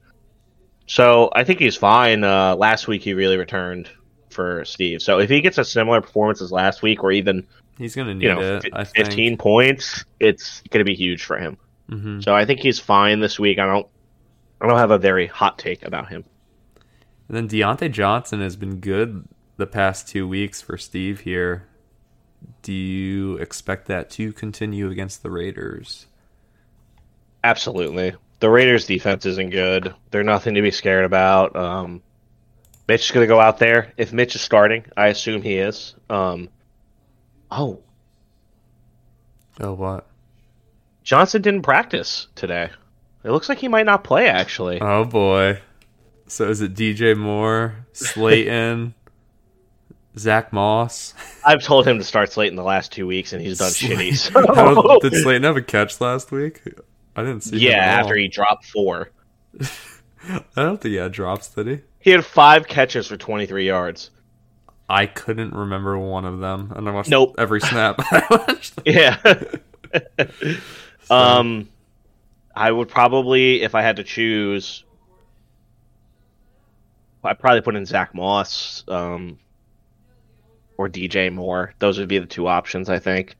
So 0.85 1.29
I 1.33 1.43
think 1.43 1.59
he's 1.59 1.75
fine. 1.77 2.23
Uh, 2.23 2.55
last 2.55 2.87
week 2.87 3.01
he 3.01 3.13
really 3.13 3.37
returned 3.37 3.89
for 4.29 4.63
Steve. 4.65 5.01
So 5.01 5.19
if 5.19 5.29
he 5.29 5.41
gets 5.41 5.57
a 5.57 5.65
similar 5.65 6.01
performance 6.01 6.41
as 6.41 6.51
last 6.51 6.81
week, 6.81 7.03
or 7.03 7.11
even 7.11 7.47
He's 7.77 7.95
gonna 7.95 8.13
need 8.13 8.23
you 8.23 8.29
know 8.35 8.41
it. 8.57 8.63
fi- 8.63 8.69
I 8.73 8.83
think. 8.83 9.07
15 9.07 9.37
points, 9.37 10.05
it's 10.19 10.61
going 10.69 10.79
to 10.79 10.85
be 10.85 10.93
huge 10.95 11.23
for 11.23 11.37
him. 11.37 11.57
hmm 11.89 12.19
So 12.21 12.33
I 12.35 12.45
think 12.45 12.59
he's 12.59 12.79
fine 12.79 13.19
this 13.19 13.39
week. 13.39 13.59
I 13.59 13.65
don't. 13.65 13.87
I 14.59 14.67
don't 14.67 14.77
have 14.77 14.91
a 14.91 14.99
very 14.99 15.25
hot 15.27 15.57
take 15.57 15.83
about 15.83 16.09
him. 16.09 16.23
And 17.27 17.37
then 17.37 17.47
Diontae 17.49 17.91
Johnson 17.91 18.41
has 18.41 18.55
been 18.55 18.79
good 18.79 19.27
the 19.57 19.65
past 19.65 20.07
two 20.07 20.27
weeks 20.27 20.61
for 20.61 20.77
Steve 20.77 21.21
here. 21.21 21.67
Do 22.61 22.73
you 22.73 23.37
expect 23.37 23.87
that 23.87 24.09
to 24.11 24.31
continue 24.33 24.89
against 24.91 25.23
the 25.23 25.31
Raiders? 25.31 26.05
Absolutely. 27.43 28.13
The 28.39 28.49
Raiders' 28.49 28.85
defense 28.85 29.25
isn't 29.25 29.49
good. 29.51 29.93
They're 30.11 30.23
nothing 30.23 30.55
to 30.55 30.61
be 30.61 30.71
scared 30.71 31.05
about. 31.05 31.55
Um, 31.55 32.01
Mitch 32.87 33.05
is 33.05 33.11
going 33.11 33.23
to 33.23 33.27
go 33.33 33.39
out 33.39 33.57
there. 33.59 33.93
If 33.97 34.13
Mitch 34.13 34.35
is 34.35 34.41
starting, 34.41 34.85
I 34.97 35.07
assume 35.07 35.41
he 35.41 35.57
is. 35.57 35.95
Um, 36.09 36.49
oh, 37.51 37.81
Oh, 39.59 39.73
what? 39.73 40.07
Johnson 41.03 41.41
didn't 41.41 41.61
practice 41.63 42.27
today. 42.35 42.69
It 43.23 43.31
looks 43.31 43.49
like 43.49 43.59
he 43.59 43.67
might 43.67 43.85
not 43.85 44.03
play, 44.03 44.27
actually. 44.27 44.79
Oh 44.81 45.03
boy. 45.05 45.59
So 46.27 46.47
is 46.49 46.61
it 46.61 46.73
DJ 46.73 47.15
Moore, 47.17 47.75
Slayton, 47.91 48.93
Zack 50.17 50.51
Moss? 50.53 51.13
I've 51.45 51.61
told 51.61 51.85
him 51.87 51.97
to 51.99 52.03
start 52.03 52.31
Slayton 52.31 52.55
the 52.55 52.63
last 52.63 52.91
two 52.91 53.05
weeks, 53.05 53.33
and 53.33 53.41
he's 53.41 53.59
done 53.59 53.71
shitty. 53.71 54.35
I 54.35 54.55
don't- 54.73 55.01
So. 55.03 55.09
Did 55.09 55.21
Slayton 55.21 55.43
have 55.43 55.57
a 55.57 55.61
catch 55.61 55.99
last 56.01 56.31
week? 56.31 56.61
I 57.15 57.21
didn't 57.23 57.41
see. 57.41 57.57
yeah, 57.57 57.75
after 57.75 58.15
he 58.15 58.27
dropped 58.29 58.65
four. 58.65 59.11
I 60.23 60.39
don't 60.55 60.79
think 60.81 60.91
he 60.93 60.95
had 60.95 61.11
drops, 61.11 61.49
did 61.49 61.67
he? 61.67 61.79
He 61.99 62.11
had 62.11 62.25
five 62.25 62.67
catches 62.67 63.07
for 63.07 63.17
23 63.17 63.67
yards. 63.67 64.09
I 64.91 65.05
couldn't 65.05 65.53
remember 65.53 65.97
one 65.97 66.25
of 66.25 66.39
them, 66.39 66.73
and 66.75 66.87
I 66.87 66.91
watched 66.91 67.09
Nope. 67.09 67.35
every 67.37 67.61
snap. 67.61 67.95
I 68.11 68.23
watched. 68.29 68.73
Yeah. 68.85 69.17
um, 71.09 71.69
I 72.53 72.69
would 72.69 72.89
probably, 72.89 73.61
if 73.61 73.73
I 73.73 73.83
had 73.83 73.95
to 73.95 74.03
choose, 74.03 74.83
I'd 77.23 77.39
probably 77.39 77.61
put 77.61 77.77
in 77.77 77.85
Zack 77.85 78.13
Moss, 78.13 78.83
um, 78.89 79.39
or 80.77 80.89
DJ 80.89 81.31
Moore. 81.31 81.73
Those 81.79 81.97
would 81.97 82.09
be 82.09 82.19
the 82.19 82.25
two 82.25 82.47
options, 82.47 82.89
I 82.89 82.99
think. 82.99 83.35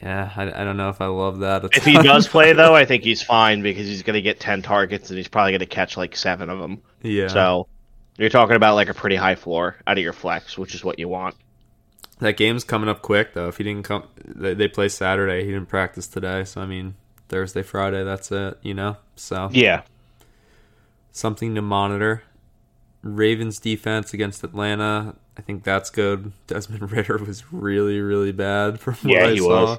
Yeah, 0.00 0.30
I, 0.36 0.42
I 0.62 0.64
don't 0.64 0.76
know 0.76 0.90
if 0.90 1.00
I 1.00 1.06
love 1.06 1.40
that. 1.40 1.64
If 1.72 1.84
he 1.84 1.94
does 1.94 2.28
play, 2.28 2.52
though, 2.52 2.74
I 2.74 2.84
think 2.84 3.02
he's 3.02 3.22
fine 3.22 3.62
because 3.62 3.86
he's 3.88 4.02
going 4.04 4.14
to 4.14 4.22
get 4.22 4.38
10 4.38 4.62
targets 4.62 5.10
and 5.10 5.16
he's 5.16 5.28
probably 5.28 5.52
going 5.52 5.60
to 5.60 5.66
catch 5.66 5.96
like 5.96 6.16
seven 6.16 6.48
of 6.48 6.60
them. 6.60 6.82
Yeah. 7.02 7.28
So 7.28 7.66
you're 8.18 8.28
talking 8.30 8.56
about 8.56 8.74
like 8.74 8.88
a 8.88 8.94
pretty 8.94 9.16
high 9.16 9.34
floor 9.34 9.76
out 9.86 9.98
of 9.98 10.04
your 10.04 10.12
flex, 10.12 10.56
which 10.56 10.74
is 10.74 10.84
what 10.84 10.98
you 10.98 11.08
want. 11.08 11.34
That 12.20 12.36
game's 12.36 12.62
coming 12.64 12.88
up 12.88 13.02
quick 13.02 13.34
though. 13.34 13.48
If 13.48 13.56
he 13.58 13.64
didn't 13.64 13.84
come, 13.84 14.04
they, 14.24 14.54
they 14.54 14.68
play 14.68 14.88
Saturday. 14.88 15.44
He 15.44 15.50
didn't 15.50 15.68
practice 15.68 16.06
today, 16.06 16.44
so 16.44 16.60
I 16.60 16.66
mean 16.66 16.94
Thursday, 17.28 17.62
Friday. 17.62 18.04
That's 18.04 18.30
it. 18.30 18.58
You 18.62 18.74
know, 18.74 18.96
so 19.16 19.48
Yeah. 19.52 19.82
something 21.12 21.54
to 21.54 21.62
monitor. 21.62 22.22
Ravens 23.02 23.58
defense 23.58 24.14
against 24.14 24.44
Atlanta. 24.44 25.16
I 25.36 25.40
think 25.42 25.64
that's 25.64 25.90
good. 25.90 26.32
Desmond 26.46 26.92
Ridder 26.92 27.18
was 27.18 27.52
really, 27.52 28.00
really 28.00 28.32
bad 28.32 28.78
from 28.78 28.94
what 28.94 29.04
Yeah, 29.12 29.26
I 29.26 29.30
he 29.32 29.38
saw. 29.38 29.48
was. 29.48 29.78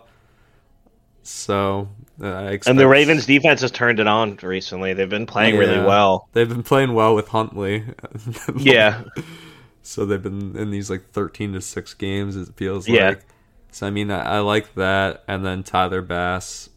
So 1.23 1.87
uh, 2.21 2.27
I 2.27 2.43
expect, 2.51 2.69
And 2.71 2.79
the 2.79 2.87
Ravens 2.87 3.25
defense 3.25 3.61
has 3.61 3.71
turned 3.71 3.99
it 3.99 4.07
on 4.07 4.37
recently. 4.43 4.93
They've 4.93 5.09
been 5.09 5.25
playing 5.25 5.57
really 5.57 5.79
well. 5.79 6.27
They've 6.33 6.49
been 6.49 6.63
playing 6.63 6.93
well 6.93 7.15
with 7.15 7.29
Huntley. 7.29 7.85
Yeah. 8.57 9.03
So 9.85 10.05
they've 10.05 10.23
been 10.23 10.55
in 10.55 10.71
these 10.71 10.89
like 10.89 11.09
thirteen 11.11 11.51
to 11.51 11.61
six 11.61 11.93
games. 11.93 12.37
It 12.37 12.47
feels 12.55 12.87
Yeah. 12.87 13.09
like. 13.09 13.25
So 13.71 13.85
I 13.85 13.89
mean, 13.89 14.11
I, 14.11 14.37
I 14.37 14.39
like 14.39 14.75
that. 14.75 15.25
And 15.27 15.45
then 15.45 15.61
Tyler 15.61 16.01
Bass, 16.01 16.69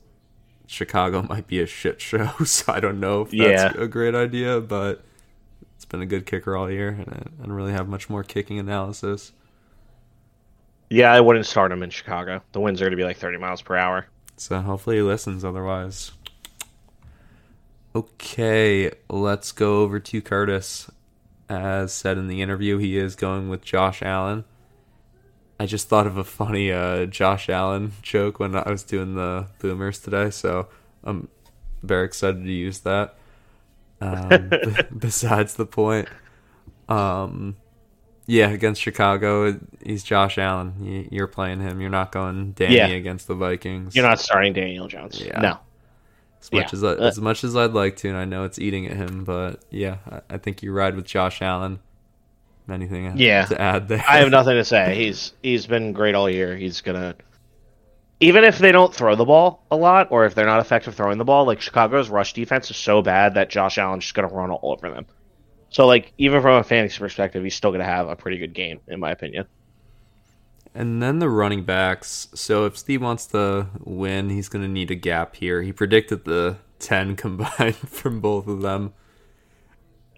Chicago 0.67 1.23
might 1.23 1.47
be 1.47 1.61
a 1.61 1.67
shit 1.67 2.01
show. 2.01 2.33
So 2.45 2.73
I 2.73 2.81
don't 2.81 2.99
know 2.99 3.21
if 3.23 3.31
that's 3.31 3.75
Yeah. 3.77 3.81
a 3.81 3.87
great 3.87 4.17
idea, 4.17 4.61
but 4.61 5.05
it's 5.77 5.85
been 5.85 6.03
a 6.03 6.07
good 6.07 6.27
kicker 6.27 6.57
all 6.57 6.69
year, 6.69 6.89
and 6.89 7.09
I, 7.09 7.19
I 7.43 7.47
don't 7.47 7.53
really 7.53 7.71
have 7.73 7.87
much 7.89 8.11
more 8.11 8.25
kicking 8.25 8.59
analysis. 8.59 9.33
Yeah, 10.91 11.13
I 11.13 11.21
wouldn't 11.21 11.47
start 11.47 11.71
him 11.73 11.83
in 11.85 11.91
Chicago. 11.91 12.43
The 12.53 12.61
winds 12.61 12.81
are 12.81 12.85
going 12.87 12.93
to 12.93 12.97
be 12.97 13.05
like 13.05 13.19
30 13.19 13.39
miles 13.39 13.63
per 13.63 13.77
hour. 13.77 14.07
So 14.37 14.61
hopefully 14.61 14.97
he 14.97 15.03
listens. 15.03 15.45
Otherwise, 15.45 16.13
okay. 17.95 18.93
Let's 19.09 19.53
go 19.53 19.83
over 19.83 20.01
to 20.01 20.23
Curtis. 20.23 20.91
As 21.49 21.93
said 21.93 22.19
in 22.19 22.27
the 22.27 22.43
interview, 22.43 22.79
he 22.79 22.97
is 22.97 23.15
going 23.15 23.49
with 23.49 23.63
Josh 23.63 24.03
Allen. 24.03 24.45
I 25.59 25.67
just 25.67 25.89
thought 25.89 26.07
of 26.07 26.17
a 26.17 26.25
funny 26.25 26.71
uh, 26.71 27.07
Josh 27.07 27.49
Allen 27.49 27.93
joke 28.03 28.39
when 28.39 28.55
I 28.55 28.69
was 28.69 28.83
doing 28.83 29.15
the 29.15 29.47
Boomers 29.59 29.99
today, 30.01 30.31
so 30.31 30.69
I'm 31.03 31.29
very 31.83 32.05
excited 32.05 32.45
to 32.45 32.53
use 32.53 32.81
that. 32.81 33.17
Um, 34.01 34.51
besides 34.99 35.55
the 35.55 35.65
point, 35.65 36.09
um, 36.89 37.57
yeah, 38.27 38.49
against 38.51 38.81
Chicago, 38.83 39.59
he's 39.85 40.03
Josh 40.05 40.39
Allen. 40.39 40.75
You- 40.81 41.09
You're 41.11 41.27
playing 41.27 41.61
him. 41.61 41.81
You're 41.81 41.91
not 41.91 42.13
going 42.13 42.53
Danny 42.53 42.77
Yeah. 42.77 42.87
against 42.89 43.27
the 43.29 43.35
Vikings. 43.35 43.95
You're 43.95 44.05
not 44.07 44.21
starting 44.21 44.53
Daniel 44.53 44.89
Jones. 44.89 45.21
Yeah. 45.21 45.41
No. 45.41 45.59
as 46.41 46.53
much 46.53 46.73
yeah. 46.73 46.77
as 46.79 46.85
I, 46.85 46.89
Uh, 46.89 47.07
as 47.09 47.21
much 47.21 47.45
as 47.45 47.57
I'd 47.57 47.73
like 47.73 47.97
to, 47.99 48.09
and 48.09 48.17
I 48.17 48.25
know 48.25 48.45
it's 48.45 48.59
eating 48.59 48.87
at 48.87 48.97
him, 48.97 49.25
but 49.25 49.61
yeah, 49.71 49.97
I, 50.11 50.35
I 50.35 50.39
think 50.39 50.63
you 50.63 50.73
ride 50.73 50.95
with 50.97 51.07
Josh 51.07 51.41
Allen. 51.43 51.79
Anything 52.69 53.13
Yeah. 53.17 53.45
to 53.47 53.61
add 53.61 53.87
there? 53.89 54.05
I 54.09 54.19
have 54.19 54.31
nothing 54.31 54.55
to 54.57 54.65
say. 54.65 54.97
He's 54.97 55.33
he's 55.43 55.67
been 55.67 55.93
great 55.93 56.15
all 56.17 56.29
year. 56.29 56.57
He's 56.57 56.81
gonna 56.81 57.15
even 58.19 58.45
if 58.45 58.59
they 58.59 58.73
don't 58.73 58.95
throw 58.95 59.15
the 59.15 59.25
ball 59.25 59.63
a 59.71 59.77
lot, 59.77 60.09
or 60.11 60.25
if 60.25 60.35
they're 60.35 60.47
not 60.47 60.59
effective 60.61 60.95
throwing 60.95 61.19
the 61.19 61.25
ball, 61.25 61.45
like 61.47 61.61
Chicago's 61.61 62.09
rush 62.09 62.33
defense 62.33 62.71
is 62.71 62.77
so 62.77 63.03
bad 63.03 63.35
that 63.35 63.51
Josh 63.51 63.79
Allen's 63.79 64.05
just 64.05 64.15
gonna 64.15 64.29
run 64.29 64.51
all 64.51 64.73
over 64.73 64.91
them. 64.91 65.07
So 65.71 65.87
like 65.87 66.13
even 66.19 66.43
from 66.43 66.57
a 66.57 66.65
fantasy 66.65 66.99
perspective, 66.99 67.43
he's 67.43 67.55
still 67.55 67.73
gonna 67.73 67.85
have 67.85 68.09
a 68.09 68.17
pretty 68.17 68.39
good 68.39 68.55
game, 68.55 68.81
in 68.89 69.01
my 69.01 69.11
opinion. 69.11 69.47
And 70.77 71.03
then 71.03 71.21
the 71.21 71.31
running 71.31 71.65
backs. 71.65 72.29
So 72.35 72.67
if 72.67 72.77
Steve 72.77 73.01
wants 73.01 73.25
to 73.29 73.69
win, 73.83 74.29
he's 74.29 74.51
going 74.51 74.63
to 74.63 74.71
need 74.71 74.91
a 74.91 74.95
gap 74.95 75.37
here. 75.37 75.63
He 75.63 75.73
predicted 75.73 76.27
the 76.27 76.59
10 76.81 77.17
combined 77.17 77.77
from 77.77 78.21
both 78.21 78.47
of 78.47 78.61
them. 78.61 78.93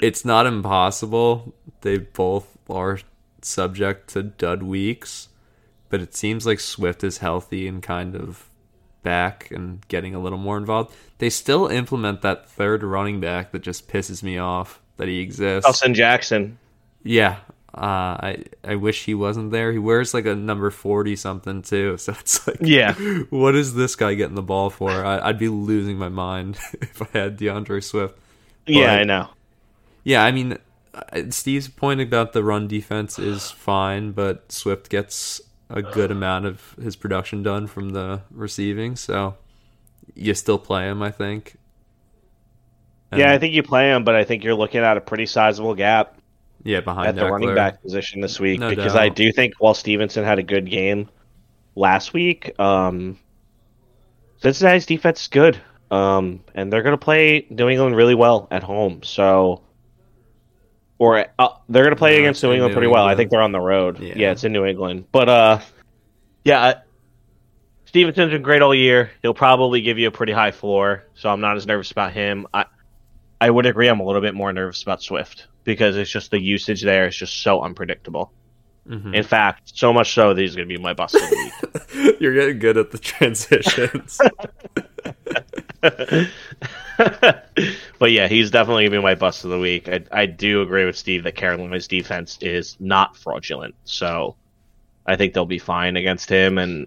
It's 0.01 0.25
not 0.25 0.47
impossible. 0.47 1.55
They 1.83 1.99
both 1.99 2.59
are 2.69 2.99
subject 3.41 4.11
to 4.11 4.25
dud 4.25 4.65
weeks, 4.65 5.29
but 5.91 6.01
it 6.01 6.17
seems 6.17 6.45
like 6.45 6.59
Swift 6.59 7.05
is 7.05 7.19
healthy 7.19 7.69
and 7.69 7.81
kind 7.81 8.17
of 8.17 8.51
back 9.05 9.53
and 9.53 9.87
getting 9.87 10.13
a 10.13 10.21
little 10.21 10.39
more 10.39 10.59
involved. 10.59 10.93
They 11.19 11.31
still 11.31 11.69
implement 11.69 12.23
that 12.23 12.51
third 12.51 12.83
running 12.83 13.21
back 13.21 13.53
that 13.53 13.63
just 13.63 13.89
pisses 13.89 14.25
me 14.25 14.39
off 14.39 14.81
that 14.99 15.09
he 15.09 15.21
exists. 15.21 15.67
Nelson 15.67 15.95
Jackson. 15.95 16.59
Yeah. 17.03 17.39
Uh, 17.75 18.17
I 18.21 18.45
I 18.65 18.75
wish 18.77 19.05
he 19.05 19.15
wasn't 19.15 19.53
there. 19.53 19.73
He 19.73 19.79
wears 19.79 20.13
like 20.13 20.27
a 20.27 20.35
number 20.35 20.71
forty 20.71 21.17
something 21.17 21.63
too, 21.63 21.97
so 21.99 22.13
it's 22.13 22.47
like, 22.47 22.59
Yeah. 22.61 22.95
what 23.31 23.55
is 23.55 23.75
this 23.75 23.97
guy 23.97 24.15
getting 24.15 24.35
the 24.35 24.43
ball 24.43 24.71
for? 24.71 24.91
I, 24.91 25.29
I'd 25.29 25.39
be 25.39 25.49
losing 25.49 25.97
my 25.97 26.09
mind 26.09 26.59
if 26.81 27.03
I 27.03 27.19
had 27.19 27.37
D'Andre 27.37 27.81
Swift. 27.81 28.19
Yeah, 28.67 28.93
I 28.93 29.05
know. 29.05 29.29
Yeah, 30.05 30.25
I 30.25 30.33
mean, 30.33 30.59
Steve's 31.31 31.69
point 31.69 32.01
about 32.01 32.33
the 32.33 32.43
run 32.43 32.69
defense 32.69 33.19
is 33.19 33.51
fine, 33.51 34.13
but 34.13 34.51
Swift 34.51 34.89
gets 34.91 35.41
a 35.71 35.83
good 35.83 36.11
amount 36.11 36.47
of 36.47 36.75
his 36.83 36.97
production 36.97 37.43
done 37.43 37.67
from 37.67 37.91
the 37.91 38.23
receiving, 38.31 38.97
so 38.97 39.37
you 40.15 40.35
still 40.35 40.59
play 40.59 40.89
him, 40.89 41.03
I 41.03 41.11
think. 41.11 41.57
And- 43.11 43.21
Yeah, 43.21 43.33
I 43.33 43.39
think 43.39 43.55
you 43.55 43.63
play 43.63 43.91
him, 43.91 44.05
but 44.05 44.15
I 44.15 44.25
think 44.25 44.45
you're 44.45 44.55
looking 44.55 44.81
at 44.83 44.97
a 44.97 45.01
pretty 45.01 45.27
sizable 45.27 45.75
gap 45.75 46.15
yeah 46.65 46.81
behind 46.81 47.09
at 47.09 47.15
the 47.15 47.21
running 47.33 47.49
back 47.55 47.81
position 47.83 48.21
this 48.21 48.41
week 48.41 48.59
No 48.59 48.69
because 48.71 48.95
I 48.97 49.09
do 49.11 49.31
think 49.33 49.55
while 49.59 49.75
Stevenson 49.75 50.25
had 50.25 50.39
a 50.39 50.43
good 50.43 50.69
game 50.69 51.09
last 51.77 52.13
week, 52.13 52.59
um, 52.61 53.19
Cincinnati's 54.43 54.87
defense 54.87 55.23
is 55.23 55.29
good, 55.29 55.59
um, 55.91 56.41
and 56.55 56.73
they're 56.73 56.83
going 56.83 56.93
to 56.99 57.05
play 57.05 57.47
New 57.51 57.69
England 57.69 57.97
really 57.97 58.15
well 58.15 58.47
at 58.51 58.63
home. 58.63 59.03
So, 59.03 59.63
or 60.99 61.25
uh, 61.39 61.49
they're 61.69 61.85
going 61.85 61.95
to 61.95 61.97
play 61.99 62.19
against 62.19 62.43
New 62.43 62.53
England 62.53 62.73
New 62.73 62.75
pretty 62.75 62.89
well. 62.89 63.05
I 63.05 63.15
think 63.17 63.31
they're 63.31 63.41
on 63.43 63.53
the 63.53 63.61
road. 63.61 64.01
Yeah. 64.01 64.15
Yeah. 64.17 64.31
it's 64.33 64.45
in 64.45 64.53
New 64.53 64.65
England, 64.65 65.07
but 65.13 65.29
uh, 65.29 65.59
yeah. 66.45 66.61
I- 66.63 66.75
Stevenson's 67.87 68.33
been 68.33 68.43
great 68.43 68.61
all 68.61 68.75
year. 68.75 69.11
He'll 69.23 69.33
probably 69.33 69.81
give 69.81 69.99
you 69.99 70.09
a 70.09 70.11
pretty 70.11 70.33
high 70.35 70.51
floor, 70.51 71.05
so 71.15 71.31
I'm 71.31 71.41
not 71.41 71.57
as 71.57 71.67
nervous 71.67 71.91
about 71.91 72.13
him. 72.13 72.47
I 72.53 72.67
I 73.41 73.51
would 73.51 73.67
agree. 73.67 73.89
I'm 73.89 74.01
a 74.01 74.05
little 74.05 74.23
bit 74.23 74.35
more 74.35 74.53
nervous 74.53 74.83
about 74.83 75.03
Swift 75.03 75.47
because 75.65 75.97
it's 75.97 76.11
just 76.11 76.31
the 76.31 76.41
usage 76.41 76.83
there 76.83 77.07
is 77.07 77.17
just 77.17 77.43
so 77.43 77.63
unpredictable. 77.63 78.33
Mhm. 78.89 79.15
In 79.15 79.23
fact, 79.23 79.77
so 79.77 79.93
much 79.93 80.15
so 80.15 80.33
that 80.33 80.41
he's 80.41 80.57
going 80.57 80.69
to 80.69 80.75
be 80.75 80.83
my 80.83 80.95
bust 80.95 81.15
of 81.15 81.21
the 81.21 81.37
week. 81.37 82.17
You're 82.21 82.35
getting 82.35 82.59
good 82.59 82.79
at 82.79 82.91
the 82.91 82.99
transitions. 82.99 84.19
but 87.99 88.11
yeah, 88.11 88.29
he's 88.29 88.51
definitely 88.51 88.85
gonna 88.85 88.97
be 88.97 89.03
my 89.03 89.15
bust 89.15 89.45
of 89.45 89.51
the 89.51 89.59
week. 89.59 89.89
I, 89.89 90.05
I 90.11 90.27
do 90.27 90.63
agree 90.63 90.85
with 90.85 90.97
Steve 90.97 91.25
that 91.25 91.37
Carolina's 91.37 91.87
defense 91.87 92.39
is 92.41 92.77
not 92.81 93.17
fraudulent, 93.17 93.75
so 93.85 94.37
I 95.07 95.17
think 95.17 95.35
they'll 95.35 95.47
be 95.47 95.59
fine 95.59 95.97
against 95.97 96.29
him. 96.29 96.59
And 96.59 96.87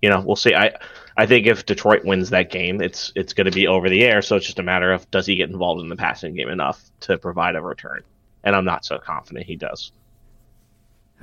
you 0.00 0.08
know, 0.08 0.20
we'll 0.20 0.36
see. 0.36 0.54
I 0.54 0.72
I 1.20 1.26
think 1.26 1.46
if 1.46 1.66
Detroit 1.66 2.02
wins 2.02 2.30
that 2.30 2.50
game, 2.50 2.80
it's 2.80 3.12
it's 3.14 3.34
going 3.34 3.44
to 3.44 3.50
be 3.50 3.66
over 3.66 3.90
the 3.90 4.04
air. 4.04 4.22
So 4.22 4.36
it's 4.36 4.46
just 4.46 4.58
a 4.58 4.62
matter 4.62 4.90
of 4.90 5.10
does 5.10 5.26
he 5.26 5.36
get 5.36 5.50
involved 5.50 5.82
in 5.82 5.90
the 5.90 5.96
passing 5.96 6.34
game 6.34 6.48
enough 6.48 6.82
to 7.00 7.18
provide 7.18 7.56
a 7.56 7.60
return. 7.60 8.02
And 8.42 8.56
I'm 8.56 8.64
not 8.64 8.86
so 8.86 8.98
confident 8.98 9.44
he 9.44 9.56
does. 9.56 9.92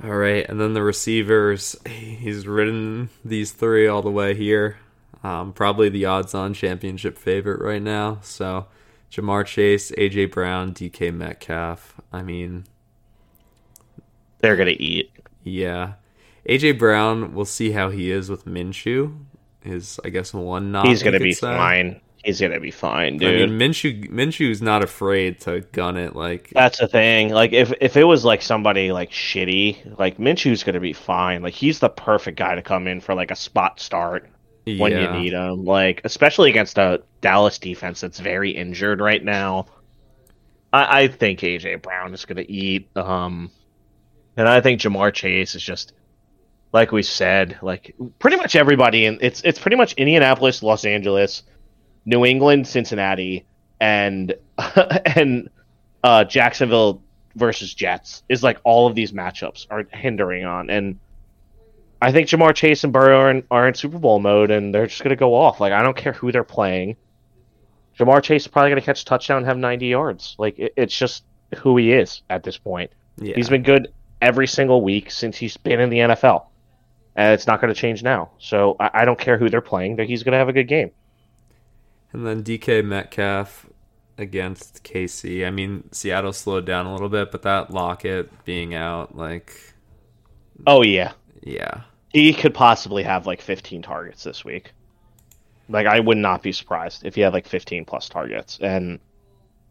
All 0.04 0.14
right, 0.14 0.48
and 0.48 0.60
then 0.60 0.72
the 0.74 0.84
receivers. 0.84 1.74
He's 1.84 2.46
ridden 2.46 3.10
these 3.24 3.50
three 3.50 3.88
all 3.88 4.00
the 4.02 4.10
way 4.12 4.36
here. 4.36 4.76
Um, 5.24 5.52
probably 5.52 5.88
the 5.88 6.04
odds-on 6.04 6.54
championship 6.54 7.18
favorite 7.18 7.60
right 7.60 7.82
now. 7.82 8.20
So, 8.22 8.68
Ja'Marr 9.10 9.44
Chase, 9.46 9.90
AJ 9.98 10.30
Brown, 10.30 10.72
DK 10.74 11.12
Metcalf. 11.12 12.00
I 12.12 12.22
mean, 12.22 12.66
They're 14.38 14.54
going 14.54 14.68
to 14.68 14.80
eat. 14.80 15.10
yeah, 15.42 15.94
AJ 16.48 16.78
Brown. 16.78 17.34
We'll 17.34 17.44
see 17.46 17.72
how 17.72 17.90
he 17.90 18.12
is 18.12 18.30
with 18.30 18.44
Minshew. 18.44 19.24
Is 19.68 20.00
I 20.04 20.08
guess 20.08 20.32
one 20.32 20.72
knock. 20.72 20.86
He's 20.86 21.02
going 21.02 21.14
to 21.14 21.20
be 21.20 21.32
say. 21.32 21.46
fine. 21.46 22.00
He's 22.24 22.40
going 22.40 22.52
to 22.52 22.60
be 22.60 22.70
fine, 22.70 23.18
dude. 23.18 23.42
I 23.42 23.46
mean, 23.46 23.58
Minshew. 23.58 24.10
Minshew's 24.10 24.60
not 24.60 24.82
afraid 24.82 25.40
to 25.42 25.60
gun 25.72 25.96
it. 25.96 26.16
Like, 26.16 26.50
That's 26.50 26.78
the 26.78 26.88
thing. 26.88 27.30
Like 27.30 27.52
if 27.52 27.72
if 27.80 27.96
it 27.96 28.04
was 28.04 28.24
like 28.24 28.42
somebody 28.42 28.92
like 28.92 29.10
shitty, 29.10 29.98
like 29.98 30.18
Minshew's 30.18 30.64
gonna 30.64 30.80
be 30.80 30.92
fine. 30.92 31.42
Like 31.42 31.54
he's 31.54 31.78
the 31.78 31.88
perfect 31.88 32.38
guy 32.38 32.54
to 32.54 32.62
come 32.62 32.86
in 32.86 33.00
for 33.00 33.14
like 33.14 33.30
a 33.30 33.36
spot 33.36 33.80
start 33.80 34.28
when 34.64 34.92
you 34.92 35.10
need 35.12 35.32
him. 35.32 35.64
Like 35.64 36.00
especially 36.04 36.50
against 36.50 36.76
a 36.78 37.02
Dallas 37.20 37.58
defense 37.58 38.00
that's 38.00 38.18
very 38.18 38.50
injured 38.50 39.00
right 39.00 39.24
now. 39.24 39.66
I, 40.72 41.02
I 41.02 41.08
think 41.08 41.40
AJ 41.40 41.82
Brown 41.82 42.12
is 42.12 42.24
gonna 42.24 42.44
eat. 42.46 42.94
Um, 42.96 43.50
and 44.36 44.48
I 44.48 44.60
think 44.60 44.80
Ja'Marr 44.80 45.12
Chase 45.12 45.54
is 45.54 45.62
just 45.62 45.92
like 46.72 46.92
we 46.92 47.02
said. 47.02 47.58
Like 47.62 47.94
pretty 48.18 48.36
much 48.36 48.56
everybody 48.56 49.06
in 49.06 49.18
it's 49.20 49.42
it's 49.42 49.58
pretty 49.58 49.76
much 49.76 49.94
Indianapolis, 49.94 50.62
Los 50.62 50.84
Angeles, 50.84 51.42
New 52.04 52.24
England, 52.24 52.66
Cincinnati, 52.66 53.46
and 53.80 54.34
and 55.16 55.50
uh, 56.02 56.24
Jacksonville 56.24 57.02
versus 57.36 57.72
Jets 57.72 58.22
is 58.28 58.42
like 58.42 58.58
all 58.64 58.86
of 58.86 58.94
these 58.94 59.12
matchups 59.12 59.66
are 59.70 59.86
hindering 59.92 60.44
on, 60.44 60.70
and 60.70 60.98
I 62.00 62.12
think 62.12 62.28
Ja'Marr 62.28 62.54
Chase 62.54 62.84
and 62.84 62.92
Burrow 62.92 63.18
are 63.18 63.30
in, 63.30 63.42
are 63.50 63.66
in 63.66 63.74
Super 63.74 63.98
Bowl 63.98 64.20
mode, 64.20 64.50
and 64.50 64.74
they're 64.74 64.86
just 64.86 65.02
gonna 65.02 65.16
go 65.16 65.34
off. 65.34 65.60
Like 65.60 65.72
I 65.72 65.82
don't 65.82 65.96
care 65.96 66.12
who 66.12 66.32
they're 66.32 66.44
playing. 66.44 66.96
Ja'Marr 67.98 68.22
Chase 68.22 68.42
is 68.42 68.48
probably 68.48 68.70
gonna 68.70 68.82
catch 68.82 69.02
a 69.02 69.04
touchdown 69.04 69.38
and 69.38 69.46
have 69.46 69.58
90 69.58 69.86
yards. 69.86 70.36
Like 70.38 70.58
it, 70.58 70.72
it's 70.76 70.96
just 70.96 71.24
who 71.56 71.76
he 71.76 71.92
is 71.92 72.22
at 72.30 72.42
this 72.42 72.58
point. 72.58 72.92
Yeah. 73.16 73.34
He's 73.34 73.48
been 73.48 73.62
good 73.62 73.92
every 74.20 74.46
single 74.46 74.82
week 74.82 75.10
since 75.10 75.36
he's 75.36 75.56
been 75.56 75.80
in 75.80 75.90
the 75.90 75.98
NFL, 75.98 76.46
and 77.18 77.34
it's 77.34 77.48
not 77.48 77.60
going 77.60 77.74
to 77.74 77.80
change 77.80 78.02
now. 78.02 78.32
So 78.38 78.76
I, 78.80 78.90
I 78.94 79.06
don't 79.06 79.20
care 79.20 79.38
who 79.38 79.50
they're 79.50 79.60
playing; 79.62 79.96
that 79.98 80.08
he's 80.08 80.24
going 80.24 80.32
to 80.34 80.38
have 80.38 80.48
a 80.50 80.54
good 80.54 80.68
game. 80.68 80.92
And 82.12 82.26
then 82.26 82.42
DK 82.44 82.84
Metcalf 82.84 83.66
against 84.18 84.84
KC. 84.84 85.46
I 85.46 85.50
mean, 85.50 85.90
Seattle 85.92 86.32
slowed 86.32 86.66
down 86.66 86.86
a 86.86 86.92
little 86.92 87.08
bit, 87.10 87.30
but 87.32 87.42
that 87.42 87.70
Lockett 87.70 88.44
being 88.44 88.74
out, 88.74 89.16
like, 89.16 89.74
Oh 90.66 90.82
yeah, 90.82 91.14
yeah. 91.42 91.82
he 92.10 92.34
could 92.34 92.54
possibly 92.54 93.02
have 93.02 93.26
like 93.26 93.40
15 93.42 93.82
targets 93.82 94.24
this 94.24 94.44
week. 94.44 94.74
Like 95.68 95.86
I 95.86 96.00
would 96.00 96.18
not 96.18 96.42
be 96.42 96.52
surprised 96.52 97.04
if 97.06 97.14
he 97.14 97.20
had 97.22 97.32
like 97.34 97.46
15 97.48 97.84
plus 97.84 98.08
targets. 98.08 98.58
And 98.60 99.00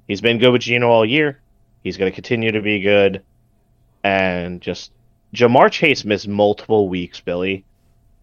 he's 0.07 0.21
been 0.21 0.39
good 0.39 0.51
with 0.51 0.61
Gino 0.63 0.89
all 0.89 1.05
year. 1.05 1.41
He's 1.83 1.97
going 1.97 2.11
to 2.11 2.15
continue 2.15 2.51
to 2.51 2.61
be 2.61 2.81
good. 2.81 3.25
And 4.03 4.61
just 4.61 4.91
Ja'Marr 5.33 5.71
Chase 5.71 6.05
missed 6.05 6.27
multiple 6.27 6.87
weeks, 6.89 7.19
Billy, 7.19 7.63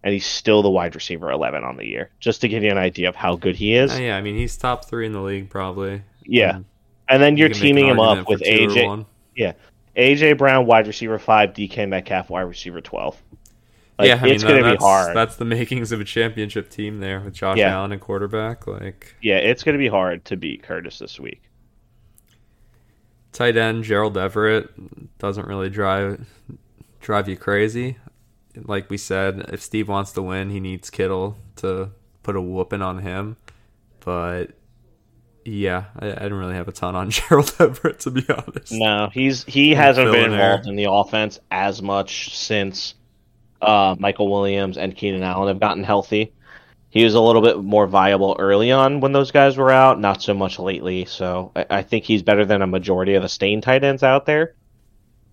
and 0.03 0.13
he's 0.13 0.25
still 0.25 0.61
the 0.61 0.69
wide 0.69 0.95
receiver 0.95 1.31
11 1.31 1.63
on 1.63 1.77
the 1.77 1.85
year. 1.85 2.09
Just 2.19 2.41
to 2.41 2.47
give 2.47 2.63
you 2.63 2.71
an 2.71 2.77
idea 2.77 3.09
of 3.09 3.15
how 3.15 3.35
good 3.35 3.55
he 3.55 3.75
is. 3.75 3.93
Uh, 3.93 3.99
yeah, 4.01 4.17
I 4.17 4.21
mean, 4.21 4.35
he's 4.35 4.55
top 4.57 4.85
three 4.85 5.05
in 5.05 5.11
the 5.11 5.21
league, 5.21 5.49
probably. 5.49 6.01
Yeah. 6.25 6.55
And 6.55 6.65
And 7.07 7.21
then 7.23 7.37
you're 7.37 7.49
you 7.49 7.53
teaming 7.53 7.87
him 7.87 7.99
up 7.99 8.27
with 8.27 8.41
AJ 8.41 8.85
one. 8.87 9.05
AJ 9.95 10.37
Brown 10.37 10.65
wide 10.65 10.87
receiver 10.87 11.17
5, 11.17 11.53
DK 11.53 11.87
Metcalf 11.87 12.29
wide 12.29 12.41
receiver 12.41 12.81
12. 12.81 13.21
Like, 13.97 14.07
yeah, 14.09 14.15
I 14.15 14.23
mean, 14.23 14.33
it's 14.35 14.43
going 14.43 14.57
to 14.57 14.63
be 14.63 14.69
that's- 14.71 14.83
hard. 14.83 15.15
That's 15.15 15.37
the 15.37 15.45
makings 15.45 15.93
of 15.93 16.01
a 16.01 16.03
championship 16.03 16.69
team 16.69 16.99
there 16.99 17.21
with 17.21 17.33
Josh 17.33 17.57
Yeah. 17.57 17.75
Allen 17.77 17.93
and 17.93 18.01
quarterback. 18.01 18.67
Like, 18.67 19.15
Yeah, 19.21 19.37
it's 19.37 19.63
going 19.63 19.73
to 19.73 19.79
be 19.79 19.87
hard 19.87 20.25
to 20.25 20.35
beat 20.35 20.63
Curtis 20.63 20.99
this 20.99 21.17
week. 21.19 21.41
tight 23.31 23.57
end 23.57 23.83
Gerald 23.83 24.17
Everett 24.17 24.69
doesn't 25.17 25.47
really 25.47 25.69
drive 25.69 26.25
drive 27.05 27.29
you 27.29 27.37
crazy. 27.37 27.97
Like 28.55 28.89
we 28.89 28.97
said, 28.97 29.49
if 29.53 29.61
Steve 29.61 29.87
wants 29.87 30.11
to 30.13 30.21
win, 30.21 30.49
he 30.49 30.59
needs 30.59 30.89
Kittle 30.89 31.37
to 31.57 31.91
put 32.23 32.35
a 32.35 32.41
whooping 32.41 32.81
on 32.81 32.99
him. 32.99 33.37
But 33.99 34.51
yeah, 35.45 35.85
I, 35.99 36.07
I 36.07 36.13
didn't 36.15 36.33
really 36.39 36.55
have 36.55 36.67
a 36.67 36.71
ton 36.71 36.95
on 36.95 37.09
Gerald 37.11 37.53
Everett 37.59 37.99
to 38.01 38.11
be 38.11 38.25
honest. 38.29 38.71
No, 38.71 39.09
he's 39.13 39.43
he 39.43 39.73
hasn't 39.75 40.07
been 40.07 40.13
fill 40.13 40.25
in 40.25 40.31
there. 40.31 40.51
involved 40.51 40.67
in 40.67 40.75
the 40.75 40.89
offense 40.89 41.39
as 41.51 41.81
much 41.81 42.35
since 42.35 42.95
uh, 43.61 43.95
Michael 43.99 44.31
Williams 44.31 44.77
and 44.77 44.95
Keenan 44.95 45.23
Allen 45.23 45.47
have 45.49 45.59
gotten 45.59 45.83
healthy. 45.83 46.33
He 46.89 47.03
was 47.03 47.13
a 47.13 47.21
little 47.21 47.41
bit 47.41 47.61
more 47.61 47.87
viable 47.87 48.37
early 48.39 48.71
on 48.71 49.01
when 49.01 49.11
those 49.11 49.29
guys 49.29 49.57
were 49.57 49.69
out, 49.71 49.99
not 49.99 50.21
so 50.21 50.33
much 50.33 50.57
lately. 50.59 51.05
So 51.05 51.51
I, 51.55 51.65
I 51.69 51.81
think 51.83 52.05
he's 52.05 52.23
better 52.23 52.45
than 52.45 52.61
a 52.61 52.67
majority 52.67 53.15
of 53.15 53.21
the 53.21 53.29
stain 53.29 53.61
tight 53.61 53.83
ends 53.83 54.01
out 54.01 54.25
there. 54.25 54.55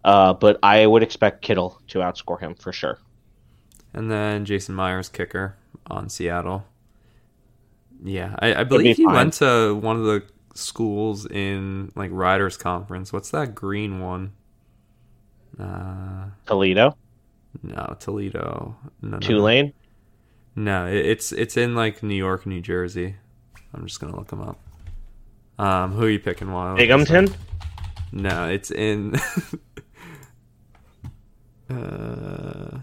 Uh, 0.04 0.32
but 0.34 0.58
I 0.62 0.86
would 0.86 1.02
expect 1.02 1.42
Kittle 1.42 1.80
to 1.88 2.00
outscore 2.00 2.40
him 2.40 2.54
for 2.54 2.72
sure. 2.72 2.98
And 3.94 4.10
then 4.10 4.44
Jason 4.44 4.74
Myers 4.74 5.08
kicker 5.08 5.56
on 5.86 6.08
Seattle. 6.08 6.64
Yeah, 8.02 8.34
I, 8.40 8.54
I 8.54 8.64
believe 8.64 8.96
be 8.96 9.02
he 9.02 9.04
fine. 9.04 9.14
went 9.14 9.32
to 9.34 9.74
one 9.76 9.96
of 9.96 10.02
the 10.04 10.24
schools 10.54 11.24
in 11.26 11.92
like 11.94 12.10
Riders 12.12 12.56
Conference. 12.56 13.12
What's 13.12 13.30
that 13.30 13.54
green 13.54 14.00
one? 14.00 14.32
Uh, 15.60 16.24
Toledo, 16.46 16.96
no, 17.62 17.96
Toledo. 18.00 18.74
No, 19.02 19.08
no, 19.08 19.16
no. 19.18 19.20
Tulane, 19.20 19.72
No, 20.56 20.86
it, 20.86 20.96
it's 21.06 21.30
it's 21.32 21.56
in 21.56 21.74
like 21.74 22.02
New 22.02 22.14
York, 22.16 22.46
New 22.46 22.60
Jersey. 22.60 23.16
I'm 23.74 23.86
just 23.86 24.00
gonna 24.00 24.16
look 24.16 24.28
them 24.28 24.40
up. 24.42 24.58
Um, 25.58 25.92
who 25.92 26.04
are 26.04 26.10
you 26.10 26.18
picking? 26.18 26.50
While 26.50 26.74
Binghamton, 26.74 27.28
No, 28.10 28.48
it's 28.48 28.70
in. 28.70 29.14
uh, 31.73 32.78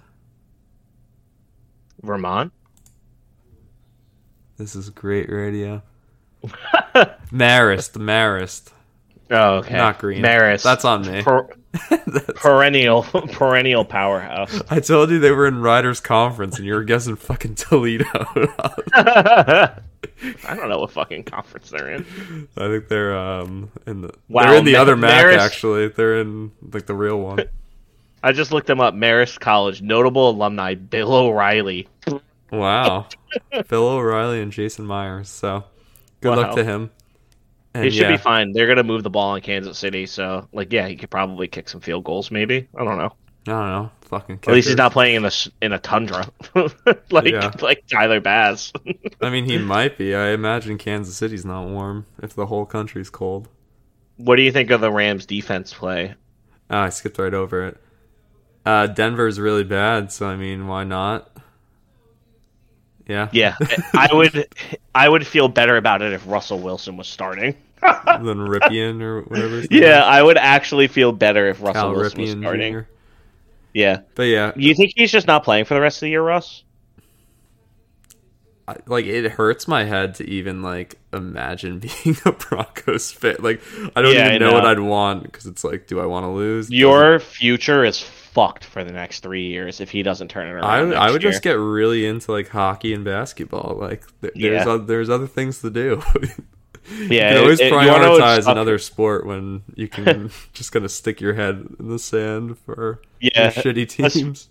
Vermont. 2.01 2.51
this 4.57 4.75
is 4.75 4.89
great 4.89 5.29
radio. 5.29 5.81
Marist, 7.31 7.97
Marist, 7.97 8.71
Oh, 9.31 9.57
okay. 9.57 9.75
not 9.77 9.99
Green. 9.99 10.23
Marist. 10.23 10.63
That's 10.63 10.85
on 10.85 11.01
me. 11.05 11.21
Per- 11.21 11.49
perennial, 12.35 13.03
perennial 13.31 13.85
powerhouse. 13.85 14.59
I 14.71 14.79
told 14.79 15.11
you 15.11 15.19
they 15.19 15.31
were 15.31 15.45
in 15.47 15.61
Riders 15.61 15.99
Conference, 15.99 16.57
and 16.57 16.65
you 16.65 16.73
were 16.73 16.83
guessing 16.83 17.15
fucking 17.15 17.55
Toledo. 17.55 18.05
I 18.95 19.75
don't 20.55 20.69
know 20.69 20.79
what 20.79 20.91
fucking 20.91 21.23
conference 21.25 21.69
they're 21.69 21.91
in. 21.91 22.47
I 22.57 22.67
think 22.69 22.87
they're 22.87 23.15
um 23.17 23.69
in 23.85 24.01
the 24.01 24.13
Wow, 24.29 24.43
they're 24.47 24.57
in 24.57 24.65
the 24.65 24.73
Ma- 24.73 24.79
other 24.79 24.95
MAC 24.95 25.25
Marist- 25.25 25.37
actually. 25.37 25.87
They're 25.89 26.19
in 26.21 26.51
like 26.73 26.85
the 26.87 26.95
real 26.95 27.19
one. 27.19 27.43
I 28.23 28.31
just 28.31 28.51
looked 28.51 28.67
them 28.67 28.81
up. 28.81 28.93
Marist 28.93 29.39
College, 29.39 29.81
notable 29.81 30.29
alumni 30.29 30.75
Bill 30.75 31.13
O'Reilly. 31.13 31.87
Wow, 32.51 33.07
Phil 33.65 33.87
O'Reilly 33.87 34.41
and 34.41 34.51
Jason 34.51 34.85
Myers. 34.85 35.29
So 35.29 35.63
good 36.21 36.29
Wow. 36.31 36.35
luck 36.37 36.55
to 36.55 36.63
him. 36.63 36.89
And 37.75 37.85
He 37.85 37.91
should 37.91 38.01
yeah, 38.01 38.11
be 38.11 38.17
fine. 38.17 38.51
They're 38.51 38.67
gonna 38.67 38.83
move 38.83 39.03
the 39.03 39.09
ball 39.11 39.35
in 39.35 39.41
Kansas 39.43 39.77
City, 39.77 40.05
so 40.07 40.47
like, 40.51 40.73
yeah, 40.73 40.87
he 40.87 40.95
could 40.95 41.11
probably 41.11 41.47
kick 41.47 41.69
some 41.69 41.81
field 41.81 42.03
goals. 42.03 42.31
Maybe 42.31 42.67
I 42.75 42.83
don't 42.83 42.97
know. 42.97 43.13
I 43.47 43.51
don't 43.51 43.69
know. 43.69 43.91
Fucking. 44.01 44.39
At 44.47 44.53
least 44.53 44.67
he's 44.67 44.77
not 44.77 44.91
playing 44.91 45.15
in 45.15 45.25
a 45.25 45.31
in 45.61 45.71
a 45.73 45.79
tundra 45.79 46.27
like 47.11 47.25
Yeah. 47.31 47.51
like 47.61 47.83
Tyler 47.87 48.19
Bass. 48.19 48.73
I 49.21 49.29
mean, 49.29 49.45
he 49.45 49.57
might 49.75 49.97
be. 49.97 50.15
I 50.15 50.29
imagine 50.31 50.77
Kansas 50.79 51.15
City's 51.15 51.45
not 51.45 51.67
warm 51.67 52.05
if 52.21 52.33
the 52.33 52.47
whole 52.47 52.65
country's 52.65 53.09
cold. 53.11 53.47
what 54.17 54.35
do 54.35 54.41
you 54.41 54.51
think 54.51 54.71
of 54.71 54.81
the 54.81 54.91
Rams' 54.91 55.25
defense 55.27 55.73
play? 55.73 56.15
Ah, 56.71 56.83
I 56.85 56.89
skipped 56.89 57.17
right 57.19 57.33
over 57.33 57.67
it. 57.67 57.77
Uh, 58.69 58.85
Denver's 58.85 59.39
really 59.39 59.63
bad, 59.63 60.11
so 60.11 60.27
I 60.27 60.35
mean, 60.35 60.67
why 60.67 60.83
not? 60.83 61.31
Yeah. 63.07 63.29
Yeah, 63.31 63.55
I 63.95 64.07
would 64.13 64.47
I 64.93 65.09
would 65.09 65.25
feel 65.25 65.47
better 65.47 65.75
about 65.77 66.01
it 66.03 66.13
if 66.13 66.27
Russell 66.27 66.59
Wilson 66.59 66.97
was 66.97 67.07
starting. 67.07 67.55
Than 67.81 68.37
Rypien 68.39 69.01
or 69.01 69.21
whatever. 69.23 69.63
Yeah. 69.71 70.03
I 70.03 70.21
would 70.21 70.37
actually 70.37 70.87
feel 70.87 71.11
better 71.11 71.47
if 71.49 71.61
Russell 71.61 71.91
Cal 71.91 71.93
Wilson 71.93 72.21
was 72.21 72.31
starting. 72.31 72.79
Jr. 72.81 72.87
Yeah, 73.73 74.01
But 74.15 74.23
yeah, 74.23 74.51
you 74.55 74.75
think 74.75 74.93
he's 74.95 75.11
just 75.11 75.27
not 75.27 75.43
playing 75.43 75.65
for 75.65 75.73
the 75.75 75.81
rest 75.81 75.97
of 75.97 76.01
the 76.01 76.09
year, 76.09 76.21
Russ? 76.23 76.63
I, 78.67 78.75
like 78.85 79.05
it 79.05 79.31
hurts 79.31 79.67
my 79.67 79.83
head 79.83 80.15
to 80.15 80.29
even 80.29 80.61
like 80.61 80.99
imagine 81.11 81.79
being 82.03 82.17
a 82.25 82.31
Broncos 82.31 83.11
fit. 83.11 83.41
Like 83.41 83.61
I 83.95 84.01
don't 84.01 84.13
Yeah, 84.13 84.27
even 84.27 84.35
I 84.35 84.37
know, 84.37 84.53
what. 84.53 84.65
I'd 84.65 84.79
want 84.79 85.23
because 85.23 85.45
it's 85.47 85.63
like, 85.63 85.87
do 85.87 85.99
I 85.99 86.05
want 86.05 86.25
to 86.25 86.29
lose? 86.29 86.71
Your 86.71 87.19
future 87.19 87.83
is 87.83 87.99
fucked 88.39 88.63
for 88.63 88.83
the 88.85 88.91
next 88.93 89.19
three 89.21 89.47
years 89.47 89.81
if 89.81 89.89
he 89.89 90.01
doesn't 90.03 90.29
turn 90.29 90.47
it 90.47 90.51
around. 90.51 90.93
I 90.93 91.07
I 91.07 91.11
would 91.11 91.21
year. 91.21 91.31
just 91.31 91.43
get 91.43 91.53
really 91.53 92.05
into 92.05 92.31
like 92.31 92.47
hockey 92.49 92.93
and 92.93 93.03
basketball. 93.03 93.77
Like 93.79 94.03
th- 94.21 94.33
there's 94.35 94.65
Yeah. 94.65 94.71
oth- 94.73 94.87
there's 94.87 95.09
other 95.09 95.27
things 95.27 95.59
to 95.61 95.69
do. 95.69 96.01
Yeah, 97.07 97.33
you 97.35 97.39
always 97.41 97.59
it- 97.59 97.65
it- 97.65 97.69
you 97.69 97.75
wanna 97.75 98.03
know 98.05 98.11
what's 98.13 98.23
prioritize 98.23 98.47
up- 98.47 98.53
another 98.53 98.79
sport 98.79 99.25
when 99.27 99.61
you 99.75 99.87
can 99.87 100.31
just 100.53 100.71
gonna 100.71 100.89
stick 100.89 101.21
your 101.21 101.35
head 101.35 101.67
in 101.79 101.87
the 101.89 101.99
sand 101.99 102.57
for 102.65 102.99
Yeah, 103.19 103.51
shitty 103.51 103.87
teams. 104.13 104.49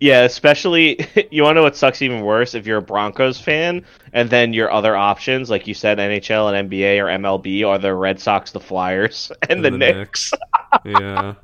Yeah, 0.00 0.22
especially 0.24 1.06
you 1.30 1.42
want 1.42 1.52
to 1.54 1.60
know 1.60 1.62
what 1.62 1.76
sucks 1.76 2.02
even 2.02 2.20
worse 2.22 2.54
if 2.54 2.66
you're 2.66 2.78
a 2.78 2.82
Broncos 2.82 3.40
fan 3.40 3.84
and 4.12 4.28
then 4.28 4.52
your 4.52 4.70
other 4.70 4.94
options, 4.94 5.48
like 5.48 5.66
you 5.66 5.72
said, 5.72 5.96
NHL 5.98 6.52
and 6.52 6.68
NBA 6.70 6.98
or 6.98 7.06
MLB, 7.06 7.66
are 7.66 7.78
the 7.78 7.94
Red 7.94 8.20
Sox, 8.20 8.50
the 8.50 8.60
Flyers, 8.60 9.32
and, 9.48 9.64
the, 9.64 9.70
Knicks. 9.70 10.32
yeah. 10.84 11.34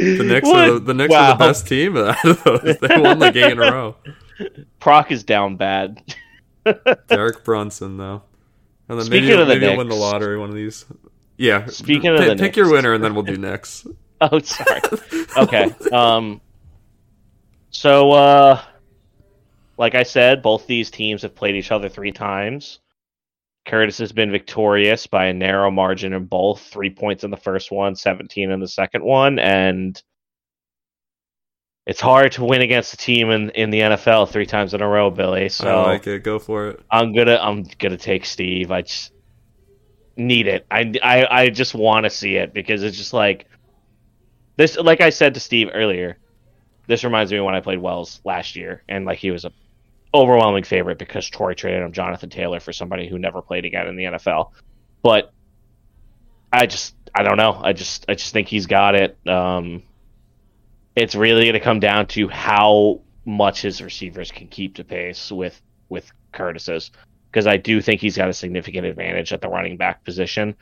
The 0.00 0.24
Knicks, 0.24 0.48
What? 0.48 0.68
are 0.68 0.72
the, 0.74 0.80
the 0.80 0.94
Knicks 0.94 1.14
are 1.14 1.32
the 1.32 1.38
best 1.38 1.66
team 1.68 1.96
out 1.96 2.24
of 2.24 2.42
those. 2.44 2.76
They 2.80 3.00
won 3.00 3.18
like 3.18 3.36
eight 3.36 3.52
in 3.52 3.58
a 3.58 3.70
row. 3.72 3.96
Proc 4.78 5.10
is 5.12 5.24
down 5.24 5.56
bad. 5.56 6.02
Derek 7.08 7.44
Brunson, 7.44 7.96
though. 7.96 8.22
And 8.88 8.98
then 8.98 9.06
Speaking 9.06 9.28
maybe, 9.28 9.40
of 9.42 9.46
the 9.48 9.54
maybe 9.54 9.66
I'll 9.68 9.76
win 9.76 9.88
the 9.88 9.94
lottery 9.94 10.38
one 10.38 10.48
of 10.48 10.54
these. 10.54 10.84
Yeah. 11.36 11.66
Speaking 11.66 12.10
of 12.10 12.18
pick, 12.18 12.28
the 12.28 12.42
pick 12.42 12.56
your 12.56 12.70
winner, 12.70 12.92
and 12.94 13.02
then 13.04 13.14
we'll 13.14 13.24
do 13.24 13.36
Knicks. 13.36 13.86
Oh, 14.22 14.38
sorry. 14.40 14.82
okay. 15.38 15.72
Um. 15.92 16.42
So, 17.70 18.12
uh, 18.12 18.62
like 19.78 19.94
I 19.94 20.02
said, 20.02 20.42
both 20.42 20.66
these 20.66 20.90
teams 20.90 21.22
have 21.22 21.34
played 21.34 21.54
each 21.54 21.70
other 21.72 21.88
three 21.88 22.12
times. 22.12 22.80
Curtis 23.66 23.98
has 23.98 24.12
been 24.12 24.30
victorious 24.30 25.06
by 25.06 25.26
a 25.26 25.34
narrow 25.34 25.70
margin 25.70 26.12
in 26.12 26.24
both, 26.24 26.62
three 26.62 26.90
points 26.90 27.24
in 27.24 27.30
the 27.30 27.36
first 27.36 27.70
one, 27.70 27.94
17 27.94 28.50
in 28.50 28.60
the 28.60 28.68
second 28.68 29.04
one, 29.04 29.38
and 29.38 30.02
it's 31.86 32.00
hard 32.00 32.32
to 32.32 32.44
win 32.44 32.62
against 32.62 32.94
a 32.94 32.96
team 32.96 33.30
in, 33.30 33.50
in 33.50 33.70
the 33.70 33.80
NFL 33.80 34.30
three 34.30 34.46
times 34.46 34.74
in 34.74 34.82
a 34.82 34.88
row, 34.88 35.10
Billy. 35.10 35.48
So 35.48 35.68
I 35.68 35.92
like 35.92 36.06
it. 36.06 36.22
Go 36.22 36.38
for 36.38 36.68
it. 36.68 36.80
I'm 36.90 37.12
gonna 37.14 37.36
I'm 37.36 37.64
gonna 37.78 37.96
take 37.96 38.24
Steve. 38.24 38.70
I 38.70 38.82
just 38.82 39.12
need 40.16 40.46
it. 40.46 40.66
I 40.70 40.92
I, 41.02 41.26
I 41.30 41.48
just 41.50 41.74
want 41.74 42.04
to 42.04 42.10
see 42.10 42.36
it 42.36 42.52
because 42.52 42.82
it's 42.82 42.96
just 42.96 43.12
like 43.12 43.46
this. 44.56 44.76
Like 44.76 45.00
I 45.00 45.10
said 45.10 45.34
to 45.34 45.40
Steve 45.40 45.68
earlier, 45.72 46.18
this 46.86 47.02
reminds 47.02 47.32
me 47.32 47.38
of 47.38 47.44
when 47.44 47.54
I 47.54 47.60
played 47.60 47.78
Wells 47.78 48.20
last 48.24 48.56
year, 48.56 48.82
and 48.88 49.04
like 49.04 49.18
he 49.18 49.30
was 49.30 49.44
a 49.44 49.52
overwhelming 50.12 50.64
favorite 50.64 50.98
because 50.98 51.28
Troy 51.28 51.54
traded 51.54 51.82
him 51.82 51.92
Jonathan 51.92 52.30
Taylor 52.30 52.60
for 52.60 52.72
somebody 52.72 53.08
who 53.08 53.18
never 53.18 53.42
played 53.42 53.64
again 53.64 53.86
in 53.86 53.96
the 53.96 54.04
NFL. 54.04 54.50
But 55.02 55.32
I 56.52 56.66
just 56.66 56.94
I 57.14 57.22
don't 57.22 57.36
know. 57.36 57.60
I 57.62 57.72
just 57.72 58.04
I 58.08 58.14
just 58.14 58.32
think 58.32 58.48
he's 58.48 58.66
got 58.66 58.94
it. 58.94 59.18
Um, 59.26 59.82
it's 60.96 61.14
really 61.14 61.44
going 61.44 61.54
to 61.54 61.60
come 61.60 61.80
down 61.80 62.06
to 62.08 62.28
how 62.28 63.00
much 63.24 63.62
his 63.62 63.80
receivers 63.80 64.30
can 64.30 64.48
keep 64.48 64.76
to 64.76 64.84
pace 64.84 65.30
with 65.30 65.60
with 65.88 66.10
Curtis's 66.32 66.90
because 67.30 67.46
I 67.46 67.56
do 67.56 67.80
think 67.80 68.00
he's 68.00 68.16
got 68.16 68.28
a 68.28 68.32
significant 68.32 68.86
advantage 68.86 69.32
at 69.32 69.40
the 69.40 69.48
running 69.48 69.76
back 69.76 70.04
position, 70.04 70.56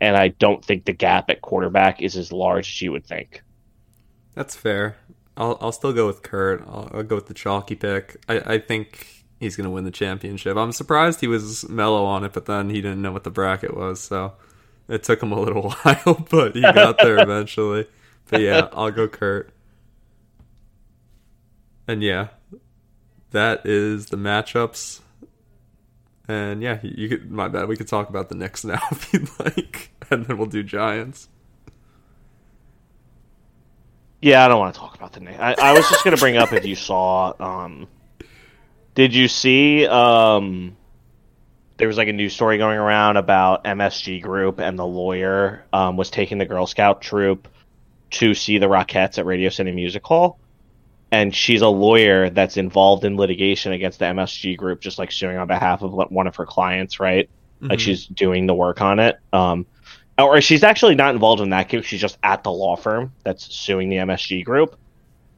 and 0.00 0.16
I 0.16 0.28
don't 0.28 0.64
think 0.64 0.84
the 0.84 0.92
gap 0.92 1.28
at 1.28 1.42
quarterback 1.42 2.00
is 2.00 2.16
as 2.16 2.32
large 2.32 2.68
as 2.68 2.82
you 2.82 2.92
would 2.92 3.06
think. 3.06 3.42
That's 4.34 4.56
fair. 4.56 4.96
I'll 5.36 5.58
I'll 5.60 5.72
still 5.72 5.92
go 5.92 6.06
with 6.06 6.22
Kurt. 6.22 6.62
I'll, 6.62 6.90
I'll 6.92 7.02
go 7.02 7.16
with 7.16 7.26
the 7.26 7.34
chalky 7.34 7.74
pick. 7.74 8.16
I, 8.28 8.54
I 8.54 8.58
think 8.58 9.24
he's 9.40 9.56
gonna 9.56 9.70
win 9.70 9.84
the 9.84 9.90
championship. 9.90 10.56
I'm 10.56 10.72
surprised 10.72 11.20
he 11.20 11.26
was 11.28 11.68
mellow 11.68 12.04
on 12.04 12.24
it, 12.24 12.32
but 12.32 12.46
then 12.46 12.70
he 12.70 12.80
didn't 12.80 13.02
know 13.02 13.12
what 13.12 13.24
the 13.24 13.30
bracket 13.30 13.76
was, 13.76 14.00
so 14.00 14.34
it 14.88 15.02
took 15.02 15.22
him 15.22 15.32
a 15.32 15.40
little 15.40 15.70
while, 15.82 16.26
but 16.30 16.54
he 16.54 16.62
got 16.62 16.98
there 16.98 17.18
eventually. 17.22 17.86
But 18.28 18.40
yeah, 18.40 18.68
I'll 18.72 18.90
go 18.90 19.08
Kurt. 19.08 19.50
And 21.86 22.02
yeah, 22.02 22.28
that 23.32 23.66
is 23.66 24.06
the 24.06 24.16
matchups. 24.16 25.00
And 26.26 26.62
yeah, 26.62 26.78
you 26.82 27.08
could. 27.08 27.30
My 27.30 27.48
bad. 27.48 27.68
We 27.68 27.76
could 27.76 27.88
talk 27.88 28.08
about 28.08 28.30
the 28.30 28.34
Knicks 28.34 28.64
now 28.64 28.80
if 28.90 29.12
you'd 29.12 29.28
like, 29.38 29.90
and 30.10 30.24
then 30.24 30.38
we'll 30.38 30.46
do 30.46 30.62
Giants. 30.62 31.28
Yeah, 34.24 34.42
I 34.42 34.48
don't 34.48 34.58
want 34.58 34.72
to 34.74 34.80
talk 34.80 34.94
about 34.94 35.12
the 35.12 35.20
name. 35.20 35.36
I, 35.38 35.54
I 35.58 35.72
was 35.74 35.86
just 35.90 36.02
going 36.02 36.16
to 36.16 36.20
bring 36.20 36.38
up 36.38 36.50
if 36.54 36.64
you 36.64 36.74
saw. 36.74 37.34
Um, 37.38 37.86
did 38.94 39.14
you 39.14 39.28
see? 39.28 39.86
Um, 39.86 40.78
there 41.76 41.88
was 41.88 41.98
like 41.98 42.08
a 42.08 42.12
news 42.14 42.32
story 42.32 42.56
going 42.56 42.78
around 42.78 43.18
about 43.18 43.64
MSG 43.64 44.22
Group 44.22 44.60
and 44.60 44.78
the 44.78 44.86
lawyer 44.86 45.66
um, 45.74 45.98
was 45.98 46.08
taking 46.08 46.38
the 46.38 46.46
Girl 46.46 46.66
Scout 46.66 47.02
troop 47.02 47.48
to 48.12 48.32
see 48.32 48.56
the 48.56 48.64
Rockettes 48.66 49.18
at 49.18 49.26
Radio 49.26 49.50
City 49.50 49.72
Music 49.72 50.02
Hall, 50.06 50.38
and 51.10 51.34
she's 51.34 51.60
a 51.60 51.68
lawyer 51.68 52.30
that's 52.30 52.56
involved 52.56 53.04
in 53.04 53.18
litigation 53.18 53.72
against 53.72 53.98
the 53.98 54.06
MSG 54.06 54.56
Group, 54.56 54.80
just 54.80 54.98
like 54.98 55.12
suing 55.12 55.36
on 55.36 55.48
behalf 55.48 55.82
of 55.82 55.92
one 55.92 56.26
of 56.26 56.36
her 56.36 56.46
clients, 56.46 56.98
right? 56.98 57.28
Like 57.60 57.78
Mhm. 57.78 57.82
she's 57.82 58.06
doing 58.06 58.46
the 58.46 58.54
work 58.54 58.80
on 58.80 59.00
it. 59.00 59.18
Um, 59.34 59.66
or 60.18 60.40
she's 60.40 60.62
actually 60.62 60.94
not 60.94 61.14
involved 61.14 61.42
in 61.42 61.50
that 61.50 61.68
case. 61.68 61.84
She's 61.84 62.00
just 62.00 62.18
at 62.22 62.44
the 62.44 62.52
law 62.52 62.76
firm 62.76 63.12
that's 63.24 63.52
suing 63.54 63.88
the 63.88 63.96
MSG 63.96 64.44
group, 64.44 64.76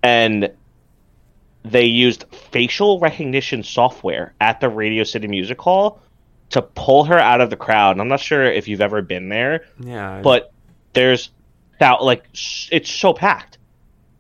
and 0.03 0.51
they 1.65 1.85
used 1.85 2.25
facial 2.53 3.01
recognition 3.01 3.63
software 3.63 4.35
at 4.41 4.61
the 4.61 4.69
Radio 4.69 5.05
City 5.05 5.27
Music 5.27 5.61
Hall 5.61 6.01
to 6.51 6.63
pull 6.63 7.05
her 7.05 7.19
out 7.19 7.41
of 7.41 7.51
the 7.51 7.57
crowd. 7.57 7.93
And 7.93 8.01
I'm 8.01 8.09
not 8.09 8.21
sure 8.21 8.45
if 8.45 8.69
you've 8.69 8.81
ever 8.81 9.03
been 9.03 9.29
there, 9.29 9.65
Yeah, 9.81 10.21
but 10.23 10.53
there's 10.93 11.31
that 11.81 12.03
like 12.03 12.25
it's 12.71 12.91
so 12.91 13.13
packed, 13.13 13.59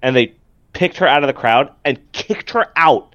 and 0.02 0.16
they 0.16 0.34
picked 0.72 0.98
her 0.98 1.06
out 1.06 1.22
of 1.22 1.26
the 1.26 1.32
crowd 1.32 1.72
and 1.84 2.00
kicked 2.12 2.50
her 2.50 2.66
out 2.76 3.14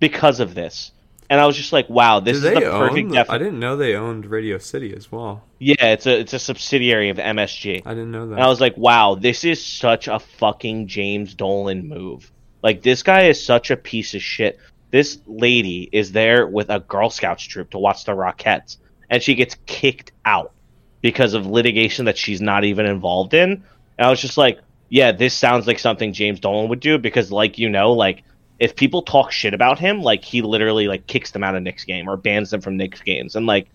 because 0.00 0.40
of 0.40 0.54
this. 0.54 0.92
And 1.30 1.40
I 1.40 1.46
was 1.46 1.56
just 1.56 1.72
like, 1.72 1.88
wow, 1.88 2.18
this 2.20 2.40
Do 2.40 2.48
is 2.48 2.54
the 2.54 2.60
perfect. 2.60 3.12
def- 3.12 3.30
I 3.30 3.38
didn't 3.38 3.60
know 3.60 3.76
they 3.76 3.94
owned 3.94 4.26
Radio 4.26 4.58
City 4.58 4.92
as 4.94 5.10
well. 5.12 5.44
yeah, 5.60 5.86
it's 5.92 6.04
a 6.06 6.18
it's 6.18 6.32
a 6.32 6.38
subsidiary 6.40 7.08
of 7.10 7.18
MSG. 7.18 7.82
I 7.86 7.90
didn't 7.94 8.10
know 8.10 8.26
that. 8.26 8.34
And 8.34 8.42
I 8.42 8.48
was 8.48 8.60
like, 8.60 8.76
wow, 8.76 9.14
this 9.14 9.44
is 9.44 9.64
such 9.64 10.08
a 10.08 10.18
fucking 10.18 10.88
James 10.88 11.34
Dolan 11.34 11.88
move. 11.88 12.30
Like, 12.62 12.82
this 12.82 13.02
guy 13.04 13.22
is 13.28 13.42
such 13.42 13.70
a 13.70 13.76
piece 13.76 14.12
of 14.14 14.22
shit. 14.22 14.58
This 14.90 15.18
lady 15.26 15.88
is 15.92 16.10
there 16.12 16.46
with 16.48 16.68
a 16.68 16.80
Girl 16.80 17.08
Scouts 17.10 17.44
troop 17.44 17.70
to 17.70 17.78
watch 17.78 18.04
the 18.04 18.12
Rockettes, 18.12 18.76
and 19.08 19.22
she 19.22 19.36
gets 19.36 19.56
kicked 19.66 20.10
out 20.24 20.52
because 21.00 21.32
of 21.34 21.46
litigation 21.46 22.06
that 22.06 22.18
she's 22.18 22.40
not 22.40 22.64
even 22.64 22.86
involved 22.86 23.34
in. 23.34 23.50
And 23.98 24.06
I 24.06 24.10
was 24.10 24.20
just 24.20 24.36
like, 24.36 24.58
yeah, 24.88 25.12
this 25.12 25.32
sounds 25.32 25.68
like 25.68 25.78
something 25.78 26.12
James 26.12 26.40
Dolan 26.40 26.68
would 26.70 26.80
do 26.80 26.98
because, 26.98 27.30
like, 27.30 27.56
you 27.56 27.68
know, 27.70 27.92
like, 27.92 28.24
if 28.60 28.76
people 28.76 29.02
talk 29.02 29.32
shit 29.32 29.52
about 29.54 29.78
him, 29.80 30.02
like, 30.02 30.22
he 30.22 30.42
literally, 30.42 30.86
like, 30.86 31.06
kicks 31.08 31.32
them 31.32 31.42
out 31.42 31.56
of 31.56 31.62
Knicks 31.64 31.84
game 31.84 32.08
or 32.08 32.16
bans 32.16 32.50
them 32.50 32.60
from 32.60 32.76
Knicks 32.76 33.00
games. 33.00 33.34
And, 33.34 33.46
like, 33.46 33.68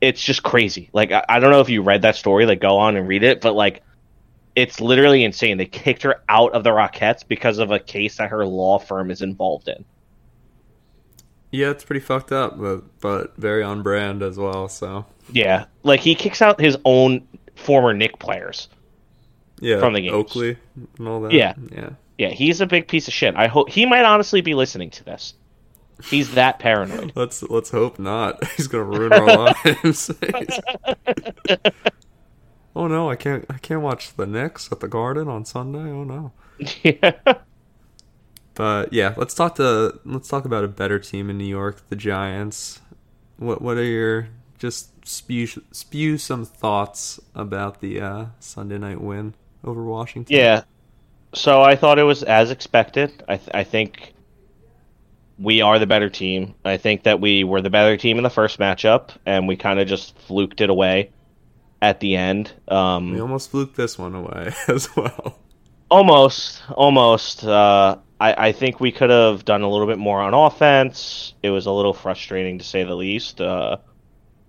it's 0.00 0.22
just 0.22 0.42
crazy. 0.42 0.90
Like 0.92 1.12
I, 1.12 1.24
I 1.28 1.38
don't 1.40 1.50
know 1.50 1.60
if 1.60 1.70
you 1.70 1.80
read 1.80 2.02
that 2.02 2.16
story, 2.16 2.44
like 2.44 2.60
go 2.60 2.76
on 2.76 2.96
and 2.96 3.08
read 3.08 3.22
it, 3.22 3.40
but 3.40 3.54
like 3.54 3.82
it's 4.54 4.78
literally 4.78 5.24
insane. 5.24 5.56
They 5.56 5.64
kicked 5.64 6.02
her 6.02 6.22
out 6.28 6.52
of 6.52 6.62
the 6.62 6.70
Rockettes 6.70 7.26
because 7.26 7.56
of 7.56 7.70
a 7.70 7.78
case 7.78 8.18
that 8.18 8.28
her 8.28 8.44
law 8.44 8.78
firm 8.78 9.10
is 9.10 9.22
involved 9.22 9.66
in. 9.68 9.82
yeah, 11.52 11.70
it's 11.70 11.84
pretty 11.84 12.00
fucked 12.00 12.32
up, 12.32 12.60
but 12.60 12.82
but 13.00 13.34
very 13.38 13.62
on 13.62 13.82
brand 13.82 14.22
as 14.22 14.36
well. 14.36 14.68
So 14.68 15.06
Yeah, 15.32 15.66
like 15.84 16.00
he 16.00 16.14
kicks 16.14 16.42
out 16.42 16.60
his 16.60 16.76
own 16.84 17.26
former 17.54 17.94
Nick 17.94 18.18
players. 18.18 18.68
yeah, 19.60 19.78
From 19.78 19.94
the 19.94 20.02
games. 20.02 20.12
Oakley 20.12 20.58
and 20.98 21.08
all 21.08 21.20
that. 21.22 21.32
Yeah. 21.32 21.54
yeah. 21.72 21.90
Yeah, 22.18 22.28
he's 22.28 22.60
a 22.60 22.66
big 22.66 22.88
piece 22.88 23.08
of 23.08 23.14
shit. 23.14 23.34
I 23.36 23.48
hope 23.48 23.70
he 23.70 23.86
might 23.86 24.04
honestly 24.04 24.40
be 24.40 24.54
listening 24.54 24.90
to 24.90 25.04
this. 25.04 25.34
He's 26.02 26.34
that 26.34 26.58
paranoid. 26.58 27.12
Let's 27.16 27.42
let's 27.44 27.70
hope 27.70 27.98
not. 27.98 28.44
He's 28.56 28.66
gonna 28.66 28.84
ruin 28.84 29.12
our 29.12 29.26
lives. 29.74 30.10
oh 32.74 32.88
no, 32.88 33.08
I 33.08 33.14
can't 33.16 33.44
I 33.48 33.58
can't 33.58 33.80
watch 33.80 34.14
the 34.16 34.26
Knicks 34.26 34.70
at 34.72 34.80
the 34.80 34.88
Garden 34.88 35.28
on 35.28 35.44
Sunday. 35.44 35.90
Oh 35.90 36.02
no. 36.02 36.32
yeah. 36.82 37.12
But 38.54 38.92
yeah, 38.92 39.14
let's 39.16 39.34
talk 39.34 39.54
to 39.56 40.00
let's 40.04 40.28
talk 40.28 40.44
about 40.44 40.64
a 40.64 40.68
better 40.68 40.98
team 40.98 41.30
in 41.30 41.38
New 41.38 41.44
York, 41.44 41.88
the 41.88 41.96
Giants. 41.96 42.80
What 43.36 43.62
what 43.62 43.76
are 43.76 43.84
your 43.84 44.28
just 44.58 45.06
spew 45.06 45.46
spew 45.46 46.18
some 46.18 46.44
thoughts 46.44 47.20
about 47.34 47.80
the 47.80 48.00
uh, 48.00 48.26
Sunday 48.40 48.78
night 48.78 49.00
win 49.00 49.34
over 49.62 49.84
Washington? 49.84 50.36
Yeah. 50.36 50.62
So 51.34 51.62
I 51.62 51.76
thought 51.76 51.98
it 51.98 52.04
was 52.04 52.22
as 52.22 52.50
expected. 52.50 53.22
I, 53.28 53.36
th- 53.36 53.50
I 53.52 53.64
think 53.64 54.14
we 55.38 55.60
are 55.60 55.78
the 55.78 55.86
better 55.86 56.08
team. 56.08 56.54
I 56.64 56.76
think 56.76 57.04
that 57.04 57.20
we 57.20 57.44
were 57.44 57.60
the 57.60 57.70
better 57.70 57.96
team 57.96 58.18
in 58.18 58.22
the 58.22 58.30
first 58.30 58.58
matchup, 58.58 59.10
and 59.26 59.48
we 59.48 59.56
kind 59.56 59.80
of 59.80 59.88
just 59.88 60.16
fluked 60.20 60.60
it 60.60 60.70
away 60.70 61.10
at 61.82 62.00
the 62.00 62.16
end. 62.16 62.52
Um, 62.68 63.12
we 63.12 63.20
almost 63.20 63.50
fluked 63.50 63.76
this 63.76 63.98
one 63.98 64.14
away 64.14 64.52
as 64.68 64.94
well. 64.96 65.38
almost, 65.90 66.62
almost. 66.70 67.44
Uh, 67.44 67.98
I 68.20 68.48
I, 68.48 68.52
think 68.52 68.80
we 68.80 68.92
could 68.92 69.10
have 69.10 69.44
done 69.44 69.62
a 69.62 69.68
little 69.68 69.86
bit 69.86 69.98
more 69.98 70.20
on 70.20 70.34
offense. 70.34 71.34
It 71.42 71.50
was 71.50 71.66
a 71.66 71.72
little 71.72 71.94
frustrating 71.94 72.58
to 72.58 72.64
say 72.64 72.84
the 72.84 72.94
least. 72.94 73.40
Uh, 73.40 73.78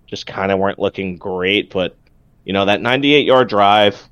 just 0.06 0.26
kind 0.26 0.52
of 0.52 0.58
weren't 0.60 0.78
looking 0.78 1.16
great, 1.16 1.70
but 1.70 1.96
you 2.44 2.52
know 2.52 2.64
that 2.66 2.80
98 2.80 3.26
yard 3.26 3.48
drive 3.48 4.08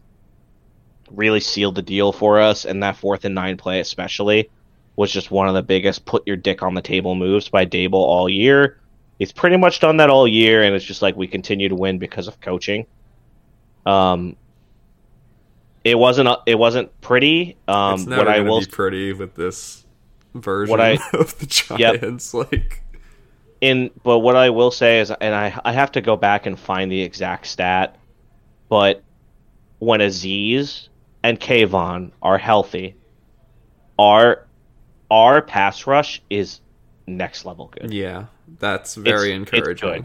really 1.16 1.41
sealed 1.41 1.74
the 1.74 1.82
deal 1.82 2.12
for 2.12 2.41
us, 2.41 2.65
and 2.65 2.82
that 2.82 2.97
fourth 2.97 3.24
and 3.24 3.35
nine 3.35 3.57
play 3.57 3.81
especially 3.81 4.51
was 4.97 5.11
just 5.11 5.31
one 5.31 5.49
of 5.49 5.55
the 5.55 5.62
biggest 5.62 6.05
put 6.05 6.27
your 6.27 6.36
dick 6.36 6.62
on 6.62 6.74
the 6.74 6.82
table 6.82 7.15
moves 7.15 7.49
by 7.49 7.66
Daboll 7.66 7.95
all 7.95 8.28
year. 8.28 8.78
He's 9.19 9.32
pretty 9.32 9.57
much 9.57 9.81
done 9.81 9.97
that 9.99 10.11
all 10.11 10.27
year, 10.27 10.62
and 10.62 10.74
it's 10.74 10.85
just 10.85 11.03
like 11.03 11.16
we 11.16 11.27
continue 11.27 11.69
to 11.69 11.74
win 11.74 11.99
because 11.99 12.28
of 12.28 12.41
coaching. 12.41 12.86
Um, 13.86 14.36
it 15.85 15.99
wasn't 15.99 16.28
it 16.47 16.57
wasn't 16.57 16.99
pretty. 17.01 17.57
Um, 17.69 17.95
it's 17.95 18.07
never 18.07 18.24
what 18.24 18.28
I 18.28 18.41
will 18.41 18.61
be 18.61 18.66
pretty 18.66 19.12
with 19.12 19.35
this 19.35 19.85
version 20.35 20.70
What 20.70 20.81
I- 20.81 20.99
of 21.12 21.39
the 21.39 21.47
Giants. 21.47 22.35
Like, 22.35 22.82
in 23.61 23.91
but 24.03 24.19
what 24.20 24.36
I 24.36 24.51
will 24.51 24.70
say 24.70 25.01
is, 25.01 25.11
and 25.11 25.35
I 25.35 25.59
I 25.65 25.73
have 25.73 25.93
to 25.93 26.01
go 26.01 26.16
back 26.16 26.47
and 26.47 26.59
find 26.59 26.91
the 26.91 27.03
exact 27.03 27.47
stat, 27.47 27.97
but 28.69 29.03
when 29.78 30.01
Aziz 30.01 30.89
and 31.24 31.40
Kayvon 31.40 32.12
are 32.22 32.38
healthy, 32.38 32.94
our 33.98 34.46
our 35.10 35.42
pass 35.42 35.86
rush 35.86 36.22
is 36.30 36.60
next 37.06 37.44
level 37.44 37.70
good. 37.78 37.92
yeah, 37.92 38.26
that's 38.59 38.94
very 38.94 39.30
It's- 39.32 39.42
it's 39.42 39.52
encouraging. 39.52 39.88
good. 39.92 40.05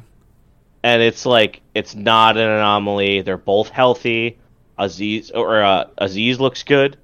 and 0.84 1.02
it's 1.02 1.26
like 1.26 1.62
it's 1.76 1.94
not 1.96 2.38
an 2.38 2.48
anomaly. 2.50 3.22
They're 3.22 3.38
both 3.38 3.70
healthy. 3.70 4.38
Aziz 4.78 5.30
or 5.32 5.62
uh, 5.62 5.86
Aziz 5.98 6.40
looks 6.40 6.64
good. 6.64 6.98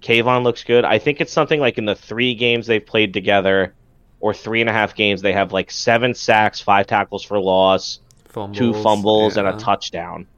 Kayvon 0.00 0.44
looks 0.44 0.62
good. 0.62 0.84
I 0.84 0.98
think 1.00 1.20
it's 1.20 1.32
something 1.32 1.58
like 1.58 1.76
in 1.78 1.84
the 1.86 1.96
three 1.96 2.34
games 2.36 2.68
they've 2.68 2.84
played 2.84 3.12
together, 3.12 3.74
or 4.20 4.32
three 4.32 4.60
and 4.60 4.70
a 4.70 4.72
half 4.72 4.94
games, 4.94 5.22
they 5.22 5.32
have 5.32 5.52
like 5.52 5.70
seven 5.72 6.14
sacks, 6.14 6.60
five 6.60 6.86
tackles 6.86 7.24
for 7.24 7.40
loss, 7.40 7.98
Fumbles, 8.28 8.56
two 8.58 8.72
fumbles, 8.74 9.36
and 9.36 9.48
a 9.48 9.56
touchdown. 9.56 10.28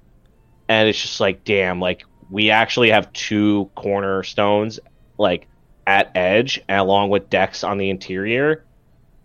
And 0.68 0.88
it's 0.88 1.00
just 1.00 1.20
like, 1.20 1.44
damn, 1.44 1.78
like 1.80 2.04
we 2.30 2.50
actually 2.50 2.90
have 2.90 3.12
two 3.12 3.70
cornerstones, 3.74 4.80
like 5.16 5.46
at 5.86 6.10
edge, 6.14 6.60
along 6.68 7.10
with 7.10 7.30
Dex 7.30 7.64
on 7.64 7.78
the 7.78 7.90
interior. 7.90 8.64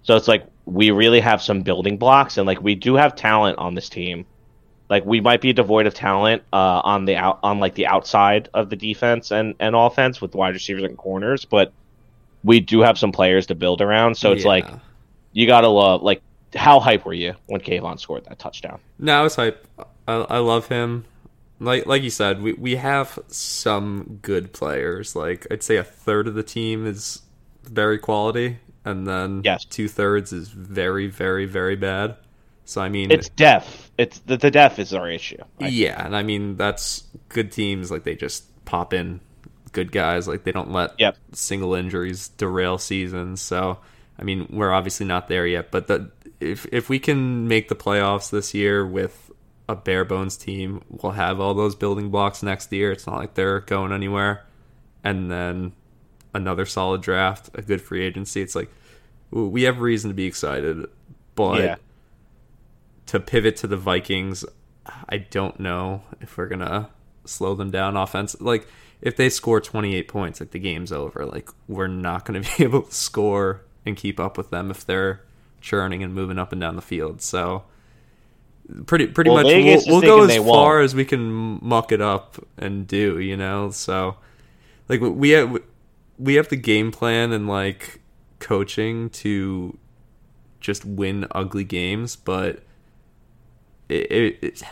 So 0.03 0.15
it's 0.15 0.27
like 0.27 0.45
we 0.65 0.91
really 0.91 1.19
have 1.19 1.41
some 1.41 1.61
building 1.61 1.97
blocks, 1.97 2.37
and 2.37 2.47
like 2.47 2.61
we 2.61 2.75
do 2.75 2.95
have 2.95 3.15
talent 3.15 3.57
on 3.57 3.75
this 3.75 3.89
team. 3.89 4.25
Like 4.89 5.05
we 5.05 5.21
might 5.21 5.41
be 5.41 5.53
devoid 5.53 5.87
of 5.87 5.93
talent 5.93 6.43
uh, 6.53 6.81
on 6.83 7.05
the 7.05 7.15
out 7.15 7.39
on 7.43 7.59
like 7.59 7.75
the 7.75 7.87
outside 7.87 8.49
of 8.53 8.69
the 8.69 8.75
defense 8.75 9.31
and 9.31 9.55
and 9.59 9.75
offense 9.75 10.21
with 10.21 10.35
wide 10.35 10.53
receivers 10.53 10.83
and 10.83 10.97
corners, 10.97 11.45
but 11.45 11.73
we 12.43 12.59
do 12.59 12.81
have 12.81 12.97
some 12.97 13.11
players 13.11 13.47
to 13.47 13.55
build 13.55 13.81
around. 13.81 14.15
So 14.15 14.31
it's 14.31 14.45
like 14.45 14.67
you 15.31 15.47
gotta 15.47 15.69
love 15.69 16.03
like 16.03 16.21
how 16.55 16.79
hype 16.79 17.05
were 17.05 17.13
you 17.13 17.33
when 17.47 17.61
Kayvon 17.61 17.99
scored 17.99 18.25
that 18.25 18.39
touchdown? 18.39 18.79
No, 18.99 19.19
I 19.19 19.21
was 19.21 19.35
hype. 19.35 19.65
I, 20.07 20.13
I 20.13 20.37
love 20.39 20.67
him. 20.67 21.05
Like 21.63 21.85
like 21.85 22.03
you 22.03 22.09
said, 22.09 22.41
we 22.41 22.53
we 22.53 22.75
have 22.75 23.17
some 23.27 24.19
good 24.21 24.53
players. 24.53 25.15
Like 25.15 25.47
I'd 25.51 25.63
say 25.63 25.77
a 25.77 25.83
third 25.83 26.27
of 26.27 26.33
the 26.35 26.43
team 26.43 26.85
is 26.85 27.21
very 27.63 27.97
quality, 27.97 28.57
and 28.85 29.07
then 29.07 29.41
Yes. 29.43 29.65
two 29.65 29.87
thirds 29.87 30.33
is 30.33 30.49
very 30.49 31.07
very 31.07 31.45
very 31.45 31.75
bad. 31.75 32.15
So 32.65 32.81
I 32.81 32.89
mean, 32.89 33.11
It's 33.11 33.29
def. 33.29 33.91
It's 33.97 34.19
the, 34.19 34.37
the 34.37 34.49
def 34.51 34.79
is 34.79 34.93
our 34.93 35.09
issue. 35.09 35.37
I- 35.59 35.67
yeah, 35.67 36.05
and 36.05 36.15
I 36.15 36.23
mean 36.23 36.55
that's 36.57 37.03
good 37.29 37.51
teams. 37.51 37.91
Like 37.91 38.03
they 38.03 38.15
just 38.15 38.43
pop 38.65 38.93
in 38.93 39.19
good 39.71 39.91
guys. 39.91 40.27
Like 40.27 40.43
they 40.43 40.51
don't 40.51 40.71
let 40.71 40.91
Yep. 40.99 41.17
single 41.33 41.73
injuries 41.75 42.29
derail 42.29 42.77
seasons. 42.77 43.41
So 43.41 43.79
I 44.17 44.23
mean, 44.23 44.47
we're 44.51 44.71
obviously 44.71 45.05
not 45.07 45.27
there 45.27 45.45
yet. 45.47 45.71
But 45.71 45.87
the, 45.87 46.11
if 46.39 46.65
if 46.71 46.87
we 46.89 46.99
can 46.99 47.47
make 47.47 47.67
the 47.69 47.75
playoffs 47.75 48.29
this 48.29 48.53
year 48.53 48.85
with 48.85 49.22
a 49.69 49.75
bare 49.75 50.03
bones 50.05 50.35
team, 50.37 50.81
we'll 50.89 51.13
have 51.13 51.39
all 51.39 51.53
those 51.53 51.75
building 51.75 52.09
blocks 52.09 52.43
next 52.43 52.71
year. 52.71 52.91
It's 52.91 53.07
not 53.07 53.17
like 53.17 53.33
they're 53.35 53.61
going 53.61 53.91
anywhere. 53.93 54.45
And 55.03 55.29
then 55.31 55.73
another 56.33 56.65
solid 56.65 57.01
draft, 57.01 57.49
a 57.53 57.61
good 57.61 57.81
free 57.81 58.03
agency. 58.03 58.41
It's 58.41 58.55
like 58.55 58.69
ooh, 59.35 59.47
we 59.47 59.63
have 59.63 59.79
reason 59.79 60.09
to 60.09 60.13
be 60.13 60.25
excited, 60.25 60.85
but 61.35 61.61
Yeah. 61.61 61.75
to 63.07 63.19
pivot 63.19 63.55
to 63.57 63.67
the 63.67 63.77
Vikings, 63.77 64.45
I 65.09 65.17
don't 65.17 65.59
know 65.59 66.03
if 66.21 66.37
we're 66.37 66.47
gonna 66.47 66.89
slow 67.25 67.55
them 67.55 67.71
down 67.71 67.95
offense. 67.97 68.35
Like 68.41 68.67
if 69.01 69.15
they 69.15 69.29
score 69.29 69.59
28 69.61 70.07
points, 70.07 70.39
like 70.39 70.51
the 70.51 70.59
game's 70.59 70.91
over. 70.91 71.25
Like 71.25 71.49
we're 71.67 71.87
not 71.87 72.25
gonna 72.25 72.41
be 72.57 72.63
able 72.63 72.83
to 72.83 72.93
score 72.93 73.61
and 73.85 73.95
keep 73.97 74.19
up 74.19 74.37
with 74.37 74.49
them 74.49 74.71
if 74.71 74.85
they're 74.85 75.21
churning 75.61 76.03
and 76.03 76.13
moving 76.13 76.37
up 76.39 76.51
and 76.51 76.59
down 76.61 76.75
the 76.75 76.81
field. 76.81 77.21
So 77.21 77.63
pretty 78.85 79.07
pretty 79.07 79.29
Well, 79.29 79.43
much 79.43 79.51
Vegas 79.51 79.85
we'll, 79.85 80.01
we'll 80.01 80.01
go 80.01 80.23
as 80.25 80.35
far 80.37 80.75
won't. 80.77 80.83
as 80.85 80.95
we 80.95 81.05
can 81.05 81.59
muck 81.65 81.91
it 81.91 82.01
up 82.01 82.37
and 82.57 82.87
do. 82.87 83.19
You 83.19 83.37
know, 83.37 83.71
so 83.71 84.17
like 84.89 85.01
we 85.01 85.31
have 85.31 85.57
we 86.19 86.35
have 86.35 86.49
the 86.49 86.55
game 86.55 86.91
plan 86.91 87.31
and 87.31 87.47
like 87.47 88.01
coaching 88.39 89.09
to 89.09 89.77
just 90.59 90.85
win 90.85 91.25
ugly 91.31 91.63
games, 91.63 92.15
but 92.15 92.63
it, 93.89 94.11
it, 94.11 94.39
it- 94.41 94.63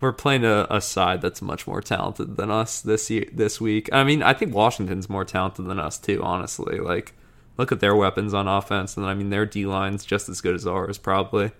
we're 0.00 0.12
playing 0.12 0.44
a, 0.44 0.64
a 0.70 0.80
side 0.80 1.20
that's 1.20 1.42
much 1.42 1.66
more 1.66 1.80
talented 1.80 2.36
than 2.36 2.52
us 2.52 2.80
this 2.80 3.10
year, 3.10 3.26
this 3.32 3.60
week. 3.60 3.88
I 3.92 4.04
mean, 4.04 4.22
I 4.22 4.32
think 4.32 4.54
Washington's 4.54 5.08
more 5.10 5.24
talented 5.24 5.66
than 5.66 5.80
us 5.80 5.98
too. 5.98 6.22
Honestly, 6.22 6.78
like 6.78 7.14
look 7.56 7.72
at 7.72 7.80
their 7.80 7.96
weapons 7.96 8.32
on 8.32 8.46
offense, 8.46 8.96
and 8.96 9.04
I 9.04 9.14
mean 9.14 9.30
their 9.30 9.44
D 9.44 9.66
line's 9.66 10.04
just 10.04 10.28
as 10.28 10.40
good 10.40 10.54
as 10.54 10.68
ours, 10.68 10.98
probably. 10.98 11.50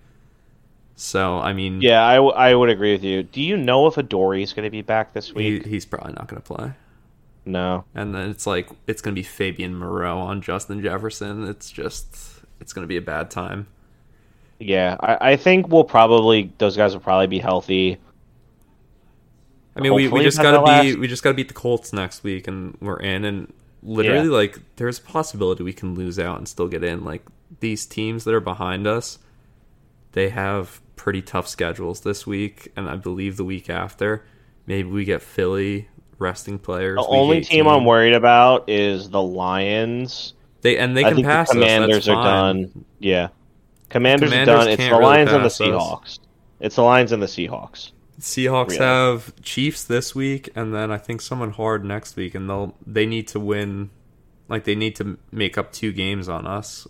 So 1.01 1.37
I 1.39 1.53
mean, 1.53 1.81
Yeah, 1.81 2.03
I, 2.05 2.15
w- 2.15 2.33
I 2.33 2.53
would 2.53 2.69
agree 2.69 2.91
with 2.91 3.03
you. 3.05 3.23
Do 3.23 3.41
you 3.41 3.55
know 3.55 3.87
if 3.87 3.97
Adoree's 3.97 4.51
going 4.51 4.65
to 4.65 4.69
be 4.69 4.81
back 4.81 5.13
this 5.13 5.27
he, 5.29 5.33
week? 5.33 5.65
he's 5.65 5.85
probably 5.85 6.11
not 6.13 6.27
going 6.27 6.41
to 6.41 6.45
play. 6.45 6.73
no. 7.45 7.85
And 7.95 8.13
then 8.13 8.29
it's 8.29 8.45
like 8.45 8.69
it's 8.85 9.01
going 9.01 9.15
to 9.15 9.19
be 9.19 9.23
Fabian 9.23 9.75
Moreau 9.75 10.19
on 10.19 10.41
Justin 10.41 10.81
Jefferson. 10.81 11.47
It's 11.47 11.71
just 11.71 12.17
it's 12.59 12.73
going 12.73 12.83
to 12.83 12.87
be 12.87 12.97
a 12.97 13.01
bad 13.01 13.31
time. 13.31 13.67
Yeah, 14.59 14.97
I, 14.99 15.31
I 15.31 15.35
think 15.37 15.69
we'll 15.69 15.85
probably 15.85 16.51
those 16.57 16.75
guys 16.75 16.93
will 16.93 16.99
probably 16.99 17.27
be 17.27 17.39
healthy. 17.39 17.97
I 19.75 19.81
mean, 19.81 19.93
we, 19.93 20.09
we 20.09 20.21
just 20.23 20.37
gotta 20.41 20.57
be 20.59 20.89
last. 20.89 20.97
we 20.99 21.07
just 21.07 21.23
gotta 21.23 21.35
beat 21.35 21.47
the 21.47 21.53
Colts 21.53 21.93
next 21.93 22.23
week, 22.23 22.47
and 22.47 22.77
we're 22.81 22.99
in. 22.99 23.23
And 23.23 23.53
literally, 23.81 24.27
Yeah. 24.27 24.33
like, 24.33 24.59
there's 24.75 24.99
a 24.99 25.01
possibility 25.01 25.63
we 25.63 25.71
can 25.71 25.95
lose 25.95 26.19
out 26.19 26.37
and 26.37 26.47
still 26.47 26.67
get 26.67 26.83
in. 26.83 27.05
Like 27.05 27.23
these 27.61 27.85
teams 27.85 28.25
that 28.25 28.33
are 28.33 28.41
behind 28.41 28.85
us, 28.87 29.19
they 30.11 30.27
have 30.29 30.81
pretty 30.99 31.21
tough 31.21 31.47
schedules 31.47 32.01
this 32.01 32.27
week, 32.27 32.71
and 32.75 32.89
I 32.89 32.97
believe 32.97 33.37
the 33.37 33.45
week 33.45 33.69
after. 33.69 34.25
Maybe 34.67 34.89
we 34.89 35.05
get 35.05 35.21
Philly 35.21 35.87
resting 36.17 36.59
players. 36.59 36.97
The 36.97 37.05
only 37.07 37.39
team 37.41 37.67
I'm 37.67 37.85
worried 37.85 38.13
about 38.13 38.69
is 38.69 39.09
the 39.09 39.21
Lions. 39.21 40.33
They 40.61 40.77
and 40.77 40.95
they 40.97 41.05
I 41.05 41.13
can 41.13 41.23
pass 41.23 41.47
the 41.47 41.53
Commanders 41.53 41.99
us. 41.99 42.05
That's 42.05 42.07
are 42.09 42.23
fine. 42.23 42.61
done. 42.63 42.85
Yeah, 42.99 43.29
Commanders, 43.89 44.29
Commanders 44.29 44.55
are 44.55 44.57
done. 44.57 44.67
It's 44.73 44.83
the 44.83 44.89
really 44.91 45.03
Lions 45.03 45.31
and 45.31 45.39
the 45.39 45.49
pass 45.49 45.61
us. 45.61 45.67
Seahawks. 45.67 46.19
It's 46.59 46.75
the 46.75 46.83
Lions 46.83 47.11
and 47.13 47.23
the 47.23 47.27
Seahawks. 47.27 47.91
Seahawks 48.19 48.71
Really? 48.71 48.83
have 48.83 49.41
Chiefs 49.41 49.85
this 49.85 50.13
week, 50.13 50.49
and 50.53 50.75
then 50.75 50.91
I 50.91 50.97
think 50.97 51.21
someone 51.21 51.51
hard 51.51 51.85
next 51.85 52.17
week, 52.17 52.35
and 52.35 52.49
they'll 52.49 52.75
they 52.85 53.05
need 53.05 53.29
to 53.29 53.39
win. 53.39 53.89
Like 54.49 54.65
they 54.65 54.75
need 54.75 54.97
to 54.97 55.17
make 55.31 55.57
up 55.57 55.71
two 55.71 55.93
games 55.93 56.27
on 56.27 56.45
us. 56.45 56.85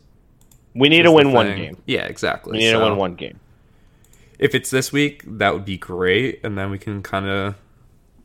We 0.73 0.89
need 0.89 1.03
to 1.03 1.11
win 1.11 1.31
one 1.31 1.55
game. 1.55 1.77
Yeah, 1.85 2.05
exactly. 2.05 2.53
We 2.53 2.57
need 2.59 2.71
So, 2.71 2.79
to 2.79 2.85
win 2.85 2.97
one 2.97 3.13
game. 3.15 3.39
If 4.39 4.55
it's 4.55 4.69
this 4.69 4.91
week, 4.91 5.23
that 5.27 5.53
would 5.53 5.65
be 5.65 5.77
great, 5.77 6.39
and 6.43 6.57
then 6.57 6.71
we 6.71 6.77
can 6.79 7.03
kind 7.03 7.27
of. 7.27 7.55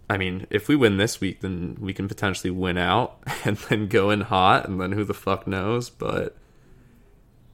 I 0.08 0.18
mean, 0.18 0.46
if 0.50 0.68
we 0.68 0.76
win 0.76 0.98
this 0.98 1.20
week, 1.20 1.40
then 1.40 1.76
we 1.80 1.94
can 1.94 2.08
potentially 2.08 2.50
win 2.50 2.76
out 2.76 3.18
and 3.44 3.56
then 3.56 3.88
go 3.88 4.10
in 4.10 4.22
hot, 4.22 4.68
and 4.68 4.80
then 4.80 4.92
who 4.92 5.04
the 5.04 5.14
fuck 5.14 5.46
knows? 5.46 5.90
But 5.90 6.36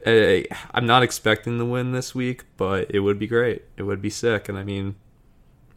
eh, 0.04 0.44
I'm 0.72 0.86
not 0.86 1.02
expecting 1.02 1.58
the 1.58 1.64
win 1.66 1.92
this 1.92 2.14
week, 2.14 2.44
but 2.56 2.90
it 2.90 3.00
would 3.00 3.18
be 3.18 3.26
great. 3.26 3.64
It 3.76 3.84
would 3.84 4.02
be 4.02 4.10
sick, 4.10 4.48
and 4.48 4.58
I 4.58 4.64
mean, 4.64 4.96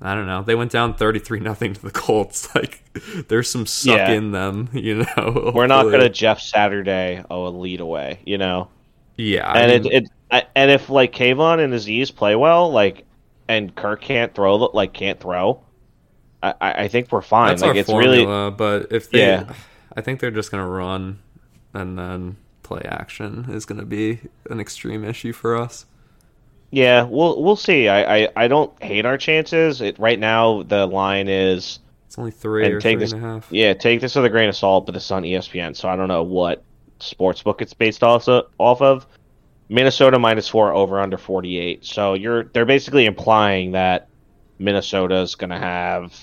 I 0.01 0.15
don't 0.15 0.25
know. 0.27 0.41
They 0.43 0.55
went 0.55 0.71
down 0.71 0.95
33 0.95 1.39
nothing 1.41 1.73
to 1.73 1.81
the 1.81 1.91
Colts. 1.91 2.49
Like, 2.55 2.83
there's 3.27 3.49
some 3.49 3.65
suck 3.65 3.97
Yeah. 3.97 4.11
in 4.11 4.31
them, 4.31 4.69
you 4.73 5.05
know. 5.17 5.51
We're 5.55 5.67
not 5.67 5.83
going 5.83 6.01
to 6.01 6.09
Jeff 6.09 6.39
Saturday 6.39 7.23
oh 7.29 7.47
a 7.47 7.49
lead 7.49 7.79
away, 7.79 8.19
you 8.25 8.37
know. 8.37 8.67
Yeah, 9.17 9.47
I 9.47 9.59
and 9.61 9.83
mean, 9.83 9.91
it, 9.93 10.03
it 10.03 10.11
I, 10.31 10.45
and 10.55 10.71
if 10.71 10.89
like 10.89 11.13
Kayvon 11.13 11.63
and 11.63 11.73
Aziz 11.73 12.11
play 12.11 12.35
well, 12.35 12.71
like 12.71 13.05
and 13.47 13.73
Kirk 13.75 14.01
can't 14.01 14.33
throw, 14.33 14.55
like 14.55 14.93
can't 14.93 15.19
throw, 15.19 15.61
I, 16.41 16.53
I 16.61 16.87
think 16.87 17.11
we're 17.11 17.21
fine. 17.21 17.49
that's 17.49 17.61
like 17.61 17.75
it's 17.75 17.89
formula. 17.89 18.51
but 18.51 18.91
if 18.91 19.09
they, 19.11 19.19
Yeah. 19.19 19.53
I 19.95 20.01
think 20.01 20.19
they're 20.19 20.31
just 20.31 20.49
gonna 20.51 20.67
run, 20.67 21.19
and 21.73 21.97
then 21.99 22.37
play 22.63 22.81
action 22.85 23.45
is 23.49 23.65
gonna 23.65 23.85
be 23.85 24.19
an 24.49 24.59
extreme 24.59 25.03
issue 25.03 25.33
for 25.33 25.55
us. 25.55 25.85
yeah. 26.71 27.03
We'll 27.03 27.41
we'll 27.43 27.55
see. 27.55 27.87
I, 27.87 28.17
I, 28.23 28.29
I 28.35 28.47
don't 28.47 28.71
hate 28.81 29.05
our 29.05 29.17
chances. 29.17 29.81
It 29.81 29.99
right 29.99 30.17
now 30.19 30.63
the 30.63 30.87
line 30.87 31.27
is 31.27 31.79
It's 32.07 32.17
only 32.17 32.31
three 32.31 32.65
And 32.65 32.73
or 32.73 32.79
take 32.81 32.95
three 32.97 32.99
this- 33.05 33.11
and 33.11 33.23
a 33.23 33.27
half. 33.27 33.47
yeah. 33.51 33.73
Take 33.73 34.01
this 34.01 34.15
with 34.15 34.25
a 34.25 34.29
grain 34.29 34.49
of 34.49 34.55
salt, 34.55 34.85
but 34.87 34.93
this 34.93 35.05
is 35.05 35.11
on 35.11 35.23
ESPN, 35.23 35.75
so 35.75 35.87
I 35.89 35.95
don't 35.95 36.07
know 36.07 36.23
what 36.23 36.63
sports 36.99 37.43
book 37.43 37.61
it's 37.61 37.73
based 37.73 38.03
also 38.03 38.47
off 38.57 38.81
of. 38.81 39.05
Minnesota 39.73 40.19
minus 40.19 40.47
four 40.47 40.71
over 40.71 40.99
under 40.99 41.17
48. 41.17 41.83
So 41.83 42.13
you're 42.13 42.43
they're 42.43 42.63
basically 42.65 43.05
implying 43.07 43.71
that 43.71 44.07
Minnesota's 44.59 45.33
going 45.33 45.49
to 45.49 45.57
have 45.57 46.13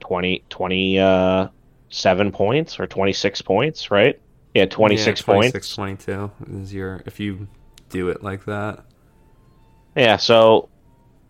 20 0.00 0.44
20 0.50 0.98
uh 0.98 1.48
7 1.88 2.32
points 2.32 2.78
or 2.78 2.86
26 2.86 3.42
points, 3.42 3.90
right? 3.90 4.20
Yeah, 4.52 4.66
26 4.66 5.20
yeah, 5.20 5.24
points. 5.26 5.74
22 5.74 6.30
is 6.52 6.74
your 6.74 7.02
if 7.06 7.18
you 7.18 7.48
do 7.88 8.08
it 8.10 8.22
like 8.22 8.44
that. 8.44 8.84
Yeah, 9.96 10.16
so 10.16 10.68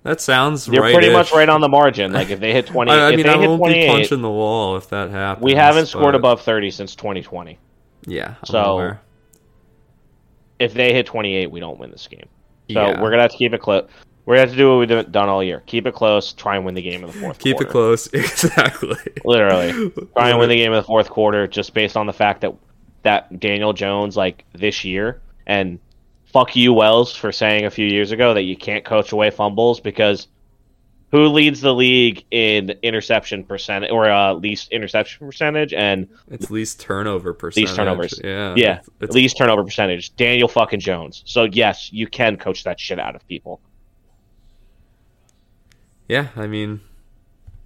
That 0.03 0.21
sounds 0.21 0.67
they're 0.67 0.81
right. 0.81 0.93
pretty 0.95 1.13
much 1.13 1.33
right 1.33 1.49
on 1.49 1.61
the 1.61 1.69
margin. 1.69 2.13
Like 2.13 2.31
if 2.31 2.41
they 2.41 2.53
hit 2.53 2.67
20 2.75 2.91
I, 2.91 2.95
I 2.95 3.11
if 3.11 3.17
mean, 3.17 3.27
they 3.27 3.33
I 3.33 3.39
hit 3.39 3.49
won't 3.49 3.61
be 3.63 3.69
28, 3.69 3.89
punching 3.89 4.23
the 4.23 4.31
wall 4.31 4.77
if 4.77 4.89
that 4.89 5.11
happens. 5.11 5.45
we 5.45 5.55
haven't 5.55 5.87
scored 5.87 6.13
but- 6.13 6.17
above 6.17 6.41
30 6.43 6.71
since 6.73 6.97
2020. 6.97 7.59
Yeah. 8.07 8.29
I'm 8.31 8.35
So, 8.47 8.59
aware. 8.63 9.01
If 10.59 10.75
they 10.75 10.93
hit 10.93 11.07
28, 11.07 11.51
we 11.51 11.61
don't 11.61 11.79
win 11.79 11.91
this 11.91 12.07
game. 12.09 12.27
So 12.71 12.81
Yeah. 12.81 13.01
we're 13.01 13.11
going 13.11 13.19
to 13.19 13.23
have 13.23 13.31
to 13.33 13.37
keep 13.37 13.53
it 13.53 13.61
close. 13.61 13.89
We're 14.27 14.37
to 14.37 14.41
have 14.41 14.51
to 14.53 14.57
do 14.57 14.71
what 14.71 14.79
we've 14.89 15.13
done 15.13 15.29
all 15.29 15.43
year. 15.45 15.63
Keep 15.67 15.87
it 15.87 15.95
close, 15.95 16.33
try 16.33 16.57
and 16.57 16.65
win 16.65 16.75
the 16.75 16.81
game 16.83 17.01
in 17.03 17.09
the 17.09 17.13
fourth 17.13 17.39
keep 17.39 17.57
quarter. 17.57 17.69
it 17.69 17.73
close. 17.73 18.07
Exactly. 18.15 18.97
Literally. 19.25 19.91
try 20.17 20.31
and 20.31 20.39
win 20.39 20.49
the 20.49 20.57
game 20.57 20.73
in 20.73 20.79
the 20.79 20.83
fourth 20.83 21.11
quarter 21.11 21.47
just 21.47 21.75
based 21.75 21.97
on 21.97 22.07
the 22.07 22.13
fact 22.13 22.41
that 22.41 22.55
that 23.03 23.39
Daniel 23.39 23.75
Jones 23.75 24.17
like 24.17 24.45
this 24.55 24.83
year 24.83 25.21
and 25.47 25.79
fuck 26.25 26.57
you 26.57 26.73
Wells 26.73 27.15
for 27.15 27.33
saying 27.33 27.67
a 27.67 27.71
few 27.71 27.87
years 27.87 28.13
ago 28.13 28.33
that 28.33 28.43
you 28.45 28.57
can't 28.57 28.83
coach 28.83 29.13
away 29.13 29.29
fumbles 29.31 29.79
because 29.79 30.27
who 31.15 31.29
leads 31.29 31.61
the 31.61 31.73
league 31.73 32.25
in 32.33 32.71
interception 32.83 33.45
percentage 33.45 33.91
or 33.93 34.11
uh, 34.11 34.33
least 34.35 34.73
interception 34.73 35.25
percentage 35.25 35.73
and 35.73 36.09
It's 36.29 36.51
least 36.51 36.81
turnover 36.81 37.33
percentage. 37.33 37.73
turnovers. 37.77 38.21
Yeah. 38.25 38.55
yeah, 38.57 38.79
It's, 38.79 38.89
it's- 39.01 39.15
least 39.15 39.37
turnover 39.39 39.63
percentage 39.63 40.17
Daniel 40.17 40.49
fucking 40.49 40.81
Jones. 40.81 41.23
So 41.25 41.45
yes, 41.45 41.93
you 41.93 42.09
can 42.09 42.37
coach 42.37 42.65
that 42.65 42.81
shit 42.81 42.99
out 42.99 43.15
of 43.15 43.25
people. 43.29 43.61
yeah. 46.09 46.29
I 46.37 46.49
mean, 46.49 46.81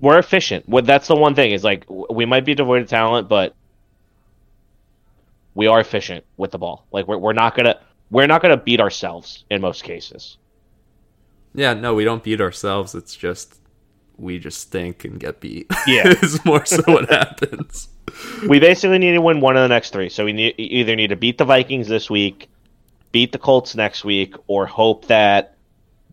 We're 0.00 0.18
efficient. 0.18 0.68
Well, 0.68 0.82
that's 0.82 1.08
the 1.08 1.16
one 1.16 1.34
thing 1.34 1.52
is 1.52 1.64
like 1.64 1.86
we 1.88 2.26
might 2.26 2.44
be 2.44 2.54
devoid 2.54 2.82
of 2.82 2.88
talent, 2.88 3.30
but 3.30 3.54
we 5.54 5.66
are 5.68 5.80
efficient 5.80 6.24
with 6.36 6.50
the 6.50 6.58
ball. 6.58 6.86
Like 6.92 7.08
we're 7.08 7.16
we're 7.18 7.32
not 7.32 7.56
gonna 7.56 7.80
we're 8.10 8.26
not 8.26 8.42
gonna 8.42 8.56
beat 8.58 8.80
ourselves 8.80 9.44
in 9.50 9.60
most 9.62 9.84
cases. 9.84 10.36
Yeah. 11.54 11.74
No, 11.74 11.94
we 11.94 12.04
don't 12.04 12.22
beat 12.22 12.40
ourselves. 12.40 12.94
It's 12.94 13.14
just 13.14 13.58
we 14.18 14.38
just 14.38 14.60
stink 14.60 15.04
and 15.04 15.18
get 15.18 15.40
beat. 15.40 15.70
Yeah. 15.86 16.08
is 16.22 16.44
more 16.44 16.64
so 16.66 16.82
what 16.86 17.08
happens. 17.08 17.88
We 18.48 18.58
basically 18.58 18.98
need 18.98 19.12
to 19.12 19.20
win 19.20 19.40
one 19.40 19.56
of 19.56 19.62
the 19.62 19.68
next 19.68 19.92
three. 19.92 20.08
So 20.08 20.24
we 20.24 20.32
need, 20.32 20.54
either 20.58 20.96
need 20.96 21.08
to 21.08 21.16
beat 21.16 21.38
the 21.38 21.44
Vikings 21.44 21.88
this 21.88 22.10
week, 22.10 22.50
beat 23.12 23.32
the 23.32 23.38
Colts 23.38 23.74
next 23.74 24.04
week, 24.04 24.34
or 24.46 24.66
hope 24.66 25.06
that 25.06 25.56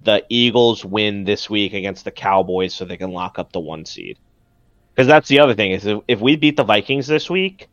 the 0.03 0.23
Eagles 0.29 0.85
win 0.85 1.23
this 1.23 1.49
week 1.49 1.73
against 1.73 2.05
the 2.05 2.11
Cowboys 2.11 2.73
so 2.73 2.85
they 2.85 2.97
can 2.97 3.11
lock 3.11 3.39
up 3.39 3.51
the 3.51 3.59
one 3.59 3.85
seed. 3.85 4.19
Because 4.93 5.07
that's 5.07 5.27
the 5.27 5.39
other 5.39 5.55
thing 5.55 5.71
is 5.71 5.85
if, 5.85 5.99
if 6.07 6.21
we 6.21 6.35
beat 6.35 6.57
the 6.57 6.63
Vikings 6.63 7.07
this 7.07 7.29
week, 7.29 7.67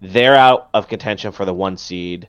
they're 0.00 0.34
out 0.34 0.68
of 0.74 0.88
contention 0.88 1.32
for 1.32 1.44
the 1.44 1.54
one 1.54 1.76
seed 1.76 2.28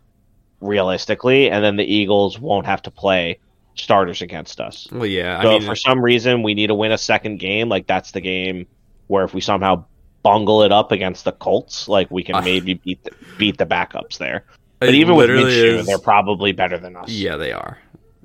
realistically, 0.61 1.49
and 1.49 1.63
then 1.63 1.75
the 1.75 1.83
Eagles 1.83 2.39
won't 2.39 2.65
have 2.65 2.81
to 2.83 2.91
play 2.91 3.39
starters 3.79 4.21
against 4.21 4.59
us. 4.59 4.87
Well, 4.91 5.05
yeah. 5.05 5.41
So 5.41 5.49
I 5.51 5.55
if 5.55 5.61
mean, 5.61 5.69
for 5.69 5.75
some 5.75 6.01
reason 6.03 6.43
we 6.43 6.53
need 6.53 6.67
to 6.67 6.75
win 6.75 6.91
a 6.91 6.97
second 6.97 7.37
game, 7.39 7.69
like 7.69 7.87
that's 7.87 8.11
the 8.11 8.21
game 8.21 8.67
where 9.07 9.23
if 9.23 9.33
we 9.33 9.41
somehow 9.41 9.85
bungle 10.23 10.63
it 10.63 10.71
up 10.71 10.91
against 10.91 11.23
the 11.25 11.31
Colts, 11.31 11.87
like 11.87 12.09
we 12.11 12.23
can 12.23 12.35
Uh, 12.35 12.41
maybe 12.41 12.73
beat 12.75 13.03
the, 13.03 13.11
beat 13.37 13.57
the 13.57 13.65
backups 13.65 14.17
there. 14.17 14.45
But 14.79 14.93
even 14.93 15.15
with 15.15 15.29
Minshew, 15.31 15.79
is- 15.79 15.87
they're 15.87 15.97
probably 15.97 16.51
better 16.51 16.77
than 16.77 16.95
us. 16.95 17.09
yeah, 17.09 17.35
they 17.35 17.51
are. 17.51 17.79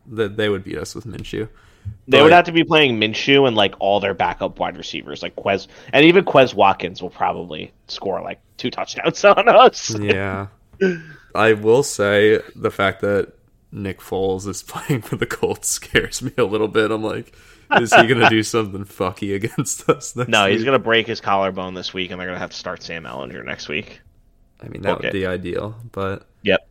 They, 0.06 0.28
they 0.28 0.48
would 0.50 0.64
beat 0.64 0.76
us 0.76 0.94
with 0.94 1.06
Minshew. 1.06 1.48
They 2.06 2.22
would 2.22 2.30
have 2.32 2.44
to 2.44 2.52
be 2.52 2.62
playing 2.62 3.00
Minshew 3.00 3.46
and 3.48 3.56
like 3.56 3.74
all 3.78 4.00
their 4.00 4.12
backup 4.12 4.58
wide 4.58 4.76
receivers, 4.76 5.22
like 5.22 5.34
Quez, 5.34 5.66
and 5.94 6.04
even 6.04 6.24
Quez 6.26 6.52
Watkins 6.54 7.00
will 7.00 7.08
probably 7.10 7.72
score 7.88 8.20
like 8.20 8.38
two 8.58 8.70
touchdowns 8.70 9.24
on 9.24 9.48
us. 9.48 9.96
Yeah. 9.98 10.48
I 11.34 11.54
will 11.54 11.82
say 11.82 12.40
the 12.54 12.70
fact 12.70 13.00
that 13.00 13.32
Nick 13.72 14.00
Foles 14.00 14.46
is 14.46 14.62
playing 14.66 15.00
for 15.02 15.16
the 15.16 15.26
Colts 15.26 15.68
scares 15.68 16.22
me 16.22 16.32
a 16.38 16.44
little 16.44 16.68
bit. 16.68 16.90
I'm 16.90 17.02
like, 17.02 17.34
is 17.80 17.92
he 17.92 18.06
gonna 18.06 18.28
do 18.28 18.42
something 18.42 18.84
fucky 18.84 19.34
against 19.34 19.88
us? 19.88 20.14
Next 20.14 20.28
No, 20.28 20.46
he's 20.46 20.62
gonna 20.64 20.78
break 20.78 21.06
his 21.06 21.20
collarbone 21.20 21.74
this 21.74 21.94
week, 21.94 22.10
and 22.10 22.20
they're 22.20 22.28
gonna 22.28 22.38
have 22.38 22.50
to 22.50 22.56
start 22.56 22.82
Sam 22.82 23.04
Ehlinger 23.04 23.44
next 23.44 23.68
week. 23.68 24.00
I 24.62 24.68
mean, 24.68 24.82
that 24.82 24.92
Okay. 24.98 25.06
would 25.08 25.12
be 25.12 25.26
ideal. 25.26 25.76
But 25.90 26.26
Yep. 26.42 26.68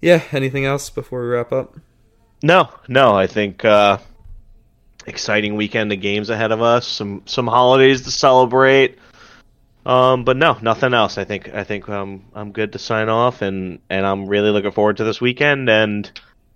yeah. 0.00 0.22
Anything 0.32 0.64
else 0.64 0.88
before 0.90 1.20
we 1.22 1.28
wrap 1.28 1.52
up? 1.52 1.76
No, 2.42 2.70
no, 2.88 3.14
I 3.14 3.26
think 3.28 3.64
uh, 3.64 3.98
exciting 5.06 5.54
weekend 5.56 5.92
of 5.92 6.00
games 6.00 6.30
ahead 6.30 6.50
of 6.52 6.60
us. 6.62 6.86
Some 6.88 7.22
some 7.26 7.46
holidays 7.46 8.02
to 8.02 8.10
celebrate. 8.10 8.98
Um, 9.84 10.24
but 10.24 10.36
no, 10.36 10.58
nothing 10.62 10.94
else. 10.94 11.18
I 11.18 11.24
think 11.24 11.52
I 11.52 11.64
think 11.64 11.88
um, 11.88 12.24
I'm 12.34 12.52
good 12.52 12.72
to 12.72 12.78
sign 12.78 13.08
off, 13.08 13.42
and 13.42 13.80
and 13.90 14.06
I'm 14.06 14.26
really 14.26 14.50
looking 14.50 14.70
forward 14.70 14.96
to 14.98 15.04
this 15.04 15.20
weekend 15.20 15.68
and 15.68 16.10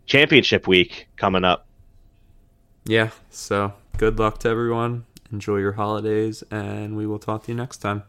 championship 0.07 0.69
week 0.69 1.09
coming 1.17 1.45
up. 1.45 1.67
Yeah. 2.85 3.11
So 3.31 3.73
good 3.99 4.19
luck 4.19 4.39
to 4.41 4.49
everyone. 4.49 5.07
Enjoy 5.33 5.57
your 5.57 5.73
holidays, 5.73 6.45
and 6.51 6.97
we 6.97 7.07
will 7.07 7.19
talk 7.19 7.45
to 7.45 7.53
you 7.53 7.57
next 7.57 7.79
time. 7.79 8.05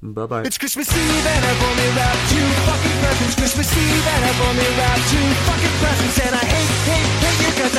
Bye 0.00 0.26
bye. 0.26 0.42
It's 0.42 0.58
Christmas 0.58 0.86
Eve 0.94 1.26
and 1.26 1.44
I've 1.44 1.62
only 1.62 1.88
wrapped 1.98 2.30
two 2.30 2.46
fucking 2.66 2.98
presents. 3.02 3.34
Christmas 3.34 3.76
Eve 3.76 4.06
and 4.06 4.24
I've 4.24 4.40
only 4.46 4.68
wrapped 4.78 5.10
two 5.10 5.26
fucking 5.42 5.74
presents. 5.82 6.18
And 6.22 6.34
I 6.34 6.44
hate, 6.46 6.70
hate, 6.86 7.08
hate 7.18 7.42
your 7.42 7.68
guts. 7.68 7.77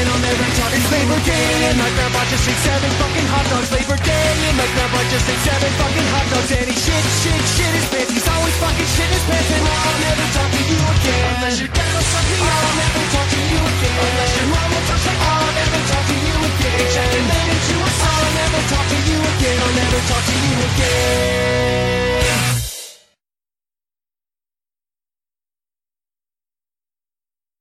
And 0.00 0.08
I'll 0.08 0.24
never 0.24 0.48
talk, 0.56 0.72
it's 0.72 0.88
Labor 0.88 1.20
Day. 1.28 1.68
And 1.68 1.76
like 1.76 1.92
that 1.92 2.08
just 2.32 2.48
ate 2.48 2.62
seven 2.64 2.88
fucking 2.96 3.28
hot 3.28 3.44
dogs 3.52 3.68
Labor 3.68 4.00
Day. 4.00 4.32
And 4.48 4.56
like 4.56 4.72
that 4.72 4.88
just 5.12 5.28
ate 5.28 5.44
seven 5.44 5.72
fucking 5.76 6.08
hot 6.08 6.26
dogs. 6.32 6.50
And 6.56 6.66
he 6.72 6.76
shit, 6.80 7.04
shit, 7.20 7.36
shit 7.52 7.72
his 7.76 7.86
pants 7.92 8.08
He's 8.08 8.24
always 8.24 8.56
fucking 8.64 8.90
shit 8.96 9.10
his 9.12 9.24
pants 9.28 9.50
And 9.52 9.60
I'll 9.60 10.00
never 10.00 10.26
talk 10.32 10.48
to 10.56 10.62
you 10.72 10.80
again. 10.80 11.24
Unless 11.36 11.56
your 11.60 11.72
dad 11.76 11.92
will 11.92 12.08
suck 12.16 12.26
me 12.32 12.38
I'll 12.40 12.76
never 12.80 13.04
talk 13.12 13.28
to 13.28 13.40
you 13.44 13.60
again. 13.60 13.96
Unless 14.00 14.32
your 14.40 14.48
mom 14.48 14.68
will 14.72 14.84
touch 14.88 15.04
me 15.04 15.14
I'll 15.20 15.52
never 15.60 15.80
talk 15.84 16.04
to 16.08 16.16
you 16.16 16.36
again. 16.48 16.76
Injecting 16.80 17.26
them 17.28 17.46
into 17.52 17.76
I'll 17.84 18.32
never 18.40 18.60
talk 18.72 18.86
to 18.88 18.98
you 19.04 19.18
again. 19.20 19.56
I'll 19.60 19.76
never 19.84 20.00
talk 20.08 20.22
to 20.24 20.36
you 20.48 20.56
again. 20.64 21.99